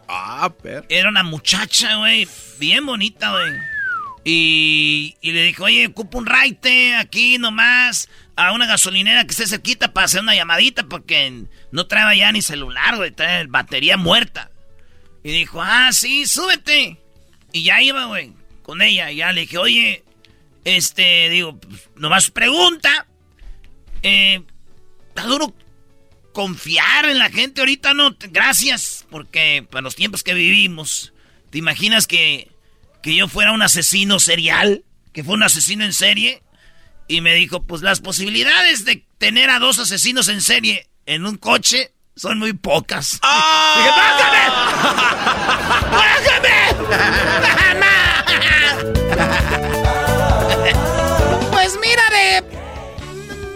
Ah, 0.08 0.52
per. 0.62 0.86
Era 0.90 1.10
una 1.10 1.24
muchacha, 1.24 1.96
güey, 1.96 2.28
bien 2.60 2.86
bonita, 2.86 3.32
güey. 3.32 3.73
Y, 4.26 5.18
y 5.22 5.32
le 5.32 5.44
dijo, 5.44 5.66
oye, 5.66 5.88
ocupo 5.88 6.18
un 6.18 6.26
raite 6.26 6.96
aquí 6.96 7.38
nomás 7.38 8.08
a 8.36 8.54
una 8.54 8.66
gasolinera 8.66 9.26
que 9.26 9.32
esté 9.32 9.48
cerquita 9.48 9.94
para 9.94 10.06
hacer 10.06 10.22
una 10.22 10.36
llamadita 10.36 10.84
porque 10.84 11.44
no 11.72 11.88
trae 11.88 12.18
ya 12.18 12.32
ni 12.32 12.42
celular, 12.42 12.96
güey, 12.96 13.12
trae 13.12 13.46
batería 13.48 13.98
muerta. 13.98 14.52
Y 15.24 15.32
dijo, 15.32 15.62
ah, 15.62 15.90
sí, 15.92 16.26
súbete. 16.26 16.98
Y 17.52 17.64
ya 17.64 17.82
iba, 17.82 18.06
güey, 18.06 18.34
con 18.62 18.82
ella. 18.82 19.12
Y 19.12 19.18
ya 19.18 19.32
le 19.32 19.42
dije, 19.42 19.58
oye, 19.58 20.04
este, 20.66 21.30
digo, 21.30 21.60
pues, 21.60 21.90
nomás 21.96 22.30
pregunta. 22.32 23.08
Eh, 24.02 24.42
está 25.10 25.24
duro 25.24 25.54
confiar 26.34 27.06
en 27.06 27.20
la 27.20 27.30
gente 27.30 27.62
ahorita, 27.62 27.94
no. 27.94 28.16
Gracias, 28.20 29.06
porque 29.10 29.66
para 29.70 29.82
los 29.82 29.96
tiempos 29.96 30.24
que 30.24 30.34
vivimos, 30.34 31.14
¿te 31.52 31.58
imaginas 31.58 32.08
que, 32.08 32.53
que 33.04 33.16
yo 33.16 33.28
fuera 33.28 33.52
un 33.52 33.62
asesino 33.62 34.20
serial? 34.20 34.84
Que 35.12 35.24
fue 35.24 35.36
un 35.36 35.44
asesino 35.44 35.86
en 35.86 35.94
serie. 35.94 36.42
Y 37.08 37.22
me 37.22 37.36
dijo, 37.36 37.62
pues 37.62 37.84
las 37.84 38.00
posibilidades 38.00 38.86
de 38.86 39.06
tener 39.20 39.52
a 39.52 39.60
dos 39.60 39.78
asesinos 39.78 40.30
en 40.30 40.42
serie 40.42 40.90
en 41.06 41.28
un 41.28 41.38
coche 41.38 41.94
son 42.16 42.40
muy 42.40 42.54
pocas. 42.54 43.12
Dije, 43.76 43.90
Pues 51.52 51.78
mira, 51.80 52.02
de... 52.10 52.44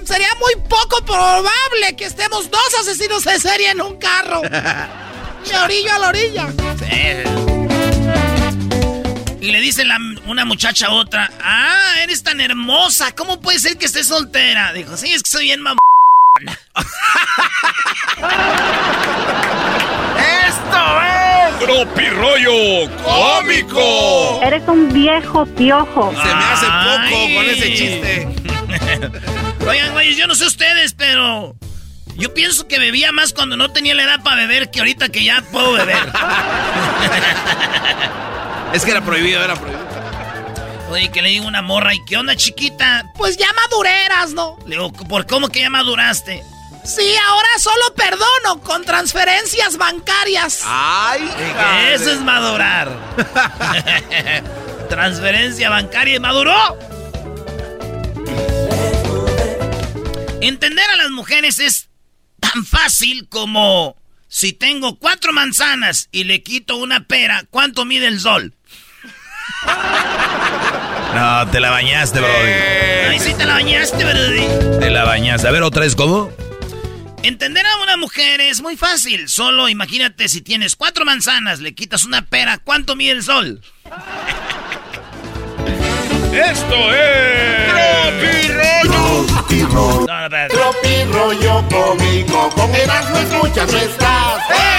Sería 0.06 0.30
muy 0.40 0.54
poco 0.70 1.04
probable 1.06 1.96
que 1.98 2.06
estemos 2.06 2.52
dos 2.52 2.76
asesinos 2.82 3.26
en 3.28 3.40
serie 3.40 3.72
en 3.72 3.80
un 3.82 3.98
carro. 3.98 4.42
Me 4.42 5.58
orillo 5.58 5.94
a 5.94 6.00
la 6.00 6.10
orilla. 6.10 6.48
Y 9.40 9.52
le 9.52 9.60
dice 9.62 9.86
la- 9.86 10.00
una 10.26 10.46
muchacha 10.46 10.88
a 10.88 10.92
otra, 10.92 11.30
ah, 11.44 11.94
eres 12.02 12.24
tan 12.24 12.42
hermosa, 12.42 13.14
¿cómo 13.16 13.40
puede 13.40 13.60
ser 13.60 13.78
que 13.78 13.86
estés 13.86 14.08
soltera? 14.08 14.74
Dijo, 14.74 14.98
sí, 14.98 15.14
es 15.14 15.22
que 15.24 15.30
soy 15.30 15.44
bien 15.46 15.62
mam... 15.62 15.78
¡Esto 20.48 21.02
es! 21.02 21.60
Tropirollo 21.60 22.90
Cómico. 23.04 24.40
Eres 24.44 24.64
un 24.68 24.92
viejo 24.94 25.46
piojo. 25.46 26.12
Se 26.12 26.36
me 26.36 26.44
hace 26.44 26.66
poco 26.66 27.00
Ay. 27.00 27.36
con 27.36 27.46
ese 27.50 27.74
chiste. 27.76 28.28
Oigan, 29.68 29.92
güey, 29.94 30.16
yo 30.16 30.28
no 30.28 30.36
sé 30.36 30.46
ustedes, 30.46 30.94
pero 30.94 31.56
yo 32.16 32.34
pienso 32.34 32.68
que 32.68 32.80
bebía 32.80 33.12
más 33.12 33.34
cuando 33.34 33.56
no 33.58 33.72
tenía 33.72 33.94
la 33.96 34.04
edad 34.04 34.24
para 34.24 34.38
beber 34.38 34.70
que 34.72 34.80
ahorita 34.80 35.10
que 35.10 35.24
ya 35.24 35.42
puedo 35.52 35.74
beber. 35.74 35.98
Es 38.74 38.86
que 38.86 38.92
era 38.92 39.04
prohibido, 39.04 39.44
era 39.44 39.56
prohibido. 39.56 39.88
Oye, 40.90 41.12
que 41.12 41.22
le 41.22 41.30
digo 41.30 41.46
una 41.46 41.62
morra, 41.62 41.94
¿y 41.94 42.04
qué 42.06 42.18
onda, 42.18 42.36
chiquita? 42.36 43.12
Pues 43.16 43.38
ya 43.38 43.48
madureras, 43.54 44.32
¿no? 44.32 44.58
Le 44.66 44.76
digo, 44.76 44.92
¿por 44.92 45.26
cómo 45.28 45.50
que 45.50 45.60
ya 45.62 45.70
maduraste? 45.70 46.44
Sí, 46.86 47.14
ahora 47.28 47.50
solo 47.60 47.94
perdono 47.96 48.62
con 48.64 48.86
transferencias 48.86 49.76
bancarias. 49.76 50.62
¡Ay! 50.64 51.30
Eso 51.92 52.12
es 52.12 52.22
madurar. 52.22 52.90
Transferencia 54.90 55.70
bancaria 55.70 56.16
y 56.16 56.20
maduró. 56.20 56.78
Entender 60.40 60.90
a 60.90 60.96
las 60.96 61.10
mujeres 61.10 61.60
es 61.60 61.90
tan 62.40 62.66
fácil 62.66 63.28
como 63.28 63.98
si 64.30 64.54
tengo 64.54 64.98
cuatro 64.98 65.34
manzanas 65.34 66.08
y 66.14 66.24
le 66.24 66.42
quito 66.42 66.78
una 66.78 67.06
pera, 67.06 67.44
¿cuánto 67.50 67.84
mide 67.84 68.08
el 68.08 68.22
sol? 68.22 68.54
No, 71.16 71.48
te 71.50 71.60
la 71.60 71.72
bañaste, 71.72 72.20
Brody. 72.20 72.52
Ay, 73.10 73.20
sí 73.20 73.34
te 73.34 73.46
la 73.46 73.54
bañaste, 73.56 74.04
Brody. 74.04 74.80
Te 74.80 74.90
la 74.90 75.04
bañaste. 75.04 75.48
A 75.48 75.52
ver, 75.52 75.64
otra 75.64 75.82
vez, 75.82 75.96
¿cómo? 75.96 76.30
Entender 77.24 77.66
a 77.66 77.78
una 77.82 77.98
mujer 77.98 78.40
es 78.42 78.62
muy 78.62 78.78
fácil. 78.78 79.28
Solo 79.28 79.68
imagínate 79.68 80.30
si 80.30 80.42
tienes 80.42 80.76
cuatro 80.76 81.06
manzanas, 81.06 81.60
le 81.60 81.74
quitas 81.74 82.06
una 82.06 82.22
pera, 82.22 82.60
¿cuánto 82.60 82.96
mide 82.96 83.12
el 83.12 83.24
sol? 83.24 83.62
Esto 86.32 86.94
es. 86.94 87.68
Tropirollo. 87.74 89.26
No, 89.74 90.06
no, 90.06 90.24
espérate. 90.24 90.54
Tropirollo 90.56 91.68
cómico. 91.70 92.50
Con 92.52 92.76
Erasmo 92.76 93.18
escuchas 93.18 93.72
no 93.72 93.78
estás. 93.80 94.42
¡Hey! 94.50 94.78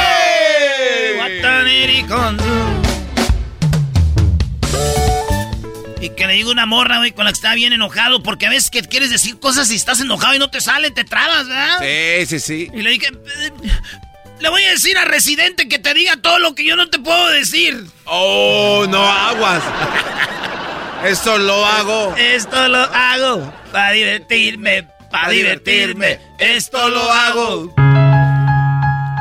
Y 6.11 6.15
que 6.17 6.27
le 6.27 6.35
digo 6.35 6.51
una 6.51 6.65
morra, 6.67 6.99
güey, 6.99 7.13
con 7.13 7.25
la 7.25 7.33
que 7.33 7.37
está 7.37 7.55
bien 7.55 7.73
enojado, 7.73 8.23
porque 8.23 8.47
a 8.47 8.51
veces 8.51 8.71
que 8.71 8.83
quieres 8.83 9.11
decir 9.11 9.39
cosas 9.39 9.71
y 9.71 9.77
estás 9.77 10.01
enojado 10.01 10.35
y 10.35 10.39
no 10.39 10.49
te 10.51 10.61
salen, 10.61 10.95
te 10.95 11.05
trabas, 11.05 11.47
¿verdad? 11.49 11.79
Sí, 11.81 12.27
sí, 12.27 12.41
sí. 12.41 12.71
Y 12.73 12.83
le 12.83 12.91
dije, 12.91 13.09
"Eh, 13.09 13.51
le 14.41 14.49
voy 14.49 14.63
a 14.63 14.71
decir 14.71 14.97
a 14.97 15.05
Residente 15.05 15.69
que 15.69 15.79
te 15.79 15.93
diga 15.95 16.17
todo 16.17 16.39
lo 16.39 16.55
que 16.55 16.65
yo 16.65 16.77
no 16.77 16.89
te 16.89 16.99
puedo 16.99 17.29
decir. 17.31 17.85
Oh, 18.05 18.87
no 18.89 19.05
aguas. 19.07 19.63
Esto 21.05 21.39
lo 21.39 21.65
hago. 21.67 22.15
Esto 22.17 22.69
lo 22.69 22.79
hago 22.83 23.53
para 23.73 23.91
divertirme. 23.93 24.87
para 25.11 25.31
divertirme. 25.31 26.21
Esto 26.39 26.89
lo 26.91 27.11
hago. 27.11 27.75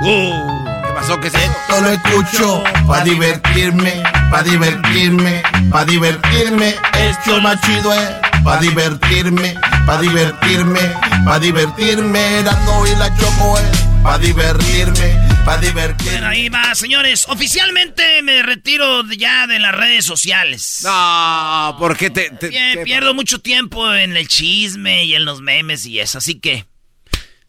Uh, 0.02 0.66
¿Qué 0.86 0.94
pasó? 0.94 1.20
¿Qué 1.20 1.28
es 1.30 1.34
eso? 1.34 1.52
Esto 1.70 1.82
lo 1.82 1.90
escucho 1.90 2.64
para 2.88 3.04
divertirme, 3.04 4.04
para 4.30 4.44
divertirme, 4.44 5.42
para 5.42 5.57
divertirme. 5.57 5.57
Esto 5.70 7.42
más 7.42 7.60
chido 7.62 7.94
es 7.94 8.10
para 8.44 8.62
divertirme, 8.62 9.56
para 9.86 10.02
divertirme, 10.02 10.80
para 11.26 11.40
divertirme. 11.40 12.40
Erasmo 12.40 12.88
y 12.88 12.96
la 12.96 13.16
choco 13.18 13.60
es 13.60 13.78
para 14.02 14.18
divertirme, 14.18 15.20
para 15.46 15.58
divertirme. 15.62 16.12
Bueno, 16.14 16.28
ahí 16.28 16.50
va, 16.50 16.74
señores. 16.74 17.26
Oficialmente 17.28 18.22
me 18.24 18.42
retiro 18.44 19.04
ya 19.12 19.46
de 19.48 19.60
las 19.60 19.74
redes 19.76 20.06
sociales. 20.06 20.80
No, 20.84 21.76
porque 21.80 22.10
te... 22.10 22.30
te- 22.32 22.50
Bien, 22.50 22.78
te- 22.80 22.84
pierdo 22.84 23.14
mucho 23.14 23.40
tiempo 23.40 23.94
en 23.94 24.16
el 24.16 24.28
chisme 24.28 25.04
y 25.04 25.16
en 25.16 25.26
los 25.26 25.42
memes 25.42 25.86
y 25.86 26.00
eso, 26.00 26.20
así 26.20 26.40
que 26.40 26.66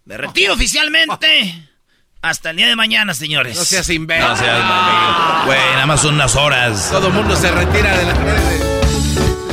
me 0.05 0.17
retiro 0.17 0.55
oficialmente 0.55 1.68
hasta 2.23 2.51
el 2.51 2.57
día 2.57 2.67
de 2.69 2.77
mañana, 2.77 3.15
señores. 3.15 3.57
No 3.57 3.65
seas 3.65 3.89
imbécil. 3.91 4.27
No 4.29 4.37
seas. 4.37 5.45
Güey, 5.47 5.59
nada 5.73 5.87
más 5.87 6.01
son 6.03 6.15
unas 6.15 6.35
horas. 6.37 6.89
Todo 6.91 7.09
el 7.09 7.13
mundo 7.13 7.37
se 7.37 7.51
retira 7.51 7.97
de 7.97 8.05
las 8.07 8.19
redes. 8.19 8.65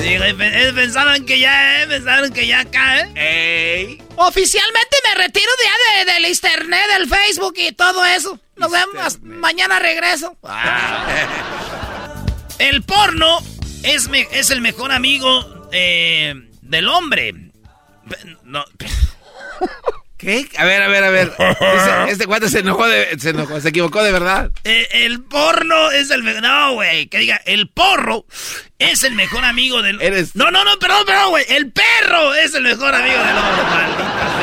Digo, 0.02 0.24
eh, 0.24 0.36
eh, 0.40 0.72
pensaban 0.76 1.26
que 1.26 1.40
ya, 1.40 1.82
eh, 1.82 1.88
pensaron 1.88 2.32
que 2.32 2.46
ya 2.48 2.60
acá, 2.60 3.00
¿eh? 3.00 3.12
Ey. 3.16 4.04
Oficialmente 4.18 4.98
me 5.08 5.16
retiro 5.24 5.50
ya 5.64 6.06
de, 6.06 6.14
del 6.14 6.26
internet, 6.32 6.82
del 6.98 7.10
Facebook 7.10 7.54
y 7.58 7.72
todo 7.72 8.06
eso. 8.06 8.40
Nos 8.58 8.72
vemos. 8.72 9.20
Mañana 9.22 9.80
regreso. 9.80 10.38
El 12.60 12.84
porno 12.84 13.40
es, 13.84 14.08
me- 14.10 14.28
es 14.32 14.50
el 14.52 14.62
mejor 14.62 14.92
amigo 14.92 15.68
eh, 15.72 16.34
del 16.62 16.88
hombre. 16.88 17.34
No, 18.44 18.64
¿Qué? 20.26 20.48
A 20.58 20.66
ver, 20.66 20.82
a 20.82 20.88
ver, 20.88 21.04
a 21.04 21.10
ver. 21.12 21.32
Este, 21.38 21.56
este 22.12 22.26
cuate 22.28 22.50
se 22.50 22.60
enojó, 22.60 22.88
de, 22.88 23.16
se 23.20 23.30
enojó, 23.30 23.62
se 23.62 23.70
equivocó 23.70 24.04
de 24.04 24.12
verdad. 24.12 24.52
eh, 24.64 24.88
el 24.92 25.22
porno 25.24 25.92
es 25.92 26.10
el 26.12 26.24
mejor. 26.24 26.42
No, 26.42 26.74
güey, 26.74 27.08
que 27.08 27.20
diga, 27.20 27.40
el 27.46 27.70
porro 27.70 28.26
es 28.80 29.04
el 29.04 29.14
mejor 29.14 29.46
amigo 29.46 29.82
del. 29.82 30.02
Eres- 30.02 30.36
No, 30.36 30.50
no, 30.52 30.64
no, 30.66 30.78
perdón, 30.80 31.06
perdón, 31.06 31.30
güey. 31.30 31.46
El 31.50 31.72
perro 31.72 32.34
es 32.34 32.54
el 32.56 32.64
mejor 32.64 32.94
amigo 32.96 33.18
del 33.20 33.38
hombre, 33.38 33.64
maldita 33.64 34.40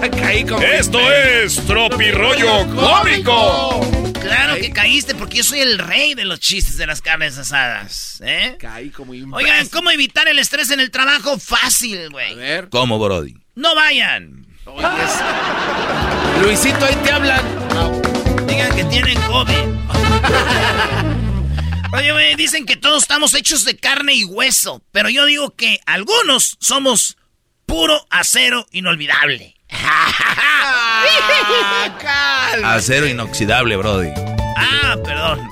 sea. 0.00 0.10
Caí 0.20 0.44
como 0.44 0.62
Esto 0.62 0.98
es 1.12 1.56
Tropirollo 1.66 2.66
Cómico. 2.74 3.99
Claro 4.20 4.56
que 4.56 4.70
caíste 4.70 5.14
porque 5.14 5.38
yo 5.38 5.44
soy 5.44 5.60
el 5.60 5.78
rey 5.78 6.14
de 6.14 6.24
los 6.24 6.40
chistes 6.40 6.76
de 6.76 6.86
las 6.86 7.00
carnes 7.00 7.38
asadas, 7.38 8.20
¿eh? 8.24 8.56
Caí 8.58 8.90
como 8.90 9.14
imbécil. 9.14 9.34
Oigan, 9.34 9.68
¿cómo 9.68 9.90
evitar 9.90 10.28
el 10.28 10.38
estrés 10.38 10.70
en 10.70 10.80
el 10.80 10.90
trabajo? 10.90 11.38
Fácil, 11.38 12.06
A 12.06 12.08
güey. 12.08 12.34
ver. 12.34 12.68
¿Cómo, 12.68 12.98
Brody? 12.98 13.34
No 13.54 13.74
vayan. 13.74 14.46
Oye, 14.66 14.86
Luisito, 16.42 16.84
ahí 16.84 16.94
te 17.02 17.10
hablan. 17.10 17.42
Digan 18.46 18.76
que 18.76 18.84
tienen 18.84 19.20
COVID. 19.22 19.54
Oye, 21.92 22.12
güey, 22.12 22.36
dicen 22.36 22.66
que 22.66 22.76
todos 22.76 23.02
estamos 23.02 23.34
hechos 23.34 23.64
de 23.64 23.76
carne 23.76 24.14
y 24.14 24.24
hueso, 24.24 24.82
pero 24.92 25.08
yo 25.08 25.24
digo 25.26 25.56
que 25.56 25.80
algunos 25.86 26.56
somos 26.60 27.16
puro 27.66 28.06
acero 28.10 28.66
inolvidable. 28.70 29.56
Acero 32.64 33.06
inoxidable, 33.06 33.76
Brody. 33.76 34.10
Ah, 34.56 34.96
perdón. 35.02 35.48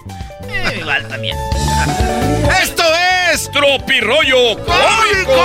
Eh, 0.48 0.78
igual 0.80 1.06
también. 1.08 1.36
¡Esto 2.62 2.82
es 3.32 3.50
Tropirollo 3.50 4.56
Cómico. 4.64 5.36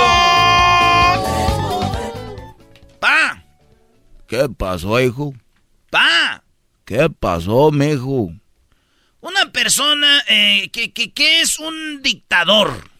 Pa, 3.00 3.42
¿Qué 4.26 4.48
pasó, 4.56 5.00
hijo? 5.00 5.34
pa. 5.90 6.42
¿Qué 6.84 7.08
pasó, 7.08 7.70
mijo? 7.70 8.30
Una 9.20 9.50
persona 9.52 10.22
eh, 10.28 10.68
que, 10.70 10.92
que, 10.92 11.12
que 11.12 11.40
es 11.40 11.58
un 11.58 12.02
dictador. 12.02 12.90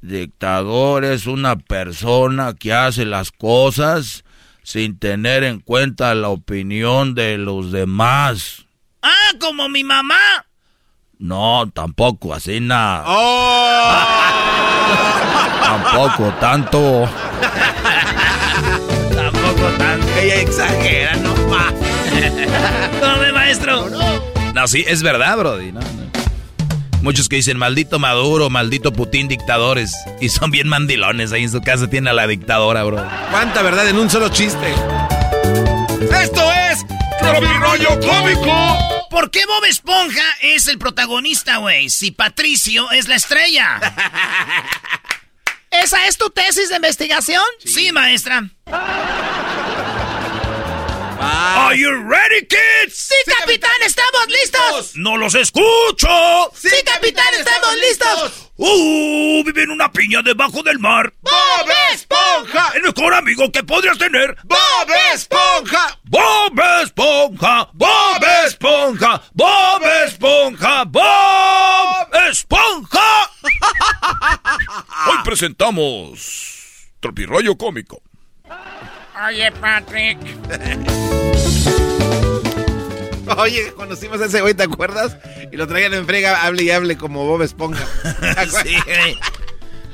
Dictador 0.00 1.04
es 1.04 1.26
una 1.26 1.56
persona 1.56 2.54
que 2.58 2.72
hace 2.72 3.04
las 3.04 3.30
cosas 3.30 4.23
sin 4.64 4.98
tener 4.98 5.44
en 5.44 5.60
cuenta 5.60 6.14
la 6.14 6.30
opinión 6.30 7.14
de 7.14 7.38
los 7.38 7.70
demás. 7.70 8.64
Ah, 9.02 9.32
como 9.38 9.68
mi 9.68 9.84
mamá. 9.84 10.46
No, 11.18 11.70
tampoco 11.72 12.34
así 12.34 12.58
nada. 12.60 13.04
¡Oh! 13.06 14.04
Tampoco 15.62 16.32
tanto. 16.40 17.08
Tampoco 19.14 19.68
tanto. 19.78 20.06
Ella 20.20 20.40
exagera, 20.40 21.16
no 21.16 21.34
pa. 21.48 21.72
¿Cómo 23.00 23.18
ve, 23.20 23.32
maestro? 23.32 23.88
No, 24.54 24.68
sí, 24.68 24.84
es 24.86 25.02
verdad, 25.02 25.36
Brody. 25.38 25.72
No, 25.72 25.80
no. 25.80 25.86
Muchos 27.04 27.28
que 27.28 27.36
dicen, 27.36 27.58
maldito 27.58 27.98
Maduro, 27.98 28.48
maldito 28.48 28.90
Putin, 28.90 29.28
dictadores. 29.28 29.92
Y 30.22 30.30
son 30.30 30.50
bien 30.50 30.68
mandilones. 30.68 31.32
Ahí 31.32 31.42
en 31.42 31.50
su 31.50 31.60
casa 31.60 31.90
tiene 31.90 32.08
a 32.08 32.14
la 32.14 32.26
dictadora, 32.26 32.82
bro. 32.82 32.96
¿Cuánta 33.30 33.60
verdad 33.60 33.86
en 33.90 33.98
un 33.98 34.08
solo 34.08 34.30
chiste? 34.30 34.72
Esto 36.00 36.50
es 36.50 36.82
Tropirollo 37.20 38.00
Cómico. 38.00 38.78
¿Por 39.10 39.30
qué 39.30 39.44
Bob 39.44 39.66
Esponja 39.66 40.24
es 40.40 40.66
el 40.66 40.78
protagonista, 40.78 41.58
güey? 41.58 41.90
Si 41.90 42.10
Patricio 42.10 42.90
es 42.90 43.06
la 43.06 43.16
estrella. 43.16 43.80
¿Esa 45.70 46.06
es 46.06 46.16
tu 46.16 46.30
tesis 46.30 46.70
de 46.70 46.76
investigación? 46.76 47.44
Sí, 47.62 47.92
maestra. 47.92 48.48
Ah, 51.26 51.68
Are 51.68 51.74
you 51.78 51.90
ready, 52.06 52.46
kids? 52.46 52.94
Sí, 52.94 53.14
capitán, 53.40 53.70
estamos 53.82 54.26
listos. 54.28 54.96
No 54.96 55.16
los 55.16 55.34
escucho. 55.34 56.08
Sí, 56.54 56.68
capitán, 56.84 57.32
estamos 57.38 57.74
listos. 57.76 58.50
Uh, 58.56 59.42
vive 59.44 59.62
en 59.62 59.70
una 59.70 59.90
piña 59.90 60.20
debajo 60.22 60.62
del 60.62 60.78
mar. 60.78 61.12
¡Bob 61.22 61.70
Esponja! 61.92 62.72
El 62.74 62.82
mejor 62.82 63.14
amigo 63.14 63.50
que 63.50 63.62
podrías 63.64 63.96
tener. 63.96 64.36
¡Bob 64.44 64.90
Esponja! 65.14 65.98
Bob 66.04 66.60
Esponja, 66.82 67.70
Bob 67.72 68.24
Esponja, 68.46 69.22
Bob 69.32 69.82
Esponja, 70.06 70.84
Bob 70.84 72.14
Esponja. 72.30 73.30
Hoy 75.08 75.16
presentamos 75.24 76.90
Tropirollo 77.00 77.56
Cómico. 77.56 78.02
Oye, 79.28 79.52
Patrick. 79.52 80.18
Oye, 83.36 83.72
conocimos 83.74 84.20
a 84.20 84.26
ese 84.26 84.40
güey, 84.40 84.54
¿te 84.54 84.64
acuerdas? 84.64 85.16
Y 85.50 85.56
lo 85.56 85.66
traían 85.66 85.94
en 85.94 86.04
frega, 86.06 86.44
hable 86.44 86.64
y 86.64 86.70
hable 86.70 86.96
como 86.96 87.24
Bob 87.24 87.42
Esponja. 87.42 87.86
Sí. 88.64 88.76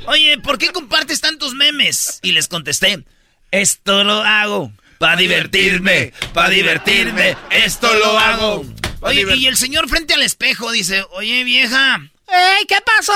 Oye, 0.07 0.39
¿por 0.39 0.59
qué 0.59 0.71
compartes 0.73 1.21
tantos 1.21 1.55
memes? 1.55 2.19
Y 2.23 2.33
les 2.33 2.49
contesté, 2.49 3.05
esto 3.51 4.03
lo 4.03 4.23
hago 4.23 4.73
para 4.99 5.17
divertirme, 5.17 6.13
para 6.35 6.49
divertirme, 6.49 7.37
esto 7.51 7.93
lo 7.95 8.19
hago. 8.19 8.65
Oye, 9.01 9.25
y 9.37 9.47
el 9.47 9.57
señor 9.57 9.89
frente 9.89 10.15
al 10.15 10.23
espejo 10.23 10.71
dice, 10.73 11.05
oye 11.13 11.45
vieja, 11.45 12.01
¡Ey, 12.29 12.67
qué 12.67 12.77
pasó! 12.85 13.13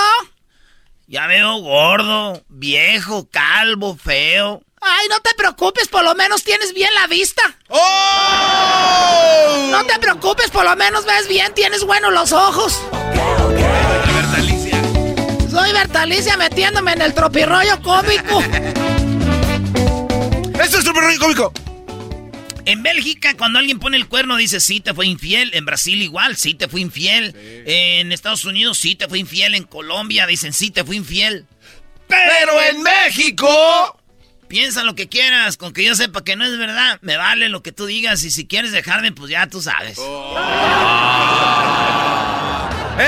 ya 1.07 1.27
veo 1.27 1.57
gordo, 1.59 2.43
viejo, 2.49 3.29
calvo, 3.31 3.97
feo. 3.97 4.63
Ay, 4.87 5.09
no 5.09 5.19
te 5.21 5.35
preocupes, 5.35 5.89
por 5.89 6.05
lo 6.05 6.15
menos 6.15 6.45
tienes 6.45 6.75
bien 6.75 6.93
la 6.95 7.07
vista. 7.07 7.57
¡Oh! 7.69 9.69
No 9.71 9.85
te 9.87 9.99
preocupes, 9.99 10.51
por 10.51 10.65
lo 10.65 10.77
menos 10.77 11.07
ves 11.07 11.27
bien, 11.27 11.55
tienes 11.55 11.85
buenos 11.85 12.13
los 12.13 12.33
ojos. 12.33 12.81
Soy 15.51 15.73
Bertalicia 15.73 16.37
metiéndome 16.37 16.93
en 16.93 17.01
el 17.01 17.15
tropirollo 17.15 17.81
cómico. 17.81 18.43
¡Esto 20.61 20.79
es 20.79 20.85
Tropirollo 20.85 21.19
Cómico! 21.19 21.53
En 22.67 22.83
Bélgica, 22.83 23.35
cuando 23.37 23.59
alguien 23.59 23.79
pone 23.79 23.97
el 23.97 24.07
cuerno, 24.07 24.37
dice 24.37 24.61
sí 24.61 24.81
te 24.81 24.93
fue 24.93 25.07
infiel. 25.07 25.51
En 25.55 25.65
Brasil 25.65 26.03
igual, 26.03 26.37
sí 26.37 26.55
te 26.55 26.69
fue 26.69 26.81
infiel. 26.81 27.35
En 27.67 28.13
Estados 28.13 28.45
Unidos, 28.45 28.79
sí 28.79 28.97
te 28.97 29.09
fue 29.09 29.19
infiel. 29.19 29.55
En 29.55 29.65
Colombia 29.65 30.27
dicen 30.27 30.53
sí 30.53 30.71
te 30.71 30.85
fue 30.85 30.97
infiel. 30.97 31.47
¡Pero 32.07 32.53
en 32.71 32.83
México! 32.83 33.99
Piensa 34.55 34.85
lo 34.85 34.95
que 34.95 35.09
quieras, 35.09 35.57
con 35.57 35.73
que 35.73 35.83
yo 35.83 35.97
sepa 35.97 36.23
que 36.23 36.37
no 36.37 36.45
es 36.45 36.57
verdad. 36.57 37.01
Me 37.03 37.17
vale 37.17 37.49
lo 37.49 37.65
que 37.65 37.73
tú 37.73 37.87
digas 37.87 38.23
y 38.23 38.31
si 38.31 38.47
quieres 38.47 38.71
dejarme, 38.71 39.11
pues 39.11 39.29
ya 39.29 39.49
tú 39.49 39.61
sabes. 39.61 39.99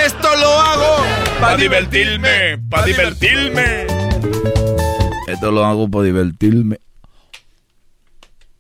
¡Esto 0.04 0.36
lo 0.40 0.60
hago! 0.60 1.06
Para 1.40 1.56
divertirme, 1.56 2.58
para 2.68 2.86
divertirme. 2.86 3.86
Esto 5.28 5.52
lo 5.52 5.64
hago 5.64 5.88
para 5.88 6.06
divertirme. 6.06 6.80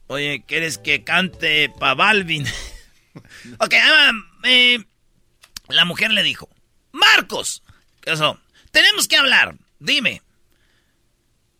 Oye, 0.06 0.44
¿quieres 0.46 0.78
que 0.78 1.02
cante 1.02 1.68
pa' 1.80 1.94
Balvin? 1.94 2.46
ok, 3.58 3.74
eh, 4.44 4.78
la 5.70 5.84
mujer 5.86 6.12
le 6.12 6.22
dijo, 6.22 6.48
Marcos, 6.92 7.64
¿qué 8.00 8.12
pasó? 8.12 8.38
Tenemos 8.70 9.08
que 9.08 9.16
hablar, 9.16 9.56
dime. 9.80 10.22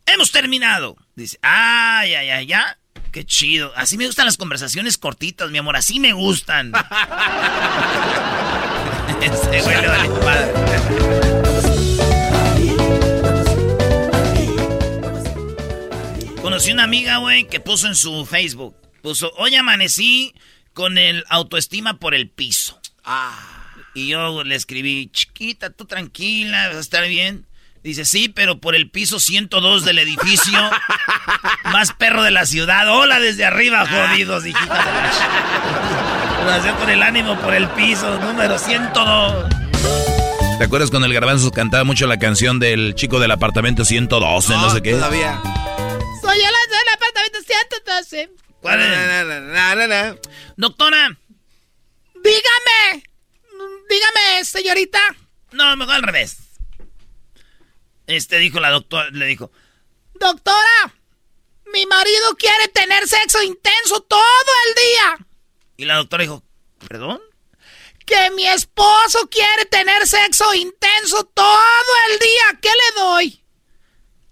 hemos 0.07 0.31
terminado. 0.31 0.97
Dice, 1.17 1.39
ay, 1.41 2.15
ay, 2.15 2.29
ay, 2.29 2.47
ya. 2.47 2.79
Qué 3.11 3.25
chido. 3.25 3.73
Así 3.75 3.97
me 3.97 4.05
gustan 4.05 4.27
las 4.27 4.37
conversaciones 4.37 4.99
cortitas, 4.99 5.51
mi 5.51 5.57
amor. 5.57 5.75
Así 5.75 5.99
me 5.99 6.13
gustan. 6.13 6.73
este 9.23 9.63
güey 9.63 9.81
le 9.81 9.89
vale 9.89 10.11
padre. 10.11 10.53
Conocí 16.43 16.73
una 16.73 16.85
amiga, 16.85 17.17
güey, 17.17 17.49
que 17.49 17.61
puso 17.61 17.87
en 17.87 17.95
su 17.95 18.27
Facebook. 18.27 18.77
Puso, 19.01 19.33
hoy 19.39 19.55
amanecí 19.55 20.35
con 20.75 20.99
el 20.99 21.25
autoestima 21.31 21.99
por 21.99 22.15
el 22.15 22.29
piso. 22.29 22.79
Ah. 23.05 23.73
Y 23.95 24.09
yo 24.09 24.45
le 24.45 24.55
escribí, 24.55 25.09
chiquita, 25.11 25.71
tú 25.71 25.87
tranquila, 25.87 26.69
vas 26.69 26.77
a 26.77 26.81
estar 26.81 27.09
bien. 27.09 27.47
Dice, 27.87 28.05
sí, 28.05 28.29
pero 28.29 28.59
por 28.59 28.75
el 28.75 28.91
piso 28.91 29.21
102 29.21 29.85
del 29.85 30.01
edificio 30.01 30.59
más 31.67 31.93
perro 31.93 32.25
de 32.25 32.33
la 32.33 32.45
ciudad. 32.45 32.89
Hola 32.89 33.21
desde 33.21 33.45
arriba, 33.45 33.87
jodidos, 33.87 34.45
hijita 34.45 34.75
de 34.75 36.63
la... 36.63 36.77
por 36.77 36.91
el 36.91 37.01
ánimo 37.01 37.41
por 37.41 37.55
el 37.55 37.69
piso, 37.69 38.19
número 38.19 38.59
102. 38.59 39.47
¿Te 40.59 40.65
acuerdas 40.65 40.91
cuando 40.91 41.07
el 41.07 41.15
garbanzo 41.15 41.53
cantaba 41.53 41.85
mucho 41.85 42.09
la 42.09 42.19
canción 42.19 42.59
del 42.59 42.97
chico 42.97 43.21
del 43.21 43.31
apartamento 43.31 43.85
112, 43.85 44.53
no, 44.53 44.63
no 44.63 44.71
sé 44.71 44.83
qué? 44.83 44.91
todavía. 44.91 45.41
Soy 46.23 46.39
el 46.39 46.43
del 46.43 46.89
apartamento 46.93 47.39
112. 47.47 48.31
¿Cuál 48.63 48.81
es? 48.83 50.17
Doctora. 50.57 51.17
Dígame. 52.17 53.05
Dígame, 53.89 54.45
señorita. 54.45 54.99
No, 55.53 55.77
mejor 55.77 55.95
al 55.95 56.03
revés. 56.03 56.46
Este 58.07 58.39
dijo 58.39 58.61
la 58.61 58.71
doctora, 58.71 59.11
le 59.11 59.27
dijo, 59.27 59.51
Doctora, 60.15 60.95
mi 61.73 61.85
marido 61.87 62.37
quiere 62.37 62.69
tener 62.69 63.07
sexo 63.07 63.43
intenso 63.43 64.01
todo 64.03 64.21
el 64.69 64.75
día. 64.75 65.27
Y 65.77 65.85
la 65.85 65.97
doctora 65.97 66.23
dijo, 66.23 66.43
¿perdón? 66.87 67.21
Que 68.05 68.31
mi 68.31 68.47
esposo 68.47 69.29
quiere 69.29 69.65
tener 69.67 70.07
sexo 70.07 70.55
intenso 70.55 71.25
todo 71.25 71.93
el 72.11 72.19
día. 72.21 72.61
¿Qué 72.63 72.69
le 72.69 73.01
doy? 73.01 73.43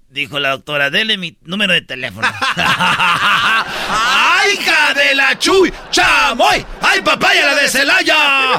Dijo 0.09 0.39
la 0.39 0.51
doctora, 0.51 0.91
dele 0.91 1.19
mi 1.19 1.37
número 1.43 1.73
de 1.73 1.83
teléfono. 1.83 2.29
¡Ay, 2.57 4.53
hija 4.53 4.95
de 4.95 5.17
la 5.17 5.37
chuy! 5.37 5.73
¡Chamoy! 5.91 6.65
¡Ay, 6.81 7.01
papaya 7.03 7.47
la 7.47 7.55
de 7.57 7.69
Celaya! 7.69 8.59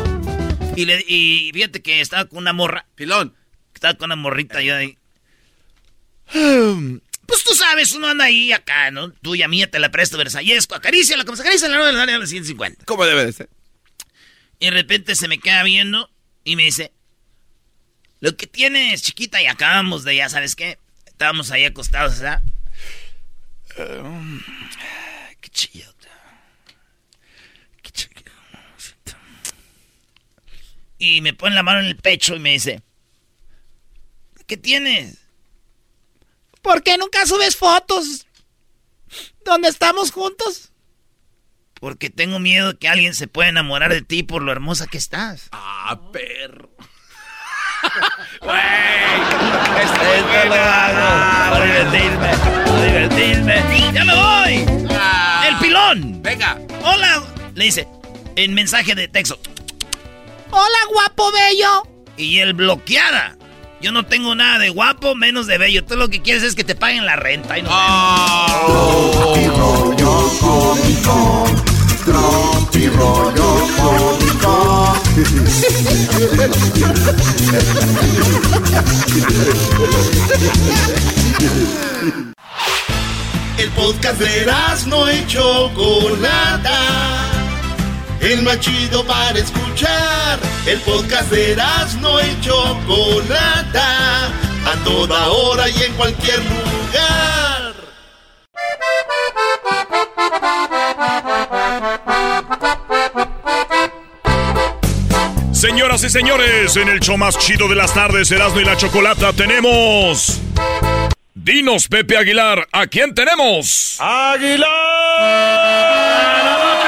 Y, 0.76 0.86
le, 0.86 1.04
y 1.06 1.50
fíjate 1.52 1.82
que 1.82 2.00
estaba 2.00 2.24
con 2.24 2.38
una 2.38 2.54
morra. 2.54 2.86
Pilón. 2.94 3.36
Estaba 3.80 3.94
con 3.94 4.08
una 4.08 4.16
morrita 4.16 4.60
yo 4.60 4.76
ahí. 4.76 4.98
Pues 7.26 7.44
tú 7.44 7.54
sabes, 7.54 7.92
uno 7.92 8.08
anda 8.08 8.24
ahí 8.24 8.50
acá, 8.50 8.90
¿no? 8.90 9.12
Tuya 9.12 9.46
mía 9.46 9.70
te 9.70 9.78
la 9.78 9.92
presto, 9.92 10.18
versallesco, 10.18 10.74
acaríciala 10.74 11.24
como 11.24 11.36
se 11.36 11.42
acaricia 11.42 11.68
la 11.68 11.86
de 11.86 12.18
la 12.18 12.26
150. 12.26 12.84
¿Cómo 12.86 13.06
debe 13.06 13.24
de 13.24 13.32
ser? 13.32 13.48
Y 14.58 14.64
de 14.64 14.72
repente 14.72 15.14
se 15.14 15.28
me 15.28 15.38
queda 15.38 15.62
viendo 15.62 16.10
y 16.42 16.56
me 16.56 16.64
dice, 16.64 16.92
lo 18.18 18.36
que 18.36 18.48
tienes, 18.48 19.02
chiquita, 19.02 19.40
y 19.40 19.46
acabamos 19.46 20.02
de, 20.02 20.16
ya 20.16 20.28
sabes 20.28 20.56
qué, 20.56 20.80
estábamos 21.06 21.52
ahí 21.52 21.64
acostados, 21.64 22.18
¿verdad? 22.18 22.42
qué 25.40 25.48
chido. 25.50 25.94
Qué 27.80 27.90
chido. 27.92 28.10
Y 30.98 31.20
me 31.20 31.32
pone 31.32 31.54
la 31.54 31.62
mano 31.62 31.78
en 31.78 31.86
el 31.86 31.96
pecho 31.96 32.34
y 32.34 32.40
me 32.40 32.50
dice, 32.50 32.82
¿Qué 34.50 34.56
tienes? 34.56 35.16
¿Por 36.60 36.82
qué 36.82 36.98
nunca 36.98 37.24
subes 37.24 37.54
fotos 37.54 38.26
donde 39.44 39.68
estamos 39.68 40.10
juntos? 40.10 40.72
Porque 41.74 42.10
tengo 42.10 42.40
miedo 42.40 42.76
que 42.76 42.88
alguien 42.88 43.14
se 43.14 43.28
pueda 43.28 43.48
enamorar 43.48 43.92
de 43.92 44.02
ti 44.02 44.24
por 44.24 44.42
lo 44.42 44.50
hermosa 44.50 44.88
que 44.88 44.98
estás. 44.98 45.50
Ah, 45.52 46.00
perro. 46.12 46.68
Güey, 48.40 48.60
esto 49.84 50.48
lo 50.48 50.54
hago 50.54 51.50
para 51.52 51.64
divertirme, 51.64 52.28
para 52.64 52.86
divertirme. 52.86 53.92
¡Ya 53.94 54.04
me 54.04 54.14
voy! 54.16 54.86
Ah. 54.90 55.44
¡El 55.46 55.58
pilón! 55.58 56.22
Venga. 56.22 56.58
Hola, 56.82 57.22
le 57.54 57.66
dice 57.66 57.86
en 58.34 58.54
mensaje 58.54 58.96
de 58.96 59.06
texto. 59.06 59.38
Hola, 60.50 60.78
guapo 60.92 61.30
bello. 61.30 61.84
Y 62.16 62.40
el 62.40 62.54
bloqueada. 62.54 63.36
Yo 63.80 63.92
no 63.92 64.04
tengo 64.04 64.34
nada 64.34 64.58
de 64.58 64.68
guapo, 64.68 65.14
menos 65.14 65.46
de 65.46 65.56
bello. 65.56 65.82
Tú 65.84 65.96
lo 65.96 66.10
que 66.10 66.20
quieres 66.20 66.42
es 66.42 66.54
que 66.54 66.64
te 66.64 66.74
paguen 66.74 67.06
la 67.06 67.16
renta. 67.16 67.58
Y 67.58 67.62
no 67.62 67.70
oh. 67.72 69.34
El 83.56 83.70
podcast 83.70 84.18
de 84.20 84.46
no 84.86 85.08
hecho 85.08 85.70
Chocolata 85.74 87.39
el 88.20 88.42
más 88.42 88.60
chido 88.60 89.04
para 89.04 89.38
escuchar. 89.38 90.38
El 90.66 90.78
podcast 90.80 91.30
de 91.30 91.56
no 92.00 92.20
y 92.20 92.40
Chocolata, 92.40 94.26
a 94.26 94.84
toda 94.84 95.28
hora 95.28 95.68
y 95.68 95.82
en 95.82 95.92
cualquier 95.94 96.38
lugar. 96.38 97.74
Señoras 105.52 106.02
y 106.04 106.08
señores, 106.08 106.76
en 106.76 106.88
el 106.88 107.00
show 107.00 107.18
más 107.18 107.36
chido 107.38 107.68
de 107.68 107.76
las 107.76 107.92
tardes, 107.92 108.30
Erasmo 108.30 108.60
y 108.60 108.64
la 108.64 108.76
Chocolata, 108.76 109.32
tenemos... 109.34 110.40
Dinos, 111.34 111.88
Pepe 111.88 112.16
Aguilar, 112.16 112.66
¿a 112.72 112.86
quién 112.86 113.14
tenemos? 113.14 113.96
¡Aguilar! 113.98 114.70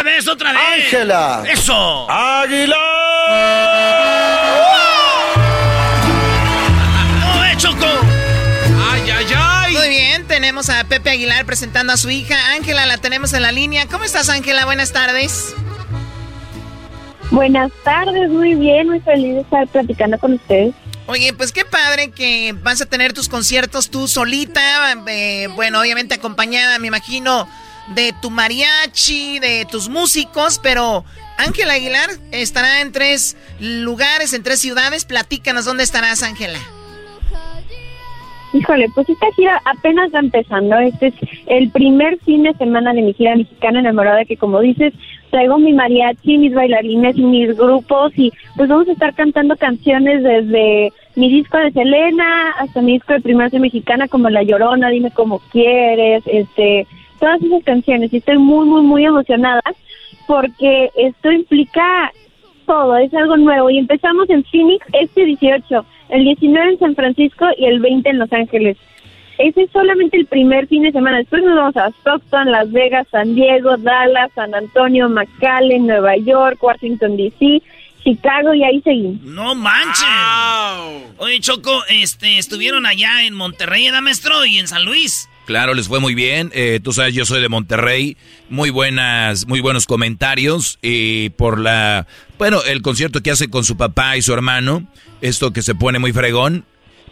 Vez, 0.02 0.28
otra 0.28 0.52
vez. 0.52 0.60
Ángela. 0.84 1.44
Eso. 1.48 2.10
Aguilar. 2.10 2.78
¡No, 7.20 7.44
eh, 7.44 7.54
Choco! 7.56 7.86
¡Ay, 8.90 9.10
ay, 9.10 9.26
ay! 9.36 9.74
Muy 9.74 9.88
bien, 9.88 10.26
tenemos 10.26 10.68
a 10.70 10.84
Pepe 10.84 11.10
Aguilar 11.10 11.44
presentando 11.46 11.92
a 11.92 11.96
su 11.96 12.10
hija. 12.10 12.36
Ángela, 12.54 12.86
la 12.86 12.98
tenemos 12.98 13.32
en 13.32 13.42
la 13.42 13.52
línea. 13.52 13.86
¿Cómo 13.86 14.04
estás, 14.04 14.28
Ángela? 14.28 14.64
Buenas 14.64 14.92
tardes. 14.92 15.54
Buenas 17.30 17.72
tardes, 17.82 18.28
muy 18.28 18.54
bien, 18.54 18.88
muy 18.88 19.00
feliz 19.00 19.34
de 19.36 19.40
estar 19.40 19.66
platicando 19.68 20.18
con 20.18 20.34
ustedes. 20.34 20.74
Oye, 21.06 21.32
pues 21.32 21.50
qué 21.50 21.64
padre 21.64 22.10
que 22.10 22.54
vas 22.62 22.82
a 22.82 22.86
tener 22.86 23.14
tus 23.14 23.28
conciertos 23.28 23.90
tú 23.90 24.06
solita, 24.06 24.92
eh, 25.08 25.48
bueno, 25.54 25.80
obviamente 25.80 26.14
acompañada, 26.14 26.78
me 26.78 26.88
imagino, 26.88 27.48
de 27.88 28.12
tu 28.20 28.30
mariachi, 28.30 29.38
de 29.38 29.66
tus 29.70 29.88
músicos, 29.88 30.58
pero 30.62 31.04
Ángela 31.38 31.74
Aguilar 31.74 32.10
estará 32.30 32.80
en 32.80 32.92
tres 32.92 33.36
lugares, 33.58 34.32
en 34.32 34.42
tres 34.42 34.60
ciudades. 34.60 35.04
Platícanos 35.04 35.64
dónde 35.64 35.82
estarás, 35.82 36.22
Ángela. 36.22 36.58
Híjole, 38.54 38.86
pues 38.94 39.08
esta 39.08 39.26
gira 39.34 39.60
apenas 39.64 40.12
va 40.14 40.18
empezando. 40.18 40.78
Este 40.78 41.06
es 41.08 41.14
el 41.46 41.70
primer 41.70 42.18
fin 42.20 42.42
de 42.42 42.52
semana 42.54 42.92
de 42.92 43.00
mi 43.00 43.14
gira 43.14 43.34
mexicana 43.34 43.80
enamorada 43.80 44.26
que, 44.26 44.36
como 44.36 44.60
dices, 44.60 44.92
traigo 45.30 45.58
mi 45.58 45.72
mariachi, 45.72 46.36
mis 46.36 46.52
bailarines, 46.52 47.16
mis 47.16 47.56
grupos 47.56 48.12
y 48.16 48.30
pues 48.56 48.68
vamos 48.68 48.86
a 48.88 48.92
estar 48.92 49.14
cantando 49.14 49.56
canciones 49.56 50.22
desde 50.22 50.92
mi 51.16 51.30
disco 51.30 51.56
de 51.56 51.72
Selena 51.72 52.50
hasta 52.58 52.82
mi 52.82 52.92
disco 52.92 53.14
de 53.14 53.22
Primera 53.22 53.58
Mexicana 53.58 54.08
como 54.08 54.28
La 54.28 54.42
Llorona, 54.42 54.90
Dime 54.90 55.10
Cómo 55.12 55.40
Quieres, 55.50 56.22
este 56.26 56.86
todas 57.22 57.40
esas 57.40 57.62
canciones 57.62 58.12
y 58.12 58.16
estoy 58.16 58.36
muy, 58.36 58.66
muy, 58.66 58.82
muy 58.82 59.04
emocionada 59.04 59.62
porque 60.26 60.90
esto 60.96 61.30
implica 61.30 62.12
todo, 62.66 62.96
es 62.96 63.14
algo 63.14 63.36
nuevo 63.36 63.70
y 63.70 63.78
empezamos 63.78 64.28
en 64.28 64.42
Phoenix 64.42 64.84
este 64.92 65.24
18, 65.26 65.86
el 66.08 66.24
19 66.24 66.72
en 66.72 66.78
San 66.80 66.96
Francisco 66.96 67.46
y 67.56 67.66
el 67.66 67.78
20 67.78 68.10
en 68.10 68.18
Los 68.18 68.32
Ángeles. 68.32 68.76
Ese 69.38 69.62
es 69.62 69.70
solamente 69.70 70.16
el 70.16 70.26
primer 70.26 70.66
fin 70.66 70.82
de 70.82 70.90
semana. 70.90 71.18
Después 71.18 71.44
nos 71.44 71.54
vamos 71.54 71.76
a 71.76 71.90
Stockton, 72.00 72.50
Las 72.50 72.72
Vegas, 72.72 73.06
San 73.12 73.36
Diego, 73.36 73.76
Dallas, 73.76 74.32
San 74.34 74.52
Antonio, 74.52 75.08
McAllen, 75.08 75.86
Nueva 75.86 76.16
York, 76.16 76.60
Washington 76.60 77.16
D.C., 77.16 77.62
Chicago 78.02 78.52
y 78.52 78.64
ahí 78.64 78.80
seguimos. 78.82 79.22
No 79.22 79.54
manches. 79.54 80.08
Oye, 81.18 81.38
Choco, 81.38 81.84
este, 81.88 82.38
estuvieron 82.38 82.84
allá 82.84 83.22
en 83.22 83.34
Monterrey, 83.34 83.88
¿da 83.90 84.00
maestro? 84.00 84.44
Y 84.44 84.58
en 84.58 84.66
San 84.66 84.84
Luis. 84.84 85.28
Claro, 85.46 85.74
les 85.74 85.88
fue 85.88 86.00
muy 86.00 86.14
bien. 86.14 86.50
Eh, 86.54 86.80
tú 86.82 86.92
sabes, 86.92 87.14
yo 87.14 87.24
soy 87.24 87.40
de 87.40 87.48
Monterrey. 87.48 88.16
Muy 88.48 88.70
buenas, 88.70 89.46
muy 89.46 89.60
buenos 89.60 89.86
comentarios. 89.86 90.78
Y 90.82 91.30
por 91.30 91.58
la, 91.58 92.06
bueno, 92.38 92.62
el 92.62 92.82
concierto 92.82 93.22
que 93.22 93.30
hace 93.30 93.48
con 93.48 93.64
su 93.64 93.76
papá 93.76 94.16
y 94.16 94.22
su 94.22 94.32
hermano. 94.32 94.86
Esto 95.20 95.52
que 95.52 95.62
se 95.62 95.74
pone 95.74 95.98
muy 95.98 96.12
fregón. 96.12 96.64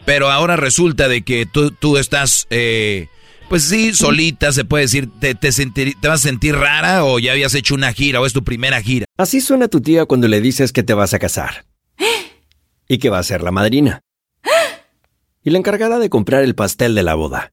Pero 0.05 0.31
ahora 0.31 0.57
resulta 0.57 1.09
de 1.09 1.23
que 1.23 1.47
tú, 1.47 1.73
tú 1.73 1.99
estás, 1.99 2.47
eh, 2.51 3.09
pues 3.49 3.65
sí, 3.65 3.93
solita, 3.93 4.53
se 4.53 4.65
puede 4.65 4.85
decir, 4.85 5.09
te, 5.21 5.35
te, 5.35 5.51
¿te 5.51 6.09
vas 6.09 6.21
a 6.21 6.29
sentir 6.29 6.55
rara 6.55 7.05
o 7.05 7.19
ya 7.19 7.33
habías 7.33 7.55
hecho 7.55 7.75
una 7.75 7.93
gira 7.93 8.21
o 8.21 8.27
es 8.27 8.33
tu 8.33 8.43
primera 8.43 8.81
gira? 8.81 9.05
Así 9.19 9.41
suena 9.41 9.69
tu 9.69 9.81
tía 9.81 10.07
cuando 10.07 10.29
le 10.29 10.41
dices 10.41 10.73
que 10.73 10.83
te 10.83 10.95
vas 10.95 11.15
a 11.15 11.19
casar. 11.19 11.65
Y 12.89 12.99
que 12.99 13.09
va 13.09 13.21
a 13.21 13.23
ser 13.23 13.43
la 13.43 13.53
madrina. 13.53 14.01
Y 15.45 15.51
la 15.51 15.59
encargada 15.59 16.01
de 16.01 16.11
comprar 16.11 16.43
el 16.43 16.57
pastel 16.57 16.97
de 16.97 17.05
la 17.05 17.15
boda. 17.15 17.53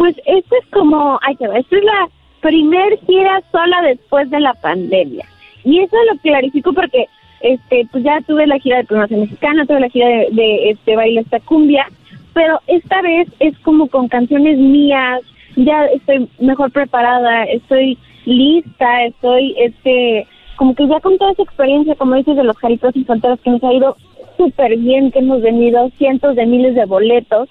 Pues 0.00 0.16
esto 0.24 0.56
es 0.56 0.66
como, 0.70 1.20
ay, 1.20 1.36
va, 1.42 1.58
esta 1.58 1.76
es 1.76 1.84
la 1.84 2.08
primer 2.40 2.98
gira 3.00 3.42
sola 3.52 3.82
después 3.82 4.30
de 4.30 4.40
la 4.40 4.54
pandemia. 4.54 5.26
Y 5.62 5.80
eso 5.80 5.94
lo 6.10 6.18
clarifico 6.22 6.72
porque 6.72 7.06
este 7.42 7.86
pues 7.92 8.02
ya 8.02 8.18
tuve 8.22 8.46
la 8.46 8.58
gira 8.60 8.78
de 8.78 8.84
promoción 8.84 9.20
mexicana, 9.20 9.66
tuve 9.66 9.80
la 9.80 9.90
gira 9.90 10.08
de, 10.08 10.70
este 10.70 10.96
baile 10.96 11.20
esta 11.20 11.38
cumbia, 11.40 11.86
pero 12.32 12.58
esta 12.66 13.02
vez 13.02 13.28
es 13.40 13.58
como 13.58 13.88
con 13.88 14.08
canciones 14.08 14.56
mías, 14.56 15.20
ya 15.56 15.84
estoy 15.84 16.30
mejor 16.38 16.72
preparada, 16.72 17.44
estoy 17.44 17.98
lista, 18.24 19.04
estoy 19.04 19.54
este 19.58 20.26
como 20.56 20.74
que 20.74 20.88
ya 20.88 20.98
con 21.00 21.18
toda 21.18 21.32
esa 21.32 21.42
experiencia, 21.42 21.94
como 21.96 22.14
dices, 22.14 22.36
de 22.36 22.44
los 22.44 22.56
jaritos 22.56 22.96
y 22.96 23.04
solteros 23.04 23.38
que 23.42 23.50
nos 23.50 23.62
ha 23.64 23.72
ido 23.74 23.98
súper 24.38 24.78
bien, 24.78 25.10
que 25.10 25.18
hemos 25.18 25.42
venido 25.42 25.90
cientos 25.98 26.36
de 26.36 26.46
miles 26.46 26.74
de 26.74 26.86
boletos, 26.86 27.50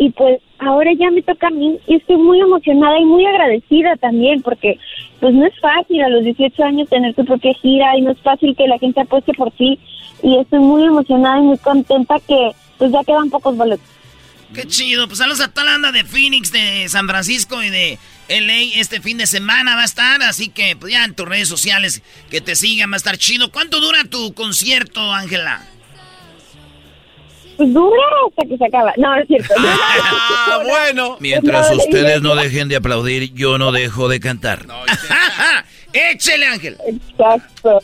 y 0.00 0.08
pues 0.12 0.40
ahora 0.58 0.90
ya 0.98 1.10
me 1.10 1.20
toca 1.20 1.48
a 1.48 1.50
mí 1.50 1.78
y 1.86 1.96
estoy 1.96 2.16
muy 2.16 2.40
emocionada 2.40 2.98
y 2.98 3.04
muy 3.04 3.26
agradecida 3.26 3.96
también 3.96 4.40
porque 4.40 4.78
pues 5.20 5.34
no 5.34 5.44
es 5.44 5.52
fácil 5.60 6.00
a 6.00 6.08
los 6.08 6.24
18 6.24 6.64
años 6.64 6.88
tener 6.88 7.14
tu 7.14 7.22
propia 7.26 7.52
gira 7.60 7.98
y 7.98 8.00
no 8.00 8.12
es 8.12 8.18
fácil 8.20 8.56
que 8.56 8.66
la 8.66 8.78
gente 8.78 9.02
apueste 9.02 9.34
por 9.34 9.50
ti 9.52 9.78
y 10.22 10.38
estoy 10.38 10.60
muy 10.60 10.84
emocionada 10.84 11.38
y 11.40 11.42
muy 11.42 11.58
contenta 11.58 12.14
que 12.26 12.52
pues 12.78 12.90
ya 12.90 13.04
quedan 13.04 13.28
pocos 13.28 13.54
boletos. 13.54 13.86
Qué 14.54 14.66
chido, 14.66 15.06
pues 15.06 15.18
saludos 15.18 15.42
a 15.42 15.52
toda 15.52 15.66
la 15.66 15.72
banda 15.72 15.92
de 15.92 16.04
Phoenix, 16.04 16.50
de 16.50 16.88
San 16.88 17.06
Francisco 17.06 17.62
y 17.62 17.68
de 17.68 17.98
LA 18.30 18.80
este 18.80 19.02
fin 19.02 19.18
de 19.18 19.26
semana 19.26 19.76
va 19.76 19.82
a 19.82 19.84
estar, 19.84 20.22
así 20.22 20.48
que 20.48 20.76
pues 20.76 20.94
ya 20.94 21.04
en 21.04 21.14
tus 21.14 21.28
redes 21.28 21.48
sociales 21.48 22.02
que 22.30 22.40
te 22.40 22.56
sigan 22.56 22.90
va 22.90 22.94
a 22.94 22.96
estar 22.96 23.18
chido. 23.18 23.52
¿Cuánto 23.52 23.80
dura 23.80 24.04
tu 24.04 24.32
concierto, 24.32 25.12
Ángela? 25.12 25.62
Pues 27.60 27.74
dura 27.74 28.02
hasta 28.26 28.48
que 28.48 28.56
se 28.56 28.64
acaba. 28.64 28.94
No, 28.96 29.14
es 29.16 29.28
cierto. 29.28 29.52
Ah, 29.62 30.62
bueno. 30.62 31.18
Mientras 31.20 31.70
ustedes 31.72 32.22
no 32.22 32.34
dejen 32.34 32.68
de 32.68 32.76
aplaudir, 32.76 33.34
yo 33.34 33.58
no 33.58 33.70
dejo 33.70 34.08
de 34.08 34.18
cantar. 34.18 34.60
¡Échele, 35.92 36.46
Ángel! 36.46 36.78
Exacto. 36.86 37.82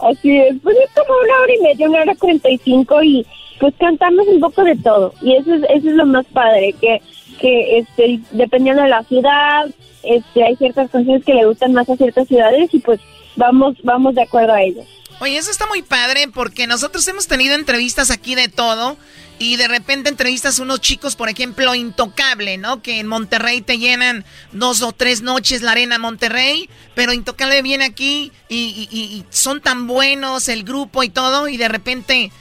Así 0.00 0.38
es. 0.38 0.54
Pues 0.62 0.76
es 0.76 0.90
como 0.94 1.18
una 1.18 1.40
hora 1.40 1.54
y 1.54 1.62
media, 1.62 1.88
una 1.88 2.00
hora 2.02 2.14
cuarenta 2.14 2.50
y 2.50 2.58
cinco 2.58 3.02
y 3.02 3.26
pues 3.58 3.72
cantamos 3.80 4.28
un 4.28 4.38
poco 4.38 4.64
de 4.64 4.76
todo. 4.76 5.14
Y 5.22 5.34
eso 5.34 5.54
es, 5.54 5.62
eso 5.62 5.88
es 5.88 5.94
lo 5.94 6.04
más 6.04 6.26
padre, 6.26 6.74
que, 6.78 7.00
que 7.40 7.78
este, 7.78 8.20
dependiendo 8.32 8.82
de 8.82 8.88
la 8.90 9.02
ciudad, 9.04 9.66
este, 10.02 10.44
hay 10.44 10.56
ciertas 10.56 10.90
canciones 10.90 11.24
que 11.24 11.32
le 11.32 11.46
gustan 11.46 11.72
más 11.72 11.88
a 11.88 11.96
ciertas 11.96 12.28
ciudades 12.28 12.68
y 12.74 12.80
pues 12.80 13.00
vamos, 13.36 13.76
vamos 13.82 14.14
de 14.14 14.22
acuerdo 14.22 14.52
a 14.52 14.62
ellos. 14.62 14.86
Oye, 15.20 15.36
eso 15.36 15.50
está 15.50 15.66
muy 15.66 15.82
padre 15.82 16.28
porque 16.28 16.66
nosotros 16.66 17.06
hemos 17.08 17.26
tenido 17.26 17.54
entrevistas 17.54 18.10
aquí 18.10 18.34
de 18.34 18.48
todo 18.48 18.96
y 19.38 19.56
de 19.56 19.68
repente 19.68 20.08
entrevistas 20.08 20.58
a 20.58 20.62
unos 20.62 20.80
chicos, 20.80 21.14
por 21.14 21.28
ejemplo, 21.28 21.74
Intocable, 21.74 22.56
¿no? 22.58 22.82
Que 22.82 23.00
en 23.00 23.06
Monterrey 23.06 23.60
te 23.60 23.78
llenan 23.78 24.24
dos 24.52 24.80
o 24.82 24.92
tres 24.92 25.20
noches 25.22 25.60
la 25.62 25.72
arena 25.72 25.98
Monterrey, 25.98 26.70
pero 26.94 27.12
Intocable 27.12 27.60
viene 27.62 27.84
aquí 27.84 28.32
y, 28.48 29.24
son 29.30 29.60
tan 29.60 29.86
buenos 29.86 30.48
el 30.48 30.64
grupo 30.64 31.02
y 31.02 31.10
todo 31.10 31.48
y 31.48 31.56
de 31.58 31.68
repente 31.68 32.32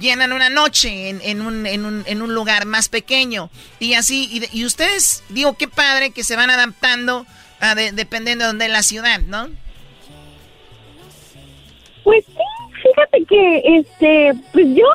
llenan 0.00 0.32
una 0.32 0.48
noche 0.48 1.08
en, 1.08 1.20
en 1.22 1.40
un, 1.42 1.66
en, 1.66 1.84
un, 1.84 2.04
en 2.06 2.22
un 2.22 2.34
lugar 2.34 2.66
más 2.66 2.88
pequeño 2.88 3.50
y 3.80 3.94
así, 3.94 4.28
y, 4.30 4.58
y 4.60 4.64
ustedes, 4.64 5.24
digo, 5.28 5.56
qué 5.56 5.66
padre 5.66 6.10
que 6.10 6.22
se 6.22 6.36
van 6.36 6.50
adaptando 6.50 7.26
a 7.58 7.74
de- 7.74 7.90
dependiendo 7.92 8.52
de 8.52 8.68
la 8.68 8.82
ciudad, 8.82 9.20
¿no? 9.22 9.48
Pues 12.08 12.24
sí, 12.24 12.32
fíjate 12.82 13.24
que, 13.26 13.62
este, 13.76 14.32
pues 14.54 14.66
yo, 14.74 14.86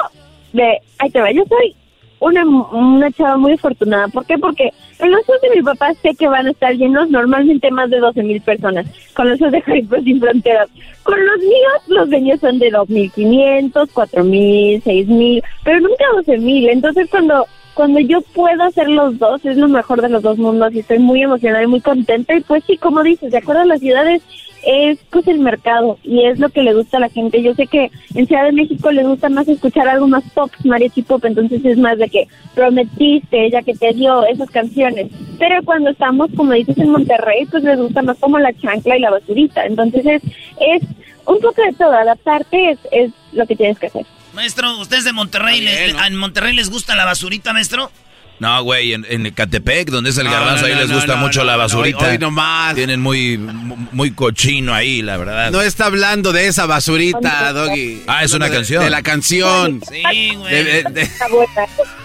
de, 0.52 0.80
ahí 0.98 1.11
te 1.11 1.22
va, 1.22 1.31
yo 1.31 1.44
soy 1.48 1.76
una, 2.19 2.44
una 2.44 3.11
chava 3.11 3.38
muy 3.38 3.53
afortunada. 3.53 4.07
¿Por 4.07 4.26
qué? 4.26 4.40
Porque 4.40 4.72
en 4.98 5.11
los 5.11 5.23
shows 5.27 5.40
de 5.44 5.56
mi 5.56 5.61
papá 5.61 5.94
sé 6.02 6.15
que 6.15 6.27
van 6.27 6.48
a 6.48 6.49
estar 6.49 6.73
llenos 6.73 7.11
normalmente 7.11 7.69
más 7.69 7.91
de 7.91 7.99
12 7.99 8.23
mil 8.23 8.41
personas, 8.41 8.88
con 9.14 9.30
los 9.30 9.40
shows 9.40 9.52
de 9.52 9.61
Jalisco 9.61 10.02
Sin 10.02 10.19
Fronteras. 10.19 10.69
Con 11.03 11.23
los 11.23 11.38
míos, 11.38 11.81
los 11.85 12.10
venues 12.10 12.40
son 12.40 12.57
de 12.57 12.72
2.500, 12.72 13.72
4.000, 13.94 14.81
6.000, 14.81 15.44
pero 15.64 15.80
nunca 15.81 16.06
12.000. 16.15 16.69
Entonces 16.72 17.07
cuando 17.11 17.45
cuando 17.76 17.99
yo 17.99 18.22
puedo 18.22 18.64
hacer 18.64 18.90
los 18.90 19.19
dos, 19.19 19.45
es 19.45 19.57
lo 19.57 19.68
mejor 19.68 20.02
de 20.02 20.10
los 20.10 20.23
dos 20.23 20.40
mundos 20.40 20.73
y 20.73 20.80
estoy 20.80 20.98
muy 20.98 21.22
emocionada 21.22 21.64
y 21.64 21.68
muy 21.68 21.81
contenta. 21.81 22.34
Y 22.34 22.41
pues 22.41 22.64
sí, 22.65 22.77
como 22.77 23.03
dices, 23.03 23.31
de 23.31 23.38
acuerdo 23.38 23.61
a 23.61 23.65
las 23.65 23.81
ciudades, 23.81 24.23
es 24.65 24.99
pues 25.10 25.27
el 25.27 25.40
mercado 25.40 25.98
y 26.03 26.26
es 26.26 26.40
lo 26.40 26.49
que 26.49 26.61
le 26.64 26.73
gusta 26.73 26.98
a 26.98 27.02
la 27.02 27.10
gente. 27.10 27.41
Yo 27.41 27.53
sé 27.56 27.68
que 27.68 27.91
en 28.15 28.27
Ciudad 28.27 28.45
de 28.45 28.52
México 28.52 28.91
le 28.91 29.03
gusta 29.03 29.30
más 29.30 29.48
escuchar 29.48 29.88
algo 29.88 30.07
más 30.07 30.23
pop, 30.34 30.52
mariachi 30.64 31.02
pop, 31.02 31.23
entonces 31.26 31.64
es 31.65 31.77
más 31.77 31.98
de 31.98 32.10
que 32.10 32.27
prometiste, 32.56 33.45
ella 33.45 33.61
que 33.61 33.73
te 33.76 33.94
dio 33.94 34.26
esas 34.26 34.49
canciones. 34.49 35.07
Pero 35.40 35.61
cuando 35.64 35.90
estamos, 35.90 36.30
como 36.35 36.53
dices, 36.53 36.77
en 36.77 36.90
Monterrey, 36.91 37.45
pues 37.45 37.64
les 37.64 37.77
gusta 37.80 38.02
más 38.02 38.18
como 38.19 38.40
la 38.40 38.53
chancla 38.53 38.98
y 38.98 39.02
la 39.02 39.11
basurita. 39.11 39.65
Entonces 39.65 40.06
es, 40.06 40.22
es 40.60 40.81
un 41.26 41.40
poco 41.40 41.61
de 41.61 41.73
todo, 41.77 41.91
adaptarte 41.94 42.72
es, 42.72 42.80
es 42.91 43.11
lo 43.34 43.45
que 43.45 43.56
tienes 43.56 43.77
que 43.80 43.88
hacer. 43.88 44.06
Maestro, 44.34 44.80
¿ustedes 44.80 45.03
de 45.06 45.14
Monterrey, 45.14 45.61
les- 45.61 45.94
en 46.07 46.15
Monterrey 46.18 46.56
les 46.56 46.69
gusta 46.69 46.95
la 46.95 47.06
basurita, 47.06 47.53
maestro? 47.53 47.91
No, 48.40 48.62
güey, 48.64 48.94
en, 48.94 49.06
en 49.10 49.26
Ecatepec, 49.28 49.90
donde 49.90 50.10
es 50.10 50.18
el 50.18 50.26
No, 50.26 50.32
garbanzo, 50.32 50.62
no, 50.64 50.68
ahí 50.68 50.74
no, 50.74 50.82
les 50.82 50.92
gusta 50.92 51.16
no, 51.16 51.22
mucho 51.22 51.40
no, 51.42 51.46
la 51.46 51.56
basurita. 51.56 51.98
hoy- 52.00 52.12
hoy 52.12 52.18
nomás. 52.18 52.76
Tienen 52.76 53.00
muy, 53.00 53.38
muy 53.38 54.12
cochino 54.12 54.74
ahí, 54.74 55.02
la 55.02 55.16
verdad. 55.18 55.52
No 55.52 55.62
está 55.62 55.86
hablando 55.86 56.34
de 56.34 56.48
esa 56.48 56.66
basurita, 56.66 57.54
Doggy. 57.54 58.04
Ah, 58.08 58.24
es 58.24 58.34
una 58.34 58.50
de- 58.50 58.56
canción. 58.56 58.84
De 58.84 58.90
la 58.90 59.02
canción. 59.02 59.82
Sí, 59.90 60.36
güey. 60.36 60.52
De- 60.54 60.64
de- 60.64 60.84
de- 60.92 61.10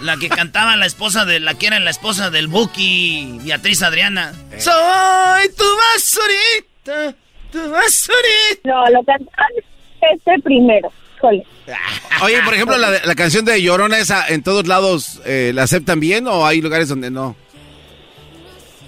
La 0.01 0.15
que 0.17 0.29
cantaba 0.29 0.75
la 0.77 0.85
esposa 0.85 1.25
de 1.25 1.39
la 1.41 1.55
que 1.55 1.67
era 1.67 1.79
la 1.79 1.89
esposa 1.89 2.29
del 2.29 2.47
Buki, 2.47 3.39
Beatriz 3.43 3.81
Adriana. 3.81 4.33
Soy 4.57 5.49
tu 5.57 5.65
basurita, 5.93 7.15
tu 7.51 7.69
basurita. 7.69 8.61
No, 8.63 8.85
lo 8.91 9.03
cantaron 9.03 9.57
este 10.13 10.39
primero. 10.43 10.91
Híjole. 11.19 11.45
Oye, 12.23 12.41
por 12.43 12.53
ejemplo, 12.53 12.77
la, 12.77 12.91
la 13.03 13.15
canción 13.15 13.45
de 13.45 13.61
Llorona, 13.61 13.97
esa, 13.97 14.27
¿en 14.27 14.41
todos 14.41 14.67
lados 14.67 15.21
eh, 15.25 15.51
la 15.53 15.63
aceptan 15.63 15.99
bien 15.99 16.27
o 16.27 16.45
hay 16.45 16.61
lugares 16.61 16.87
donde 16.87 17.11
no? 17.11 17.35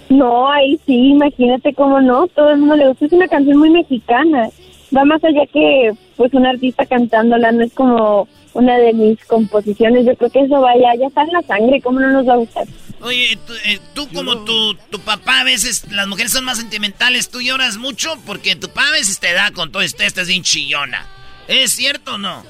No, 0.10 0.52
ahí 0.52 0.80
sí, 0.86 0.94
imagínate 0.94 1.74
cómo 1.74 2.02
no, 2.02 2.28
todo 2.28 2.50
el 2.52 2.58
mundo 2.58 2.76
le 2.76 2.88
gusta, 2.90 3.06
es 3.06 3.14
una 3.14 3.28
canción 3.28 3.58
muy 3.58 3.70
mexicana. 3.70 4.50
Va 4.96 5.06
más 5.06 5.24
allá 5.24 5.46
que 5.54 5.94
pues 6.18 6.34
un 6.34 6.46
artista 6.46 6.86
cantándola, 6.86 7.52
no 7.54 7.64
es 7.64 7.74
como 7.74 8.28
una 8.54 8.78
de 8.78 8.92
mis 8.92 9.24
composiciones, 9.26 10.06
yo 10.06 10.14
creo 10.18 10.30
que 10.30 10.42
eso 10.42 10.60
vaya, 10.60 10.94
ya 11.00 11.08
está 11.08 11.22
en 11.22 11.32
la 11.32 11.42
sangre, 11.44 11.80
¿cómo 11.82 12.02
no 12.02 12.10
nos 12.12 12.28
va 12.28 12.34
a 12.34 12.38
gustar? 12.38 12.66
Oye, 13.02 13.38
tú, 13.48 13.54
eh, 13.66 13.80
tú 13.94 14.08
como 14.14 14.44
tu, 14.44 14.76
tu 14.90 15.00
papá 15.00 15.40
a 15.40 15.44
veces, 15.46 15.90
las 15.92 16.08
mujeres 16.08 16.34
son 16.34 16.44
más 16.44 16.58
sentimentales, 16.58 17.30
tú 17.30 17.42
lloras 17.42 17.78
mucho 17.78 18.14
porque 18.26 18.58
tu 18.58 18.68
papá 18.68 18.90
a 18.90 18.92
veces 18.92 19.20
te 19.20 19.32
da 19.32 19.52
con 19.52 19.72
todo 19.72 19.82
este, 19.82 20.06
estás 20.06 20.28
bien 20.28 20.44
chillona. 20.44 21.08
¿Es 21.48 21.72
cierto 21.74 22.16
o 22.16 22.18
no? 22.18 22.44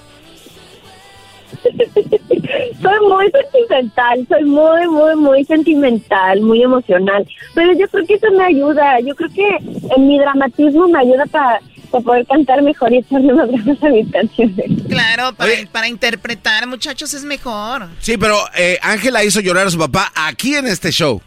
soy 2.81 3.07
muy 3.07 3.31
sentimental, 3.31 4.27
soy 4.27 4.43
muy, 4.43 4.87
muy, 4.87 5.15
muy 5.15 5.45
sentimental, 5.45 6.41
muy 6.41 6.63
emocional. 6.63 7.27
Pero 7.53 7.73
yo 7.73 7.87
creo 7.89 8.05
que 8.05 8.13
eso 8.15 8.31
me 8.31 8.43
ayuda. 8.43 8.99
Yo 9.01 9.15
creo 9.15 9.29
que 9.29 9.57
en 9.95 10.07
mi 10.07 10.19
dramatismo 10.19 10.87
me 10.87 10.99
ayuda 10.99 11.25
para 11.27 11.61
poder 12.03 12.25
cantar 12.25 12.61
mejor 12.61 12.93
y 12.93 12.97
echarle 12.99 13.33
más 13.33 13.49
ganas 13.49 13.83
a 13.83 13.89
mis 13.89 14.11
canciones. 14.11 14.65
Claro, 14.87 15.33
para, 15.35 15.51
para 15.71 15.87
interpretar, 15.87 16.67
muchachos, 16.67 17.13
es 17.13 17.23
mejor. 17.23 17.87
Sí, 17.99 18.17
pero 18.17 18.37
eh, 18.55 18.79
Ángela 18.81 19.23
hizo 19.23 19.41
llorar 19.41 19.67
a 19.67 19.71
su 19.71 19.77
papá 19.77 20.11
aquí 20.15 20.55
en 20.55 20.67
este 20.67 20.91
show. 20.91 21.21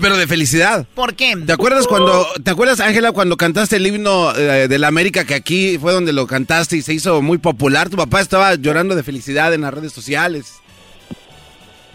Pero 0.00 0.16
de 0.16 0.26
felicidad. 0.26 0.86
¿Por 0.94 1.14
qué? 1.14 1.34
¿Te 1.46 1.52
acuerdas 1.52 1.86
cuando, 1.86 2.26
te 2.42 2.50
acuerdas 2.50 2.80
Ángela 2.80 3.12
cuando 3.12 3.36
cantaste 3.36 3.76
el 3.76 3.86
himno 3.86 4.34
eh, 4.36 4.68
de 4.68 4.78
la 4.78 4.88
América 4.88 5.24
que 5.24 5.34
aquí 5.34 5.78
fue 5.78 5.92
donde 5.92 6.12
lo 6.12 6.26
cantaste 6.26 6.76
y 6.76 6.82
se 6.82 6.94
hizo 6.94 7.22
muy 7.22 7.38
popular? 7.38 7.88
Tu 7.88 7.96
papá 7.96 8.20
estaba 8.20 8.54
llorando 8.54 8.94
de 8.94 9.02
felicidad 9.02 9.52
en 9.54 9.62
las 9.62 9.74
redes 9.74 9.92
sociales. 9.92 10.60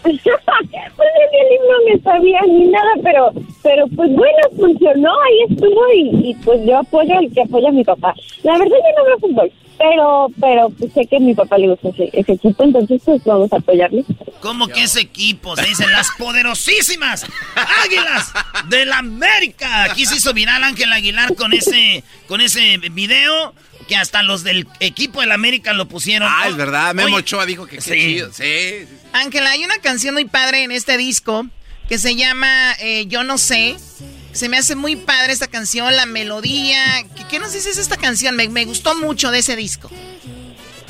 pues 0.02 0.14
el 0.24 1.52
himno 1.52 1.96
no 1.96 2.02
sabía 2.02 2.40
ni 2.46 2.66
nada, 2.66 2.90
pero, 3.02 3.32
pero 3.62 3.86
pues 3.96 4.10
bueno, 4.14 4.38
funcionó, 4.56 5.10
ahí 5.10 5.52
estuvo 5.54 5.92
y, 5.94 6.30
y 6.30 6.34
pues 6.44 6.60
yo 6.66 6.78
apoyo 6.78 7.18
al 7.18 7.30
que 7.32 7.42
apoya 7.42 7.68
a 7.68 7.72
mi 7.72 7.84
papá. 7.84 8.14
La 8.42 8.58
verdad 8.58 8.76
yo 8.76 8.98
no 8.98 9.04
veo 9.06 9.18
fútbol, 9.18 9.52
pero, 9.78 10.28
pero 10.40 10.70
pues 10.70 10.92
sé 10.92 11.06
que 11.06 11.16
a 11.16 11.20
mi 11.20 11.34
papá 11.34 11.58
le 11.58 11.68
gusta 11.68 11.88
ese, 11.88 12.10
ese 12.12 12.32
equipo, 12.32 12.64
entonces 12.64 13.02
pues 13.04 13.22
vamos 13.24 13.52
a 13.52 13.56
apoyarle. 13.56 14.04
¿Cómo 14.40 14.68
que 14.68 14.82
ese 14.82 15.00
equipo? 15.00 15.56
Se 15.56 15.66
dicen 15.66 15.90
las 15.92 16.10
poderosísimas 16.18 17.24
Águilas 17.84 18.32
del 18.68 18.92
América. 18.92 19.84
Aquí 19.84 20.06
se 20.06 20.16
hizo 20.16 20.32
viral 20.34 20.62
Ángel 20.64 20.92
Aguilar 20.92 21.34
con 21.34 21.52
ese, 21.52 22.04
con 22.28 22.40
ese 22.40 22.78
video 22.92 23.54
que 23.88 23.96
hasta 23.96 24.22
los 24.22 24.44
del 24.44 24.66
equipo 24.80 25.20
del 25.20 25.32
América 25.32 25.72
lo 25.72 25.86
pusieron. 25.88 26.28
Ah, 26.30 26.48
es 26.48 26.56
verdad. 26.56 26.94
Memo 26.94 27.08
Oye, 27.08 27.16
Ochoa 27.16 27.46
dijo 27.46 27.66
que 27.66 27.80
sí. 27.80 27.92
chido. 27.92 28.32
Sí, 28.32 28.42
sí, 28.44 28.86
sí. 28.86 28.96
Ángela, 29.12 29.50
hay 29.50 29.64
una 29.64 29.78
canción 29.78 30.14
muy 30.14 30.24
padre 30.24 30.62
en 30.64 30.72
este 30.72 30.96
disco 30.96 31.46
que 31.88 31.98
se 31.98 32.16
llama 32.16 32.72
eh, 32.80 33.06
Yo 33.06 33.24
no 33.24 33.38
sé. 33.38 33.76
Se 34.34 34.48
me 34.48 34.58
hace 34.58 34.74
muy 34.74 34.96
padre 34.96 35.32
esta 35.32 35.46
canción, 35.46 35.94
la 35.94 36.06
melodía. 36.06 36.76
¿Qué, 37.30 37.38
nos 37.38 37.52
dices 37.52 37.78
esta 37.78 37.96
canción? 37.96 38.34
Me, 38.34 38.48
me 38.48 38.64
gustó 38.64 38.96
mucho 38.96 39.30
de 39.30 39.38
ese 39.38 39.54
disco. 39.54 39.88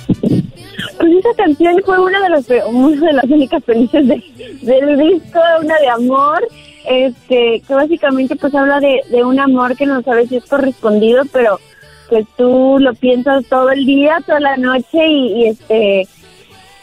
Pues 0.09 1.13
esa 1.19 1.35
canción 1.37 1.77
fue 1.85 1.99
una 1.99 2.23
de, 2.23 2.31
los, 2.31 2.47
una 2.67 3.07
de 3.07 3.13
las 3.13 3.25
únicas 3.25 3.63
felices 3.63 4.09
de, 4.09 4.25
del 4.63 4.99
disco, 4.99 5.41
una 5.61 5.79
de 5.79 5.89
amor, 5.89 6.49
este, 6.89 7.63
que 7.67 7.75
básicamente 7.75 8.35
pues 8.35 8.55
habla 8.55 8.81
de, 8.81 9.03
de 9.11 9.23
un 9.23 9.39
amor 9.39 9.77
que 9.77 9.85
no 9.85 10.01
sabes 10.03 10.31
si 10.31 10.37
es 10.37 10.45
correspondido, 10.47 11.25
pero 11.31 11.61
pues 12.09 12.27
tú 12.39 12.79
lo 12.81 12.95
piensas 12.95 13.45
todo 13.51 13.71
el 13.71 13.85
día, 13.85 14.23
toda 14.25 14.41
la 14.41 14.57
noche 14.57 15.07
y, 15.07 15.43
y, 15.43 15.47
este, 15.49 16.09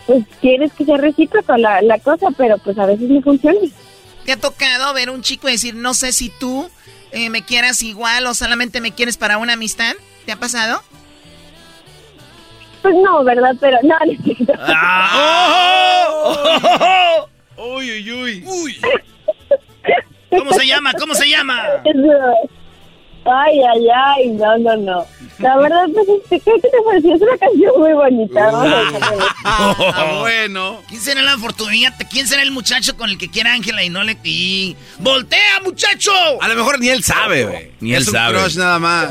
pues 0.06 0.26
quieres 0.40 0.72
que 0.74 0.86
sea 0.86 0.98
recíproco 0.98 1.58
la, 1.58 1.82
la 1.82 1.98
cosa, 1.98 2.28
pero 2.38 2.60
pues 2.60 2.78
a 2.78 2.86
veces 2.86 3.10
no 3.10 3.20
funciona. 3.24 3.58
¿Te 4.32 4.36
ha 4.36 4.40
tocado 4.40 4.94
ver 4.94 5.10
un 5.10 5.22
chico 5.24 5.50
y 5.50 5.52
decir, 5.52 5.76
no 5.76 5.94
sé 5.94 6.14
si 6.14 6.30
tú 6.30 6.72
eh, 7.12 7.30
me 7.30 7.44
quieras 7.44 7.84
igual 7.84 8.26
o 8.28 8.34
solamente 8.34 8.80
me 8.80 8.94
quieres 8.94 9.18
para 9.18 9.38
una 9.38 9.52
amistad? 9.54 9.92
¿Te 10.26 10.32
ha 10.32 10.38
pasado? 10.38 10.82
Pues 12.82 12.96
no, 13.04 13.26
¿verdad? 13.26 13.54
Pero 13.60 13.78
no, 13.84 13.94
no 14.06 14.12
es 14.14 14.20
cierto. 14.24 14.54
¡Oh! 16.24 17.28
Uy, 17.58 17.92
uy, 17.92 18.12
uy. 18.14 18.46
Uy. 18.48 18.80
¿Cómo 20.30 20.54
se 20.54 20.66
llama? 20.66 20.94
¿Cómo 20.94 21.14
se 21.14 21.28
llama? 21.28 21.62
Ay, 23.24 23.62
ay, 23.62 23.88
ay, 24.06 24.28
no, 24.30 24.58
no, 24.58 24.78
no. 24.78 25.08
La 25.38 25.58
verdad, 25.58 25.86
pues, 25.94 26.08
este, 26.10 26.40
¿qué 26.40 26.60
te 26.60 26.78
pareció? 26.84 27.16
Es 27.16 27.22
una 27.22 27.38
canción 27.38 27.80
muy 27.80 27.94
bonita. 27.94 28.46
Dejarlo. 28.46 29.26
Ah, 29.46 30.16
bueno. 30.20 30.82
¿Quién 30.88 31.02
será 31.02 31.22
la 31.22 31.36
oportunidad? 31.36 31.94
¿Quién 32.10 32.28
será 32.28 32.42
el 32.42 32.52
muchacho 32.52 32.98
con 32.98 33.10
el 33.10 33.18
que 33.18 33.30
quiera 33.30 33.54
Ángela 33.54 33.84
y 33.84 33.90
no 33.90 34.04
le... 34.04 34.18
Y... 34.24 34.76
¡Voltea, 35.00 35.60
muchacho! 35.64 36.12
A 36.42 36.48
lo 36.48 36.56
mejor 36.56 36.80
ni 36.80 36.90
él 36.90 37.04
sabe, 37.04 37.46
güey. 37.46 37.72
Ni 37.80 37.94
él 37.94 38.02
es 38.02 38.08
un 38.08 38.14
sabe. 38.14 38.40
crush 38.40 38.58
nada 38.58 38.80
más. 38.80 39.10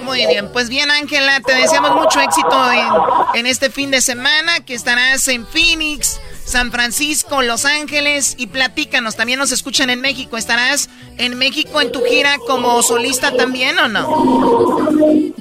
Muy 0.00 0.26
bien, 0.26 0.50
pues 0.52 0.70
bien 0.70 0.90
Ángela, 0.90 1.40
te 1.40 1.54
deseamos 1.54 1.94
mucho 1.94 2.18
éxito 2.20 2.72
en, 2.72 3.38
en 3.40 3.46
este 3.46 3.68
fin 3.68 3.90
de 3.90 4.00
semana, 4.00 4.60
que 4.64 4.72
estarás 4.72 5.28
en 5.28 5.46
Phoenix, 5.46 6.18
San 6.44 6.70
Francisco, 6.72 7.42
Los 7.42 7.64
Ángeles 7.64 8.34
y 8.38 8.48
platícanos, 8.48 9.16
también 9.16 9.38
nos 9.38 9.52
escuchan 9.52 9.90
en 9.90 10.00
México, 10.00 10.36
¿estarás 10.36 10.90
en 11.18 11.38
México 11.38 11.80
en 11.80 11.92
tu 11.92 12.02
gira 12.02 12.36
como 12.46 12.82
solista 12.82 13.32
también 13.32 13.78
o 13.78 13.88
no? 13.88 15.32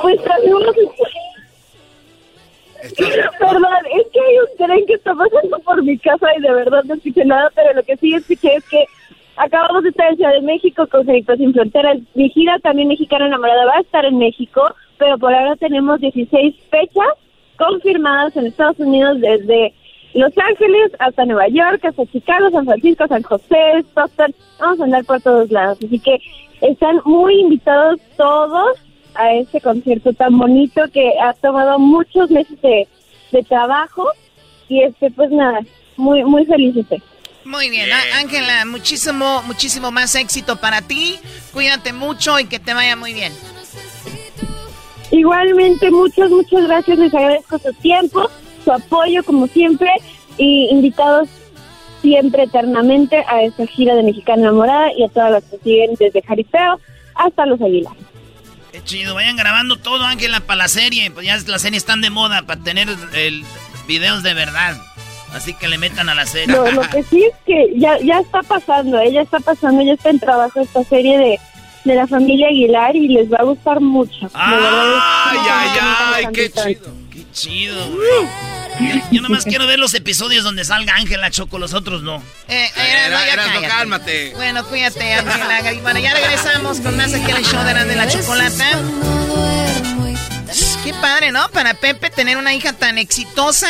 Pues 0.00 0.22
también 0.24 0.54
uno 0.54 0.72
Perdón, 3.38 3.86
es 3.94 4.06
que 4.12 4.20
hay 4.20 4.38
un 4.38 4.56
tren 4.58 4.86
que 4.86 4.94
está 4.94 5.14
pasando 5.14 5.58
por 5.60 5.82
mi 5.84 5.96
casa 5.98 6.26
y 6.36 6.42
de 6.42 6.52
verdad 6.52 6.82
no 6.84 6.94
escuché 6.94 7.24
nada, 7.24 7.50
pero 7.54 7.74
lo 7.74 7.82
que 7.84 7.96
sí 7.96 8.12
escuché 8.14 8.56
es 8.56 8.68
que 8.68 8.84
acabamos 9.36 9.84
de 9.84 9.90
estar 9.90 10.10
en 10.10 10.16
Ciudad 10.16 10.32
de 10.32 10.42
México 10.42 10.86
con 10.88 11.04
Cerritos 11.06 11.38
Sin 11.38 11.52
Fronteras. 11.52 11.98
Mi 12.14 12.28
gira 12.30 12.58
también 12.58 12.88
mexicana 12.88 13.26
enamorada 13.26 13.66
va 13.66 13.76
a 13.76 13.80
estar 13.82 14.04
en 14.04 14.18
México, 14.18 14.74
pero 14.98 15.16
por 15.16 15.32
ahora 15.32 15.54
tenemos 15.56 16.00
16 16.00 16.56
fechas 16.70 17.21
confirmadas 17.62 18.36
en 18.36 18.46
Estados 18.46 18.78
Unidos 18.78 19.20
desde 19.20 19.72
Los 20.14 20.32
Ángeles 20.36 20.92
hasta 20.98 21.24
Nueva 21.24 21.48
York, 21.48 21.84
hasta 21.84 22.06
Chicago, 22.06 22.50
San 22.50 22.66
Francisco, 22.66 23.06
San 23.06 23.22
José, 23.22 23.78
Stockton. 23.90 24.34
Vamos 24.58 24.80
a 24.80 24.84
andar 24.84 25.04
por 25.04 25.20
todos 25.20 25.50
lados, 25.50 25.78
así 25.84 25.98
que 25.98 26.18
están 26.60 27.00
muy 27.04 27.40
invitados 27.40 28.00
todos 28.16 28.78
a 29.14 29.32
este 29.34 29.60
concierto 29.60 30.12
tan 30.12 30.38
bonito 30.38 30.82
que 30.92 31.12
ha 31.22 31.34
tomado 31.34 31.78
muchos 31.78 32.30
meses 32.30 32.60
de, 32.62 32.88
de 33.30 33.42
trabajo 33.42 34.08
y 34.68 34.82
este 34.82 35.10
pues 35.10 35.30
nada, 35.30 35.60
muy 35.96 36.24
muy 36.24 36.46
feliz 36.46 36.76
estoy. 36.76 37.02
Muy 37.44 37.70
bien, 37.70 37.90
Ángela, 38.14 38.64
muchísimo, 38.64 39.42
muchísimo 39.42 39.90
más 39.90 40.14
éxito 40.14 40.56
para 40.56 40.80
ti, 40.80 41.18
cuídate 41.52 41.92
mucho 41.92 42.38
y 42.38 42.44
que 42.44 42.60
te 42.60 42.72
vaya 42.72 42.94
muy 42.96 43.12
bien. 43.12 43.32
Igualmente, 45.12 45.90
muchas, 45.90 46.30
muchas 46.30 46.66
gracias, 46.66 46.98
les 46.98 47.14
agradezco 47.14 47.58
su 47.58 47.72
tiempo, 47.74 48.30
su 48.64 48.72
apoyo 48.72 49.22
como 49.22 49.46
siempre 49.46 49.90
y 50.38 50.68
invitados 50.70 51.28
siempre 52.00 52.44
eternamente 52.44 53.22
a 53.28 53.42
esta 53.42 53.66
gira 53.66 53.94
de 53.94 54.02
Mexicana 54.02 54.42
Enamorada 54.42 54.88
y 54.96 55.04
a 55.04 55.08
todas 55.08 55.30
las 55.30 55.44
que 55.44 55.58
siguen 55.58 55.94
desde 55.98 56.22
Jaripeo 56.22 56.80
hasta 57.14 57.46
Los 57.46 57.60
Aguilar. 57.60 57.92
Qué 58.72 58.82
chido, 58.82 59.14
vayan 59.14 59.36
grabando 59.36 59.76
todo, 59.76 60.02
Ángela, 60.02 60.40
para 60.40 60.56
la 60.56 60.68
serie. 60.68 61.10
Pues 61.10 61.26
ya 61.26 61.36
las 61.46 61.60
series 61.60 61.82
están 61.82 62.00
de 62.00 62.08
moda 62.08 62.42
para 62.42 62.62
tener 62.62 62.88
el 63.14 63.44
videos 63.86 64.22
de 64.22 64.32
verdad. 64.32 64.76
Así 65.34 65.52
que 65.52 65.68
le 65.68 65.76
metan 65.76 66.08
a 66.08 66.14
la 66.14 66.24
serie. 66.24 66.54
Lo, 66.54 66.70
lo 66.72 66.82
que 66.88 67.02
sí 67.02 67.22
es 67.22 67.34
que 67.44 67.78
ya, 67.78 67.98
ya 68.00 68.20
está 68.20 68.42
pasando, 68.42 68.98
¿eh? 68.98 69.12
ya 69.12 69.20
está 69.20 69.40
pasando, 69.40 69.82
ya 69.82 69.92
está 69.92 70.08
en 70.08 70.20
trabajo 70.20 70.60
esta 70.60 70.82
serie 70.84 71.18
de, 71.18 71.40
de 71.84 71.94
la 71.94 72.06
familia 72.06 72.48
Aguilar 72.48 72.94
y 72.96 73.08
les 73.08 73.30
va 73.30 73.38
a 73.40 73.44
gustar 73.44 73.80
mucho. 73.80 74.30
Ay, 74.34 75.38
ay, 75.50 75.78
ay, 76.14 76.26
qué 76.32 76.50
chido. 76.50 76.92
Qué 77.10 77.26
chido, 77.32 77.90
güey. 77.90 78.28
Yo, 78.80 79.00
yo 79.10 79.22
nomás 79.22 79.44
quiero 79.44 79.66
ver 79.66 79.78
los 79.78 79.94
episodios 79.94 80.44
donde 80.44 80.64
salga 80.64 80.94
Ángela 80.94 81.30
Choco, 81.30 81.58
los 81.58 81.74
otros 81.74 82.02
no. 82.02 82.22
Eh, 82.48 82.68
cállate. 82.74 83.68
cálmate. 83.68 84.32
Bueno, 84.34 84.64
cuídate, 84.66 85.12
Ángela. 85.14 85.72
Y 85.72 85.80
Bueno, 85.80 86.00
ya 86.00 86.14
regresamos 86.14 86.80
con 86.80 86.96
más 86.96 87.12
aquí 87.12 87.30
en 87.30 87.36
el 87.36 87.44
show 87.44 87.62
de 87.64 87.74
la, 87.74 87.84
de 87.84 87.96
la 87.96 88.08
chocolata. 88.08 88.64
Qué 90.84 90.94
padre, 90.94 91.32
¿no? 91.32 91.48
Para 91.50 91.74
Pepe 91.74 92.10
tener 92.10 92.36
una 92.36 92.54
hija 92.54 92.72
tan 92.72 92.98
exitosa 92.98 93.68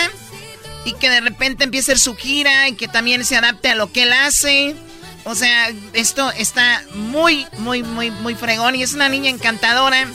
y 0.84 0.94
que 0.94 1.10
de 1.10 1.20
repente 1.20 1.64
empiece 1.64 1.92
a 1.92 1.94
hacer 1.94 1.98
su 1.98 2.16
gira 2.16 2.68
y 2.68 2.74
que 2.74 2.88
también 2.88 3.24
se 3.24 3.36
adapte 3.36 3.70
a 3.70 3.74
lo 3.74 3.92
que 3.92 4.04
él 4.04 4.12
hace. 4.12 4.74
O 5.24 5.34
sea, 5.34 5.70
esto 5.92 6.30
está 6.32 6.82
muy, 6.94 7.46
muy, 7.58 7.82
muy, 7.82 8.10
muy 8.10 8.34
fregón 8.34 8.74
y 8.74 8.82
es 8.82 8.92
una 8.94 9.08
niña 9.08 9.30
encantadora 9.30 10.06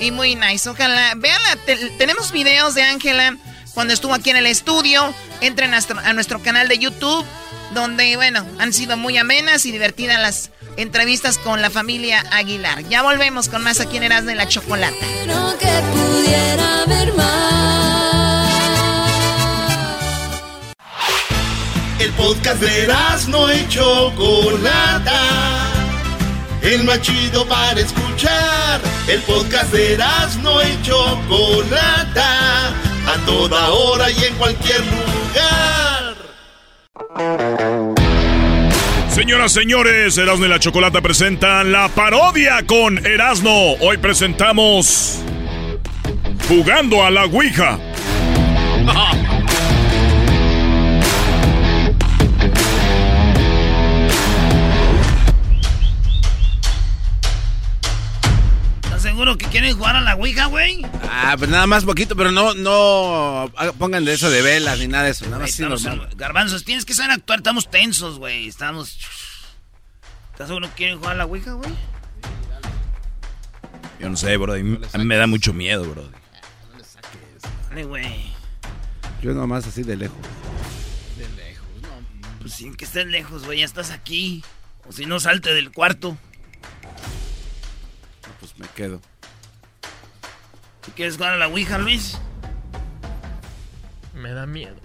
y 0.00 0.10
muy 0.10 0.34
nice. 0.34 0.68
Ojalá, 0.68 1.12
veanla, 1.16 1.56
te- 1.64 1.90
tenemos 1.90 2.32
videos 2.32 2.74
de 2.74 2.82
Ángela 2.82 3.36
cuando 3.74 3.94
estuvo 3.94 4.14
aquí 4.14 4.30
en 4.30 4.36
el 4.36 4.46
estudio. 4.46 5.14
Entren 5.40 5.74
a 5.74 5.78
a 6.04 6.12
nuestro 6.12 6.42
canal 6.42 6.66
de 6.68 6.78
YouTube, 6.78 7.24
donde, 7.72 8.16
bueno, 8.16 8.44
han 8.58 8.72
sido 8.72 8.96
muy 8.96 9.16
amenas 9.16 9.64
y 9.66 9.70
divertidas 9.72 10.20
las 10.20 10.50
entrevistas 10.76 11.38
con 11.38 11.62
la 11.62 11.70
familia 11.70 12.24
Aguilar. 12.32 12.82
Ya 12.88 13.02
volvemos 13.02 13.48
con 13.48 13.62
más 13.62 13.78
aquí 13.80 13.96
en 13.96 14.04
Eras 14.04 14.24
de 14.26 14.34
la 14.34 14.48
Chocolata. 14.48 14.96
pudiera 15.92 16.82
haber 16.82 17.12
más. 17.14 17.67
El 22.00 22.12
podcast 22.12 22.60
de 22.60 22.86
no 23.28 23.52
y 23.52 23.66
Chocolata. 23.68 25.20
El 26.62 26.84
más 26.84 27.00
chido 27.02 27.44
para 27.46 27.80
escuchar. 27.80 28.80
El 29.08 29.20
podcast 29.22 29.72
de 29.72 29.98
no 30.40 30.62
y 30.62 30.82
Chocolata. 30.82 32.68
A 32.68 33.16
toda 33.26 33.70
hora 33.70 34.10
y 34.12 34.24
en 34.24 34.34
cualquier 34.34 34.80
lugar. 34.80 36.14
Señoras, 39.10 39.50
señores, 39.50 40.16
Erasmo 40.18 40.46
y 40.46 40.48
la 40.48 40.60
Chocolata 40.60 41.00
presentan 41.00 41.72
la 41.72 41.88
parodia 41.88 42.64
con 42.64 43.04
Erasmo. 43.04 43.74
Hoy 43.80 43.96
presentamos 43.96 45.18
Jugando 46.46 47.04
a 47.04 47.10
la 47.10 47.24
Ouija. 47.24 47.87
Seguro 59.28 59.38
que 59.38 59.46
quieren 59.50 59.76
jugar 59.76 59.96
a 59.96 60.00
la 60.00 60.14
Ouija, 60.16 60.46
güey? 60.46 60.82
Ah, 61.10 61.34
pues 61.36 61.50
nada 61.50 61.66
más 61.66 61.84
poquito, 61.84 62.16
pero 62.16 62.30
no, 62.32 62.54
no 62.54 63.52
pongan 63.78 64.04
de 64.04 64.14
eso 64.14 64.30
de 64.30 64.40
velas 64.42 64.78
ni 64.78 64.88
nada 64.88 65.04
de 65.04 65.10
eso. 65.10 65.26
Nada 65.26 65.38
más 65.40 65.50
así 65.50 65.62
Estamos- 65.62 65.84
normal. 65.84 66.08
Garbanzos, 66.16 66.64
tienes 66.64 66.84
que 66.84 66.94
saber 66.94 67.10
actuar. 67.12 67.40
Estamos 67.40 67.70
tensos, 67.70 68.18
güey. 68.18 68.48
Estamos. 68.48 68.98
¿Estás 70.32 70.48
seguro 70.48 70.68
que 70.68 70.74
quieren 70.74 70.98
jugar 70.98 71.12
a 71.12 71.18
la 71.18 71.26
Ouija, 71.26 71.52
güey? 71.52 71.70
Yo 74.00 74.08
no 74.08 74.16
sé, 74.16 74.36
bro. 74.36 74.54
A 74.54 74.56
mí, 74.56 75.04
me 75.04 75.16
da 75.16 75.26
mucho 75.26 75.52
miedo, 75.52 75.84
bro. 75.84 76.08
Dale, 77.68 77.84
güey. 77.84 78.32
Yo 79.20 79.34
nomás 79.34 79.66
así 79.66 79.82
de 79.82 79.96
lejos. 79.96 80.16
Pues 82.40 82.52
sí, 82.54 82.70
que 82.78 82.84
estés 82.84 83.06
lejos, 83.06 83.44
güey. 83.44 83.58
Ya 83.58 83.64
estás 83.66 83.90
aquí. 83.90 84.42
O 84.88 84.92
si 84.92 85.04
no, 85.04 85.20
salte 85.20 85.52
del 85.52 85.70
cuarto. 85.72 86.16
Pues 88.40 88.56
me 88.58 88.68
quedo. 88.68 89.00
¿Tú 90.88 90.94
quieres 90.94 91.16
jugar 91.16 91.34
a 91.34 91.36
la 91.36 91.48
Ouija, 91.48 91.76
Luis? 91.76 92.16
Me 94.14 94.30
da 94.32 94.46
miedo. 94.46 94.76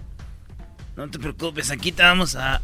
No 0.98 1.08
te 1.08 1.18
preocupes, 1.18 1.70
aquí 1.70 1.92
te 1.92 2.02
vamos 2.02 2.36
a 2.36 2.60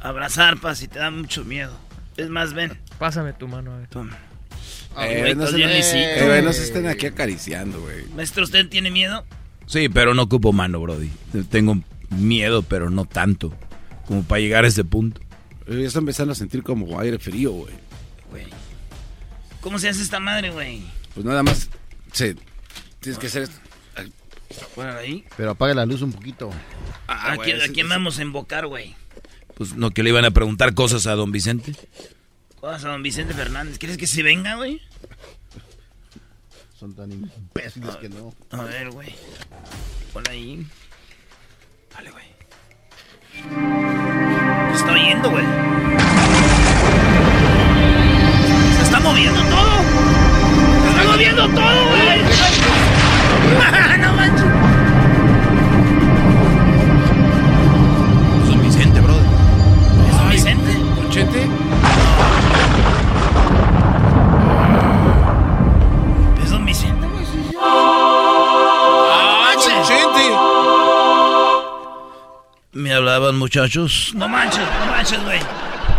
abrazar, 0.00 0.58
pa, 0.58 0.74
si 0.74 0.86
te 0.86 0.98
da 0.98 1.10
mucho 1.10 1.46
miedo. 1.46 1.72
Es 2.18 2.28
más, 2.28 2.52
ven. 2.52 2.78
Pásame 2.98 3.32
tu 3.32 3.48
mano, 3.48 3.72
a 3.72 3.78
ver. 3.78 3.88
Toma. 3.88 4.18
Eh, 4.98 5.20
güey, 5.20 5.34
no, 5.34 5.44
estás 5.44 5.50
se, 5.52 5.56
bien 5.56 5.70
eh, 5.70 6.26
güey, 6.26 6.42
no 6.42 6.52
se 6.52 6.64
estén 6.64 6.86
aquí 6.86 7.06
acariciando, 7.06 7.80
güey. 7.80 8.04
Maestro, 8.14 8.44
¿usted 8.44 8.68
tiene 8.68 8.90
miedo? 8.90 9.24
Sí, 9.64 9.88
pero 9.88 10.12
no 10.12 10.24
ocupo 10.24 10.52
mano, 10.52 10.78
brody. 10.78 11.10
Tengo 11.50 11.78
miedo, 12.10 12.62
pero 12.62 12.90
no 12.90 13.06
tanto. 13.06 13.54
Como 14.04 14.24
para 14.24 14.42
llegar 14.42 14.66
a 14.66 14.68
ese 14.68 14.84
punto. 14.84 15.22
Ya 15.66 15.86
estoy 15.86 16.00
empezando 16.00 16.32
a 16.32 16.36
sentir 16.36 16.62
como 16.62 17.00
aire 17.00 17.18
frío, 17.18 17.52
güey. 17.52 17.72
¿Cómo 19.62 19.78
se 19.78 19.88
hace 19.88 20.02
esta 20.02 20.20
madre, 20.20 20.50
güey? 20.50 20.82
Pues 21.14 21.24
nada 21.24 21.42
más 21.42 21.70
se 22.16 22.34
tienes 23.00 23.18
que 23.18 23.26
hacer 23.26 23.42
esto. 23.42 23.56
Ahí. 24.98 25.24
Pero 25.36 25.50
apaga 25.50 25.74
la 25.74 25.84
luz 25.84 26.00
un 26.00 26.12
poquito. 26.12 26.50
Ah, 27.06 27.32
¿A, 27.32 27.36
güey, 27.36 27.52
quién, 27.72 27.92
a 27.92 27.96
vamos 27.96 28.18
a 28.18 28.22
invocar, 28.22 28.66
güey? 28.66 28.94
Pues 29.54 29.74
no 29.74 29.90
que 29.90 30.02
le 30.02 30.10
iban 30.10 30.24
a 30.24 30.30
preguntar 30.30 30.72
cosas 30.74 31.06
a 31.06 31.14
don 31.14 31.30
Vicente. 31.30 31.74
Vamos 32.62 32.84
a 32.84 32.88
don 32.88 33.02
Vicente 33.02 33.34
Fernández. 33.34 33.78
¿Quieres 33.78 33.98
que 33.98 34.06
se 34.06 34.22
venga, 34.22 34.56
güey? 34.56 34.80
Son 36.78 36.94
tan 36.94 37.12
imbéciles 37.12 37.96
que 37.96 38.08
no. 38.08 38.34
A 38.50 38.62
ver, 38.62 38.90
güey. 38.90 39.14
Pon 40.14 40.24
ahí. 40.30 40.66
Dale, 41.92 42.10
güey. 42.12 42.24
Se 44.72 44.78
está 44.78 44.92
oyendo, 44.92 45.30
güey. 45.30 45.44
Se 48.76 48.82
está 48.82 49.00
moviendo 49.00 49.42
todo. 49.42 50.15
Moviendo 51.16 51.48
todo, 51.48 51.88
güey. 51.88 52.18
no 54.00 54.12
manches. 54.12 54.44
Es 58.42 58.48
don 58.50 58.62
Vicente, 58.62 59.00
brody. 59.00 59.26
¿Es 60.10 60.16
don 60.18 60.28
Vicente? 60.28 60.76
¿Chete? 61.08 61.48
¿Es 66.44 66.50
don 66.50 66.66
Vicente, 66.66 67.06
güey? 67.06 67.24
¡Ah, 67.62 69.54
Chente! 69.58 70.34
¿Me 72.74 72.92
hablaban, 72.92 73.38
muchachos? 73.38 74.12
No 74.14 74.28
manches, 74.28 74.60
no 74.60 74.92
manches, 74.92 75.24
güey. 75.24 75.40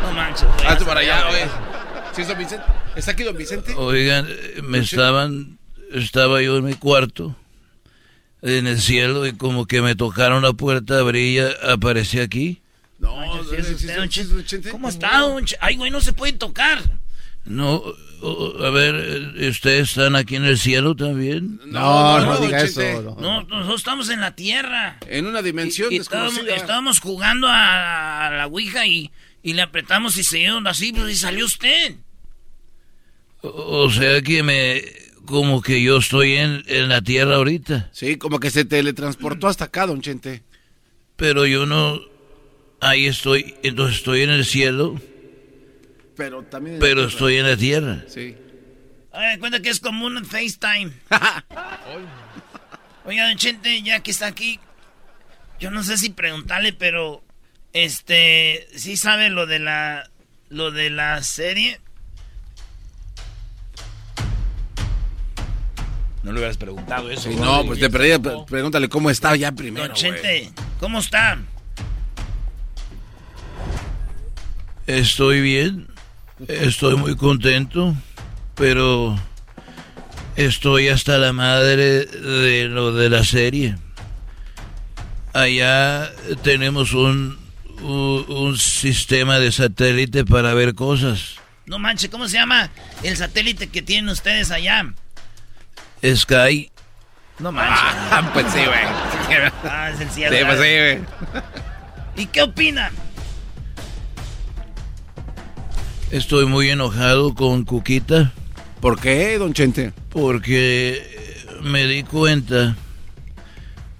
No 0.03 0.11
manches, 0.13 0.47
güey. 0.47 0.67
Hazte 0.67 0.85
para 0.85 0.99
allá, 0.99 1.23
güey. 1.29 1.76
¿Sí 2.17 2.21
es 2.23 2.27
don 2.27 2.37
Vicente? 2.37 2.65
¿Está 2.95 3.11
aquí 3.11 3.23
don 3.23 3.37
Vicente? 3.37 3.73
Oigan, 3.75 4.25
eh, 4.27 4.61
me 4.63 4.79
estaban... 4.79 5.57
Estaba 5.93 6.41
yo 6.41 6.57
en 6.57 6.65
mi 6.65 6.73
cuarto, 6.73 7.33
en 8.41 8.67
el 8.67 8.81
cielo, 8.81 9.25
y 9.25 9.31
como 9.31 9.65
que 9.67 9.81
me 9.81 9.95
tocaron 9.95 10.43
la 10.43 10.51
puerta, 10.51 10.99
abrí 10.99 11.37
y 11.37 11.39
aparecí 11.39 12.19
aquí. 12.19 12.61
No. 12.99 13.15
¿Cómo 14.71 14.89
está, 14.89 15.19
don 15.21 15.45
Ch- 15.45 15.55
Ay, 15.61 15.77
güey, 15.77 15.91
no 15.91 16.01
se 16.01 16.11
puede 16.11 16.33
tocar. 16.33 16.79
No, 17.45 17.81
a 18.65 18.69
ver, 18.71 18.95
eh, 19.37 19.49
¿ustedes 19.49 19.89
están 19.89 20.17
aquí 20.17 20.35
en 20.35 20.43
el 20.43 20.57
cielo 20.57 20.93
también? 20.95 21.61
No, 21.67 22.19
no, 22.19 22.33
don 22.33 22.45
diga 22.47 22.65
Chente. 22.65 22.91
eso. 22.91 23.01
no. 23.17 23.43
No, 23.43 23.43
nosotros 23.43 23.79
estamos 23.79 24.09
en 24.09 24.19
la 24.19 24.35
tierra. 24.35 24.97
En 25.07 25.25
una 25.27 25.41
dimensión 25.41 25.93
Y 25.93 25.97
estábamos, 25.97 26.33
desconocida. 26.33 26.61
estábamos 26.61 26.99
jugando 26.99 27.47
a, 27.47 28.27
a 28.27 28.31
la 28.31 28.47
Ouija 28.47 28.85
y, 28.85 29.09
y 29.41 29.53
le 29.53 29.61
apretamos 29.61 30.17
y 30.17 30.23
se 30.25 30.39
dio 30.39 30.57
así, 30.67 30.91
pues, 30.91 31.13
y 31.13 31.15
salió 31.15 31.45
usted. 31.45 31.95
O 33.41 33.89
sea 33.89 34.21
que 34.21 34.43
me... 34.43 34.81
Como 35.25 35.61
que 35.61 35.81
yo 35.83 35.97
estoy 35.97 36.35
en, 36.37 36.63
en 36.67 36.87
la 36.87 37.01
tierra 37.01 37.35
ahorita. 37.35 37.89
Sí, 37.91 38.17
como 38.17 38.39
que 38.39 38.49
se 38.49 38.63
teletransportó 38.63 39.47
hasta 39.47 39.65
acá, 39.65 39.85
don 39.85 40.01
Chente. 40.01 40.43
Pero 41.17 41.45
yo 41.45 41.65
no... 41.65 41.99
Ahí 42.79 43.07
estoy, 43.07 43.55
entonces 43.63 43.97
estoy 43.97 44.21
en 44.21 44.29
el 44.29 44.45
cielo, 44.45 45.01
Pero 46.15 46.43
también... 46.43 46.75
en 46.75 46.79
pero 46.79 47.05
estoy 47.05 47.37
en 47.37 47.47
la 47.47 47.57
tierra. 47.57 48.05
Sí. 48.07 48.35
De 49.13 49.39
cuenta 49.39 49.61
que 49.61 49.69
es 49.69 49.79
como 49.79 50.05
un 50.05 50.23
FaceTime. 50.23 50.91
Oiga, 53.05 53.27
don 53.27 53.37
Chente, 53.37 53.81
ya 53.81 54.01
que 54.01 54.11
está 54.11 54.27
aquí, 54.27 54.59
yo 55.59 55.71
no 55.71 55.83
sé 55.83 55.97
si 55.97 56.11
preguntarle, 56.11 56.71
pero 56.73 57.23
este, 57.73 58.67
¿sí 58.75 58.95
sabe 58.95 59.29
lo 59.29 59.47
de 59.47 59.59
la, 59.59 60.09
lo 60.49 60.71
de 60.71 60.89
la 60.91 61.23
serie? 61.23 61.79
No 66.27 66.33
le 66.33 66.39
hubieras 66.39 66.57
preguntado 66.57 67.09
eso. 67.09 67.29
Sí, 67.29 67.35
no, 67.37 67.65
pues 67.65 67.79
te 67.79 67.89
perdí. 67.89 68.17
pre- 68.21 68.33
Pregúntale 68.49 68.89
cómo 68.89 69.09
está 69.09 69.33
ya 69.37 69.53
primero, 69.53 69.87
Don. 69.87 69.95
Chente, 69.95 70.51
¿cómo 70.77 70.99
está? 70.99 71.37
Estoy 74.87 75.39
bien, 75.39 75.87
estoy 76.49 76.95
muy 76.97 77.15
contento, 77.15 77.95
pero 78.55 79.17
estoy 80.35 80.89
hasta 80.89 81.17
la 81.17 81.31
madre 81.31 82.05
de 82.05 82.65
lo 82.65 82.91
de 82.93 83.09
la 83.09 83.23
serie. 83.23 83.77
Allá 85.33 86.11
tenemos 86.43 86.93
un, 86.93 87.37
un, 87.81 88.25
un 88.27 88.57
sistema 88.57 89.39
de 89.39 89.51
satélite 89.53 90.25
para 90.25 90.53
ver 90.53 90.73
cosas. 90.75 91.35
No 91.65 91.79
manche, 91.79 92.09
¿cómo 92.09 92.27
se 92.27 92.35
llama 92.37 92.69
el 93.03 93.15
satélite 93.17 93.67
que 93.67 93.81
tienen 93.81 94.09
ustedes 94.09 94.51
allá? 94.51 94.93
Sky, 96.03 96.71
No 97.39 97.51
manches. 97.51 97.79
Ah, 98.11 98.29
pues 98.33 98.45
sí, 98.51 98.59
güey. 98.59 99.49
Ah, 99.63 99.91
es 99.93 99.99
el 100.01 100.09
cielo. 100.09 100.35
Sí, 100.35 100.43
pues 100.45 100.59
sí, 100.59 100.65
güey. 100.77 100.99
¿Y 102.17 102.25
qué 102.27 102.41
opina? 102.41 102.91
estoy 106.09 106.45
muy 106.45 106.69
enojado 106.69 107.33
con 107.35 107.65
Cuquita 107.65 108.31
¿Por 108.79 108.97
qué, 108.99 109.37
don 109.37 109.53
Chente? 109.53 109.91
porque 110.09 111.03
me 111.61 111.85
di 111.85 112.03
cuenta 112.03 112.75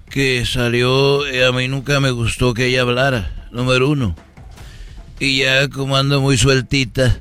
que 0.10 0.46
salió, 0.46 1.24
a 1.24 1.52
mí 1.52 1.68
nunca 1.68 2.00
me 2.00 2.12
gustó 2.12 2.54
que 2.54 2.68
ella 2.68 2.82
hablara, 2.82 3.50
número 3.52 3.90
uno. 3.90 4.16
Y 5.20 5.40
ya 5.40 5.68
como 5.68 5.98
anda 5.98 6.18
muy 6.20 6.38
sueltita, 6.38 7.18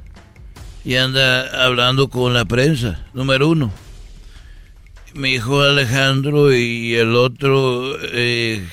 y 0.85 0.95
anda 0.97 1.65
hablando 1.65 2.09
con 2.09 2.33
la 2.33 2.45
prensa, 2.45 3.05
número 3.13 3.49
uno. 3.49 3.73
Mi 5.15 5.35
hijo 5.35 5.63
Alejandro 5.63 6.55
y 6.55 6.95
el 6.95 7.15
otro, 7.17 7.97
eh, 8.13 8.67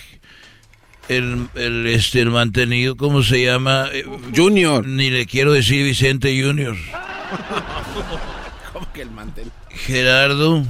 el, 1.07 1.47
el, 1.55 1.87
este, 1.87 2.21
el 2.21 2.31
mantenido, 2.31 2.97
¿cómo 2.97 3.23
se 3.23 3.45
llama? 3.45 3.87
Eh, 3.93 4.05
Junior. 4.35 4.85
Ni 4.85 5.09
le 5.09 5.25
quiero 5.25 5.53
decir 5.53 5.85
Vicente 5.85 6.41
Junior. 6.41 6.75
¿Cómo 8.73 8.91
que 8.91 9.03
el 9.03 9.11
mantel? 9.11 9.51
Gerardo, 9.69 10.65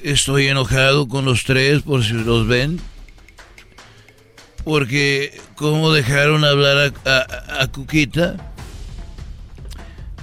estoy 0.00 0.46
enojado 0.46 1.08
con 1.08 1.24
los 1.24 1.44
tres 1.44 1.82
por 1.82 2.04
si 2.04 2.12
los 2.12 2.46
ven. 2.46 2.80
Porque, 4.64 5.40
¿cómo 5.56 5.92
dejaron 5.92 6.44
hablar 6.44 6.92
a, 7.04 7.10
a, 7.10 7.62
a 7.62 7.66
Cuquita? 7.68 8.36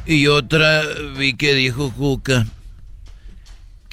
Y 0.05 0.27
otra 0.27 0.83
vi 1.17 1.33
que 1.33 1.55
dijo 1.55 1.91
Cuca 1.91 2.45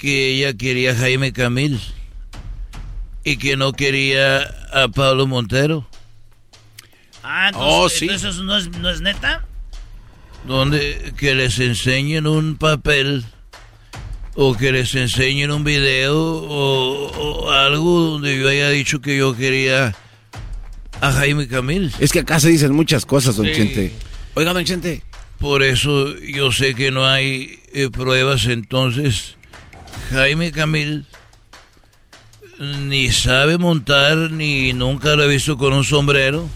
que 0.02 0.34
ella 0.34 0.52
quería 0.54 0.90
a 0.90 0.96
Jaime 0.96 1.32
Camil 1.32 1.80
y 3.22 3.36
que 3.36 3.56
no 3.56 3.72
quería 3.72 4.42
a 4.72 4.88
Pablo 4.88 5.28
Montero. 5.28 5.86
Ah, 7.22 7.52
Oh, 7.54 7.86
entonces, 7.86 7.98
sí. 8.00 8.04
entonces 8.06 8.34
¿eso 8.34 8.42
no 8.42 8.56
es, 8.58 8.68
no 8.70 8.90
es 8.90 9.00
neta? 9.00 9.46
donde 10.44 11.12
que 11.16 11.36
les 11.36 11.60
enseñen 11.60 12.26
un 12.26 12.56
papel 12.56 13.24
o 14.34 14.56
que 14.56 14.72
les 14.72 14.92
enseñen 14.96 15.52
un 15.52 15.62
video 15.62 16.16
o, 16.18 17.12
o 17.46 17.50
algo 17.52 18.00
donde 18.00 18.36
yo 18.36 18.48
haya 18.48 18.70
dicho 18.70 19.00
que 19.00 19.16
yo 19.16 19.36
quería 19.36 19.94
a 21.00 21.12
Jaime 21.12 21.46
Camil. 21.46 21.92
Es 22.00 22.10
que 22.10 22.18
acá 22.18 22.40
se 22.40 22.48
dicen 22.48 22.72
muchas 22.74 23.06
cosas, 23.06 23.36
don 23.36 23.46
Sí. 23.46 23.52
Chente. 23.54 23.92
Oiga, 24.34 24.52
don 24.52 24.64
Chente. 24.64 25.04
Por 25.38 25.62
eso 25.62 26.12
yo 26.18 26.50
sé 26.50 26.74
que 26.74 26.90
no 26.90 27.06
hay 27.06 27.60
eh, 27.72 27.88
pruebas, 27.90 28.46
entonces 28.46 29.36
Jaime 30.12 30.52
Camil 30.52 31.06
ni 32.60 33.10
sabe 33.10 33.56
montar 33.56 34.30
ni 34.30 34.74
nunca 34.74 35.16
lo 35.16 35.24
he 35.24 35.28
visto 35.28 35.56
con 35.56 35.72
un 35.72 35.84
sombrero 35.84 36.46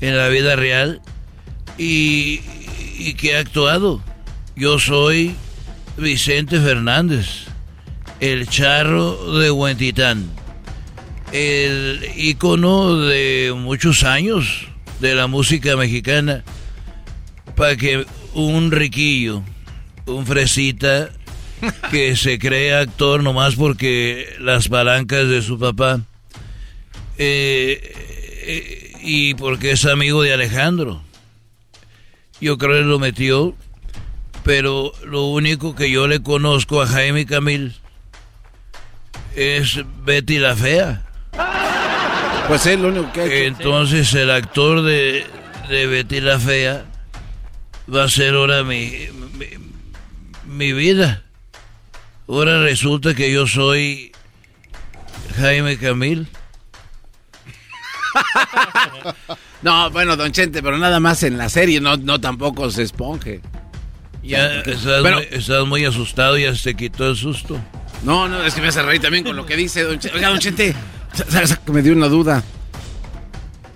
en 0.00 0.16
la 0.16 0.26
vida 0.26 0.56
real 0.56 1.00
y, 1.78 2.40
que 3.14 3.36
ha 3.36 3.40
actuado. 3.40 4.02
Yo 4.56 4.80
soy 4.80 5.36
Vicente 5.96 6.60
Fernández, 6.60 7.44
el 8.18 8.48
charro 8.48 9.38
de 9.38 9.52
Huentitán, 9.52 10.28
el 11.30 12.04
ícono 12.16 12.96
de 12.98 13.54
muchos 13.56 14.02
años 14.02 14.66
de 15.00 15.14
la 15.14 15.28
música 15.28 15.76
mexicana 15.76 16.42
para 17.54 17.76
que 17.76 18.04
un 18.34 18.72
riquillo, 18.72 19.44
un 20.06 20.26
fresita 20.26 21.10
que 21.90 22.16
se 22.16 22.38
cree 22.38 22.74
actor 22.74 23.22
nomás 23.22 23.54
porque 23.54 24.34
las 24.40 24.68
palancas 24.68 25.28
de 25.28 25.42
su 25.42 25.58
papá 25.58 26.00
eh, 27.18 27.80
eh, 28.46 28.92
y 29.02 29.34
porque 29.34 29.72
es 29.72 29.84
amigo 29.86 30.22
de 30.22 30.32
Alejandro. 30.32 31.02
Yo 32.40 32.58
creo 32.58 32.74
que 32.74 32.82
lo 32.82 32.98
metió, 32.98 33.54
pero 34.44 34.92
lo 35.04 35.24
único 35.24 35.74
que 35.74 35.90
yo 35.90 36.06
le 36.06 36.22
conozco 36.22 36.82
a 36.82 36.86
Jaime 36.86 37.24
Camil 37.24 37.74
es 39.34 39.80
Betty 40.04 40.38
la 40.38 40.54
Fea. 40.54 41.02
Pues 42.48 42.66
es 42.66 42.78
lo 42.78 42.88
único 42.88 43.12
que 43.12 43.20
ha 43.20 43.24
hecho. 43.24 43.34
Entonces 43.46 44.12
el 44.14 44.30
actor 44.30 44.82
de, 44.82 45.24
de 45.68 45.86
Betty 45.86 46.20
la 46.20 46.38
Fea 46.38 46.84
va 47.92 48.04
a 48.04 48.08
ser 48.08 48.34
ahora 48.34 48.62
mi, 48.62 48.92
mi, 49.38 49.46
mi 50.46 50.72
vida. 50.72 51.25
Ahora 52.28 52.60
resulta 52.62 53.14
que 53.14 53.32
yo 53.32 53.46
soy 53.46 54.12
Jaime 55.36 55.76
Camil. 55.78 56.26
No, 59.62 59.90
bueno, 59.90 60.16
don 60.16 60.30
Chente, 60.32 60.62
pero 60.62 60.78
nada 60.78 61.00
más 61.00 61.22
en 61.22 61.38
la 61.38 61.48
serie, 61.48 61.80
no, 61.80 61.96
no 61.96 62.20
tampoco 62.20 62.70
se 62.70 62.82
esponje. 62.82 63.40
Ya 64.22 64.58
estás, 64.58 64.82
Pero- 65.02 65.16
muy, 65.16 65.26
estás 65.30 65.66
muy 65.66 65.84
asustado, 65.84 66.36
ya 66.38 66.54
se 66.54 66.74
quitó 66.74 67.08
el 67.10 67.16
susto. 67.16 67.58
No, 68.04 68.28
no, 68.28 68.44
es 68.44 68.54
que 68.54 68.60
me 68.60 68.68
hace 68.68 68.82
reír 68.82 69.00
también 69.00 69.24
con 69.24 69.34
lo 69.34 69.44
que 69.46 69.56
dice 69.56 69.82
don 69.82 69.98
Chente. 69.98 70.16
Oiga, 70.16 70.28
don 70.28 70.38
Chente, 70.38 70.74
sa- 71.14 71.46
sa- 71.46 71.60
me 71.72 71.82
dio 71.82 71.94
una 71.94 72.06
duda. 72.08 72.44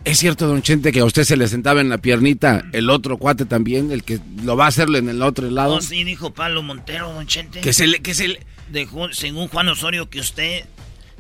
¿Es 0.05 0.19
cierto, 0.19 0.47
don 0.49 0.63
Chente, 0.63 0.93
que 0.93 1.01
a 1.01 1.05
usted 1.05 1.25
se 1.25 1.37
le 1.37 1.47
sentaba 1.47 1.81
en 1.81 1.89
la 1.91 1.99
piernita 1.99 2.65
el 2.73 2.89
otro 2.89 3.19
cuate 3.19 3.45
también, 3.45 3.93
el 3.93 4.03
que 4.03 4.19
lo 4.43 4.57
va 4.57 4.65
a 4.65 4.69
hacerlo 4.69 4.97
en 4.99 5.09
el 5.09 5.21
otro 5.23 5.51
lado? 5.51 5.75
No, 5.77 5.83
sí, 5.83 6.05
dijo 6.05 6.33
Pablo 6.33 6.63
Montero, 6.63 7.13
don 7.13 7.27
Chente. 7.27 7.61
Que 7.61 7.73
se 7.73 7.87
le, 7.87 8.01
que 8.01 8.15
se 8.15 8.29
le... 8.29 8.47
Dejó, 8.71 9.13
según 9.13 9.49
Juan 9.49 9.69
Osorio, 9.69 10.09
que 10.09 10.21
usted, 10.21 10.65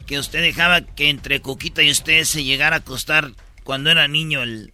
que 0.06 0.18
usted 0.18 0.40
dejaba 0.40 0.80
que 0.82 1.10
entre 1.10 1.40
Coquita 1.42 1.82
y 1.82 1.90
usted 1.90 2.24
se 2.24 2.42
llegara 2.44 2.76
a 2.76 2.78
acostar 2.78 3.32
cuando 3.64 3.90
era 3.90 4.06
niño 4.08 4.42
el, 4.42 4.72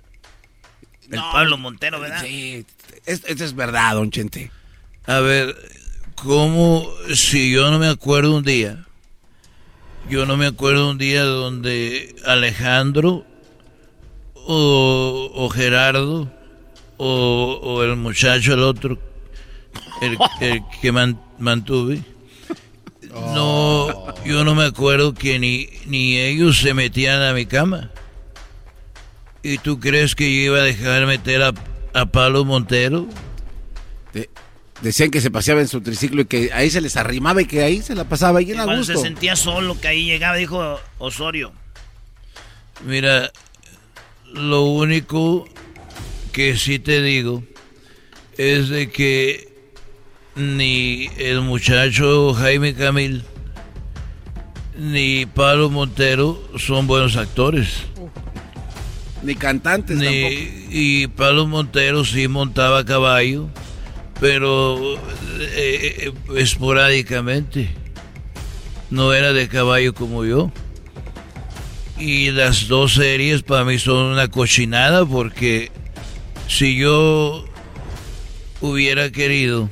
el 1.11 1.17
No, 1.17 1.33
Pablo 1.33 1.57
Montero, 1.59 1.99
¿verdad? 2.01 2.23
Sí, 2.23 2.65
es- 3.07 3.25
esto 3.27 3.45
es 3.45 3.55
verdad, 3.55 3.95
don 3.95 4.11
Chente. 4.11 4.51
A 5.07 5.21
ver, 5.21 5.57
¿cómo 6.17 6.87
si 7.15 7.51
yo 7.51 7.71
no 7.71 7.79
me 7.79 7.89
acuerdo 7.89 8.37
un 8.37 8.45
día? 8.45 8.85
Yo 10.11 10.27
no 10.27 10.37
me 10.37 10.47
acuerdo 10.47 10.91
un 10.91 10.99
día 10.99 11.25
donde 11.25 12.15
Alejandro 12.27 13.27
o, 14.47 15.31
o 15.35 15.49
Gerardo 15.51 16.31
o, 16.97 17.61
o 17.63 17.83
el 17.83 17.97
muchacho, 17.97 18.55
el 18.55 18.61
otro, 18.61 18.99
el, 20.03 20.17
el 20.41 20.63
que 20.81 20.93
man- 20.93 21.21
mantuve. 21.39 22.03
No, 23.13 24.15
yo 24.25 24.45
no 24.45 24.55
me 24.55 24.65
acuerdo 24.65 25.15
que 25.15 25.39
ni, 25.39 25.69
ni 25.87 26.19
ellos 26.19 26.59
se 26.61 26.75
metían 26.75 27.23
a 27.23 27.33
mi 27.33 27.47
cama. 27.47 27.91
¿Y 29.43 29.59
tú 29.59 29.79
crees 29.81 30.15
que 30.15 30.25
yo 30.25 30.53
iba 30.53 30.59
a 30.59 30.63
dejar 30.63 31.07
meter 31.07 31.43
a, 31.43 31.53
a 31.95 32.07
Pablo 32.07 32.45
Montero? 32.45 33.07
De- 34.13 34.29
decían 34.83 35.11
que 35.11 35.21
se 35.21 35.31
paseaba 35.31 35.61
en 35.61 35.69
su 35.69 35.81
triciclo 35.81 36.23
y 36.23 36.27
que 36.27 36.51
ahí 36.53 36.69
se 36.69 36.81
les 36.81 36.97
arrimaba 36.97 37.41
y 37.43 37.47
que 37.47 37.63
ahí 37.63 37.81
se 37.81 37.95
la 37.95 38.05
pasaba 38.05 38.41
bien 38.41 38.61
a 38.61 38.65
Cuando 38.65 38.85
se 38.85 38.97
sentía 38.97 39.37
solo, 39.37 39.81
que 39.81 39.89
ahí 39.89 40.05
llegaba, 40.05 40.37
dijo 40.37 40.79
Osorio. 40.99 41.53
Mira, 42.85 43.31
lo 44.37 44.63
único 44.65 45.49
que 46.33 46.57
sí 46.57 46.79
te 46.79 47.03
digo 47.03 47.43
es 48.37 48.69
de 48.69 48.91
que 48.91 49.49
ni 50.35 51.09
el 51.17 51.41
muchacho 51.41 52.35
Jaime 52.35 52.75
Camil 52.75 53.25
ni 54.79 55.25
Pablo 55.25 55.71
Montero 55.71 56.41
son 56.59 56.87
buenos 56.87 57.17
actores. 57.17 57.85
Ni 59.23 59.35
cantantes 59.35 59.99
tampoco. 59.99 60.35
Y 60.71 61.07
Pablo 61.09 61.47
Montero 61.47 62.05
sí 62.05 62.29
montaba 62.29 62.81
a 62.81 62.85
caballo, 62.85 63.49
pero 64.21 64.97
eh, 65.41 66.13
eh, 66.13 66.13
esporádicamente. 66.37 67.71
No 68.91 69.15
era 69.15 69.33
de 69.33 69.49
caballo 69.49 69.95
como 69.95 70.25
yo. 70.25 70.53
Y 71.99 72.31
las 72.31 72.69
dos 72.69 72.95
series 72.95 73.43
para 73.43 73.65
mí 73.65 73.79
son 73.79 74.13
una 74.13 74.29
cochinada 74.29 75.07
porque 75.07 75.71
si 76.47 76.77
yo 76.77 77.47
hubiera 78.61 79.11
querido 79.11 79.71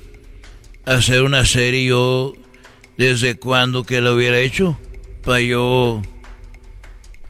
hacer 0.87 1.23
una 1.23 1.45
serie, 1.45 1.85
yo 1.87 2.35
desde 2.97 3.37
cuándo 3.37 3.85
que 3.85 4.01
lo 4.01 4.15
hubiera 4.15 4.39
hecho 4.39 4.79
para 5.23 5.41
yo 5.41 6.03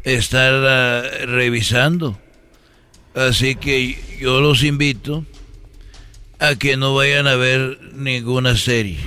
estar 0.04 0.52
revisando. 1.26 2.18
Así 3.14 3.54
que 3.56 4.18
yo 4.20 4.40
los 4.40 4.62
invito 4.62 5.24
a 6.38 6.56
que 6.56 6.76
no 6.76 6.94
vayan 6.94 7.26
a 7.26 7.36
ver 7.36 7.78
ninguna 7.94 8.56
serie. 8.56 8.98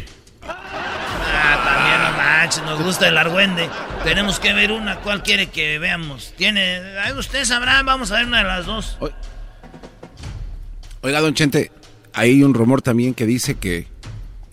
Ah, 0.44 1.62
también 1.66 2.02
no 2.04 2.18
manches, 2.18 2.64
nos 2.64 2.82
gusta 2.82 3.08
el 3.08 3.18
argüende. 3.18 3.70
Tenemos 4.08 4.40
que 4.40 4.54
ver 4.54 4.72
una, 4.72 5.02
¿cuál 5.02 5.22
quiere 5.22 5.48
que 5.48 5.80
veamos? 5.80 6.34
Tiene, 6.38 6.82
usted 7.18 7.44
sabrá, 7.44 7.84
vamos 7.84 8.10
a 8.10 8.16
ver 8.16 8.26
una 8.26 8.38
de 8.38 8.44
las 8.46 8.66
dos. 8.66 8.98
Oiga, 11.02 11.20
don 11.20 11.34
Chente, 11.34 11.74
hay 12.14 12.42
un 12.42 12.54
rumor 12.54 12.82
también 12.82 13.14
que 13.14 13.26
dice 13.26 13.56
que 13.56 13.88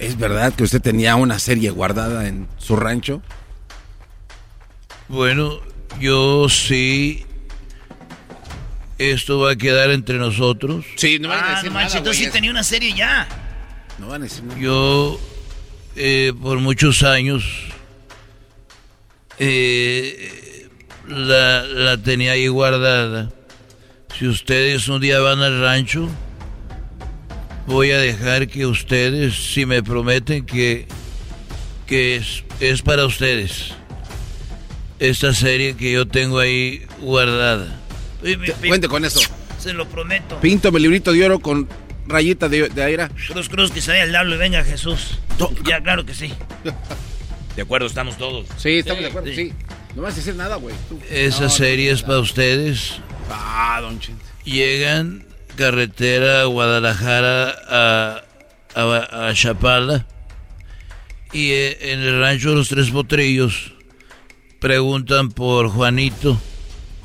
es 0.01 0.19
verdad 0.19 0.53
que 0.53 0.65
usted 0.65 0.83
tenía 0.83 1.15
una 1.15 1.39
serie 1.39 1.71
guardada 1.71 2.27
en 2.27 2.49
su 2.59 2.75
rancho. 2.75 3.23
Bueno, 5.07 5.61
yo 6.01 6.49
sí. 6.49 7.25
Esto 8.99 9.39
va 9.39 9.53
a 9.53 9.57
quedar 9.57 9.93
entre 9.93 10.19
nosotros. 10.19 10.85
Sí, 10.97 11.21
no 11.21 11.31
ah, 11.31 11.63
no 11.65 11.71
manches, 11.71 11.95
entonces 11.95 12.25
sí 12.25 12.31
tenía 12.33 12.51
una 12.51 12.65
serie 12.65 12.93
ya. 12.93 13.29
No 14.01 14.09
van 14.09 14.23
a 14.23 14.25
decir 14.25 14.43
nada. 14.43 14.59
Yo, 14.59 15.21
eh, 15.95 16.33
por 16.43 16.59
muchos 16.59 17.05
años, 17.05 17.45
eh, 19.39 20.69
la, 21.09 21.63
la 21.63 21.97
tenía 21.99 22.33
ahí 22.33 22.49
guardada. 22.49 23.31
Si 24.19 24.27
ustedes 24.27 24.89
un 24.89 25.01
día 25.01 25.19
van 25.21 25.41
al 25.41 25.61
rancho, 25.61 26.09
voy 27.67 27.91
a 27.91 27.99
dejar 27.99 28.49
que 28.49 28.67
ustedes, 28.67 29.35
si 29.35 29.67
me 29.67 29.83
prometen 29.83 30.47
que, 30.47 30.87
que 31.87 32.17
es, 32.17 32.45
es 32.61 32.83
para 32.83 33.07
ustedes, 33.07 33.73
esta 34.99 35.35
serie 35.35 35.77
que 35.77 35.93
yo 35.93 36.07
tengo 36.07 36.39
ahí 36.39 36.87
guardada. 37.01 37.81
Cuente 38.67 38.89
con 38.89 39.05
eso. 39.05 39.21
Se 39.59 39.73
lo 39.73 39.89
prometo. 39.89 40.41
Pinto 40.41 40.71
mi 40.71 40.81
librito 40.81 41.13
de 41.13 41.25
oro 41.25 41.41
con 41.41 41.69
rayita 42.07 42.49
de, 42.49 42.69
de 42.69 42.83
aire. 42.85 43.09
Cruz, 43.29 43.49
cruz, 43.49 43.71
que 43.71 43.81
se 43.81 43.91
vaya 43.91 44.05
el 44.05 44.11
diablo 44.11 44.35
y 44.35 44.39
venga 44.39 44.63
Jesús. 44.63 45.19
Ya, 45.67 45.83
claro 45.83 46.05
que 46.07 46.15
sí. 46.15 46.33
De 47.57 47.63
acuerdo, 47.63 47.87
estamos 47.87 48.17
todos. 48.19 48.47
Sí, 48.57 48.79
estamos 48.79 49.03
de 49.03 49.09
acuerdo, 49.09 49.33
sí. 49.33 49.53
No 49.95 50.03
vas 50.03 50.15
a 50.15 50.17
decir 50.17 50.35
nada, 50.35 50.57
güey. 50.57 50.75
Esa 51.11 51.45
No, 51.45 51.51
serie 51.51 51.91
no, 51.91 51.95
es 51.97 52.03
para 52.03 52.19
ustedes. 52.19 52.95
Ah, 53.31 53.79
don 53.81 54.01
Chente. 54.01 54.25
Llegan 54.45 55.25
carretera 55.57 56.45
Guadalajara 56.45 57.55
a, 57.69 58.23
a, 58.75 59.29
a 59.29 59.35
Chapala 59.35 60.05
y 61.33 61.51
eh, 61.53 61.93
en 61.93 62.01
el 62.01 62.21
rancho 62.21 62.51
de 62.51 62.57
los 62.57 62.69
Tres 62.69 62.91
Potrillos 62.91 63.73
preguntan 64.59 65.31
por 65.31 65.69
Juanito, 65.69 66.41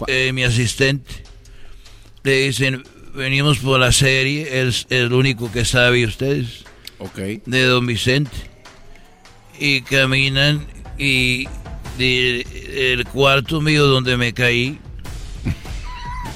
eh, 0.07 0.31
mi 0.34 0.43
asistente. 0.43 1.23
Le 2.23 2.47
dicen, 2.47 2.84
venimos 3.13 3.59
por 3.59 3.80
la 3.80 3.91
serie, 3.91 4.63
es 4.67 4.88
el 4.89 5.13
único 5.13 5.51
que 5.51 5.63
sabe 5.63 6.05
ustedes. 6.05 6.63
Ok. 6.97 7.17
De 7.45 7.63
Don 7.65 7.85
Vicente. 7.85 8.31
Y 9.60 9.81
caminan 9.81 10.65
y 10.98 11.48
de- 11.98 12.94
el 12.94 13.06
cuarto 13.06 13.60
mío 13.61 13.86
donde 13.88 14.15
me 14.18 14.34
caí, 14.34 14.80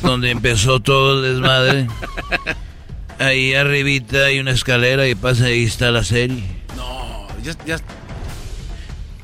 donde 0.01 0.31
empezó 0.31 0.79
todo 0.81 1.23
el 1.25 1.33
desmadre. 1.33 1.87
Ahí 3.19 3.53
arribita 3.53 4.25
hay 4.25 4.39
una 4.39 4.51
escalera 4.51 5.07
y 5.07 5.15
pasa 5.15 5.45
ahí 5.45 5.63
está 5.63 5.91
la 5.91 6.03
serie. 6.03 6.43
No, 6.75 7.27
ya, 7.43 7.55
ya. 7.65 7.77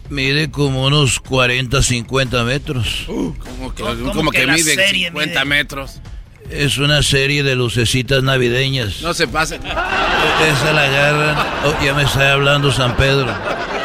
Mide 0.09 0.49
como 0.49 0.85
unos 0.85 1.19
40, 1.19 1.83
50 1.83 2.43
metros. 2.43 3.03
Como 3.05 3.75
que, 3.75 3.83
¿Cómo 3.83 4.11
como 4.13 4.31
que 4.31 4.47
mide 4.47 4.75
serie 4.75 5.07
50 5.07 5.45
metros. 5.45 5.99
Es 6.49 6.77
una 6.79 7.03
serie 7.03 7.43
de 7.43 7.55
lucecitas 7.55 8.23
navideñas. 8.23 9.01
No 9.01 9.13
se 9.13 9.27
pase. 9.27 9.57
Esa 9.57 10.73
la 10.73 10.83
agarran. 10.83 11.37
Oh, 11.65 11.83
ya 11.83 11.93
me 11.93 12.03
está 12.03 12.33
hablando 12.33 12.71
San 12.71 12.95
Pedro. 12.95 13.27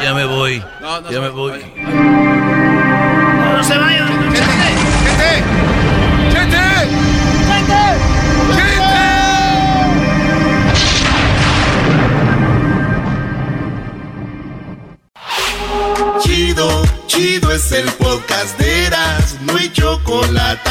Ya 0.02 0.14
me 0.14 0.24
voy. 0.24 0.62
No, 0.80 1.00
no 1.00 1.10
ya 1.10 1.14
se 1.16 1.20
me 1.20 1.28
va- 1.28 1.34
voy. 1.34 1.52
No 3.56 3.64
se 3.64 3.78
vayan. 3.78 4.08
¡Chente! 4.34 5.44
¡Chente! 6.32 7.94
Chido, 16.22 16.82
chido 17.06 17.52
es 17.52 17.72
el 17.72 17.84
podcast 17.92 18.58
de 18.58 18.86
Eras, 18.86 19.36
no 19.42 19.56
hay 19.56 19.70
chocolate. 19.72 20.70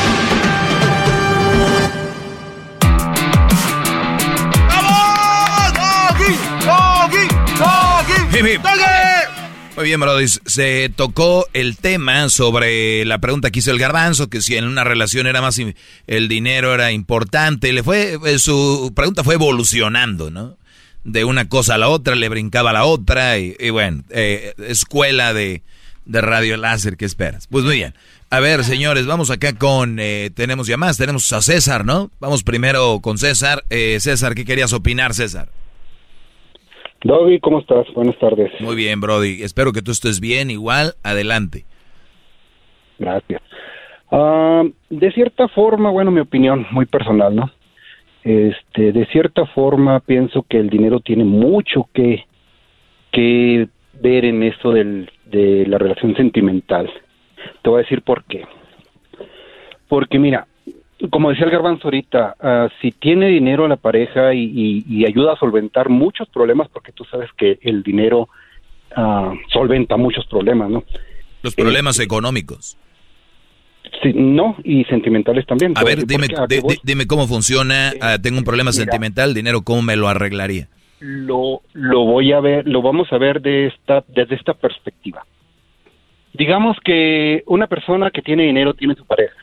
Hip, 8.33 8.45
hip. 8.45 8.61
Muy 9.75 9.85
bien, 9.85 9.99
Brody. 9.99 10.27
Se 10.27 10.89
tocó 10.95 11.47
el 11.53 11.77
tema 11.77 12.29
sobre 12.29 13.03
la 13.05 13.19
pregunta 13.19 13.51
que 13.51 13.59
hizo 13.59 13.71
el 13.71 13.79
garbanzo, 13.79 14.29
que 14.29 14.41
si 14.41 14.55
en 14.55 14.65
una 14.65 14.83
relación 14.83 15.27
era 15.27 15.41
más 15.41 15.59
el 16.07 16.27
dinero 16.27 16.73
era 16.73 16.91
importante. 16.91 17.73
Le 17.73 17.83
fue 17.83 18.17
eh, 18.25 18.39
su 18.39 18.91
pregunta 18.95 19.23
fue 19.23 19.35
evolucionando, 19.35 20.31
¿no? 20.31 20.57
De 21.03 21.23
una 21.25 21.49
cosa 21.49 21.75
a 21.75 21.77
la 21.77 21.89
otra, 21.89 22.15
le 22.15 22.29
brincaba 22.29 22.69
a 22.69 22.73
la 22.73 22.85
otra 22.85 23.37
y, 23.37 23.55
y 23.59 23.69
bueno, 23.69 24.03
eh, 24.11 24.53
escuela 24.67 25.33
de, 25.33 25.63
de 26.05 26.21
radio 26.21 26.57
láser, 26.57 26.97
¿qué 26.97 27.05
esperas? 27.05 27.47
Pues 27.47 27.63
muy 27.65 27.75
bien. 27.77 27.95
A 28.29 28.39
ver, 28.39 28.63
señores, 28.63 29.05
vamos 29.07 29.29
acá 29.29 29.53
con, 29.53 29.97
eh, 29.99 30.29
tenemos 30.33 30.67
llamadas, 30.67 30.97
tenemos 30.97 31.31
a 31.33 31.41
César, 31.41 31.85
¿no? 31.85 32.11
Vamos 32.19 32.43
primero 32.43 32.99
con 33.01 33.17
César. 33.17 33.65
Eh, 33.69 33.97
César, 33.99 34.35
¿qué 34.35 34.45
querías 34.45 34.71
opinar, 34.73 35.13
César? 35.13 35.49
Doggy, 37.03 37.39
¿cómo 37.39 37.59
estás? 37.59 37.91
Buenas 37.93 38.17
tardes. 38.19 38.51
Muy 38.59 38.75
bien, 38.75 39.01
Brody. 39.01 39.41
Espero 39.41 39.71
que 39.71 39.81
tú 39.81 39.91
estés 39.91 40.19
bien, 40.19 40.51
igual, 40.51 40.93
adelante. 41.03 41.65
Gracias. 42.99 43.41
Ah, 44.11 44.63
de 44.89 45.11
cierta 45.11 45.47
forma, 45.47 45.89
bueno, 45.89 46.11
mi 46.11 46.19
opinión 46.19 46.67
muy 46.71 46.85
personal, 46.85 47.35
¿no? 47.35 47.49
Este, 48.23 48.91
de 48.91 49.05
cierta 49.07 49.47
forma 49.47 49.99
pienso 50.01 50.45
que 50.47 50.59
el 50.59 50.69
dinero 50.69 50.99
tiene 50.99 51.23
mucho 51.23 51.89
que, 51.91 52.25
que 53.11 53.67
ver 53.93 54.25
en 54.25 54.43
esto 54.43 54.71
del, 54.71 55.09
de 55.25 55.65
la 55.65 55.79
relación 55.79 56.15
sentimental. 56.15 56.87
Te 57.63 57.69
voy 57.69 57.79
a 57.79 57.83
decir 57.83 58.03
por 58.03 58.23
qué. 58.25 58.45
Porque 59.87 60.19
mira, 60.19 60.47
como 61.09 61.29
decía 61.29 61.45
el 61.45 61.51
garbanzo 61.51 61.87
ahorita, 61.87 62.35
ah, 62.39 62.69
si 62.81 62.91
tiene 62.91 63.27
dinero 63.27 63.67
la 63.67 63.77
pareja 63.77 64.33
y, 64.33 64.43
y- 64.43 64.85
y 64.87 65.05
ayuda 65.05 65.33
a 65.33 65.37
solventar 65.37 65.89
muchos 65.89 66.27
problemas, 66.29 66.67
porque 66.69 66.91
tú 66.91 67.03
sabes 67.05 67.29
que 67.37 67.59
el 67.61 67.83
dinero 67.83 68.29
ah, 68.95 69.33
solventa 69.51 69.97
muchos 69.97 70.25
problemas, 70.27 70.69
¿no? 70.69 70.83
Los 71.41 71.55
problemas 71.55 71.99
económicos. 71.99 72.77
Sí, 74.03 74.13
no, 74.13 74.55
y 74.63 74.83
sentimentales 74.85 75.45
también. 75.47 75.73
A 75.75 75.83
ver, 75.83 76.05
dime, 76.05 76.27
a 76.37 76.45
dime 76.83 77.07
cómo 77.07 77.27
funciona. 77.27 77.91
Ah, 77.99 78.17
tengo 78.21 78.37
un 78.37 78.43
problema 78.43 78.69
mira. 78.71 78.83
sentimental, 78.83 79.33
dinero, 79.33 79.61
¿cómo 79.63 79.81
me 79.81 79.95
lo 79.95 80.07
arreglaría? 80.07 80.67
lo, 80.99 81.61
lo 81.73 82.05
voy 82.05 82.31
a 82.31 82.39
ver, 82.39 82.67
lo 82.67 82.83
vamos 82.83 83.11
a 83.11 83.17
ver 83.17 83.41
de 83.41 83.65
esta, 83.67 84.03
desde 84.07 84.35
esta 84.35 84.53
perspectiva. 84.53 85.25
Digamos 86.33 86.77
que 86.85 87.43
una 87.47 87.65
persona 87.65 88.11
que 88.11 88.21
tiene 88.21 88.43
dinero 88.43 88.75
tiene 88.75 88.93
su 88.93 89.03
pareja, 89.05 89.35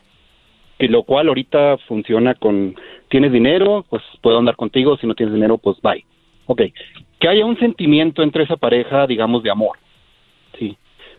y 0.79 0.87
lo 0.87 1.03
cual 1.03 1.27
ahorita 1.27 1.77
funciona 1.87 2.35
con, 2.35 2.75
tienes 3.09 3.33
dinero, 3.33 3.85
pues 3.89 4.01
puedo 4.21 4.39
andar 4.39 4.55
contigo, 4.55 4.97
si 4.97 5.05
no 5.05 5.13
tienes 5.13 5.35
dinero, 5.35 5.57
pues 5.57 5.77
bye. 5.81 6.05
Ok, 6.45 6.61
que 7.19 7.27
haya 7.27 7.45
un 7.45 7.59
sentimiento 7.59 8.23
entre 8.23 8.45
esa 8.45 8.55
pareja, 8.55 9.05
digamos, 9.05 9.43
de 9.43 9.51
amor, 9.51 9.77
sí. 10.57 10.77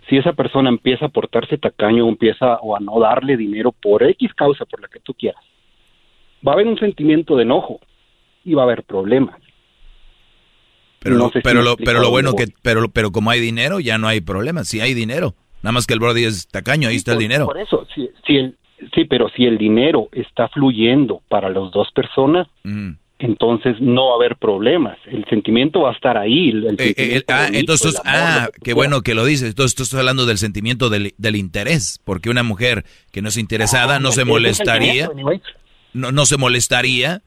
Si 0.08 0.16
esa 0.16 0.32
persona 0.32 0.70
empieza 0.70 1.06
a 1.06 1.10
portarse 1.10 1.58
tacaño, 1.58 2.06
o 2.06 2.08
empieza 2.08 2.56
o 2.56 2.74
a 2.74 2.80
no 2.80 2.98
darle 2.98 3.36
dinero 3.36 3.70
por 3.70 4.02
X 4.02 4.32
causa, 4.34 4.64
por 4.64 4.80
la 4.80 4.88
que 4.88 4.98
tú 4.98 5.14
quieras, 5.14 5.44
va 6.46 6.52
a 6.52 6.54
haber 6.54 6.66
un 6.66 6.78
sentimiento 6.78 7.36
de 7.36 7.42
enojo 7.42 7.80
y 8.44 8.54
va 8.54 8.62
a 8.62 8.64
haber 8.64 8.82
problemas. 8.82 9.36
Pero, 11.00 11.16
No 11.16 11.24
lo, 11.24 11.30
sé 11.30 11.40
pero, 11.42 11.62
lo, 11.62 11.76
pero 11.76 12.00
lo 12.00 12.10
bueno 12.10 12.32
que, 12.32 12.46
pero, 12.62 12.88
pero 12.88 13.12
como 13.12 13.30
hay 13.30 13.40
dinero, 13.40 13.78
ya 13.78 13.98
no 13.98 14.08
hay 14.08 14.20
problema. 14.20 14.64
Si 14.64 14.80
hay 14.80 14.94
dinero, 14.94 15.34
nada 15.62 15.72
más 15.72 15.86
que 15.86 15.94
el 15.94 16.00
Brody 16.00 16.24
es 16.24 16.48
tacaño, 16.48 16.88
ahí 16.88 16.96
está 16.96 17.12
el 17.12 17.18
dinero. 17.18 17.46
Por 17.46 17.58
eso, 17.58 17.86
si, 17.94 18.10
si 18.26 18.36
el, 18.36 18.56
sí, 18.94 19.04
pero 19.04 19.28
si 19.36 19.44
el 19.44 19.58
dinero 19.58 20.08
está 20.12 20.48
fluyendo 20.48 21.20
para 21.28 21.48
las 21.48 21.70
dos 21.72 21.90
personas, 21.92 22.46
Mm. 22.64 22.92
entonces 23.18 23.76
no 23.80 24.06
va 24.08 24.12
a 24.12 24.16
haber 24.16 24.36
problemas. 24.36 24.96
El 25.06 25.24
sentimiento 25.26 25.82
va 25.82 25.90
a 25.90 25.92
estar 25.94 26.16
ahí. 26.16 26.48
El, 26.50 26.64
Eh, 26.64 26.74
eh, 26.78 26.84
sentimiento 26.86 27.32
ah, 27.34 27.42
bonito, 27.44 27.58
entonces, 27.60 28.00
amor, 28.04 28.20
ah, 28.22 28.48
qué 28.64 28.72
bueno 28.74 29.02
que 29.02 29.14
lo 29.14 29.24
dices. 29.24 29.48
Entonces, 29.50 29.74
tú 29.74 29.82
estás 29.82 29.98
hablando 29.98 30.24
del 30.26 30.38
sentimiento 30.38 30.88
del, 30.88 31.12
del 31.18 31.36
interés, 31.36 32.00
porque 32.04 32.30
una 32.30 32.42
mujer 32.42 32.84
que 33.12 33.20
no 33.22 33.28
es 33.28 33.36
interesada 33.36 33.98
no 34.00 34.12
se 34.12 34.24
molestaría, 34.24 35.10
no, 35.92 36.12
no 36.12 36.24
se 36.26 36.36
molestaría, 36.36 37.22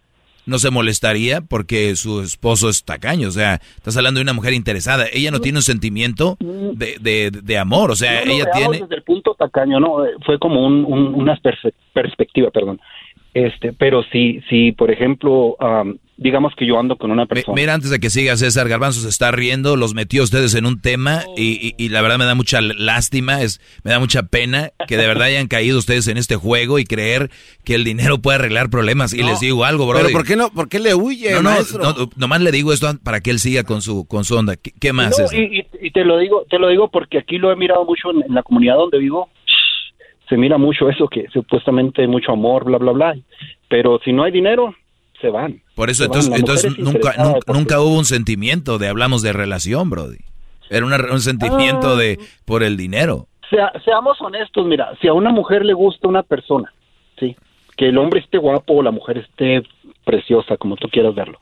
no 0.45 0.59
se 0.59 0.69
molestaría 0.71 1.41
porque 1.41 1.95
su 1.95 2.21
esposo 2.21 2.69
es 2.69 2.83
tacaño. 2.83 3.27
O 3.27 3.31
sea, 3.31 3.61
estás 3.75 3.95
hablando 3.97 4.19
de 4.19 4.23
una 4.23 4.33
mujer 4.33 4.53
interesada. 4.53 5.05
Ella 5.11 5.31
no 5.31 5.39
tiene 5.39 5.59
un 5.59 5.63
sentimiento 5.63 6.37
de, 6.39 6.97
de, 6.99 7.31
de 7.31 7.57
amor. 7.57 7.91
O 7.91 7.95
sea, 7.95 8.21
No, 8.21 8.25
no, 8.25 8.31
ella 8.33 8.45
tiene... 8.53 8.79
desde 8.79 8.95
el 8.95 9.03
punto 9.03 9.35
tacaño, 9.35 9.79
no, 9.79 10.05
eh, 10.05 10.09
fue 10.25 10.39
como 10.39 10.65
un, 10.65 10.83
un- 10.85 11.13
una 11.15 11.39
perspectiva, 11.93 12.51
perdón. 12.51 12.79
Este, 13.33 13.73
pero 13.73 14.03
si, 14.11 14.41
si 14.49 14.73
por 14.73 14.91
ejemplo, 14.91 15.55
am, 15.59 15.97
digamos 16.17 16.53
que 16.55 16.65
yo 16.67 16.79
ando 16.79 16.95
con 16.97 17.11
una 17.11 17.25
persona. 17.25 17.55
Mira, 17.55 17.73
antes 17.73 17.89
de 17.89 17.99
que 17.99 18.09
siga 18.09 18.37
César 18.37 18.69
Garbanzo 18.69 19.01
se 19.01 19.09
está 19.09 19.31
riendo, 19.31 19.75
los 19.75 19.93
metió 19.95 20.21
a 20.21 20.25
ustedes 20.25 20.53
en 20.55 20.65
un 20.65 20.79
tema 20.81 21.23
y, 21.35 21.73
y- 21.77 21.83
y 21.83 21.89
la 21.89 22.01
verdad 22.01 22.17
me 22.19 22.25
da 22.25 22.35
mucha 22.35 22.61
lástima, 22.61 23.41
es, 23.41 23.59
me 23.83 23.91
da 23.91 23.99
mucha 23.99 24.23
pena 24.23 24.71
que 24.87 24.95
de 24.97 25.07
verdad 25.07 25.27
hayan 25.27 25.47
caído 25.47 25.79
ustedes 25.79 26.07
en 26.07 26.17
este 26.17 26.35
juego 26.35 26.77
y 26.79 26.85
creer 26.85 27.29
que 27.63 27.75
el 27.75 27.83
dinero 27.83 28.19
puede 28.19 28.37
arreglar 28.37 28.69
problemas. 28.69 29.13
Y 29.13 29.23
les 29.23 29.39
digo 29.39 29.65
algo, 29.65 29.87
bro. 29.87 29.99
Pero 29.99 30.11
¿por 30.11 30.25
qué 30.25 30.35
no? 30.35 30.49
¿Por 30.49 30.69
qué 30.69 30.79
le 30.79 30.93
huye, 30.93 31.31
No, 31.31 31.41
no, 31.41 31.51
no, 31.79 32.09
nomás 32.15 32.41
le 32.41 32.51
digo 32.51 32.71
esto 32.73 32.87
para 33.03 33.19
que 33.21 33.31
él 33.31 33.39
siga 33.39 33.63
con 33.63 33.81
su, 33.81 34.05
con 34.07 34.23
su 34.23 34.35
onda. 34.35 34.55
¿Qué, 34.55 34.71
qué 34.79 34.93
más? 34.93 35.17
No, 35.17 35.25
y, 35.37 35.59
y- 35.61 35.67
y 35.87 35.91
te 35.91 36.05
lo 36.05 36.17
digo, 36.19 36.45
te 36.49 36.59
lo 36.59 36.67
digo 36.69 36.89
porque 36.91 37.17
aquí 37.17 37.37
lo 37.37 37.51
he 37.51 37.55
mirado 37.55 37.85
mucho 37.85 38.11
en, 38.11 38.23
en 38.23 38.33
la 38.35 38.43
comunidad 38.43 38.75
donde 38.75 38.99
vivo. 38.99 39.29
Se 40.29 40.37
mira 40.37 40.57
mucho 40.57 40.89
eso 40.89 41.07
que 41.07 41.25
supuestamente 41.33 42.07
mucho 42.07 42.31
amor, 42.31 42.63
bla 42.65 42.77
bla 42.77 42.91
bla. 42.91 43.15
Pero 43.67 43.99
si 44.05 44.13
no 44.13 44.23
hay 44.23 44.31
dinero, 44.31 44.73
se 45.23 45.29
van. 45.29 45.61
Por 45.75 45.89
eso, 45.89 46.03
entonces, 46.03 46.31
entonces 46.37 46.77
nunca, 46.77 47.13
nunca, 47.47 47.79
hubo 47.79 47.97
un 47.97 48.03
sentimiento 48.05 48.77
de 48.77 48.89
hablamos 48.89 49.21
de 49.21 49.31
relación, 49.31 49.89
Brody. 49.89 50.17
Era 50.69 50.85
una- 50.85 50.97
un 51.11 51.21
sentimiento 51.21 51.93
Ah. 51.93 51.95
de 51.95 52.19
por 52.45 52.61
el 52.61 52.75
dinero. 52.75 53.27
Sea- 53.49 53.71
seamos 53.85 54.19
honestos, 54.21 54.65
mira, 54.65 54.91
si 55.01 55.07
a 55.07 55.13
una 55.13 55.29
mujer 55.31 55.63
le 55.63 55.73
gusta 55.73 56.07
una 56.09 56.23
persona, 56.23 56.73
sí, 57.19 57.35
que 57.77 57.87
el 57.89 57.97
hombre 57.97 58.19
esté 58.19 58.37
guapo 58.37 58.73
o 58.73 58.83
la 58.83 58.91
mujer 58.91 59.17
esté 59.19 59.63
preciosa, 60.03 60.57
como 60.57 60.75
tú 60.75 60.89
quieras 60.89 61.15
verlo. 61.15 61.39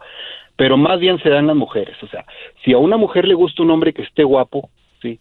Pero 0.58 0.78
más 0.78 0.99
bien 0.99 1.18
se 1.24 1.30
dan 1.30 1.48
las 1.48 1.56
mujeres. 1.56 1.95
O 2.03 2.08
sea, 2.08 2.24
si 2.64 2.74
a 2.74 2.78
una 2.78 2.98
mujer 2.98 3.28
le 3.28 3.34
gusta 3.34 3.64
un 3.64 3.72
hombre 3.72 3.94
que 3.94 4.03
esté 4.03 4.24
guapo, 4.24 4.70
sí, 5.02 5.20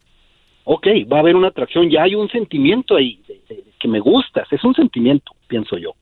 ok, 0.64 0.86
va 1.10 1.16
a 1.18 1.20
haber 1.20 1.34
una 1.36 1.48
atracción, 1.48 1.88
ya 1.88 2.02
hay 2.02 2.14
un 2.14 2.28
sentimiento 2.28 2.96
ahí 2.96 3.20
de, 3.26 3.40
de- 3.48 3.62
de 3.62 3.70
que 3.78 3.88
me 3.88 4.00
gustas, 4.00 4.46
es 4.52 4.62
un 4.64 4.74
sentimiento, 4.74 5.32
pienso 5.48 5.78
yo. 5.78 5.92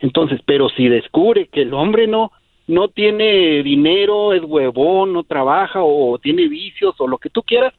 Entonces, 0.00 0.40
pero 0.44 0.68
si 0.70 0.88
descubre 0.88 1.48
que 1.52 1.62
el 1.62 1.74
hombre 1.74 2.06
no 2.06 2.32
no 2.68 2.88
tiene 2.88 3.62
dinero, 3.62 4.32
es 4.32 4.42
huevón, 4.44 5.12
no 5.12 5.22
trabaja 5.22 5.78
o 5.82 6.18
tiene 6.18 6.48
vicios 6.48 6.96
o 6.98 7.06
lo 7.06 7.18
que 7.18 7.30
tú 7.30 7.44
quieras, 7.44 7.72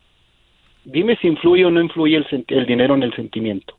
dime 0.86 1.18
si 1.22 1.28
influye 1.28 1.66
o 1.66 1.70
no 1.70 1.82
influye 1.82 2.16
el, 2.16 2.46
el 2.48 2.66
dinero 2.66 2.96
en 2.96 3.04
el 3.04 3.14
sentimiento. 3.14 3.76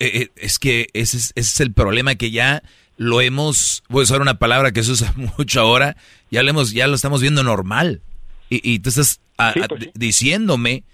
Eh, 0.00 0.10
eh, 0.22 0.28
es 0.36 0.58
que 0.58 0.86
ese 0.94 1.18
es, 1.18 1.32
ese 1.36 1.40
es 1.40 1.60
el 1.60 1.74
problema 1.74 2.14
que 2.14 2.30
ya 2.30 2.62
lo 2.96 3.20
hemos, 3.20 3.82
voy 3.90 4.00
a 4.00 4.04
usar 4.04 4.22
una 4.22 4.38
palabra 4.38 4.72
que 4.72 4.82
se 4.82 4.92
usa 4.92 5.12
mucho 5.38 5.60
ahora, 5.60 5.96
ya 6.30 6.42
lo 6.42 6.48
hemos, 6.50 6.72
ya 6.72 6.86
lo 6.86 6.94
estamos 6.94 7.20
viendo 7.20 7.42
normal. 7.42 8.00
Y, 8.48 8.60
y 8.72 8.78
tú 8.78 8.88
estás 8.88 9.20
a- 9.36 9.50
a- 9.50 9.68
diciéndome 9.94 10.84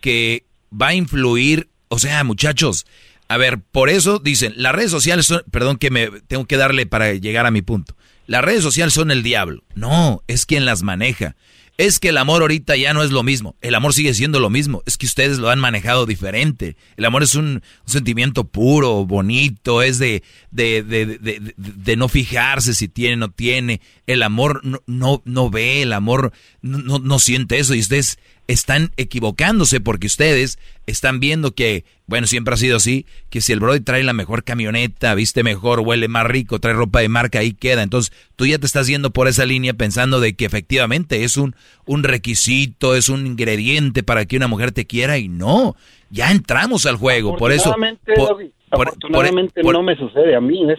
que 0.00 0.42
va 0.72 0.88
a 0.88 0.94
influir, 0.94 1.68
o 1.88 1.98
sea, 2.00 2.24
muchachos, 2.24 2.86
a 3.32 3.36
ver, 3.38 3.60
por 3.60 3.88
eso 3.88 4.18
dicen, 4.18 4.52
las 4.56 4.74
redes 4.74 4.90
sociales 4.90 5.26
son, 5.26 5.42
perdón 5.50 5.76
que 5.78 5.90
me 5.90 6.08
tengo 6.26 6.46
que 6.46 6.56
darle 6.56 6.86
para 6.86 7.12
llegar 7.14 7.46
a 7.46 7.50
mi 7.50 7.62
punto. 7.62 7.96
Las 8.26 8.44
redes 8.44 8.62
sociales 8.62 8.94
son 8.94 9.10
el 9.10 9.22
diablo. 9.22 9.64
No, 9.74 10.22
es 10.28 10.46
quien 10.46 10.64
las 10.64 10.82
maneja. 10.82 11.34
Es 11.78 11.98
que 11.98 12.10
el 12.10 12.18
amor 12.18 12.42
ahorita 12.42 12.76
ya 12.76 12.92
no 12.92 13.02
es 13.02 13.10
lo 13.10 13.22
mismo. 13.22 13.56
El 13.62 13.74
amor 13.74 13.94
sigue 13.94 14.12
siendo 14.12 14.38
lo 14.38 14.50
mismo. 14.50 14.82
Es 14.86 14.98
que 14.98 15.06
ustedes 15.06 15.38
lo 15.38 15.48
han 15.48 15.58
manejado 15.58 16.04
diferente. 16.04 16.76
El 16.98 17.06
amor 17.06 17.22
es 17.22 17.34
un, 17.34 17.62
sentimiento 17.86 18.44
puro, 18.44 19.06
bonito. 19.06 19.82
Es 19.82 19.98
de, 19.98 20.22
de, 20.50 20.82
de, 20.82 21.06
de- 21.18 21.54
de 21.56 21.96
no 21.96 22.08
fijarse 22.08 22.74
si 22.74 22.88
tiene 22.88 23.14
o 23.14 23.16
no 23.16 23.30
tiene. 23.30 23.80
El 24.06 24.22
amor 24.22 24.60
no, 24.64 24.80
no, 24.86 25.22
no 25.24 25.48
ve, 25.50 25.82
el 25.82 25.92
amor 25.92 26.32
no, 26.60 26.78
no, 26.78 26.98
no 26.98 27.18
siente 27.18 27.58
eso. 27.58 27.74
Y 27.74 27.80
ustedes 27.80 28.18
están 28.48 28.90
equivocándose 28.96 29.80
porque 29.80 30.08
ustedes 30.08 30.58
están 30.86 31.20
viendo 31.20 31.54
que, 31.54 31.84
bueno, 32.06 32.26
siempre 32.26 32.52
ha 32.52 32.56
sido 32.56 32.76
así, 32.78 33.06
que 33.30 33.40
si 33.40 33.52
el 33.52 33.60
Brody 33.60 33.78
trae 33.80 34.02
la 34.02 34.12
mejor 34.12 34.42
camioneta, 34.42 35.14
viste 35.14 35.44
mejor, 35.44 35.80
huele 35.80 36.08
más 36.08 36.26
rico, 36.26 36.58
trae 36.58 36.74
ropa 36.74 36.98
de 37.00 37.08
marca, 37.08 37.38
ahí 37.38 37.52
queda. 37.52 37.82
Entonces 37.84 38.12
tú 38.34 38.44
ya 38.44 38.58
te 38.58 38.66
estás 38.66 38.88
yendo 38.88 39.12
por 39.12 39.28
esa 39.28 39.46
línea 39.46 39.74
pensando 39.74 40.18
de 40.20 40.34
que 40.34 40.44
efectivamente 40.44 41.22
es 41.22 41.36
un, 41.36 41.54
un 41.86 42.02
requisito, 42.02 42.96
es 42.96 43.08
un 43.08 43.26
ingrediente 43.26 44.02
para 44.02 44.26
que 44.26 44.36
una 44.36 44.48
mujer 44.48 44.72
te 44.72 44.86
quiera 44.86 45.18
y 45.18 45.28
no, 45.28 45.76
ya 46.10 46.32
entramos 46.32 46.86
al 46.86 46.96
juego. 46.96 47.36
Por 47.36 47.52
eso... 47.52 47.70
Por- 48.16 48.82
afortunadamente 48.88 49.62
por- 49.62 49.74
no 49.74 49.82
me 49.84 49.94
sucede 49.96 50.34
a 50.34 50.40
mí, 50.40 50.64
¿ves? 50.66 50.78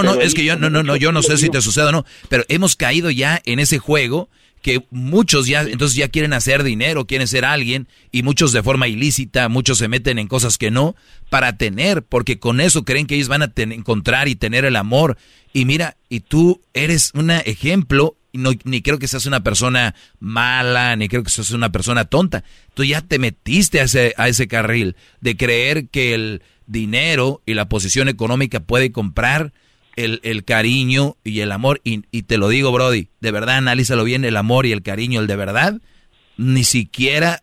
No, 0.00 0.14
no, 0.14 0.20
es 0.20 0.32
que 0.34 0.44
yo 0.44 0.56
no, 0.56 0.70
no, 0.70 0.82
no, 0.82 0.96
yo 0.96 1.12
no 1.12 1.22
sé 1.22 1.36
si 1.36 1.50
te 1.50 1.60
sucede 1.60 1.86
o 1.86 1.92
no, 1.92 2.06
pero 2.28 2.44
hemos 2.48 2.76
caído 2.76 3.10
ya 3.10 3.40
en 3.44 3.58
ese 3.58 3.78
juego 3.78 4.28
que 4.62 4.84
muchos 4.90 5.48
ya, 5.48 5.62
entonces 5.62 5.96
ya 5.96 6.08
quieren 6.08 6.32
hacer 6.32 6.62
dinero, 6.62 7.04
quieren 7.06 7.26
ser 7.26 7.44
alguien, 7.44 7.88
y 8.12 8.22
muchos 8.22 8.52
de 8.52 8.62
forma 8.62 8.86
ilícita, 8.86 9.48
muchos 9.48 9.78
se 9.78 9.88
meten 9.88 10.20
en 10.20 10.28
cosas 10.28 10.56
que 10.56 10.70
no, 10.70 10.94
para 11.30 11.56
tener, 11.56 12.04
porque 12.04 12.38
con 12.38 12.60
eso 12.60 12.84
creen 12.84 13.06
que 13.08 13.16
ellos 13.16 13.26
van 13.26 13.42
a 13.42 13.48
ten- 13.48 13.72
encontrar 13.72 14.28
y 14.28 14.36
tener 14.36 14.64
el 14.64 14.76
amor. 14.76 15.18
Y 15.52 15.64
mira, 15.64 15.96
y 16.08 16.20
tú 16.20 16.60
eres 16.74 17.10
un 17.14 17.32
ejemplo, 17.32 18.16
y 18.30 18.38
no, 18.38 18.52
ni 18.62 18.82
creo 18.82 19.00
que 19.00 19.08
seas 19.08 19.26
una 19.26 19.42
persona 19.42 19.96
mala, 20.20 20.94
ni 20.94 21.08
creo 21.08 21.24
que 21.24 21.30
seas 21.30 21.50
una 21.50 21.72
persona 21.72 22.04
tonta. 22.04 22.44
Tú 22.74 22.84
ya 22.84 23.00
te 23.00 23.18
metiste 23.18 23.80
a 23.80 23.84
ese, 23.84 24.14
a 24.16 24.28
ese 24.28 24.46
carril 24.46 24.94
de 25.20 25.36
creer 25.36 25.88
que 25.88 26.14
el 26.14 26.40
dinero 26.68 27.42
y 27.46 27.54
la 27.54 27.68
posición 27.68 28.08
económica 28.08 28.60
puede 28.60 28.92
comprar 28.92 29.52
el, 29.96 30.20
el 30.22 30.44
cariño 30.44 31.16
y 31.24 31.40
el 31.40 31.52
amor. 31.52 31.80
Y, 31.84 32.02
y 32.10 32.22
te 32.22 32.38
lo 32.38 32.48
digo, 32.48 32.72
Brody, 32.72 33.08
de 33.20 33.30
verdad, 33.30 33.56
analízalo 33.58 34.04
bien, 34.04 34.24
el 34.24 34.36
amor 34.36 34.66
y 34.66 34.72
el 34.72 34.82
cariño, 34.82 35.20
el 35.20 35.26
de 35.26 35.36
verdad, 35.36 35.74
ni 36.36 36.64
siquiera 36.64 37.40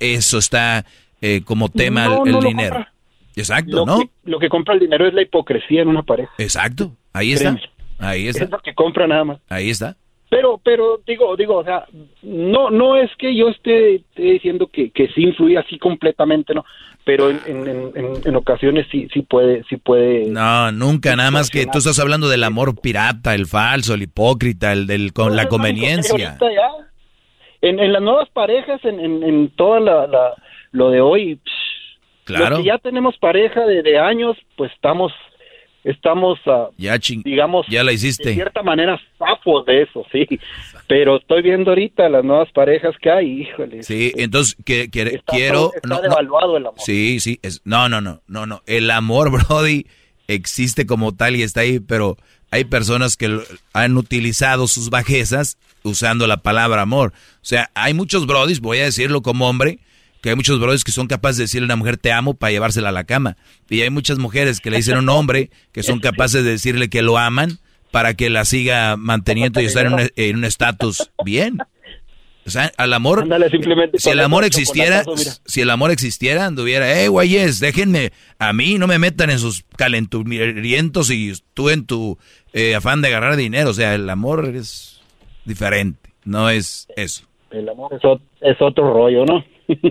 eso 0.00 0.38
está 0.38 0.84
eh, 1.20 1.42
como 1.44 1.68
tema 1.68 2.06
No, 2.06 2.22
el, 2.22 2.28
el 2.28 2.32
no 2.32 2.40
lo 2.40 2.48
dinero. 2.48 2.74
compra. 2.74 2.92
Exacto, 3.36 3.76
Lo, 3.76 3.86
¿no? 3.86 3.98
que, 4.00 4.10
lo 4.24 4.38
que 4.38 4.48
compra 4.48 4.74
el 4.74 4.80
dinero 4.80 5.06
es 5.06 5.14
la 5.14 5.22
hipocresía 5.22 5.82
en 5.82 5.88
una 5.88 6.02
pareja. 6.02 6.32
Exacto, 6.38 6.92
ahí 7.12 7.32
está. 7.32 7.58
Ahí 7.98 8.26
está. 8.28 8.44
Es 8.44 8.50
lo 8.50 8.58
que 8.58 8.74
compra 8.74 9.06
nada 9.06 9.24
más. 9.24 9.40
Ahí 9.48 9.70
está. 9.70 9.96
Pero, 10.28 10.58
pero 10.64 11.00
digo, 11.06 11.36
digo, 11.36 11.58
o 11.58 11.64
sea, 11.64 11.86
no, 12.22 12.70
no 12.70 12.96
es 12.96 13.10
que 13.18 13.36
yo 13.36 13.48
esté, 13.48 13.96
esté 13.96 14.22
diciendo 14.22 14.66
que, 14.66 14.90
que 14.90 15.08
sí 15.08 15.22
influye 15.24 15.58
así 15.58 15.78
completamente, 15.78 16.54
no. 16.54 16.64
Pero 17.04 17.30
en, 17.30 17.40
en, 17.46 17.66
en, 17.96 18.12
en 18.24 18.36
ocasiones 18.36 18.86
sí, 18.92 19.08
sí 19.12 19.22
puede, 19.22 19.64
sí 19.68 19.76
puede. 19.76 20.26
No, 20.26 20.70
nunca, 20.70 21.16
nada 21.16 21.32
más 21.32 21.50
que 21.50 21.66
tú 21.66 21.78
estás 21.78 21.98
hablando 21.98 22.28
del 22.28 22.44
amor 22.44 22.80
pirata, 22.80 23.34
el 23.34 23.46
falso, 23.46 23.94
el 23.94 24.02
hipócrita, 24.02 24.72
el 24.72 24.86
del 24.86 25.12
con 25.12 25.34
la 25.34 25.48
conveniencia. 25.48 26.36
Ahorita 26.38 26.46
ya, 26.52 26.86
en, 27.68 27.80
en 27.80 27.92
las 27.92 28.02
nuevas 28.02 28.28
parejas, 28.30 28.84
en, 28.84 29.00
en, 29.00 29.22
en 29.24 29.48
toda 29.56 29.80
la, 29.80 30.06
la- 30.06 30.34
lo 30.70 30.90
de 30.90 31.00
hoy, 31.00 31.34
psh, 31.36 31.50
Claro. 32.24 32.58
que 32.58 32.64
ya 32.64 32.78
tenemos 32.78 33.16
pareja 33.18 33.66
de, 33.66 33.82
de 33.82 33.98
años, 33.98 34.36
pues 34.56 34.70
estamos, 34.72 35.12
estamos, 35.84 36.38
Ya 36.78 36.98
ching, 36.98 37.22
digamos, 37.22 37.66
ya 37.68 37.82
la 37.82 37.90
de 37.90 37.94
hiciste. 37.96 38.34
cierta 38.34 38.62
manera 38.62 39.00
zafos 39.18 39.66
de 39.66 39.82
eso, 39.82 40.04
sí. 40.12 40.26
Pero 40.88 41.16
estoy 41.16 41.42
viendo 41.42 41.70
ahorita 41.70 42.08
las 42.08 42.24
nuevas 42.24 42.50
parejas 42.52 42.94
que 43.00 43.10
hay, 43.10 43.42
híjole. 43.42 43.82
Sí, 43.82 44.12
entonces 44.16 44.56
que, 44.64 44.90
que- 44.90 45.02
Está, 45.02 45.32
quiero 45.32 45.72
está 45.74 45.88
no, 45.88 45.96
no, 46.02 46.56
el 46.56 46.66
amor. 46.66 46.74
Sí, 46.78 47.18
sí, 47.20 47.38
es, 47.42 47.60
no, 47.64 47.88
no, 47.88 48.00
no, 48.00 48.20
no, 48.26 48.46
no. 48.46 48.62
El 48.66 48.90
amor, 48.90 49.30
Brody, 49.48 49.86
existe 50.28 50.86
como 50.86 51.14
tal 51.14 51.36
y 51.36 51.42
está 51.42 51.60
ahí, 51.60 51.80
pero 51.80 52.16
hay 52.50 52.64
personas 52.64 53.16
que 53.16 53.40
han 53.72 53.96
utilizado 53.96 54.66
sus 54.68 54.90
bajezas 54.90 55.56
usando 55.82 56.26
la 56.26 56.36
palabra 56.38 56.82
amor. 56.82 57.12
O 57.36 57.44
sea, 57.44 57.70
hay 57.74 57.94
muchos 57.94 58.26
Brodis, 58.26 58.60
voy 58.60 58.78
a 58.78 58.84
decirlo 58.84 59.22
como 59.22 59.48
hombre, 59.48 59.78
que 60.22 60.30
hay 60.30 60.36
muchos 60.36 60.58
Brodis 60.58 60.84
que 60.84 60.92
son 60.92 61.06
capaces 61.08 61.36
de 61.36 61.44
decirle 61.44 61.64
a 61.64 61.74
una 61.74 61.76
mujer 61.76 61.98
te 61.98 62.12
amo 62.12 62.34
para 62.34 62.52
llevársela 62.52 62.88
a 62.88 62.92
la 62.92 63.04
cama. 63.04 63.36
Y 63.68 63.82
hay 63.82 63.90
muchas 63.90 64.18
mujeres 64.18 64.60
que 64.60 64.70
le 64.70 64.78
dicen 64.78 64.96
a 64.96 65.00
un 65.00 65.08
hombre 65.10 65.50
que 65.72 65.82
son 65.82 65.98
capaces 66.00 66.42
de 66.44 66.50
decirle 66.52 66.88
que 66.88 67.02
lo 67.02 67.18
aman 67.18 67.58
para 67.90 68.14
que 68.14 68.30
la 68.30 68.44
siga 68.46 68.96
manteniendo 68.96 69.60
y 69.60 69.66
estar 69.66 69.84
en 70.16 70.36
un- 70.36 70.44
estatus 70.44 71.10
bien. 71.24 71.58
O 72.44 72.50
sea, 72.50 72.72
al 72.76 72.92
amor, 72.92 73.28
simplemente 73.50 73.98
si 74.00 74.10
el 74.10 74.18
amor 74.18 74.42
existiera, 74.44 75.04
si 75.44 75.60
el 75.60 75.70
amor 75.70 75.92
existiera, 75.92 76.46
anduviera, 76.46 77.00
eh, 77.00 77.06
güeyes, 77.06 77.60
déjenme, 77.60 78.12
a 78.40 78.52
mí 78.52 78.78
no 78.78 78.88
me 78.88 78.98
metan 78.98 79.30
en 79.30 79.38
sus 79.38 79.64
calenturientos 79.76 81.10
y 81.10 81.32
tú 81.54 81.70
en 81.70 81.86
tu 81.86 82.18
eh, 82.52 82.74
afán 82.74 83.00
de 83.02 83.08
agarrar 83.08 83.36
dinero. 83.36 83.70
O 83.70 83.74
sea, 83.74 83.94
el 83.94 84.08
amor 84.10 84.44
es 84.54 85.00
diferente, 85.44 86.10
no 86.24 86.50
es 86.50 86.88
eso. 86.96 87.24
El 87.50 87.68
amor 87.68 87.92
es, 87.94 88.00
es 88.40 88.56
otro 88.60 88.92
rollo, 88.92 89.24
¿no? 89.24 89.44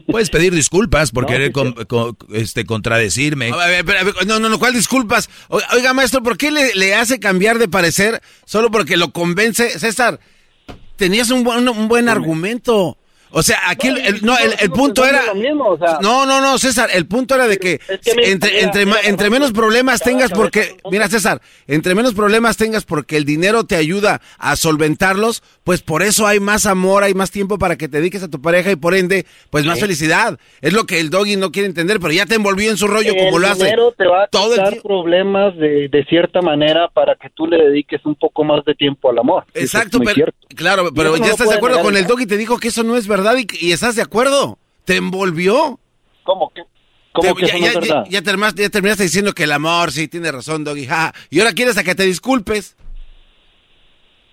Puedes 0.07 0.29
pedir 0.29 0.53
disculpas 0.53 1.11
por 1.11 1.23
No, 1.23 1.29
querer 1.29 1.47
sí, 1.47 1.53
con- 1.53 1.73
con- 1.85 2.17
este, 2.33 2.65
contradecirme. 2.65 3.49
A 3.51 3.55
ver, 3.67 3.79
a 3.79 3.83
ver, 3.83 3.97
a 3.97 4.03
ver, 4.03 4.13
no, 4.27 4.39
no, 4.39 4.49
no, 4.49 4.59
¿cuál 4.59 4.73
disculpas? 4.73 5.29
Oiga, 5.73 5.93
maestro, 5.93 6.21
¿por 6.23 6.37
qué 6.37 6.51
le, 6.51 6.73
le 6.75 6.95
hace 6.95 7.19
cambiar 7.19 7.59
de 7.59 7.67
parecer 7.67 8.21
solo 8.45 8.71
porque 8.71 8.97
lo 8.97 9.11
convence? 9.11 9.77
César, 9.79 10.19
tenías 10.95 11.29
un 11.29 11.43
buen, 11.43 11.67
un 11.67 11.87
buen 11.87 12.09
argumento. 12.09 12.97
O 13.31 13.43
sea, 13.43 13.59
aquí 13.67 13.87
el, 13.87 13.97
el- 13.97 14.25
no, 14.25 14.37
el, 14.37 14.53
el 14.59 14.71
punto 14.71 15.05
era... 15.05 15.21
No, 16.01 16.25
no, 16.25 16.41
no, 16.41 16.57
César, 16.57 16.89
el 16.93 17.05
punto 17.05 17.35
era 17.35 17.47
de 17.47 17.57
que, 17.57 17.79
entre, 17.89 18.51
mira, 18.55 18.99
entre, 19.03 19.29
mira, 19.29 19.29
menos 19.29 19.51
problemas 19.53 20.01
tengas 20.01 20.31
cabeza 20.31 20.35
porque... 20.35 20.77
Mira, 20.91 21.07
César, 21.07 21.41
entre 21.67 21.95
menos 21.95 22.13
problemas 22.13 22.57
tengas 22.57 22.83
porque 22.83 23.15
el 23.17 23.25
dinero 23.25 23.63
te 23.63 23.75
ayuda 23.75 24.21
a 24.37 24.55
solventarlos, 24.55 25.43
pues 25.63 25.81
por 25.81 26.03
eso 26.03 26.27
hay 26.27 26.39
más 26.39 26.65
amor, 26.65 27.03
hay 27.03 27.13
más 27.13 27.31
tiempo 27.31 27.57
para 27.57 27.77
que 27.77 27.87
te 27.87 27.97
dediques 27.97 28.23
a 28.23 28.27
tu 28.27 28.41
pareja 28.41 28.71
y 28.71 28.75
por 28.75 28.95
ende, 28.95 29.25
pues 29.49 29.65
más 29.65 29.79
felicidad. 29.79 30.37
Es 30.61 30.73
lo 30.73 30.85
que 30.85 30.99
el 30.99 31.09
doggy 31.09 31.37
no 31.37 31.51
quiere 31.51 31.67
entender, 31.67 31.99
pero 31.99 32.11
ya 32.11 32.25
te 32.25 32.35
envolvió 32.35 32.69
en 32.69 32.77
su 32.77 32.87
rollo 32.87 33.13
como 33.15 33.39
lo 33.39 33.47
hace. 33.47 33.63
dinero 33.63 33.93
te 33.97 34.05
va 34.05 34.23
a 34.23 34.27
todo 34.27 34.55
el 34.55 34.81
problemas 34.81 35.55
de, 35.57 35.87
de 35.89 36.05
cierta 36.09 36.41
manera 36.41 36.89
para 36.89 37.15
que 37.15 37.29
tú 37.29 37.47
le 37.47 37.57
dediques 37.57 38.05
un 38.05 38.15
poco 38.15 38.43
más 38.43 38.65
de 38.65 38.75
tiempo 38.75 39.09
al 39.09 39.19
amor. 39.19 39.45
Exacto, 39.53 39.99
pero, 39.99 40.13
cierto. 40.13 40.35
claro, 40.55 40.89
pero 40.93 41.17
no 41.17 41.25
ya 41.25 41.31
estás 41.31 41.49
de 41.49 41.55
acuerdo 41.55 41.77
negar 41.77 41.85
con 41.91 41.97
el 41.97 42.07
doggy, 42.07 42.25
te 42.25 42.37
dijo 42.37 42.57
que 42.57 42.67
eso 42.67 42.83
no 42.83 42.97
es 42.97 43.07
verdad 43.07 43.20
y, 43.39 43.47
y 43.59 43.71
estás 43.71 43.95
de 43.95 44.01
acuerdo. 44.01 44.57
Te 44.85 44.97
envolvió. 44.97 45.79
¿Cómo 46.23 46.51
que? 46.53 46.63
¿Cómo 47.13 47.35
Te- 47.35 47.41
que 47.41 47.47
ya, 47.47 47.57
ya- 47.57 47.79
verdad? 47.79 48.03
ya- 48.05 48.09
ya 48.09 48.21
terminaste, 48.21 48.61
ya 48.63 48.69
terminaste 48.69 49.03
diciendo 49.03 49.33
que 49.33 49.43
el 49.43 49.51
amor, 49.51 49.91
sí, 49.91 50.07
tiene 50.07 50.31
razón, 50.31 50.63
doggy. 50.63 50.85
ja, 50.87 51.13
y 51.29 51.39
ahora 51.39 51.51
quieres 51.53 51.77
a 51.77 51.83
que 51.83 51.93
te 51.95 52.03
disculpes. 52.05 52.75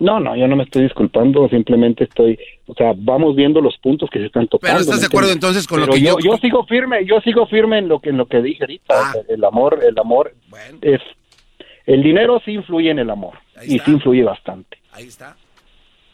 No, 0.01 0.21
no, 0.21 0.37
yo 0.37 0.47
no 0.47 0.55
me 0.55 0.63
estoy 0.63 0.85
disculpando, 0.85 1.49
simplemente 1.49 2.05
estoy, 2.05 2.39
o 2.69 2.75
sea, 2.75 2.93
vamos 2.97 3.35
viendo 3.35 3.61
los 3.61 3.77
puntos 3.79 4.09
que 4.13 4.21
se 4.21 4.27
están 4.27 4.47
tocando. 4.47 4.71
Pero 4.73 4.81
estás 4.81 4.97
¿me 4.97 5.01
de 5.01 5.07
acuerdo 5.07 5.33
entonces 5.33 5.67
con 5.67 5.81
lo 5.81 5.89
que 5.89 6.01
yo, 6.01 6.19
yo- 6.21 6.31
yo 6.33 6.37
sigo 6.37 6.65
firme, 6.67 7.05
yo 7.05 7.21
sigo 7.23 7.47
firme 7.49 7.79
en 7.79 7.89
lo 7.89 7.99
que 7.99 8.11
en 8.11 8.17
lo 8.17 8.27
que 8.29 8.41
dije 8.41 8.63
ahorita, 8.63 8.95
Ah. 8.97 9.15
el 9.29 9.45
amor, 9.45 9.81
el 9.83 9.99
amor 9.99 10.35
es 10.83 11.01
el 11.87 12.03
dinero 12.05 12.41
sí 12.45 12.53
influye 12.53 12.91
en 12.91 13.01
el 13.01 13.11
amor 13.11 13.39
y 13.65 13.81
sí 13.81 13.91
influye 13.91 14.23
bastante. 14.23 14.79
Ahí 14.93 15.09
está. 15.09 15.37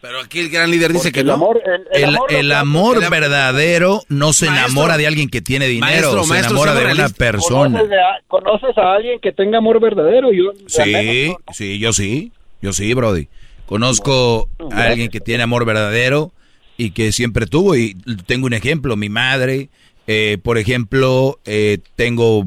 Pero 0.06 0.20
aquí 0.20 0.40
el 0.40 0.50
gran 0.50 0.70
líder 0.70 0.92
dice 0.92 1.04
Porque 1.04 1.12
que 1.12 1.20
el 1.20 1.26
no. 1.28 1.32
amor- 1.32 1.62
el- 1.64 2.02
El, 2.02 2.14
amor 2.14 2.32
el 2.34 2.52
amor 2.52 3.10
verdadero 3.10 4.02
no 4.10 4.34
se 4.34 4.46
Maestro. 4.46 4.66
enamora 4.66 4.98
de 4.98 5.06
alguien 5.06 5.30
que 5.30 5.40
tiene 5.40 5.66
dinero, 5.66 5.86
Maestro, 6.12 6.22
se 6.24 6.28
maestro, 6.28 6.50
enamora 6.62 6.74
de 6.74 6.92
una 6.92 7.08
persona. 7.08 7.78
Conoces, 7.78 7.98
a, 7.98 8.22
conoces 8.28 8.76
a 8.78 8.92
alguien 8.96 9.18
que 9.20 9.32
tenga 9.32 9.56
amor 9.58 9.80
verdadero. 9.80 10.30
Yo, 10.30 10.52
Sí, 10.66 11.34
sí, 11.54 11.78
yo 11.78 11.94
sí, 11.94 12.32
yo 12.60 12.74
sí, 12.74 12.92
Brody. 12.92 13.28
Conozco 13.64 14.50
a 14.72 14.82
alguien 14.82 15.08
que 15.08 15.20
tiene 15.20 15.42
amor 15.42 15.64
verdadero 15.64 16.32
y 16.76 16.90
que 16.90 17.10
siempre 17.12 17.46
tuvo, 17.46 17.74
y 17.74 17.94
tengo 18.26 18.44
un 18.44 18.52
ejemplo, 18.52 18.96
mi 18.96 19.08
madre, 19.08 19.70
eh, 20.06 20.36
por 20.42 20.58
ejemplo, 20.58 21.38
eh, 21.46 21.78
tengo 21.96 22.44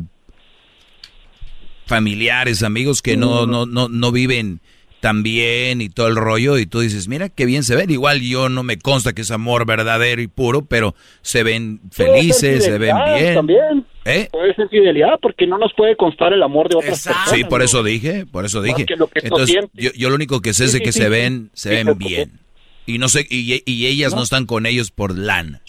familiares, 1.87 2.61
amigos 2.63 3.01
que 3.01 3.17
no, 3.17 3.47
no, 3.47 3.65
no, 3.65 3.87
no 3.87 4.11
viven 4.11 4.59
tan 4.99 5.23
bien 5.23 5.81
y 5.81 5.89
todo 5.89 6.07
el 6.07 6.15
rollo, 6.15 6.57
y 6.57 6.65
tú 6.65 6.79
dices, 6.79 7.07
mira 7.07 7.29
qué 7.29 7.45
bien 7.45 7.63
se 7.63 7.75
ven. 7.75 7.89
Igual 7.89 8.21
yo 8.21 8.49
no 8.49 8.63
me 8.63 8.77
consta 8.77 9.13
que 9.13 9.21
es 9.21 9.31
amor 9.31 9.65
verdadero 9.65 10.21
y 10.21 10.27
puro, 10.27 10.65
pero 10.65 10.95
se 11.21 11.43
ven 11.43 11.79
felices, 11.91 12.63
se 12.63 12.77
ven 12.77 12.95
bien. 13.15 13.35
También. 13.35 13.85
¿Eh? 14.05 14.29
Puede 14.31 14.55
ser 14.55 14.69
fidelidad 14.69 15.19
porque 15.21 15.45
no 15.45 15.57
nos 15.57 15.73
puede 15.73 15.95
constar 15.97 16.33
el 16.33 16.41
amor 16.41 16.69
de 16.69 16.77
otras 16.77 17.03
personas. 17.03 17.29
Sí, 17.29 17.43
por 17.43 17.61
eso 17.61 17.83
dije, 17.83 18.25
por 18.25 18.45
eso 18.45 18.61
dije. 18.61 18.85
lo 18.95 19.07
que 19.07 19.19
Entonces, 19.21 19.57
yo, 19.73 19.91
yo 19.95 20.09
lo 20.09 20.15
único 20.15 20.41
que 20.41 20.53
sé 20.53 20.65
es 20.65 20.73
de 20.73 20.79
que 20.79 20.91
sí, 20.91 20.99
se 20.99 21.05
sí, 21.05 21.09
ven, 21.11 21.49
se 21.53 21.69
ven 21.69 21.97
bien. 21.97 22.39
Y 22.85 22.99
no 22.99 23.09
sé, 23.09 23.27
y, 23.29 23.61
y 23.65 23.87
ellas 23.87 24.11
no. 24.11 24.17
No. 24.17 24.23
están 24.23 24.45
con 24.45 24.65
ellos 24.65 24.91
por 24.91 25.17
lana. 25.17 25.61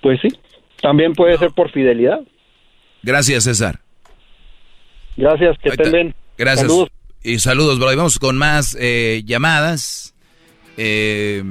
Pues 0.00 0.20
sí. 0.22 0.28
También 0.80 1.12
puede 1.12 1.36
ser 1.38 1.50
por 1.50 1.70
fidelidad. 1.72 2.20
Gracias, 3.02 3.44
César. 3.44 3.80
Gracias, 5.16 5.58
que 5.58 5.70
estén 5.70 5.92
bien. 5.92 6.14
Gracias. 6.38 6.66
Saludos. 6.68 6.88
Y 7.22 7.38
saludos, 7.40 7.78
bro. 7.78 7.92
Y 7.92 7.96
vamos 7.96 8.18
con 8.18 8.38
más 8.38 8.76
eh, 8.80 9.22
llamadas. 9.26 10.14
Eh, 10.76 11.42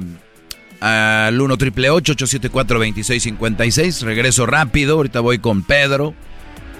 al 0.80 1.38
1 1.40 1.56
triple 1.58 1.90
874 1.90 2.78
2656 2.78 4.02
Regreso 4.02 4.46
rápido. 4.46 4.94
Ahorita 4.96 5.20
voy 5.20 5.38
con 5.38 5.62
Pedro 5.62 6.14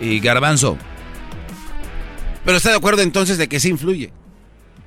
y 0.01 0.20
Garbanzo. 0.20 0.78
Pero 2.44 2.56
está 2.56 2.70
de 2.70 2.76
acuerdo 2.76 3.02
entonces 3.02 3.36
de 3.39 3.48
que 3.48 3.60
sí 3.60 3.68
influye. 3.68 4.12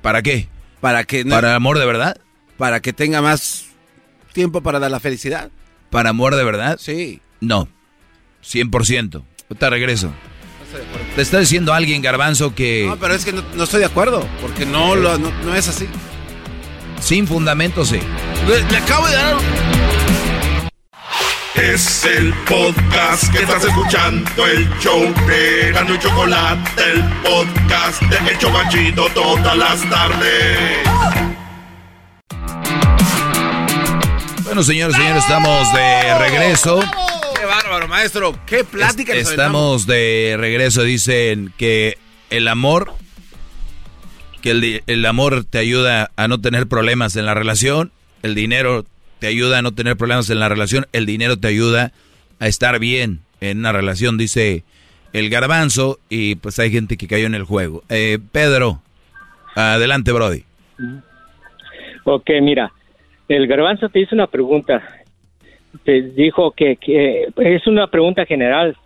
¿Para 0.00 0.22
qué? 0.22 0.48
Para 0.80 1.04
que 1.04 1.24
no- 1.24 1.30
¿Para 1.34 1.54
amor 1.54 1.78
de 1.78 1.86
verdad? 1.86 2.16
para 2.58 2.80
que 2.80 2.92
tenga 2.92 3.20
más 3.22 3.66
tiempo 4.32 4.62
para 4.62 4.78
dar 4.78 4.90
la 4.90 5.00
felicidad. 5.00 5.50
¿Para 5.90 6.10
amor 6.10 6.36
de 6.36 6.44
verdad? 6.44 6.78
Sí. 6.80 7.20
No. 7.40 7.68
100%. 8.44 9.22
Ahorita 9.50 9.70
regreso. 9.70 10.12
Te 11.14 11.20
está 11.22 11.38
diciendo 11.40 11.74
alguien, 11.74 12.00
Garbanzo, 12.00 12.54
que 12.54 12.86
No, 12.88 12.96
pero 12.96 13.14
es 13.14 13.24
que 13.24 13.32
no, 13.32 13.42
no 13.54 13.64
estoy 13.64 13.80
de 13.80 13.86
acuerdo, 13.86 14.26
porque 14.40 14.64
no, 14.64 14.94
lo, 14.96 15.18
no, 15.18 15.30
no 15.44 15.54
es 15.54 15.68
así. 15.68 15.86
sin 17.00 17.26
fundamento 17.26 17.84
sí. 17.84 18.00
Le, 18.48 18.62
le 18.70 18.76
acabo 18.78 19.06
de 19.06 19.14
dar... 19.14 19.36
Es 21.54 22.04
el 22.06 22.32
podcast 22.48 23.30
que 23.30 23.42
estás 23.42 23.62
escuchando, 23.62 24.46
el 24.46 24.68
show 24.80 25.02
de 25.26 25.70
Gano 25.72 25.94
y 25.94 25.98
Chocolate, 25.98 26.82
el 26.92 27.02
podcast 27.22 28.00
de 28.02 28.30
El 28.30 28.38
Chocachito 28.38 29.06
todas 29.14 29.56
las 29.56 29.82
tardes. 29.90 30.78
Bueno, 34.44 34.62
señores, 34.62 34.96
señores, 34.96 35.22
estamos 35.22 35.72
de 35.74 36.18
regreso. 36.18 36.80
Maestro. 37.92 38.32
Qué 38.46 38.64
plática. 38.64 39.12
nos 39.12 39.30
Estamos 39.30 39.86
de 39.86 40.36
regreso. 40.38 40.82
Dicen 40.82 41.52
que 41.58 41.98
el 42.30 42.48
amor, 42.48 42.90
que 44.40 44.80
el 44.86 45.04
amor 45.04 45.44
te 45.44 45.58
ayuda 45.58 46.10
a 46.16 46.26
no 46.26 46.40
tener 46.40 46.66
problemas 46.68 47.16
en 47.16 47.26
la 47.26 47.34
relación. 47.34 47.92
El 48.22 48.34
dinero 48.34 48.86
te 49.18 49.26
ayuda 49.26 49.58
a 49.58 49.62
no 49.62 49.72
tener 49.72 49.98
problemas 49.98 50.30
en 50.30 50.40
la 50.40 50.48
relación. 50.48 50.86
El 50.94 51.04
dinero 51.04 51.36
te 51.36 51.48
ayuda 51.48 51.92
a 52.38 52.46
estar 52.46 52.78
bien 52.78 53.20
en 53.42 53.58
una 53.58 53.72
relación, 53.72 54.16
dice 54.16 54.64
el 55.12 55.28
garbanzo. 55.28 55.98
Y 56.08 56.36
pues 56.36 56.58
hay 56.60 56.70
gente 56.70 56.96
que 56.96 57.06
cayó 57.06 57.26
en 57.26 57.34
el 57.34 57.44
juego. 57.44 57.84
Eh, 57.90 58.18
Pedro, 58.32 58.80
adelante, 59.54 60.12
Brody. 60.12 60.44
Ok, 62.04 62.30
mira, 62.40 62.72
el 63.28 63.46
garbanzo 63.46 63.90
te 63.90 64.00
hizo 64.00 64.14
una 64.14 64.28
pregunta. 64.28 64.82
Te 65.84 66.02
dijo 66.02 66.50
que, 66.52 66.76
que 66.76 67.28
es 67.36 67.66
una 67.66 67.86
pregunta 67.86 68.24
general. 68.26 68.76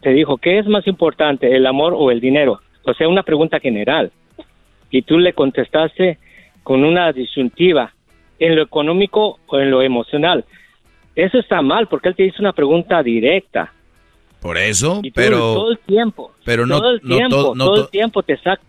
Te 0.00 0.10
dijo, 0.10 0.36
¿qué 0.38 0.58
es 0.58 0.66
más 0.66 0.86
importante, 0.86 1.54
el 1.54 1.66
amor 1.66 1.94
o 1.96 2.10
el 2.10 2.20
dinero? 2.20 2.60
O 2.84 2.94
sea, 2.94 3.08
una 3.08 3.22
pregunta 3.22 3.60
general. 3.60 4.10
Y 4.90 5.02
tú 5.02 5.18
le 5.18 5.32
contestaste 5.32 6.18
con 6.62 6.84
una 6.84 7.12
disyuntiva, 7.12 7.92
en 8.38 8.56
lo 8.56 8.62
económico 8.62 9.38
o 9.46 9.58
en 9.58 9.70
lo 9.70 9.82
emocional. 9.82 10.44
Eso 11.14 11.38
está 11.38 11.62
mal 11.62 11.86
porque 11.86 12.08
él 12.08 12.16
te 12.16 12.24
hizo 12.24 12.40
una 12.40 12.52
pregunta 12.52 13.02
directa. 13.02 13.72
Por 14.40 14.58
eso, 14.58 15.00
Y 15.02 15.10
tú 15.10 15.14
pero... 15.20 15.38
todo 15.38 15.70
el 15.72 15.78
tiempo, 15.78 16.32
pero 16.44 16.66
no- 16.66 16.78
todo 16.78 16.90
el 16.90 17.00
no 17.02 17.16
tiempo, 17.16 17.36
todo- 17.36 17.54
no 17.54 17.64
todo 17.66 17.74
to- 17.76 17.82
el 17.84 17.88
tiempo 17.90 18.22
te 18.22 18.36
sacas, 18.38 18.66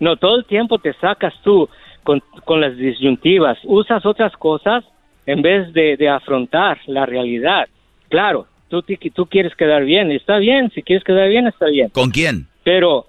no, 0.00 0.16
todo 0.16 0.36
el 0.36 0.44
tiempo 0.44 0.78
te 0.78 0.92
sacas 0.94 1.32
tú 1.42 1.68
con, 2.02 2.20
con 2.44 2.60
las 2.60 2.76
disyuntivas, 2.76 3.58
usas 3.64 4.04
otras 4.04 4.32
cosas 4.36 4.84
en 5.26 5.42
vez 5.42 5.72
de, 5.72 5.96
de 5.96 6.08
afrontar 6.08 6.78
la 6.86 7.06
realidad. 7.06 7.68
Claro, 8.08 8.46
tú, 8.68 8.82
tú 9.14 9.26
quieres 9.26 9.54
quedar 9.56 9.84
bien, 9.84 10.10
está 10.12 10.38
bien, 10.38 10.70
si 10.74 10.82
quieres 10.82 11.04
quedar 11.04 11.28
bien, 11.28 11.46
está 11.46 11.66
bien, 11.66 11.88
¿Con 11.90 12.10
quién? 12.10 12.46
pero 12.64 13.06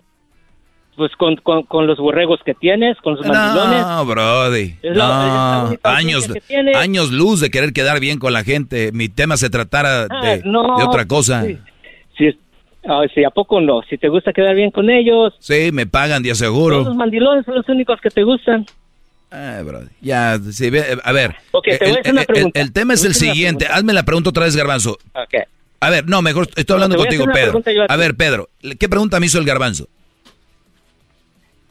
pues 0.96 1.12
con, 1.16 1.36
con, 1.38 1.64
con 1.64 1.88
los 1.88 1.98
borregos 1.98 2.40
que 2.46 2.54
tienes, 2.54 2.96
con 2.98 3.16
los 3.16 3.26
mandilones, 3.26 3.82
No, 3.82 4.06
Brody. 4.06 4.76
No, 4.96 5.70
años, 5.84 6.30
años 6.76 7.12
luz 7.12 7.40
de 7.42 7.50
querer 7.50 7.74
quedar 7.74 8.00
bien 8.00 8.20
con 8.20 8.32
la 8.32 8.44
gente. 8.44 8.92
Mi 8.94 9.10
tema 9.10 9.36
se 9.38 9.50
tratara 9.50 10.06
Ah, 10.08 10.22
de, 10.24 10.44
no, 10.46 10.78
de 10.78 10.84
otra 10.84 11.08
cosa. 11.08 11.46
sí. 11.46 11.58
si, 12.16 12.38
ah, 12.88 13.02
si 13.12 13.24
a 13.24 13.32
poco 13.32 13.60
no, 13.60 13.82
si 13.90 13.98
te 13.98 14.08
gusta 14.08 14.34
quedar 14.34 14.54
bien 14.54 14.70
con 14.70 14.88
ellos, 14.92 15.34
Sí, 15.40 15.72
me 15.74 15.88
pagan 15.88 16.22
de 16.22 16.30
todos 16.30 16.42
los 16.42 16.42
aseguro. 16.44 16.94
mandilones 16.94 17.44
son 17.46 17.56
los 17.56 17.68
únicos 17.70 18.00
que 18.00 18.12
te 18.12 18.22
gustan. 18.22 18.64
Ah, 19.36 19.62
Brody. 19.66 19.88
Ya, 20.00 20.40
sí, 20.52 20.68
a 21.04 21.12
ver. 21.12 21.32
Te 21.32 21.38
voy 21.52 21.64
a 21.72 21.76
el, 21.76 21.98
hacer 22.02 22.14
una 22.14 22.24
pregunta. 22.24 22.60
el 22.62 22.72
tema 22.72 22.94
es 22.94 23.04
a 23.04 23.08
el 23.08 23.16
siguiente. 23.16 23.66
Hazme 23.66 23.92
la 23.94 24.04
pregunta 24.04 24.30
otra 24.30 24.46
vez, 24.46 24.56
Garbanzo. 24.56 25.00
A 25.80 25.90
ver, 25.90 26.08
no, 26.08 26.22
mejor 26.22 26.48
estoy 26.56 26.76
hablando 26.76 26.96
a 26.96 27.00
contigo, 27.00 27.26
Pedro. 27.34 27.62
a 27.90 27.94
A 27.94 27.98
ver, 27.98 28.16
Pedro, 28.16 28.50
¿qué 28.80 28.88
pregunta 28.88 29.20
me 29.20 29.26
hizo 29.26 29.40
el 29.40 29.46
Garbanzo? 29.46 29.88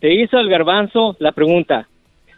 Te 0.01 0.13
hizo 0.13 0.39
el 0.41 0.49
garbanzo 0.49 1.17
la 1.21 1.31
pregunta, 1.31 1.89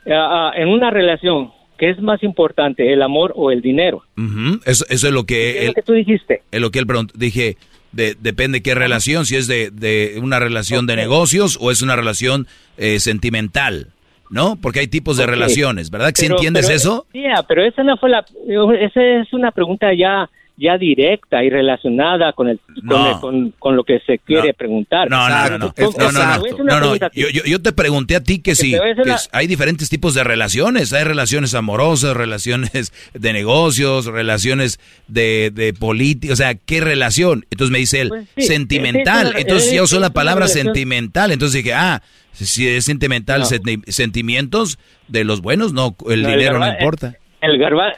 ah, 0.06 0.52
en 0.54 0.68
una 0.68 0.90
relación, 0.90 1.50
¿qué 1.78 1.88
es 1.90 1.98
más 1.98 2.22
importante, 2.22 2.92
el 2.92 3.00
amor 3.00 3.32
o 3.34 3.50
el 3.50 3.62
dinero? 3.62 4.02
Ujú, 4.18 4.60
eso, 4.66 4.84
eso 4.90 5.06
es 5.08 5.12
lo 5.14 5.24
¿Qué 5.24 5.34
que 5.34 5.50
es 5.50 5.60
él, 5.62 5.66
lo 5.68 5.72
que 5.74 5.82
tú 5.82 5.92
dijiste? 5.94 6.42
es 6.50 6.60
lo 6.60 6.70
que 6.70 6.78
él 6.80 6.86
preguntó. 6.86 7.14
Dije, 7.16 7.56
de- 7.92 8.14
depende 8.20 8.62
qué 8.62 8.74
relación, 8.74 9.24
si 9.24 9.36
es 9.36 9.46
de, 9.46 9.70
de 9.70 10.18
una 10.22 10.38
relación 10.40 10.86
de 10.86 10.96
negocios 10.96 11.56
o 11.58 11.70
es 11.70 11.80
una 11.80 11.96
relación 11.96 12.46
eh, 12.76 13.00
sentimental, 13.00 13.93
¿no? 14.34 14.56
Porque 14.60 14.80
hay 14.80 14.88
tipos 14.88 15.16
de 15.16 15.26
relaciones, 15.26 15.90
¿verdad? 15.90 16.10
¿Sí 16.14 16.24
Pero- 16.26 16.34
entiendes 16.34 16.66
pero- 16.66 16.76
eso? 16.76 17.06
Sí, 17.12 17.24
ah, 17.24 17.44
pero 17.46 17.64
esa 17.64 17.84
no 17.84 17.96
fue 17.96 18.10
la, 18.10 18.24
esa 18.80 19.00
es 19.00 19.32
una 19.32 19.52
pregunta 19.52 19.94
ya 19.94 20.28
ya 20.56 20.78
directa 20.78 21.42
y 21.42 21.50
relacionada 21.50 22.32
con 22.32 22.48
el 22.48 22.60
con, 22.88 23.06
el- 23.06 23.20
con, 23.20 23.50
con 23.58 23.76
lo 23.76 23.82
que 23.82 23.98
se 24.06 24.18
quiere 24.20 24.54
preguntar. 24.54 25.10
No, 25.10 25.28
no, 25.28 25.50
no, 25.50 25.58
no, 25.58 25.66
Exacto. 25.76 26.62
no, 26.62 26.80
no, 26.80 26.96
yo, 26.96 27.28
yo- 27.28 27.42
yo 27.44 27.60
te 27.60 27.72
pregunté 27.72 28.14
a 28.14 28.20
ti 28.22 28.38
que 28.40 28.54
la- 29.04 29.14
es- 29.16 29.28
hay 29.32 29.46
diferentes 29.48 29.88
tipos 29.88 30.14
de 30.14 30.22
relaciones, 30.22 30.92
hay 30.92 31.02
relaciones 31.04 31.54
amorosas, 31.54 32.16
relaciones 32.16 32.92
de 33.14 33.32
negocios, 33.32 34.06
relaciones 34.06 34.78
de, 35.08 35.50
de 35.52 35.74
política, 35.74 36.32
o 36.32 36.36
sea, 36.36 36.54
¿qué 36.54 36.80
relación? 36.80 37.46
Entonces 37.50 37.72
me 37.72 37.78
dice 37.78 38.02
él, 38.02 38.08
Pues 38.10 38.28
sí, 38.36 38.42
sentimental, 38.42 39.32
es 39.34 39.40
entonces 39.40 39.68
es- 39.70 39.74
yo 39.76 39.82
usó 39.84 39.96
es 39.96 40.02
la 40.02 40.10
palabra 40.10 40.46
sentimental, 40.48 41.32
entonces 41.32 41.64
dije, 41.64 41.74
ah, 41.74 42.00
si 42.32 42.68
es 42.68 42.84
sentimental, 42.84 43.44
sentimientos 43.88 44.78
de 45.08 45.24
los 45.24 45.40
buenos, 45.40 45.72
no, 45.72 45.96
el 46.08 46.24
dinero 46.24 46.58
no 46.58 46.68
importa. 46.68 47.16
El, 47.40 47.58
garba, 47.58 47.92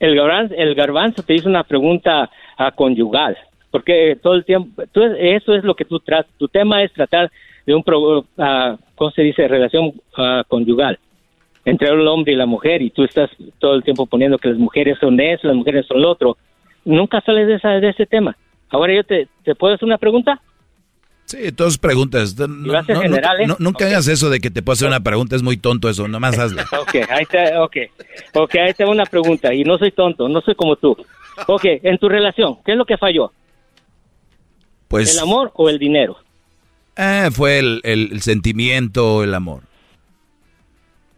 el, 0.00 0.14
garbanzo, 0.14 0.54
el 0.56 0.74
garbanzo 0.74 1.22
te 1.22 1.34
hizo 1.34 1.48
una 1.48 1.64
pregunta 1.64 2.30
ah, 2.56 2.70
conyugal, 2.72 3.36
porque 3.70 4.16
todo 4.22 4.34
el 4.34 4.44
tiempo, 4.44 4.82
eso 5.18 5.54
es 5.54 5.64
lo 5.64 5.74
que 5.74 5.84
tú 5.84 6.00
tratas, 6.00 6.32
tu 6.38 6.48
tema 6.48 6.82
es 6.82 6.92
tratar 6.92 7.30
de 7.66 7.74
un, 7.74 7.82
pro- 7.82 8.24
ah, 8.38 8.76
¿cómo 8.94 9.10
se 9.10 9.22
dice?, 9.22 9.46
relación 9.48 9.92
ah, 10.16 10.42
conyugal 10.48 10.98
entre 11.64 11.88
el 11.88 12.06
hombre 12.08 12.32
y 12.32 12.36
la 12.36 12.46
mujer, 12.46 12.80
y 12.80 12.88
tú 12.90 13.04
estás 13.04 13.30
todo 13.58 13.74
el 13.74 13.82
tiempo 13.82 14.06
poniendo 14.06 14.38
que 14.38 14.48
las 14.48 14.58
mujeres 14.58 14.96
son 14.98 15.20
eso, 15.20 15.46
las 15.46 15.56
mujeres 15.56 15.84
son 15.86 16.00
lo 16.00 16.10
otro. 16.10 16.38
Nunca 16.84 17.20
sales 17.20 17.46
de, 17.46 17.56
esa, 17.56 17.72
de 17.72 17.90
ese 17.90 18.06
tema. 18.06 18.34
Ahora 18.70 18.94
yo 18.94 19.04
te, 19.04 19.28
te 19.44 19.54
puedo 19.54 19.74
hacer 19.74 19.84
una 19.84 19.98
pregunta. 19.98 20.40
Sí, 21.28 21.52
todas 21.52 21.76
preguntas. 21.76 22.38
No, 22.38 22.46
no- 22.48 22.82
general, 23.02 23.40
¿eh? 23.42 23.46
no- 23.46 23.56
nunca 23.58 23.84
hagas 23.84 24.08
eso 24.08 24.30
de 24.30 24.40
que 24.40 24.50
te 24.50 24.62
puedo 24.62 24.72
hacer 24.72 24.88
una 24.88 25.00
pregunta, 25.00 25.36
es 25.36 25.42
muy 25.42 25.58
tonto 25.58 25.90
eso, 25.90 26.08
nomás 26.08 26.38
hazlo. 26.38 26.62
Ok, 26.80 26.94
ahí 27.10 27.26
te, 27.26 27.54
okay. 27.58 27.88
ok, 28.32 28.54
ahí 28.54 28.72
va 28.80 28.88
una 28.90 29.04
pregunta, 29.04 29.52
y 29.52 29.62
no 29.62 29.76
soy 29.76 29.92
tonto, 29.92 30.26
no 30.26 30.40
soy 30.40 30.54
como 30.54 30.76
tú. 30.76 30.96
Ok, 31.46 31.64
en 31.82 31.98
tu 31.98 32.08
relación, 32.08 32.56
¿qué 32.64 32.72
es 32.72 32.78
lo 32.78 32.86
que 32.86 32.96
falló? 32.96 33.30
Pues 34.88 35.12
¿El 35.14 35.20
amor 35.22 35.52
o 35.54 35.68
el 35.68 35.78
dinero? 35.78 36.16
eh, 36.96 37.28
fue 37.30 37.58
el, 37.58 37.80
el- 37.84 38.08
el 38.12 38.22
sentimiento, 38.22 39.22
el 39.22 39.34
amor. 39.34 39.62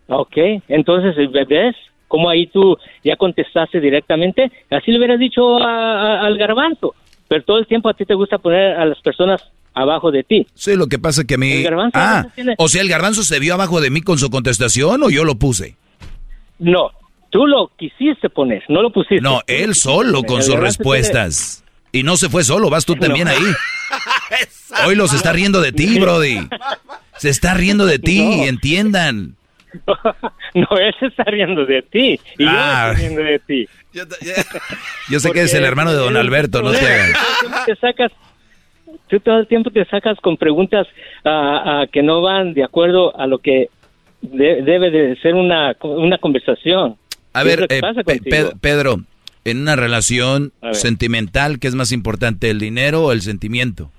Ok, 0.09 0.37
entonces, 0.69 1.15
¿ves? 1.49 1.77
Como 2.09 2.29
ahí 2.29 2.49
tú 2.49 2.77
ya 3.05 3.15
contestaste 3.15 3.79
directamente, 3.81 4.51
así 4.71 4.91
le 4.91 4.99
hubieras 4.99 5.21
dicho 5.21 5.57
a- 5.59 6.17
a- 6.17 6.27
al 6.27 6.37
garbanzo, 6.37 6.97
pero 7.29 7.45
todo 7.45 7.59
el 7.59 7.69
tiempo 7.69 7.89
a 7.89 7.95
ti 7.95 8.05
te 8.05 8.15
gusta 8.15 8.39
poner 8.39 8.73
a 8.77 8.85
las 8.85 9.01
personas 9.01 9.41
abajo 9.75 10.11
de 10.11 10.23
ti. 10.25 10.47
Sí, 10.55 10.77
lo 10.77 10.87
que 10.89 10.99
pasa 10.99 11.25
que 11.25 11.35
a 11.35 11.39
mí... 11.39 11.53
El 11.53 11.65
garbanzo 11.65 11.99
Ah, 11.99 12.27
tiene- 12.35 12.55
o 12.59 12.69
sea, 12.69 12.83
el 12.83 12.89
garbanzo 12.89 13.23
se 13.23 13.39
vio 13.39 13.55
abajo 13.55 13.81
de 13.81 13.91
mí 13.91 14.01
con 14.03 14.19
su 14.19 14.31
contestación 14.31 15.03
o 15.03 15.11
yo 15.11 15.25
lo 15.25 15.37
puse. 15.37 15.77
No, 16.59 16.91
tú 17.31 17.47
lo 17.47 17.71
quisiste 17.79 18.29
poner, 18.29 18.63
no 18.69 18.83
lo 18.83 18.91
pusiste. 18.91 19.21
No, 19.21 19.41
él 19.47 19.75
solo 19.75 20.23
con 20.25 20.39
El 20.39 20.43
sus 20.45 20.57
respuestas. 20.57 21.65
Y 21.93 22.03
no 22.05 22.17
se 22.17 22.29
fue 22.29 22.45
solo, 22.45 22.71
vas 22.71 22.85
tú 22.85 22.95
No. 22.95 23.01
también 23.01 23.27
ahí. 23.29 23.37
Hoy 24.87 24.95
los 24.95 25.13
está 25.13 25.33
riendo 25.33 25.61
de 25.61 25.73
ti, 25.73 25.99
Brody. 25.99 26.39
Se 27.17 27.29
está 27.31 27.55
riendo 27.55 27.85
de 27.87 27.99
ti, 27.99 28.21
No. 28.39 28.45
entiendan. 28.45 29.37
No, 30.53 30.67
él 30.79 30.93
se 30.99 31.07
está 31.07 31.23
riendo 31.25 31.65
de 31.65 31.81
ti. 31.83 32.19
Y 32.39 32.45
Ah. 32.45 32.87
yo 32.87 32.93
estoy 32.93 33.07
riendo 33.07 33.23
de 33.23 33.39
ti. 33.39 33.69
Yo 35.09 35.21
sé 35.21 35.31
que 35.31 35.39
eres 35.41 35.55
el 35.55 35.65
hermano 35.65 35.93
de 35.93 35.99
don 35.99 36.17
Alberto, 36.17 36.61
no 36.63 36.73
te 36.73 36.79
hagas. 36.93 37.19
Te 37.67 37.77
sacas, 37.77 38.11
tú 39.11 39.21
todo 39.21 39.39
el 39.39 39.47
tiempo 39.47 39.71
te 39.71 39.85
sacas 39.87 40.19
con 40.21 40.37
preguntas 40.37 40.87
ah, 41.25 41.85
que 41.93 42.03
no 42.03 42.23
van 42.23 42.55
de 42.55 42.65
acuerdo 42.65 43.15
a 43.19 43.27
lo 43.27 43.39
que 43.39 43.69
de- 44.23 44.63
debe 44.63 44.91
de 44.91 45.17
ser 45.17 45.35
una, 45.35 45.77
una 45.83 46.19
conversación. 46.19 46.97
A 47.33 47.43
¿Qué 47.43 47.51
es 47.51 47.57
ver, 47.57 47.67
eh, 47.73 47.81
pasa 47.81 48.03
Pe- 48.03 48.19
contigo? 48.19 48.51
Pe- 48.51 48.57
Pedro, 48.61 48.97
en 49.45 49.61
una 49.61 49.77
relación 49.77 50.53
sentimental, 50.73 51.59
¿qué 51.59 51.69
es 51.69 51.75
más 51.75 51.93
importante, 51.93 52.51
el 52.51 52.59
dinero 52.61 53.05
o 53.05 53.13
el 53.13 53.21
sentimiento? 53.23 53.91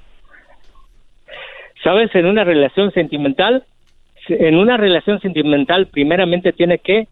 ¿Sabes? 1.84 2.14
En 2.14 2.26
una 2.28 2.44
relación 2.44 2.92
sentimental, 2.92 3.66
en 4.28 4.56
una 4.56 4.78
relación 4.78 5.20
sentimental, 5.20 5.88
primeramente 5.88 6.54
tiene 6.54 6.78
que 6.78 7.08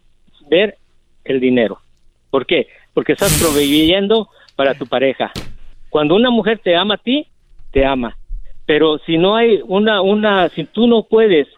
ver 0.48 0.76
el 1.24 1.40
dinero. 1.40 1.80
¿Por 2.30 2.46
qué? 2.46 2.68
Porque 2.94 3.12
estás 3.12 3.36
proveyendo 3.42 4.28
para 4.54 4.74
tu 4.74 4.86
pareja. 4.86 5.32
Cuando 5.88 6.14
una 6.14 6.30
mujer 6.30 6.60
te 6.62 6.76
ama 6.76 6.94
a 6.94 6.98
ti, 6.98 7.26
te 7.72 7.84
ama. 7.84 8.16
Pero 8.66 8.98
si 8.98 9.18
no 9.18 9.36
hay 9.36 9.60
una, 9.66 10.00
una, 10.00 10.48
si 10.50 10.64
tú 10.64 10.86
no 10.86 11.04
puedes 11.04 11.48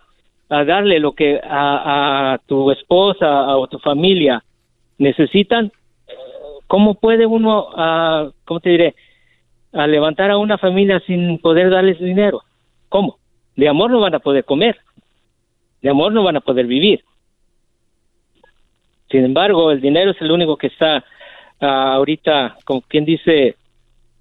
a 0.48 0.64
darle 0.64 0.98
lo 0.98 1.12
que 1.12 1.40
a, 1.42 2.34
a 2.34 2.38
tu 2.38 2.70
esposa 2.70 3.56
o 3.56 3.66
tu 3.66 3.78
familia 3.78 4.44
necesitan, 4.98 5.72
¿cómo 6.66 6.94
puede 6.94 7.26
uno, 7.26 7.68
a, 7.74 8.30
cómo 8.44 8.60
te 8.60 8.70
diré, 8.70 8.94
a 9.72 9.86
levantar 9.86 10.30
a 10.30 10.38
una 10.38 10.58
familia 10.58 11.00
sin 11.00 11.38
poder 11.38 11.70
darles 11.70 11.98
dinero? 11.98 12.42
¿Cómo? 12.88 13.18
De 13.56 13.68
amor 13.68 13.90
no 13.90 14.00
van 14.00 14.14
a 14.14 14.20
poder 14.20 14.44
comer, 14.44 14.78
de 15.82 15.90
amor 15.90 16.12
no 16.12 16.22
van 16.22 16.36
a 16.36 16.40
poder 16.40 16.66
vivir. 16.66 17.04
Sin 19.10 19.24
embargo, 19.24 19.70
el 19.70 19.80
dinero 19.80 20.12
es 20.12 20.20
el 20.22 20.30
único 20.30 20.56
que 20.56 20.68
está 20.68 21.04
ah, 21.60 21.92
ahorita, 21.94 22.56
como 22.64 22.80
quien 22.80 23.04
dice, 23.04 23.56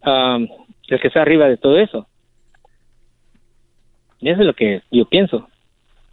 ah, 0.03 0.39
el 0.95 1.01
que 1.01 1.07
está 1.07 1.22
arriba 1.22 1.47
de 1.47 1.57
todo 1.57 1.80
eso. 1.80 2.07
Y 4.19 4.30
eso 4.30 4.41
es 4.41 4.47
lo 4.47 4.53
que 4.53 4.81
yo 4.91 5.05
pienso. 5.05 5.47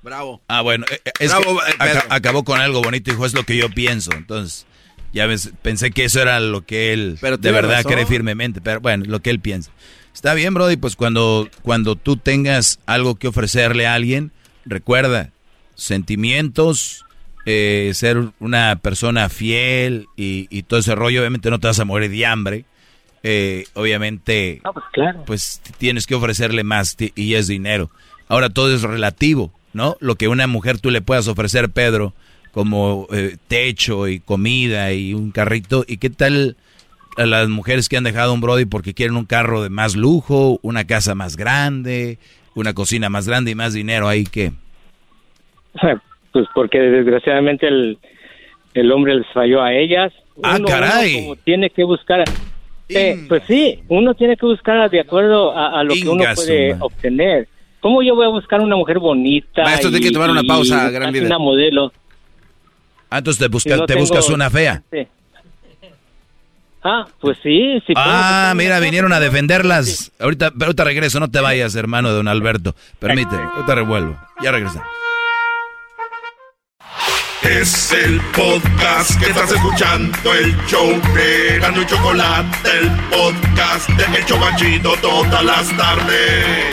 Bravo. 0.02 0.40
Ah, 0.48 0.62
bueno, 0.62 0.86
eh, 0.90 1.00
eh, 1.04 1.10
es 1.20 1.30
Bravo, 1.30 1.58
que 1.58 1.86
eh, 1.86 2.00
acabó 2.08 2.44
con 2.44 2.60
algo 2.60 2.80
bonito 2.82 3.10
y 3.10 3.12
dijo, 3.12 3.26
es 3.26 3.34
lo 3.34 3.42
que 3.42 3.56
yo 3.56 3.68
pienso. 3.68 4.12
Entonces, 4.12 4.66
ya 5.12 5.26
ves, 5.26 5.52
pensé 5.62 5.90
que 5.90 6.04
eso 6.04 6.22
era 6.22 6.40
lo 6.40 6.64
que 6.64 6.92
él 6.92 7.18
Pero 7.20 7.36
de 7.36 7.52
verdad 7.52 7.78
razón. 7.78 7.92
cree 7.92 8.06
firmemente, 8.06 8.60
pero 8.60 8.80
bueno, 8.80 9.04
lo 9.06 9.20
que 9.20 9.30
él 9.30 9.40
piensa. 9.40 9.70
Está 10.14 10.34
bien, 10.34 10.54
Brody, 10.54 10.76
pues 10.76 10.96
cuando, 10.96 11.48
cuando 11.62 11.94
tú 11.96 12.16
tengas 12.16 12.80
algo 12.86 13.16
que 13.16 13.28
ofrecerle 13.28 13.86
a 13.86 13.94
alguien, 13.94 14.32
recuerda, 14.64 15.30
sentimientos, 15.74 17.04
eh, 17.46 17.92
ser 17.94 18.30
una 18.40 18.76
persona 18.76 19.28
fiel 19.28 20.06
y, 20.16 20.48
y 20.50 20.62
todo 20.64 20.80
ese 20.80 20.94
rollo, 20.94 21.20
obviamente 21.20 21.50
no 21.50 21.60
te 21.60 21.68
vas 21.68 21.78
a 21.78 21.84
morir 21.84 22.10
de 22.10 22.26
hambre. 22.26 22.64
Eh, 23.30 23.64
obviamente, 23.74 24.62
pues 24.72 24.84
claro. 24.92 25.22
pues 25.26 25.60
tienes 25.76 26.06
que 26.06 26.14
ofrecerle 26.14 26.64
más 26.64 26.96
y 27.14 27.34
es 27.34 27.46
dinero. 27.46 27.90
Ahora 28.26 28.48
todo 28.48 28.74
es 28.74 28.80
relativo, 28.80 29.52
¿no? 29.74 29.96
Lo 30.00 30.14
que 30.14 30.28
una 30.28 30.46
mujer 30.46 30.80
tú 30.80 30.90
le 30.90 31.02
puedas 31.02 31.28
ofrecer, 31.28 31.68
Pedro, 31.68 32.14
como 32.52 33.06
eh, 33.12 33.36
techo 33.46 34.08
y 34.08 34.20
comida 34.20 34.94
y 34.94 35.12
un 35.12 35.30
carrito. 35.30 35.84
¿Y 35.86 35.98
qué 35.98 36.08
tal 36.08 36.56
a 37.18 37.26
las 37.26 37.50
mujeres 37.50 37.90
que 37.90 37.98
han 37.98 38.04
dejado 38.04 38.32
un 38.32 38.40
Brody 38.40 38.64
porque 38.64 38.94
quieren 38.94 39.16
un 39.16 39.26
carro 39.26 39.62
de 39.62 39.68
más 39.68 39.94
lujo, 39.94 40.58
una 40.62 40.86
casa 40.86 41.14
más 41.14 41.36
grande, 41.36 42.18
una 42.54 42.72
cocina 42.72 43.10
más 43.10 43.28
grande 43.28 43.50
y 43.50 43.54
más 43.54 43.74
dinero 43.74 44.08
ahí 44.08 44.24
que... 44.24 44.52
Pues 46.32 46.46
porque 46.54 46.78
desgraciadamente 46.78 47.68
el, 47.68 47.98
el 48.74 48.90
hombre 48.92 49.16
les 49.16 49.26
falló 49.34 49.62
a 49.62 49.74
ellas. 49.74 50.12
Ah, 50.42 50.56
Uno- 50.58 50.68
caray. 50.68 51.14
uno 51.16 51.22
como 51.24 51.36
tiene 51.36 51.68
que 51.70 51.84
buscar... 51.84 52.24
Eh, 52.88 53.26
pues 53.28 53.42
sí, 53.46 53.80
uno 53.88 54.14
tiene 54.14 54.36
que 54.36 54.46
buscar 54.46 54.88
de 54.90 55.00
acuerdo 55.00 55.56
a, 55.56 55.80
a 55.80 55.84
lo 55.84 55.92
que 55.94 56.08
uno 56.08 56.24
puede 56.34 56.74
obtener. 56.80 57.48
¿Cómo 57.80 58.02
yo 58.02 58.14
voy 58.14 58.26
a 58.26 58.30
buscar 58.30 58.60
una 58.60 58.76
mujer 58.76 58.98
bonita? 58.98 59.62
Maestro, 59.62 59.90
tiene 59.90 60.06
que 60.06 60.12
tomar 60.12 60.30
una 60.30 60.42
pausa, 60.42 60.90
gran 60.90 61.12
líder. 61.12 61.26
Una 61.26 61.38
modelo. 61.38 61.92
Ah, 63.10 63.18
entonces 63.18 63.38
te, 63.50 63.58
Si 63.60 63.68
no 63.68 63.80
te 63.86 63.94
tengo- 63.94 64.00
buscas 64.00 64.28
una 64.30 64.50
fea. 64.50 64.82
Sí. 64.90 65.06
Ah, 66.82 67.06
pues 67.20 67.38
sí, 67.42 67.82
sí. 67.86 67.92
Ah, 67.96 68.52
mira, 68.56 68.78
vinieron 68.80 69.12
a 69.12 69.20
defenderlas. 69.20 70.12
Ahorita, 70.18 70.50
pero 70.52 70.66
ahorita 70.66 70.84
regreso, 70.84 71.20
no 71.20 71.28
te 71.30 71.40
vayas, 71.40 71.74
hermano 71.74 72.08
de 72.10 72.14
don 72.16 72.28
Alberto. 72.28 72.74
Permíteme, 72.98 73.42
ahorita 73.54 73.74
revuelvo. 73.74 74.16
Ya 74.42 74.52
regresamos. 74.52 74.86
Es 77.42 77.92
el 77.92 78.20
podcast 78.36 79.18
que 79.20 79.30
estás 79.30 79.50
escuchando, 79.52 80.34
el 80.34 80.54
show 80.66 80.88
de 81.14 81.58
Gano 81.60 81.82
y 81.82 81.86
Chocolate, 81.86 82.68
el 82.80 82.90
podcast 83.10 83.88
de 83.90 84.18
El 84.18 84.24
Chobachito 84.26 84.94
todas 85.00 85.44
las 85.44 85.68
tardes. 85.76 86.66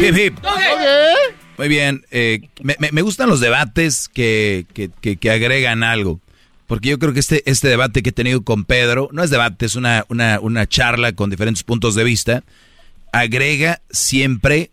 Hip, 0.00 0.16
hip. 0.16 0.38
Muy 1.56 1.68
bien, 1.68 2.04
eh, 2.10 2.40
me, 2.62 2.76
me- 2.78 2.92
me 2.92 3.02
gustan 3.02 3.28
los 3.28 3.40
debates 3.40 4.08
que, 4.08 4.64
que- 4.74 4.90
que- 5.00 5.16
que 5.16 5.30
agregan 5.30 5.82
algo. 5.82 6.20
Porque 6.68 6.90
yo 6.90 6.98
creo 6.98 7.12
que 7.12 7.20
este, 7.20 7.42
este 7.50 7.66
debate 7.68 8.02
que 8.02 8.10
he 8.10 8.12
tenido 8.12 8.42
con 8.42 8.64
Pedro, 8.64 9.08
no 9.12 9.24
es 9.24 9.30
debate, 9.30 9.66
es 9.66 9.74
una, 9.74 10.04
una, 10.08 10.38
una 10.40 10.66
charla 10.68 11.12
con 11.12 11.30
diferentes 11.30 11.64
puntos 11.64 11.94
de 11.94 12.04
vista, 12.04 12.44
agrega 13.12 13.80
siempre 13.90 14.70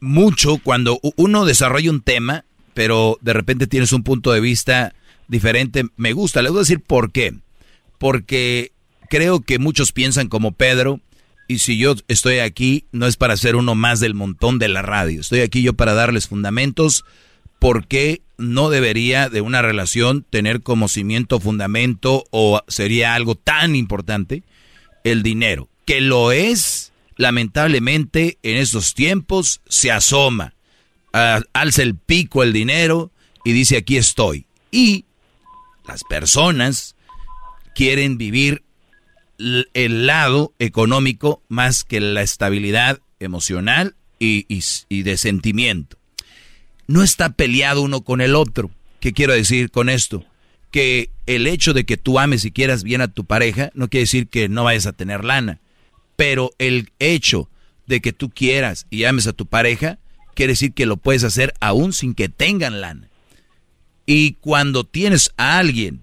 mucho 0.00 0.58
cuando 0.58 1.00
uno 1.16 1.44
desarrolla 1.44 1.90
un 1.90 2.02
tema, 2.02 2.44
pero 2.74 3.18
de 3.20 3.32
repente 3.32 3.66
tienes 3.66 3.92
un 3.92 4.02
punto 4.02 4.32
de 4.32 4.40
vista 4.40 4.94
diferente. 5.26 5.84
Me 5.96 6.12
gusta, 6.12 6.42
les 6.42 6.52
voy 6.52 6.60
a 6.60 6.62
decir 6.62 6.80
por 6.80 7.12
qué. 7.12 7.34
Porque 7.98 8.72
creo 9.08 9.40
que 9.40 9.58
muchos 9.58 9.92
piensan 9.92 10.28
como 10.28 10.52
Pedro, 10.52 11.00
y 11.48 11.60
si 11.60 11.78
yo 11.78 11.94
estoy 12.08 12.40
aquí, 12.40 12.84
no 12.92 13.06
es 13.06 13.16
para 13.16 13.36
ser 13.36 13.56
uno 13.56 13.74
más 13.74 14.00
del 14.00 14.14
montón 14.14 14.58
de 14.58 14.68
la 14.68 14.82
radio. 14.82 15.22
Estoy 15.22 15.40
aquí 15.40 15.62
yo 15.62 15.72
para 15.72 15.94
darles 15.94 16.28
fundamentos 16.28 17.04
por 17.58 17.86
qué 17.86 18.20
no 18.36 18.68
debería 18.70 19.30
de 19.30 19.40
una 19.40 19.62
relación 19.62 20.24
tener 20.28 20.62
como 20.62 20.88
cimiento, 20.88 21.40
fundamento 21.40 22.24
o 22.30 22.60
sería 22.68 23.14
algo 23.14 23.34
tan 23.34 23.74
importante 23.74 24.42
el 25.04 25.22
dinero. 25.22 25.68
Que 25.86 26.02
lo 26.02 26.32
es, 26.32 26.87
lamentablemente, 27.18 28.38
en 28.42 28.56
estos 28.56 28.94
tiempos 28.94 29.60
se 29.68 29.92
asoma, 29.92 30.54
alza 31.12 31.82
el 31.82 31.96
pico 31.96 32.42
el 32.42 32.54
dinero 32.54 33.12
y 33.44 33.52
dice 33.52 33.76
aquí 33.76 33.98
estoy. 33.98 34.46
Y 34.70 35.04
las 35.86 36.04
personas 36.04 36.94
quieren 37.74 38.16
vivir 38.16 38.62
el 39.38 40.06
lado 40.06 40.54
económico 40.58 41.42
más 41.48 41.84
que 41.84 42.00
la 42.00 42.22
estabilidad 42.22 43.00
emocional 43.20 43.94
y, 44.18 44.46
y 44.88 45.02
de 45.02 45.16
sentimiento. 45.16 45.98
No 46.86 47.02
está 47.02 47.30
peleado 47.30 47.82
uno 47.82 48.02
con 48.02 48.20
el 48.20 48.34
otro. 48.34 48.70
¿Qué 49.00 49.12
quiero 49.12 49.32
decir 49.32 49.70
con 49.70 49.88
esto? 49.88 50.24
Que 50.70 51.10
el 51.26 51.46
hecho 51.46 51.72
de 51.72 51.84
que 51.84 51.96
tú 51.96 52.18
ames 52.18 52.44
y 52.44 52.52
quieras 52.52 52.84
bien 52.84 53.00
a 53.00 53.08
tu 53.08 53.24
pareja 53.24 53.70
no 53.74 53.88
quiere 53.88 54.02
decir 54.02 54.28
que 54.28 54.48
no 54.48 54.64
vayas 54.64 54.86
a 54.86 54.92
tener 54.92 55.24
lana. 55.24 55.60
Pero 56.18 56.50
el 56.58 56.90
hecho 56.98 57.48
de 57.86 58.00
que 58.00 58.12
tú 58.12 58.28
quieras 58.28 58.88
y 58.90 59.04
ames 59.04 59.28
a 59.28 59.32
tu 59.32 59.46
pareja 59.46 60.00
quiere 60.34 60.54
decir 60.54 60.72
que 60.74 60.84
lo 60.84 60.96
puedes 60.96 61.22
hacer 61.22 61.54
aún 61.60 61.92
sin 61.92 62.12
que 62.12 62.28
tengan 62.28 62.80
lana. 62.80 63.08
Y 64.04 64.32
cuando 64.40 64.82
tienes 64.82 65.30
a 65.36 65.58
alguien 65.58 66.00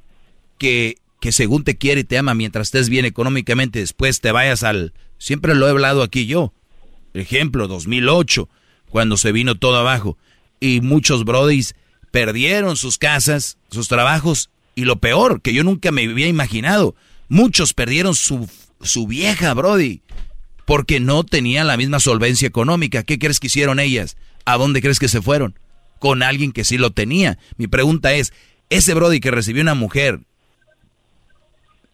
que, 0.57 0.99
que 1.19 1.33
según 1.33 1.65
te 1.65 1.77
quiere 1.77 1.99
y 1.99 2.03
te 2.05 2.17
ama 2.17 2.33
mientras 2.33 2.69
estés 2.69 2.87
bien 2.87 3.03
económicamente, 3.03 3.79
después 3.79 4.21
te 4.21 4.31
vayas 4.31 4.63
al... 4.63 4.93
Siempre 5.17 5.53
lo 5.53 5.67
he 5.67 5.71
hablado 5.71 6.01
aquí 6.01 6.25
yo. 6.25 6.53
Ejemplo, 7.13 7.67
2008, 7.67 8.47
cuando 8.89 9.17
se 9.17 9.33
vino 9.33 9.55
todo 9.55 9.77
abajo. 9.77 10.17
Y 10.61 10.79
muchos 10.79 11.25
brodis 11.25 11.75
perdieron 12.11 12.77
sus 12.77 12.97
casas, 12.97 13.57
sus 13.69 13.89
trabajos. 13.89 14.49
Y 14.75 14.85
lo 14.85 14.95
peor, 14.95 15.41
que 15.41 15.53
yo 15.53 15.65
nunca 15.65 15.91
me 15.91 16.05
había 16.05 16.27
imaginado, 16.27 16.95
muchos 17.27 17.73
perdieron 17.73 18.15
su, 18.15 18.47
su 18.81 19.07
vieja, 19.07 19.53
brody. 19.53 20.01
Porque 20.65 20.99
no 20.99 21.23
tenían 21.23 21.67
la 21.67 21.77
misma 21.77 21.99
solvencia 21.99 22.47
económica. 22.47 23.03
¿Qué 23.03 23.19
crees 23.19 23.39
que 23.39 23.47
hicieron 23.47 23.79
ellas? 23.79 24.17
¿A 24.45 24.57
dónde 24.57 24.81
crees 24.81 24.99
que 24.99 25.07
se 25.07 25.21
fueron? 25.21 25.57
Con 25.99 26.23
alguien 26.23 26.51
que 26.51 26.63
sí 26.63 26.77
lo 26.77 26.91
tenía. 26.91 27.37
Mi 27.57 27.67
pregunta 27.67 28.13
es, 28.13 28.33
ese 28.69 28.93
Brody 28.93 29.19
que 29.19 29.31
recibió 29.31 29.61
una 29.61 29.75
mujer, 29.75 30.21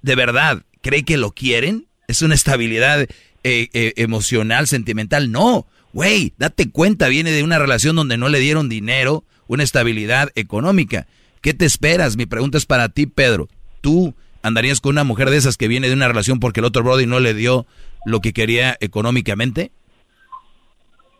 ¿de 0.01 0.15
verdad 0.15 0.63
cree 0.81 1.03
que 1.03 1.17
lo 1.17 1.31
quieren? 1.31 1.87
¿Es 2.07 2.21
una 2.21 2.35
estabilidad 2.35 3.01
eh, 3.01 3.09
eh, 3.43 3.93
emocional, 3.97 4.67
sentimental? 4.67 5.31
No, 5.31 5.67
güey, 5.93 6.33
date 6.37 6.69
cuenta, 6.69 7.09
viene 7.09 7.31
de 7.31 7.43
una 7.43 7.59
relación 7.59 7.95
donde 7.95 8.17
no 8.17 8.29
le 8.29 8.39
dieron 8.39 8.69
dinero, 8.69 9.25
una 9.47 9.63
estabilidad 9.63 10.31
económica. 10.35 11.07
¿Qué 11.41 11.53
te 11.53 11.65
esperas? 11.65 12.15
Mi 12.15 12.25
pregunta 12.25 12.57
es 12.57 12.65
para 12.65 12.89
ti, 12.89 13.05
Pedro. 13.05 13.49
¿Tú 13.81 14.13
andarías 14.43 14.81
con 14.81 14.91
una 14.93 15.03
mujer 15.03 15.29
de 15.29 15.37
esas 15.37 15.57
que 15.57 15.67
viene 15.67 15.87
de 15.87 15.93
una 15.93 16.07
relación 16.07 16.39
porque 16.39 16.59
el 16.59 16.65
otro 16.65 16.83
Brody 16.83 17.05
no 17.05 17.19
le 17.19 17.33
dio 17.33 17.65
lo 18.05 18.19
que 18.19 18.33
quería 18.33 18.75
económicamente? 18.79 19.71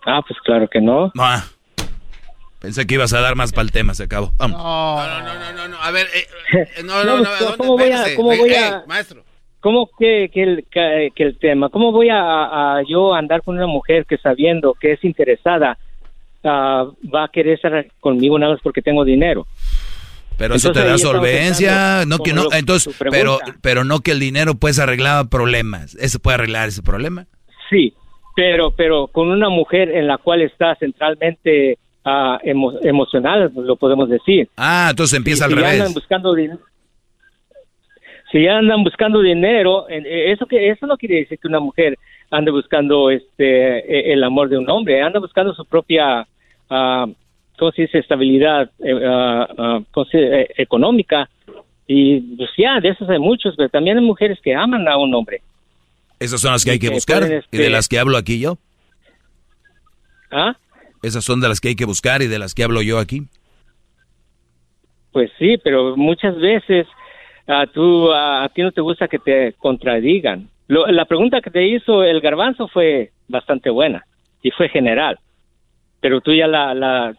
Ah, 0.06 0.22
pues 0.27 0.39
claro 0.43 0.68
que 0.68 0.81
no. 0.81 1.11
Ah, 1.19 1.45
pensé 2.60 2.88
que 2.88 2.95
ibas 2.95 3.14
a 3.14 3.22
dar 3.22 3.35
más 3.35 3.52
para 3.52 3.64
el 3.64 3.72
tema, 3.72 3.93
se 3.93 4.03
acabó. 4.03 4.31
Vamos. 4.38 4.57
No, 4.57 5.07
no, 5.07 5.22
no, 5.23 5.53
no, 5.53 5.68
no, 5.68 5.77
A 5.81 5.91
ver, 5.91 6.07
eh, 6.15 6.27
eh, 6.77 6.84
no, 6.84 7.03
no, 7.03 7.19
no, 7.19 7.30
¿dónde? 7.39 7.57
¿cómo 7.57 7.77
voy 7.77 7.91
a, 7.91 8.15
cómo 8.15 8.27
voy 8.35 8.49
Eh, 8.49 8.57
a, 8.57 8.68
eh, 8.69 8.81
maestro. 8.88 9.23
cómo 9.60 9.89
que, 9.99 10.30
que 10.34 10.43
el, 10.43 10.65
que, 10.72 11.11
que 11.15 11.23
el 11.23 11.38
tema, 11.38 11.69
cómo 11.69 11.91
voy 11.91 12.10
a, 12.10 12.18
a 12.77 12.84
yo 12.88 13.14
andar 13.14 13.43
con 13.43 13.56
una 13.57 13.68
mujer 13.68 14.06
que 14.07 14.18
sabiendo 14.18 14.73
que 14.73 14.93
es 14.93 15.03
interesada 15.03 15.77
ah, 16.43 16.85
va 17.14 17.26
a 17.26 17.30
querer 17.30 17.53
estar 17.53 17.85
conmigo 17.99 18.39
nada 18.39 18.53
más 18.53 18.61
porque 18.64 18.81
tengo 18.81 19.06
dinero? 19.06 19.45
Pero 20.37 20.55
eso 20.55 20.71
te 20.71 20.83
da 20.83 20.97
solvencia, 20.97 22.05
no 22.05 22.17
que 22.19 22.33
no, 22.33 22.43
lo- 22.45 22.53
entonces, 22.53 22.95
pero, 23.11 23.39
pero 23.61 23.83
no 23.83 23.99
que 23.99 24.11
el 24.11 24.19
dinero 24.19 24.55
pues 24.55 24.79
arreglaba 24.79 25.29
problemas. 25.29 25.95
¿Eso 25.95 26.19
puede 26.19 26.35
arreglar 26.35 26.67
ese 26.69 26.81
problema? 26.81 27.27
Sí, 27.69 27.93
pero 28.35 28.71
pero 28.71 29.07
con 29.07 29.29
una 29.29 29.49
mujer 29.49 29.89
en 29.91 30.07
la 30.07 30.17
cual 30.17 30.41
está 30.41 30.75
centralmente 30.75 31.77
ah, 32.05 32.39
emo- 32.43 32.77
emocional, 32.81 33.51
lo 33.55 33.75
podemos 33.75 34.09
decir. 34.09 34.49
Ah, 34.57 34.87
entonces 34.89 35.15
empieza 35.17 35.45
si, 35.47 35.51
al 35.53 35.57
si 35.57 35.61
ya 35.61 35.61
revés. 35.67 35.79
andan 35.81 35.93
buscando 35.93 36.35
si 38.31 38.43
ya 38.43 38.57
andan 38.57 38.83
buscando 38.83 39.21
dinero, 39.21 39.87
eh, 39.89 40.31
eso 40.31 40.45
que 40.45 40.69
eso 40.69 40.87
no 40.87 40.97
quiere 40.97 41.17
decir 41.17 41.37
que 41.37 41.47
una 41.49 41.59
mujer 41.59 41.97
ande 42.29 42.49
buscando 42.49 43.09
este 43.09 43.79
eh, 43.79 44.13
el 44.13 44.23
amor 44.23 44.47
de 44.49 44.57
un 44.57 44.69
hombre, 44.69 45.01
anda 45.01 45.19
buscando 45.19 45.53
su 45.53 45.65
propia 45.65 46.25
ah, 46.69 47.05
¿cómo 47.57 47.72
se 47.72 47.84
dice? 47.84 47.99
estabilidad 47.99 48.69
eh, 48.80 48.99
ah, 49.06 49.48
ah, 49.57 49.80
¿cómo 49.91 50.06
se 50.06 50.18
dice? 50.18 50.41
Eh, 50.41 50.48
económica 50.57 51.30
y 51.88 52.22
pues 52.38 52.49
ya 52.57 52.80
de 52.80 52.90
esos 52.90 53.10
hay 53.10 53.19
muchos, 53.19 53.53
pero 53.57 53.69
también 53.69 53.98
hay 53.98 54.03
mujeres 54.03 54.40
que 54.41 54.56
aman 54.56 54.88
a 54.88 54.98
un 54.98 55.14
hombre. 55.14 55.41
Esas 56.19 56.40
son 56.41 56.52
las 56.53 56.64
que 56.64 56.72
hay 56.72 56.80
que 56.80 56.88
que 56.88 56.94
buscar 56.94 57.19
pueden, 57.19 57.44
y 57.52 57.57
de 57.57 57.64
este- 57.64 57.69
las 57.69 57.88
que 57.88 57.99
hablo 57.99 58.18
aquí 58.18 58.40
yo. 58.40 58.57
¿Ah? 60.32 60.56
Esas 61.03 61.26
son 61.26 61.41
de 61.41 61.49
las 61.49 61.60
que 61.60 61.69
hay 61.69 61.76
que 61.76 61.86
buscar 61.86 62.22
y 62.22 62.28
de 62.28 62.40
las 62.40 62.53
que 62.53 62.64
hablo 62.64 62.82
yo 62.82 62.99
aquí. 62.99 63.23
Pues 65.11 65.30
sí, 65.38 65.57
pero 65.64 65.98
muchas 65.98 66.38
veces 66.38 66.88
a 67.48 67.65
tú, 67.68 68.11
a, 68.11 68.44
a 68.45 68.49
ti 68.49 68.61
no 68.61 68.72
te 68.72 68.82
gusta 68.82 69.07
que 69.07 69.19
te 69.19 69.53
contradigan. 69.53 70.48
Lo- 70.68 70.88
la 70.88 71.06
pregunta 71.06 71.41
que 71.41 71.49
te 71.52 71.68
hizo 71.68 72.03
el 72.03 72.22
garbanzo 72.22 72.68
fue 72.69 73.11
bastante 73.28 73.69
buena 73.69 74.06
y 74.41 74.52
fue 74.52 74.69
general, 74.69 75.19
pero 75.99 76.22
tú 76.22 76.34
ya 76.34 76.48
la, 76.48 76.73
la, 76.73 77.14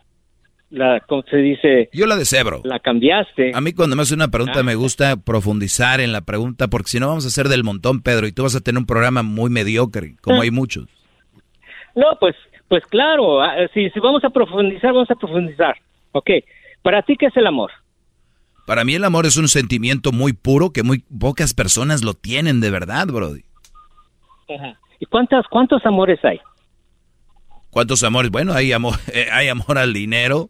la 0.73 1.01
¿cómo 1.07 1.23
se 1.31 1.37
dice? 1.37 1.89
Yo 1.93 2.07
la 2.07 2.17
deshebro. 2.17 2.63
La 2.65 2.81
cambiaste. 2.81 3.53
A 3.55 3.61
mí 3.61 3.73
cuando 3.73 3.95
me 3.95 4.03
hace 4.03 4.15
una 4.15 4.29
pregunta 4.29 4.61
Ah. 4.61 4.63
me 4.65 4.75
gusta 4.75 5.17
profundizar 5.17 6.01
en 6.01 6.11
la 6.13 6.23
pregunta 6.23 6.69
porque 6.69 6.89
si 6.89 6.99
no 6.99 7.09
vamos 7.09 7.25
a 7.25 7.29
hacer 7.29 7.49
del 7.49 7.63
montón, 7.63 8.01
Pedro, 8.03 8.27
y 8.27 8.33
tú 8.33 8.43
vas 8.43 8.57
a 8.57 8.61
tener 8.61 8.79
un 8.79 8.87
programa 8.87 9.23
muy 9.23 9.51
mediocre, 9.51 10.17
como 10.23 10.41
Ah. 10.41 10.45
hay 10.45 10.51
muchos. 10.51 10.87
No, 11.95 12.07
pues, 12.19 12.35
pues 12.69 12.85
claro, 12.87 13.43
ah, 13.43 13.55
si, 13.75 13.91
si 13.91 14.01
vamos 14.01 14.25
a 14.25 14.31
profundizar, 14.31 14.93
vamos 14.93 15.11
a 15.11 15.15
profundizar. 15.15 15.77
Ok, 16.13 16.31
para 16.83 17.03
ti, 17.03 17.17
¿qué 17.19 17.27
es 17.27 17.37
el 17.37 17.47
amor? 17.47 17.71
Para 18.67 18.85
mí 18.85 18.95
el 18.95 19.05
amor 19.05 19.27
es 19.27 19.37
un 19.37 19.49
sentimiento 19.49 20.11
muy 20.13 20.33
puro 20.33 20.71
que 20.73 20.83
muy 20.83 21.05
pocas 21.21 21.53
personas 21.53 22.03
lo 22.03 22.15
tienen 22.15 22.61
de 22.61 22.71
verdad, 22.71 23.07
Brody. 23.09 23.45
¿Y 25.01 25.07
cuántas, 25.07 25.47
cuántos 25.49 25.85
amores 25.85 26.25
hay? 26.25 26.41
¿Cuántos 27.71 28.03
amores? 28.05 28.31
Bueno, 28.31 28.53
hay 28.53 28.73
amor, 28.73 28.95
eh, 29.13 29.27
hay 29.33 29.49
amor 29.49 29.79
al 29.79 29.93
dinero, 29.93 30.49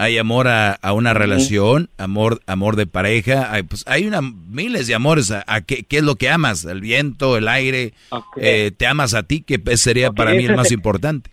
hay 0.00 0.18
amor 0.18 0.48
a, 0.48 0.72
a 0.72 0.92
una 0.92 1.12
relación, 1.14 1.90
amor, 1.98 2.40
amor 2.46 2.76
de 2.76 2.86
pareja, 2.86 3.52
hay, 3.52 3.62
pues, 3.64 3.84
hay 3.86 4.06
una, 4.06 4.20
miles 4.22 4.86
de 4.86 4.94
amores. 4.94 5.30
¿A, 5.30 5.44
a 5.46 5.60
qué, 5.60 5.82
qué 5.84 5.98
es 5.98 6.02
lo 6.02 6.16
que 6.16 6.28
amas? 6.28 6.64
¿El 6.64 6.80
viento, 6.80 7.36
el 7.36 7.48
aire? 7.48 7.92
Eh, 8.36 8.70
¿Te 8.76 8.86
amas 8.86 9.14
a 9.14 9.22
ti? 9.24 9.42
Que 9.42 9.58
sería 9.76 10.10
para 10.12 10.32
mí 10.32 10.44
el 10.44 10.56
más 10.56 10.66
es 10.66 10.72
importante. 10.72 11.30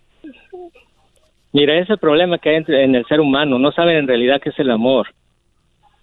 Mira, 1.52 1.74
ese 1.74 1.84
es 1.84 1.90
el 1.90 1.98
problema 1.98 2.38
que 2.38 2.50
hay 2.50 2.56
entre- 2.56 2.84
en 2.84 2.94
el 2.94 3.06
ser 3.06 3.20
humano. 3.20 3.58
No 3.58 3.72
saben 3.72 3.96
en 3.96 4.06
realidad 4.06 4.40
qué 4.42 4.50
es 4.50 4.58
el 4.58 4.70
amor. 4.70 5.06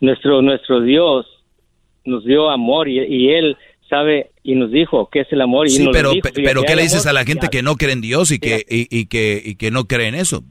Nuestro, 0.01 0.41
nuestro 0.41 0.81
Dios 0.81 1.25
nos 2.03 2.25
dio 2.25 2.49
amor 2.49 2.87
y, 2.89 2.99
y 2.99 3.29
Él 3.31 3.55
sabe 3.89 4.31
y 4.43 4.55
nos 4.55 4.71
dijo 4.71 5.07
qué 5.11 5.21
es 5.21 5.27
el 5.31 5.41
amor. 5.41 5.67
Y 5.67 5.69
Sí, 5.71 5.83
nos 5.85 5.95
pero, 5.95 6.11
dijo. 6.11 6.27
pero 6.33 6.63
¿qué 6.63 6.75
le 6.75 6.81
dices 6.81 7.05
amor- 7.05 7.09
a 7.09 7.13
la 7.21 7.25
gente 7.25 7.47
que 7.51 7.61
no 7.61 7.75
cree 7.75 7.93
en 7.93 8.01
Dios 8.01 8.31
y 8.31 8.39
que, 8.39 8.65
y, 8.67 8.87
y 8.89 9.05
que, 9.05 9.41
y 9.45 9.55
que 9.55 9.69
no 9.71 9.85
cree 9.85 10.07
en 10.07 10.15
eso? 10.15 10.43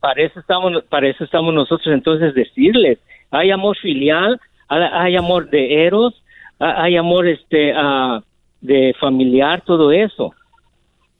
Para 0.00 0.22
eso 0.22 0.38
estamos, 0.40 0.82
para 0.88 1.08
eso 1.08 1.24
estamos 1.24 1.52
nosotros 1.52 1.92
entonces 1.92 2.34
decirles. 2.34 2.98
Hay 3.30 3.50
amor 3.50 3.76
filial, 3.78 4.40
hay, 4.68 5.16
amor 5.16 5.50
de 5.50 5.84
eros, 5.86 6.22
ha- 6.58 6.82
hay 6.82 6.96
amor 6.96 7.26
este 7.26 7.72
ah, 7.74 8.22
de 8.60 8.94
familiar, 9.00 9.60
todo 9.62 9.92
eso. 9.92 10.34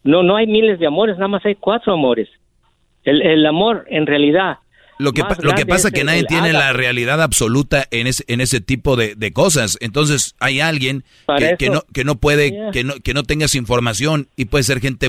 No, 0.04 0.22
no 0.22 0.36
hay 0.36 0.46
miles 0.46 0.78
de 0.78 0.86
amores, 0.86 1.16
nada 1.16 1.28
más 1.28 1.44
hay 1.44 1.54
cuatro 1.56 1.92
amores. 1.92 2.28
El, 3.04 3.22
el 3.22 3.44
amor, 3.46 3.84
en 3.88 4.06
realidad, 4.06 4.58
Lo 4.98 5.12
que, 5.12 5.22
lo 5.40 5.54
que 5.54 5.64
pasa 5.64 5.88
es 5.88 5.94
es 5.94 5.98
que 5.98 6.04
nadie 6.04 6.24
tiene 6.24 6.52
la 6.52 6.72
realidad 6.72 7.22
absoluta 7.22 7.86
en 7.92 8.08
ese, 8.08 8.24
en 8.26 8.40
ese 8.40 8.60
tipo 8.60 8.96
de, 8.96 9.14
de 9.14 9.32
cosas. 9.32 9.78
Entonces 9.80 10.34
hay 10.40 10.60
alguien 10.60 11.04
que, 11.58 11.70
no, 11.70 11.84
que 11.92 12.04
no 12.04 12.16
puede, 12.16 12.50
Yeah. 12.50 12.70
que 12.70 12.82
no, 12.84 12.94
que 12.94 13.14
no 13.14 13.22
tenga 13.22 13.44
esa 13.46 13.58
información 13.58 14.28
y 14.36 14.46
puede 14.46 14.64
ser 14.64 14.80
gente 14.80 15.08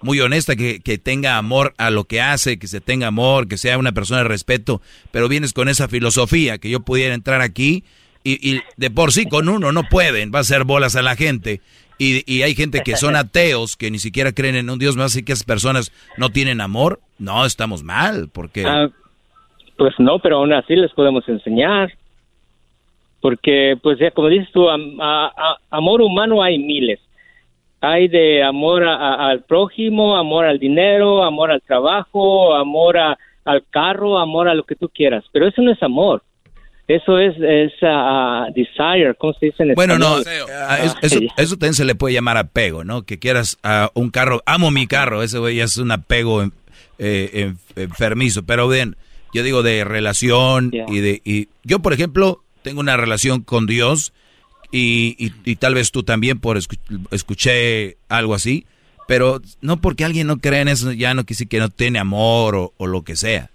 muy 0.00 0.20
honesta, 0.20 0.56
que, 0.56 0.80
que 0.80 0.98
tenga 0.98 1.36
amor 1.36 1.74
a 1.78 1.90
lo 1.90 2.04
que 2.04 2.20
hace, 2.20 2.58
que 2.58 2.66
se 2.66 2.80
tenga 2.80 3.08
amor, 3.08 3.46
que 3.46 3.58
sea 3.58 3.78
una 3.78 3.92
persona 3.92 4.22
de 4.22 4.28
respeto, 4.28 4.80
pero 5.10 5.28
vienes 5.28 5.52
con 5.52 5.68
esa 5.68 5.88
filosofía 5.88 6.58
que 6.58 6.70
yo 6.70 6.80
pudiera 6.80 7.14
entrar 7.14 7.40
aquí 7.42 7.84
y, 8.24 8.54
y 8.54 8.60
de 8.76 8.90
por 8.90 9.12
sí 9.12 9.26
con 9.26 9.48
uno 9.48 9.72
no 9.72 9.84
pueden, 9.88 10.32
va 10.34 10.38
a 10.38 10.42
hacer 10.42 10.64
bolas 10.64 10.96
a 10.96 11.02
la 11.02 11.16
gente. 11.16 11.60
Y, 11.98 12.22
y 12.32 12.42
hay 12.42 12.54
gente 12.54 12.82
que 12.84 12.96
son 12.96 13.16
ateos, 13.16 13.76
que 13.76 13.90
ni 13.90 13.98
siquiera 13.98 14.32
creen 14.32 14.56
en 14.56 14.70
un 14.70 14.78
Dios 14.78 14.96
más, 14.96 15.14
y 15.16 15.22
que 15.22 15.32
esas 15.32 15.44
personas 15.44 15.92
no 16.16 16.30
tienen 16.30 16.60
amor. 16.60 17.00
No, 17.18 17.44
estamos 17.44 17.82
mal, 17.82 18.28
porque... 18.32 18.64
Ah, 18.64 18.88
pues 19.78 19.94
no, 19.98 20.18
pero 20.18 20.36
aún 20.38 20.52
así 20.52 20.76
les 20.76 20.92
podemos 20.92 21.26
enseñar. 21.28 21.90
Porque, 23.20 23.76
pues 23.82 23.98
ya 23.98 24.10
como 24.12 24.28
dices 24.28 24.48
tú, 24.52 24.68
am- 24.68 25.00
a- 25.00 25.26
a- 25.36 25.58
amor 25.70 26.00
humano 26.02 26.42
hay 26.42 26.58
miles. 26.58 27.00
Hay 27.80 28.08
de 28.08 28.42
amor 28.44 28.84
a- 28.84 28.94
a- 28.96 29.30
al 29.30 29.42
prójimo, 29.44 30.16
amor 30.16 30.44
al 30.44 30.58
dinero, 30.58 31.24
amor 31.24 31.50
al 31.50 31.62
trabajo, 31.62 32.54
amor 32.54 32.98
a- 32.98 33.18
al 33.44 33.64
carro, 33.70 34.18
amor 34.18 34.48
a 34.48 34.54
lo 34.54 34.64
que 34.64 34.76
tú 34.76 34.88
quieras. 34.88 35.24
Pero 35.32 35.48
eso 35.48 35.62
no 35.62 35.72
es 35.72 35.82
amor. 35.82 36.22
Eso 36.86 37.18
es, 37.18 37.36
es 37.40 37.72
ah, 37.82 38.46
ah, 38.46 38.48
desire, 38.54 39.14
¿cómo 39.18 39.32
se 39.34 39.46
dice 39.46 39.62
en 39.62 39.74
Bueno, 39.74 39.98
no, 39.98 40.18
español? 40.18 40.46
ah, 40.56 40.78
es- 40.82 40.96
eso, 41.02 41.20
eso 41.36 41.54
también 41.56 41.74
se 41.74 41.84
le 41.84 41.94
puede 41.94 42.14
llamar 42.14 42.36
apego, 42.38 42.82
¿no? 42.82 43.02
Que 43.02 43.18
quieras 43.18 43.58
a 43.62 43.90
un 43.94 44.10
carro, 44.10 44.42
amo 44.46 44.70
mi 44.70 44.86
carro, 44.86 45.22
ese 45.22 45.38
güey 45.38 45.56
ya 45.56 45.64
es 45.64 45.76
un 45.76 45.90
apego 45.90 46.42
en- 46.42 46.52
eh, 46.98 47.30
en- 47.34 47.58
enfermizo, 47.82 48.44
pero 48.46 48.68
bien, 48.68 48.96
yo 49.32 49.42
digo 49.42 49.62
de 49.62 49.84
relación 49.84 50.70
y 50.88 51.00
de... 51.00 51.20
Y 51.24 51.48
yo, 51.64 51.80
por 51.80 51.92
ejemplo, 51.92 52.42
tengo 52.62 52.80
una 52.80 52.96
relación 52.96 53.42
con 53.42 53.66
Dios 53.66 54.12
y, 54.72 55.16
y- 55.18 55.32
y 55.50 55.56
tal 55.56 55.74
vez 55.74 55.92
tú 55.92 56.02
también 56.02 56.40
por 56.40 56.56
escu- 56.56 57.06
escuché 57.10 57.96
algo 58.08 58.34
así, 58.34 58.66
pero 59.06 59.40
no 59.60 59.78
porque 59.80 60.04
alguien 60.04 60.26
no 60.26 60.36
cree 60.38 60.60
en 60.60 60.68
eso, 60.68 60.92
ya 60.92 61.14
no 61.14 61.24
quise 61.24 61.46
que 61.48 61.58
no 61.58 61.68
tiene 61.70 61.98
amor 61.98 62.54
o, 62.56 62.72
o 62.76 62.86
lo 62.86 63.02
que 63.02 63.16
sea. 63.16 63.50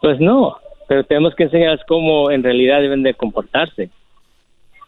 Pues 0.00 0.20
no, 0.20 0.56
pero 0.88 1.04
tenemos 1.04 1.34
que 1.34 1.44
enseñarles 1.44 1.84
cómo 1.86 2.30
en 2.30 2.42
realidad 2.42 2.80
deben 2.80 3.02
de 3.02 3.14
comportarse. 3.14 3.90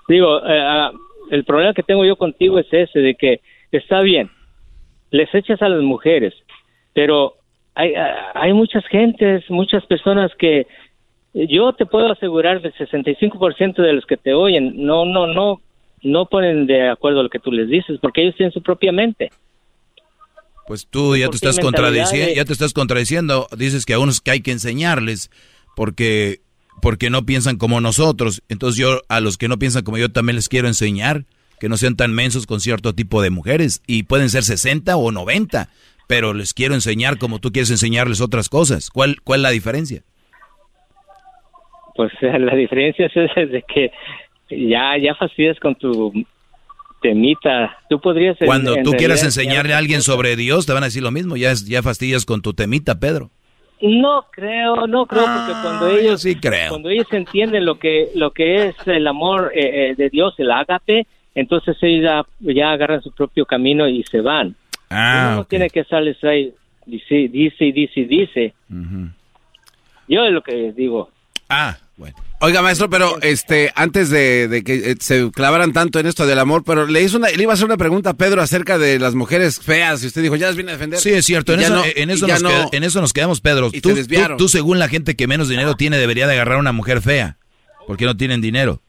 Digo, 0.08 0.38
eh, 0.38 0.60
ah, 0.60 0.92
el 1.30 1.44
problema 1.44 1.74
que 1.74 1.82
tengo 1.82 2.04
yo 2.04 2.16
contigo 2.16 2.58
es 2.58 2.66
ese, 2.72 2.98
de 3.00 3.14
que 3.14 3.40
está 3.72 4.00
bien, 4.00 4.30
les 5.10 5.32
echas 5.34 5.60
a 5.62 5.68
las 5.68 5.82
mujeres, 5.82 6.34
pero 6.92 7.34
hay, 7.80 7.94
hay 8.34 8.52
muchas 8.52 8.84
gentes, 8.86 9.44
muchas 9.48 9.84
personas 9.86 10.30
que 10.38 10.66
yo 11.32 11.72
te 11.72 11.86
puedo 11.86 12.10
asegurar 12.10 12.60
del 12.60 12.74
65% 12.74 13.76
de 13.76 13.92
los 13.92 14.04
que 14.04 14.16
te 14.16 14.34
oyen 14.34 14.84
no, 14.84 15.04
no, 15.04 15.26
no, 15.26 15.60
no 16.02 16.26
ponen 16.26 16.66
de 16.66 16.88
acuerdo 16.88 17.20
a 17.20 17.22
lo 17.22 17.30
que 17.30 17.38
tú 17.38 17.52
les 17.52 17.68
dices, 17.68 17.98
porque 18.00 18.22
ellos 18.22 18.36
tienen 18.36 18.52
su 18.52 18.62
propia 18.62 18.92
mente. 18.92 19.30
Pues 20.66 20.86
tú 20.86 21.16
ya 21.16 21.28
te 21.28 21.36
estás 21.36 21.58
contradiciendo, 21.58 22.34
ya 22.34 22.44
te 22.44 22.52
estás 22.52 22.72
contradiciendo, 22.72 23.46
dices 23.56 23.86
que 23.86 23.94
a 23.94 23.98
unos 23.98 24.20
que 24.20 24.30
hay 24.30 24.40
que 24.40 24.52
enseñarles 24.52 25.30
porque 25.74 26.40
porque 26.80 27.10
no 27.10 27.26
piensan 27.26 27.56
como 27.56 27.80
nosotros. 27.80 28.42
Entonces 28.48 28.78
yo 28.78 29.00
a 29.08 29.20
los 29.20 29.36
que 29.36 29.48
no 29.48 29.58
piensan 29.58 29.82
como 29.82 29.98
yo 29.98 30.10
también 30.10 30.36
les 30.36 30.48
quiero 30.48 30.68
enseñar. 30.68 31.24
que 31.58 31.68
no 31.68 31.76
sean 31.76 31.94
tan 31.94 32.14
mensos 32.14 32.46
con 32.46 32.58
cierto 32.60 32.94
tipo 32.94 33.20
de 33.20 33.28
mujeres. 33.28 33.82
Y 33.86 34.04
pueden 34.04 34.30
ser 34.30 34.44
60 34.44 34.96
o 34.96 35.12
90, 35.12 35.68
pero 36.10 36.34
les 36.34 36.54
quiero 36.54 36.74
enseñar 36.74 37.18
como 37.18 37.38
tú 37.38 37.52
quieres 37.52 37.70
enseñarles 37.70 38.20
otras 38.20 38.48
cosas. 38.48 38.90
¿Cuál, 38.90 39.20
cuál 39.22 39.38
es 39.38 39.42
la 39.44 39.50
diferencia? 39.50 40.02
Pues 41.94 42.10
la 42.20 42.56
diferencia 42.56 43.06
es 43.06 43.52
de 43.52 43.62
que 43.62 43.92
ya, 44.50 44.98
ya 44.98 45.14
fastidias 45.14 45.60
con 45.60 45.76
tu 45.76 46.12
temita. 47.00 47.78
Tú 47.88 48.00
podrías... 48.00 48.36
Cuando 48.44 48.74
en 48.74 48.82
tú 48.82 48.90
quieras 48.90 49.22
enseñarle 49.22 49.72
a 49.72 49.78
alguien 49.78 50.02
sobre 50.02 50.34
Dios, 50.34 50.66
te 50.66 50.72
van 50.72 50.82
a 50.82 50.86
decir 50.86 51.04
lo 51.04 51.12
mismo. 51.12 51.36
Ya, 51.36 51.52
es- 51.52 51.68
ya 51.68 51.80
fastidias 51.80 52.26
con 52.26 52.42
tu 52.42 52.54
temita, 52.54 52.98
Pedro. 52.98 53.30
No 53.80 54.26
creo, 54.32 54.88
no 54.88 55.06
creo, 55.06 55.22
porque 55.24 55.52
cuando 55.62 55.96
ellos, 55.96 56.22
sí 56.22 56.34
creo. 56.34 56.70
cuando 56.70 56.90
ellos 56.90 57.06
entienden 57.12 57.64
lo 57.64 57.78
que 57.78 58.08
lo 58.16 58.32
que 58.32 58.66
es 58.66 58.74
el 58.86 59.06
amor 59.06 59.52
eh, 59.54 59.90
eh, 59.90 59.94
de 59.96 60.10
Dios, 60.10 60.34
el 60.38 60.50
ágape, 60.50 61.06
entonces 61.36 61.76
ellos 61.82 62.02
ya, 62.40 62.52
ya 62.52 62.72
agarran 62.72 63.00
su 63.00 63.12
propio 63.12 63.46
camino 63.46 63.88
y 63.88 64.02
se 64.02 64.20
van. 64.20 64.56
Ah, 64.90 65.26
Uno 65.28 65.36
no 65.36 65.44
tiene 65.44 65.70
que 65.70 65.80
estarles 65.80 66.22
ahí, 66.24 66.52
dice, 66.86 67.28
dice, 67.30 67.72
dice, 67.72 68.04
dice. 68.04 68.54
Yo 70.08 70.24
es 70.24 70.32
lo 70.32 70.42
que 70.42 70.72
digo. 70.72 71.10
Ah, 71.48 71.76
Oiga, 72.42 72.62
maestro, 72.62 72.88
pero 72.88 73.20
este, 73.20 73.70
antes 73.74 74.08
de, 74.08 74.48
de 74.48 74.64
que 74.64 74.92
eh, 74.92 74.94
se 74.98 75.30
clavaran 75.30 75.74
tanto 75.74 76.00
en 76.00 76.06
esto 76.06 76.26
del 76.26 76.38
amor, 76.38 76.62
pero 76.64 76.86
le 76.86 77.02
hizo 77.02 77.18
una, 77.18 77.28
le 77.28 77.42
iba 77.42 77.52
a 77.52 77.54
hacer 77.54 77.66
una 77.66 77.76
pregunta 77.76 78.10
a 78.10 78.14
Pedro 78.14 78.40
acerca 78.40 78.78
de 78.78 78.98
las 78.98 79.14
mujeres 79.14 79.60
feas 79.60 80.02
y 80.02 80.06
usted 80.06 80.22
dijo, 80.22 80.36
ya 80.36 80.46
las 80.46 80.56
viene 80.56 80.70
a 80.70 80.74
defender. 80.76 80.98
Sí, 81.00 81.10
es 81.10 81.26
cierto. 81.26 81.52
En 81.52 81.60
eso, 81.60 81.74
no- 81.74 81.82
en, 81.84 82.08
eso 82.08 82.26
nos 82.26 82.42
no- 82.42 82.48
queda- 82.48 82.68
en 82.72 82.84
eso 82.84 83.00
nos 83.02 83.12
quedamos, 83.12 83.42
Pedro. 83.42 83.68
Y 83.74 83.82
Tú, 83.82 83.90
tú- 83.94 84.36
tú, 84.38 84.48
según 84.48 84.78
la 84.78 84.88
gente 84.88 85.16
que 85.16 85.26
menos 85.26 85.50
dinero 85.50 85.74
tiene, 85.74 85.98
debería 85.98 86.26
de 86.26 86.32
agarrar 86.32 86.56
a 86.56 86.60
una 86.60 86.72
mujer 86.72 87.02
fea. 87.02 87.36
Porque 87.86 88.06
no 88.06 88.16
tienen 88.16 88.40
dinero. 88.40 88.80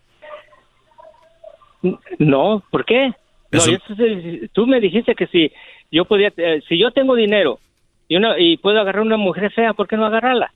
No, 2.20 2.64
¿por 2.72 2.86
qué? 2.86 3.08
No, 3.52 3.58
Eso- 3.60 3.72
eso 3.72 3.96
es- 4.06 4.50
tú 4.54 4.66
me 4.68 4.80
dijiste 4.80 5.14
que 5.16 5.28
si 5.28 5.52
yo 5.92 6.06
podía, 6.06 6.32
eh, 6.38 6.62
si 6.68 6.80
yo 6.80 6.92
tengo 6.92 7.16
dinero 7.16 7.60
y 8.08 8.16
una 8.16 8.40
y 8.40 8.58
puedo 8.58 8.80
agarrar 8.80 9.02
una 9.04 9.18
mujer 9.18 9.52
fea, 9.52 9.74
¿por 9.74 9.88
qué 9.88 9.98
no 9.98 10.06
agarrarla? 10.06 10.54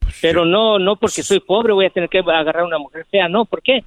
Pues 0.00 0.18
Pero 0.20 0.44
no, 0.44 0.78
no 0.78 0.96
porque 0.96 1.22
soy 1.22 1.40
pobre 1.40 1.72
voy 1.72 1.86
a 1.86 1.90
tener 1.90 2.08
que 2.08 2.18
agarrar 2.18 2.64
una 2.64 2.78
mujer 2.78 3.06
fea, 3.10 3.28
no, 3.28 3.44
¿por 3.44 3.62
qué? 3.62 3.84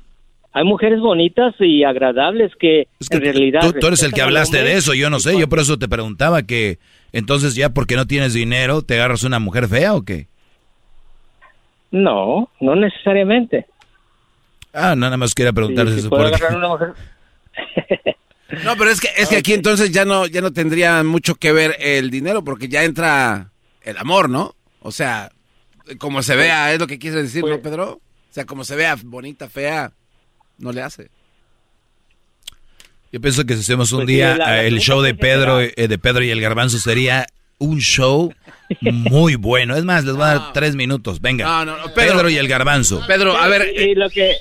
Hay 0.51 0.63
mujeres 0.63 0.99
bonitas 0.99 1.53
y 1.59 1.83
agradables 1.83 2.51
que, 2.59 2.87
en 3.11 3.21
realidad 3.21 3.61
Tú, 3.61 3.73
tú 3.79 3.85
eres 3.87 4.01
el 4.01 4.11
que 4.11 4.21
hablaste 4.23 4.63
de 4.63 4.73
eso, 4.77 4.95
yo 4.95 5.09
no 5.11 5.19
sé. 5.19 5.37
Yo 5.39 5.47
por 5.47 5.59
eso 5.59 5.77
te 5.77 5.87
preguntaba 5.87 6.41
que 6.41 6.79
entonces 7.13 7.53
ya 7.53 7.69
porque 7.69 7.95
no 7.95 8.07
tienes 8.07 8.33
dinero, 8.33 8.81
¿te 8.81 8.95
agarras 8.95 9.23
una 9.23 9.37
mujer 9.37 9.67
fea 9.67 9.93
o 9.93 10.01
qué? 10.03 10.27
No, 11.91 12.49
no 12.59 12.75
necesariamente. 12.75 13.65
Ah, 14.73 14.95
nada 14.95 15.17
más 15.17 15.33
quería 15.35 15.53
preguntar 15.53 15.87
Sí, 15.89 16.01
si 16.01 16.09
porque- 16.09 16.25
agarrar 16.35 16.55
una 16.57 16.67
mujer 16.67 16.93
No, 18.63 18.75
pero 18.77 18.89
es 18.89 18.99
que, 18.99 19.09
es 19.15 19.29
que 19.29 19.37
aquí 19.37 19.53
entonces 19.53 19.91
ya 19.91 20.05
no, 20.05 20.25
ya 20.25 20.41
no 20.41 20.51
tendría 20.51 21.03
mucho 21.03 21.35
que 21.35 21.51
ver 21.51 21.75
el 21.79 22.09
dinero 22.09 22.43
porque 22.43 22.67
ya 22.67 22.83
entra 22.83 23.51
el 23.81 23.97
amor, 23.97 24.29
¿no? 24.29 24.55
O 24.81 24.91
sea, 24.91 25.31
como 25.99 26.23
se 26.23 26.35
vea, 26.35 26.73
es 26.73 26.79
lo 26.79 26.87
que 26.87 26.99
quieres 26.99 27.23
decir, 27.23 27.41
Pues 27.41 27.53
¿no, 27.53 27.61
Pedro? 27.61 27.91
O 27.93 28.33
sea, 28.33 28.45
como 28.45 28.63
se 28.63 28.75
vea 28.75 28.97
bonita, 29.03 29.49
fea, 29.49 29.91
no 30.57 30.71
le 30.71 30.81
hace. 30.81 31.09
Yo 33.11 33.19
pienso 33.19 33.43
que 33.45 33.55
si 33.55 33.61
hacemos 33.61 33.91
un 33.91 33.99
Pues 33.99 34.07
día 34.07 34.37
la 34.37 34.63
eh, 34.63 34.67
el 34.67 34.79
show 34.79 35.01
de. 35.01 35.15
Pedro, 35.15 35.61
eh, 35.61 35.73
de 35.75 35.97
Pedro 35.97 36.23
y 36.23 36.29
el 36.29 36.41
Garbanzo 36.41 36.77
sería 36.77 37.25
un 37.57 37.79
show 37.79 38.33
muy 38.81 39.35
bueno. 39.35 39.75
Es 39.75 39.83
más, 39.83 40.05
les 40.05 40.13
voy 40.15 40.23
a 40.25 40.35
dar 40.35 40.53
tres 40.53 40.75
minutos. 40.75 41.19
Venga. 41.19 41.43
No, 41.45 41.65
no, 41.65 41.77
no, 41.77 41.93
Pedro, 41.93 42.17
Pedro. 42.17 42.29
y 42.29 42.37
el 42.37 42.47
Garbanzo. 42.47 43.03
Pedro, 43.07 43.35
a 43.35 43.47
ver, 43.47 43.73
Y 43.75 43.95
lo 43.95 44.09
que 44.11 44.35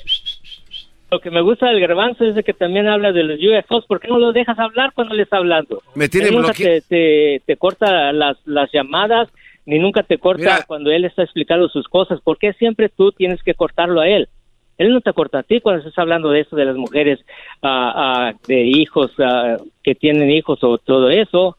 lo 1.11 1.19
que 1.19 1.31
me 1.31 1.41
gusta 1.41 1.67
del 1.67 1.79
garbanzo 1.79 2.25
es 2.25 2.35
de 2.35 2.43
que 2.43 2.53
también 2.53 2.87
habla 2.87 3.11
de 3.11 3.23
los 3.23 3.39
UFOs. 3.39 3.85
¿Por 3.85 3.99
qué 3.99 4.07
no 4.07 4.19
lo 4.19 4.31
dejas 4.31 4.59
hablar 4.59 4.91
cuando 4.93 5.15
le 5.15 5.23
está 5.23 5.37
hablando? 5.37 5.81
Me 5.95 6.07
tiene 6.07 6.29
bloqueado. 6.29 6.53
te, 6.53 6.81
te, 6.81 7.41
te 7.45 7.57
corta 7.57 8.11
las, 8.13 8.37
las 8.45 8.71
llamadas, 8.71 9.29
ni 9.65 9.79
nunca 9.79 10.03
te 10.03 10.17
corta 10.17 10.43
Mira. 10.43 10.65
cuando 10.67 10.91
él 10.91 11.05
está 11.05 11.23
explicando 11.23 11.67
sus 11.69 11.87
cosas. 11.87 12.21
¿Por 12.21 12.37
qué 12.37 12.53
siempre 12.53 12.89
tú 12.89 13.11
tienes 13.11 13.41
que 13.43 13.55
cortarlo 13.55 14.01
a 14.01 14.07
él? 14.07 14.29
Él 14.77 14.93
no 14.93 15.01
te 15.01 15.11
corta 15.11 15.39
a 15.39 15.43
ti 15.43 15.59
cuando 15.59 15.79
estás 15.81 15.97
hablando 15.97 16.29
de 16.29 16.41
eso, 16.41 16.55
de 16.55 16.65
las 16.65 16.77
mujeres 16.77 17.19
ah, 17.61 17.93
ah, 17.95 18.33
de 18.47 18.61
hijos 18.61 19.11
ah, 19.19 19.57
que 19.83 19.93
tienen 19.93 20.31
hijos 20.31 20.59
o 20.63 20.77
todo 20.77 21.09
eso. 21.09 21.57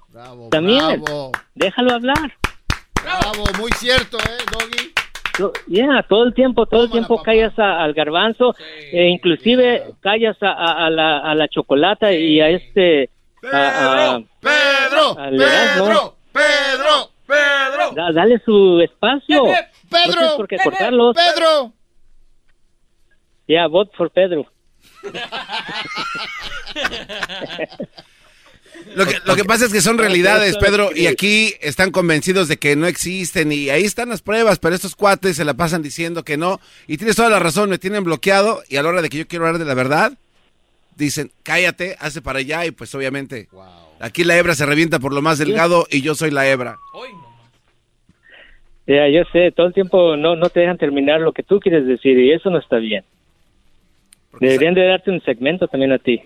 también, 0.51 1.03
bravo. 1.03 1.33
déjalo 1.55 1.93
hablar. 1.93 2.33
Bravo, 3.03 3.45
muy 3.59 3.71
cierto, 3.73 4.17
¿eh, 4.19 4.45
Doggy? 4.53 4.80
Ya, 5.67 6.05
todo 6.09 6.25
el 6.25 6.35
tiempo, 6.35 6.67
todo 6.67 6.85
el 6.85 6.91
tiempo 6.91 7.23
callas 7.23 7.59
a- 7.59 7.83
al 7.83 7.93
garbanzo, 7.95 8.55
e 8.93 9.07
inclusive 9.09 9.95
callas 10.01 10.37
a, 10.43 10.51
a- 10.53 10.87
a 10.87 10.91
la, 10.91 11.19
a 11.19 11.35
la 11.35 11.49
chocolata 11.49 12.13
y 12.13 12.41
a 12.41 12.49
este... 12.51 13.11
Pedro. 13.41 14.27
Pedro, 14.41 16.17
Pedro, 16.33 17.11
Pedro. 17.27 17.91
Da- 17.95 18.13
dale 18.13 18.39
su 18.45 18.81
espacio. 18.81 19.45
No 19.47 19.53
Pedro, 19.91 20.13
tienes 20.13 20.33
por 20.33 20.47
qué 20.49 20.59
cortarlos. 20.59 21.17
Pedro. 21.17 21.73
Ya, 23.49 23.67
vote 23.67 23.91
for 23.97 24.11
Pedro. 24.11 24.47
Lo 28.95 29.07
que, 29.07 29.17
lo 29.25 29.37
que 29.37 29.45
pasa 29.45 29.67
es 29.67 29.73
que 29.73 29.81
son 29.81 29.99
realidades, 29.99 30.57
Pedro, 30.57 30.91
y 30.95 31.07
aquí 31.07 31.55
están 31.61 31.91
convencidos 31.91 32.49
de 32.49 32.57
que 32.57 32.77
no 32.77 32.87
existen 32.87 33.53
y 33.53 33.71
ahí 33.71 33.85
están 33.85 34.09
las 34.09 34.23
pruebas, 34.23 34.59
pero 34.59 34.75
estos 34.75 34.97
cuates 34.97 35.37
se 35.37 35.45
la 35.45 35.55
pasan 35.55 35.83
diciendo 35.83 36.25
que 36.25 36.37
no. 36.37 36.61
Y 36.87 36.97
tienes 36.97 37.17
toda 37.17 37.31
la 37.31 37.39
razón, 37.39 37.71
me 37.71 37.79
tienen 37.79 38.05
bloqueado 38.05 38.63
y 38.69 38.77
a 38.77 38.83
la 38.83 38.89
hora 38.89 39.03
de 39.03 39.09
que 39.09 39.19
yo 39.19 39.29
quiero 39.29 39.47
hablar 39.47 39.61
de 39.61 39.67
la 39.67 39.75
verdad, 39.75 40.13
dicen, 40.97 41.31
cállate, 41.43 41.97
hace 42.01 42.21
para 42.23 42.41
allá 42.41 42.67
y 42.67 42.71
pues 42.71 42.95
obviamente 42.95 43.49
aquí 44.01 44.25
la 44.25 44.37
hebra 44.37 44.55
se 44.55 44.67
revienta 44.67 44.99
por 44.99 45.13
lo 45.13 45.23
más 45.23 45.39
delgado 45.39 45.87
y 45.91 46.03
yo 46.03 46.15
soy 46.15 46.31
la 46.31 46.49
hebra. 46.49 46.79
Ya, 48.87 49.09
yo 49.09 49.23
sé, 49.33 49.53
todo 49.53 49.69
el 49.69 49.73
tiempo 49.75 50.17
no, 50.17 50.35
no 50.35 50.49
te 50.49 50.61
dejan 50.61 50.79
terminar 50.79 51.21
lo 51.21 51.33
que 51.33 51.45
tú 51.45 51.61
quieres 51.61 51.87
decir 51.87 52.19
y 52.19 52.33
eso 52.33 52.51
no 52.51 52.59
está 52.59 52.77
bien. 52.79 53.05
Deberían 54.41 54.75
de 54.75 54.87
darte 54.87 55.11
un 55.11 55.21
segmento 55.23 55.69
también 55.69 55.93
a 55.93 55.99
ti. 55.99 56.23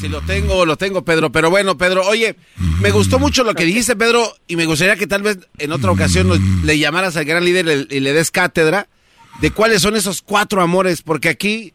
Si 0.00 0.08
lo 0.08 0.20
tengo, 0.22 0.66
lo 0.66 0.76
tengo, 0.76 1.04
Pedro. 1.04 1.32
Pero 1.32 1.48
bueno, 1.50 1.78
Pedro, 1.78 2.06
oye, 2.06 2.36
me 2.82 2.90
gustó 2.90 3.18
mucho 3.18 3.44
lo 3.44 3.54
que 3.54 3.64
dijiste, 3.64 3.96
Pedro, 3.96 4.30
y 4.46 4.56
me 4.56 4.66
gustaría 4.66 4.96
que 4.96 5.06
tal 5.06 5.22
vez 5.22 5.38
en 5.58 5.72
otra 5.72 5.90
ocasión 5.90 6.28
nos- 6.28 6.40
le 6.64 6.78
llamaras 6.78 7.16
al 7.16 7.24
gran 7.24 7.44
líder 7.44 7.64
y 7.66 7.68
le- 7.86 7.96
y 7.96 8.00
le 8.00 8.12
des 8.12 8.30
cátedra 8.30 8.88
de 9.40 9.50
cuáles 9.50 9.80
son 9.82 9.96
esos 9.96 10.20
cuatro 10.22 10.60
amores, 10.62 11.00
porque 11.02 11.28
aquí 11.30 11.72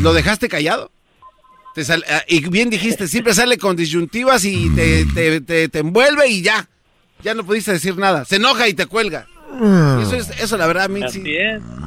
lo 0.00 0.12
dejaste 0.12 0.48
callado. 0.48 0.90
Te 1.74 1.84
sal- 1.84 2.04
ah, 2.10 2.22
y 2.26 2.40
bien 2.48 2.70
dijiste, 2.70 3.06
siempre 3.06 3.32
sale 3.34 3.56
con 3.56 3.76
disyuntivas 3.76 4.44
y 4.44 4.68
te, 4.70 5.06
te- 5.06 5.40
te- 5.40 5.68
te 5.68 5.78
envuelve 5.78 6.26
y 6.28 6.42
ya. 6.42 6.68
Ya 7.22 7.34
no 7.34 7.44
pudiste 7.44 7.70
decir 7.72 7.96
nada. 7.96 8.24
Se 8.24 8.36
enoja 8.36 8.66
y 8.66 8.74
te 8.74 8.86
cuelga. 8.86 9.28
Y 10.00 10.02
Eso, 10.02 10.14
es, 10.16 10.30
eso 10.40 10.56
la 10.56 10.66
verdad, 10.66 10.84
a 10.84 10.88
mí 10.88 11.00
sí. 11.12 11.20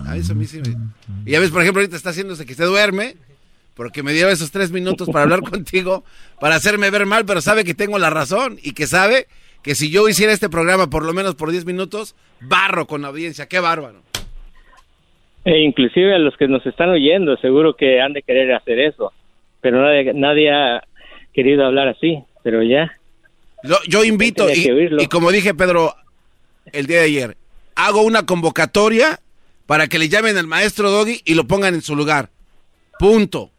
A 0.08 0.16
eso 0.16 0.32
a 0.32 0.36
mí 0.36 0.45
sí 0.48 0.60
me- 0.62 0.78
Y 1.26 1.32
ya 1.32 1.40
ves, 1.42 1.50
por 1.52 1.62
ejemplo, 1.62 1.82
ahorita 1.82 1.98
está 1.98 2.12
haciéndose 2.12 2.45
que 2.45 2.56
se 2.56 2.64
duerme, 2.64 3.18
porque 3.76 4.03
me 4.03 4.14
dio 4.14 4.30
esos 4.30 4.52
tres 4.52 4.72
minutos 4.72 5.10
para 5.10 5.24
hablar 5.24 5.42
contigo, 5.50 6.03
para 6.40 6.56
hacerme 6.56 6.90
ver 6.90 7.06
mal, 7.06 7.26
pero 7.26 7.42
sabe 7.42 7.64
que 7.64 7.74
tengo 7.74 8.00
la 8.00 8.10
razón 8.10 8.58
y 8.61 8.74
que 8.74 8.88
sabe 8.88 9.27
que 9.64 9.76
si 9.76 9.90
yo 9.90 10.08
hiciera 10.10 10.34
este 10.34 10.50
programa 10.50 10.90
por 10.90 11.06
lo 11.06 11.14
menos 11.14 11.35
por 11.35 11.52
10 11.52 11.66
minutos, 11.66 12.16
barro 12.42 12.85
con 12.85 13.02
la 13.02 13.08
audiencia. 13.08 13.48
¡Qué 13.48 13.60
bárbaro! 13.60 14.02
E 15.45 15.60
inclusive 15.60 16.14
a 16.14 16.19
los 16.19 16.35
que 16.38 16.48
nos 16.48 16.66
están 16.66 16.90
oyendo, 16.90 17.35
seguro 17.38 17.76
que 17.76 18.02
han 18.02 18.14
de 18.14 18.22
querer 18.22 18.53
hacer 18.53 18.80
eso. 18.80 19.11
Pero 19.61 19.82
nadie, 19.82 20.14
nadie 20.14 20.52
ha 20.52 20.84
querido 21.34 21.66
hablar 21.66 21.88
así, 21.88 22.19
pero 22.43 22.61
ya. 22.61 22.92
Yo, 23.64 23.77
yo 23.88 24.03
invito, 24.03 24.50
y, 24.50 24.69
y 25.00 25.08
como 25.08 25.32
dije 25.32 25.53
Pedro 25.53 25.95
el 26.74 26.85
día 26.85 27.00
de 27.00 27.06
ayer, 27.06 27.38
hago 27.76 28.02
una 28.02 28.26
convocatoria 28.26 29.19
para 29.66 29.88
que 29.88 30.00
le 30.00 30.10
llamen 30.10 30.38
al 30.38 30.48
maestro 30.48 30.92
Doggy 30.92 31.22
y 31.24 31.35
lo 31.35 31.45
pongan 31.45 31.74
en 31.74 31.82
su 31.82 31.95
lugar. 31.95 32.30
Punto. 33.00 33.53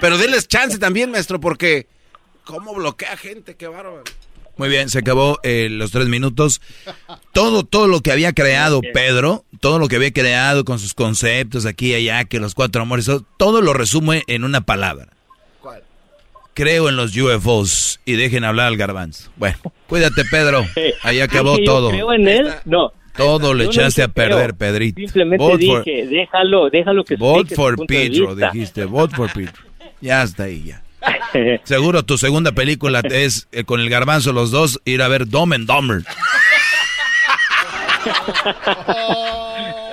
Pero 0.00 0.18
denles 0.18 0.48
chance 0.48 0.78
también, 0.78 1.10
maestro, 1.10 1.40
porque 1.40 1.86
¿cómo 2.44 2.74
bloquea 2.74 3.16
gente? 3.16 3.56
¡Qué 3.56 3.66
bárbaro! 3.66 4.04
Muy 4.56 4.68
bien, 4.68 4.88
se 4.88 5.00
acabó 5.00 5.40
eh, 5.42 5.68
los 5.68 5.90
tres 5.90 6.06
minutos. 6.06 6.60
Todo, 7.32 7.64
todo 7.64 7.88
lo 7.88 8.00
que 8.00 8.12
había 8.12 8.32
creado 8.32 8.80
Pedro, 8.92 9.44
todo 9.60 9.80
lo 9.80 9.88
que 9.88 9.96
había 9.96 10.12
creado 10.12 10.64
con 10.64 10.78
sus 10.78 10.94
conceptos 10.94 11.66
aquí 11.66 11.90
y 11.90 11.94
allá, 11.94 12.24
que 12.24 12.38
los 12.38 12.54
cuatro 12.54 12.82
amores, 12.82 13.10
todo, 13.36 13.60
lo 13.62 13.72
resume 13.72 14.22
en 14.28 14.44
una 14.44 14.60
palabra. 14.60 15.08
Creo 16.54 16.88
en 16.88 16.94
los 16.94 17.16
UFOs 17.16 17.98
y 18.04 18.12
dejen 18.12 18.44
hablar 18.44 18.68
al 18.68 18.76
garbanzo. 18.76 19.28
Bueno, 19.34 19.58
cuídate 19.88 20.24
Pedro. 20.30 20.64
Ahí 21.02 21.18
acabó 21.20 21.58
yo 21.58 21.64
todo. 21.64 21.90
creo 21.90 22.12
en 22.12 22.28
él? 22.28 22.54
No. 22.64 22.92
Todo 23.16 23.54
le 23.54 23.64
no 23.64 23.70
echaste 23.70 24.02
a 24.02 24.08
perder. 24.08 24.54
Pedrito. 24.54 25.00
Simplemente 25.00 25.42
Vote 25.44 25.66
for- 25.66 25.84
dije, 25.84 26.06
déjalo, 26.06 26.70
déjalo 26.70 27.04
que 27.04 27.16
Vote 27.16 27.50
su 27.50 27.54
for 27.54 27.86
Pedro, 27.86 28.34
dijiste. 28.34 28.84
Vote 28.84 29.14
for 29.14 29.32
Pedro. 29.32 29.52
Ya 30.00 30.22
está 30.22 30.44
ahí, 30.44 30.64
ya. 30.64 30.82
Seguro 31.64 32.02
tu 32.02 32.18
segunda 32.18 32.52
película 32.52 33.00
es 33.10 33.48
eh, 33.52 33.64
con 33.64 33.80
el 33.80 33.88
garbanzo 33.90 34.32
los 34.32 34.50
dos 34.50 34.80
ir 34.84 35.02
a 35.02 35.08
ver 35.08 35.28
Dom 35.28 35.52
and 35.52 35.66
Dumber. 35.66 36.02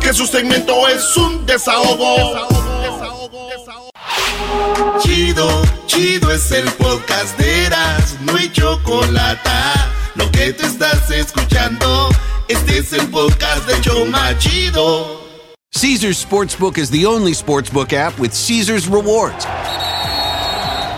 Que 0.00 0.14
su 0.14 0.24
segmento 0.28 0.86
es 0.86 1.16
un 1.16 1.44
desahogo. 1.44 2.46
Chido, 5.02 5.62
chido 5.86 6.30
es 6.30 6.52
el 6.52 6.70
podcast 6.74 7.36
de 7.36 7.66
Eras, 7.66 8.14
no 8.20 8.36
hay 8.36 8.48
chocolate. 8.52 9.50
Lo 10.14 10.30
que 10.30 10.52
te 10.52 10.66
estás 10.66 11.10
escuchando, 11.10 12.10
este 12.46 12.78
es 12.78 12.92
el 12.92 13.08
podcast 13.08 13.66
de 13.66 13.80
Choma 13.80 14.38
Chido. 14.38 15.26
Caesar's 15.72 16.24
Sportsbook 16.24 16.78
is 16.78 16.90
the 16.90 17.04
only 17.04 17.32
sportsbook 17.32 17.92
app 17.92 18.16
with 18.20 18.32
Caesar's 18.32 18.86
rewards. 18.86 19.44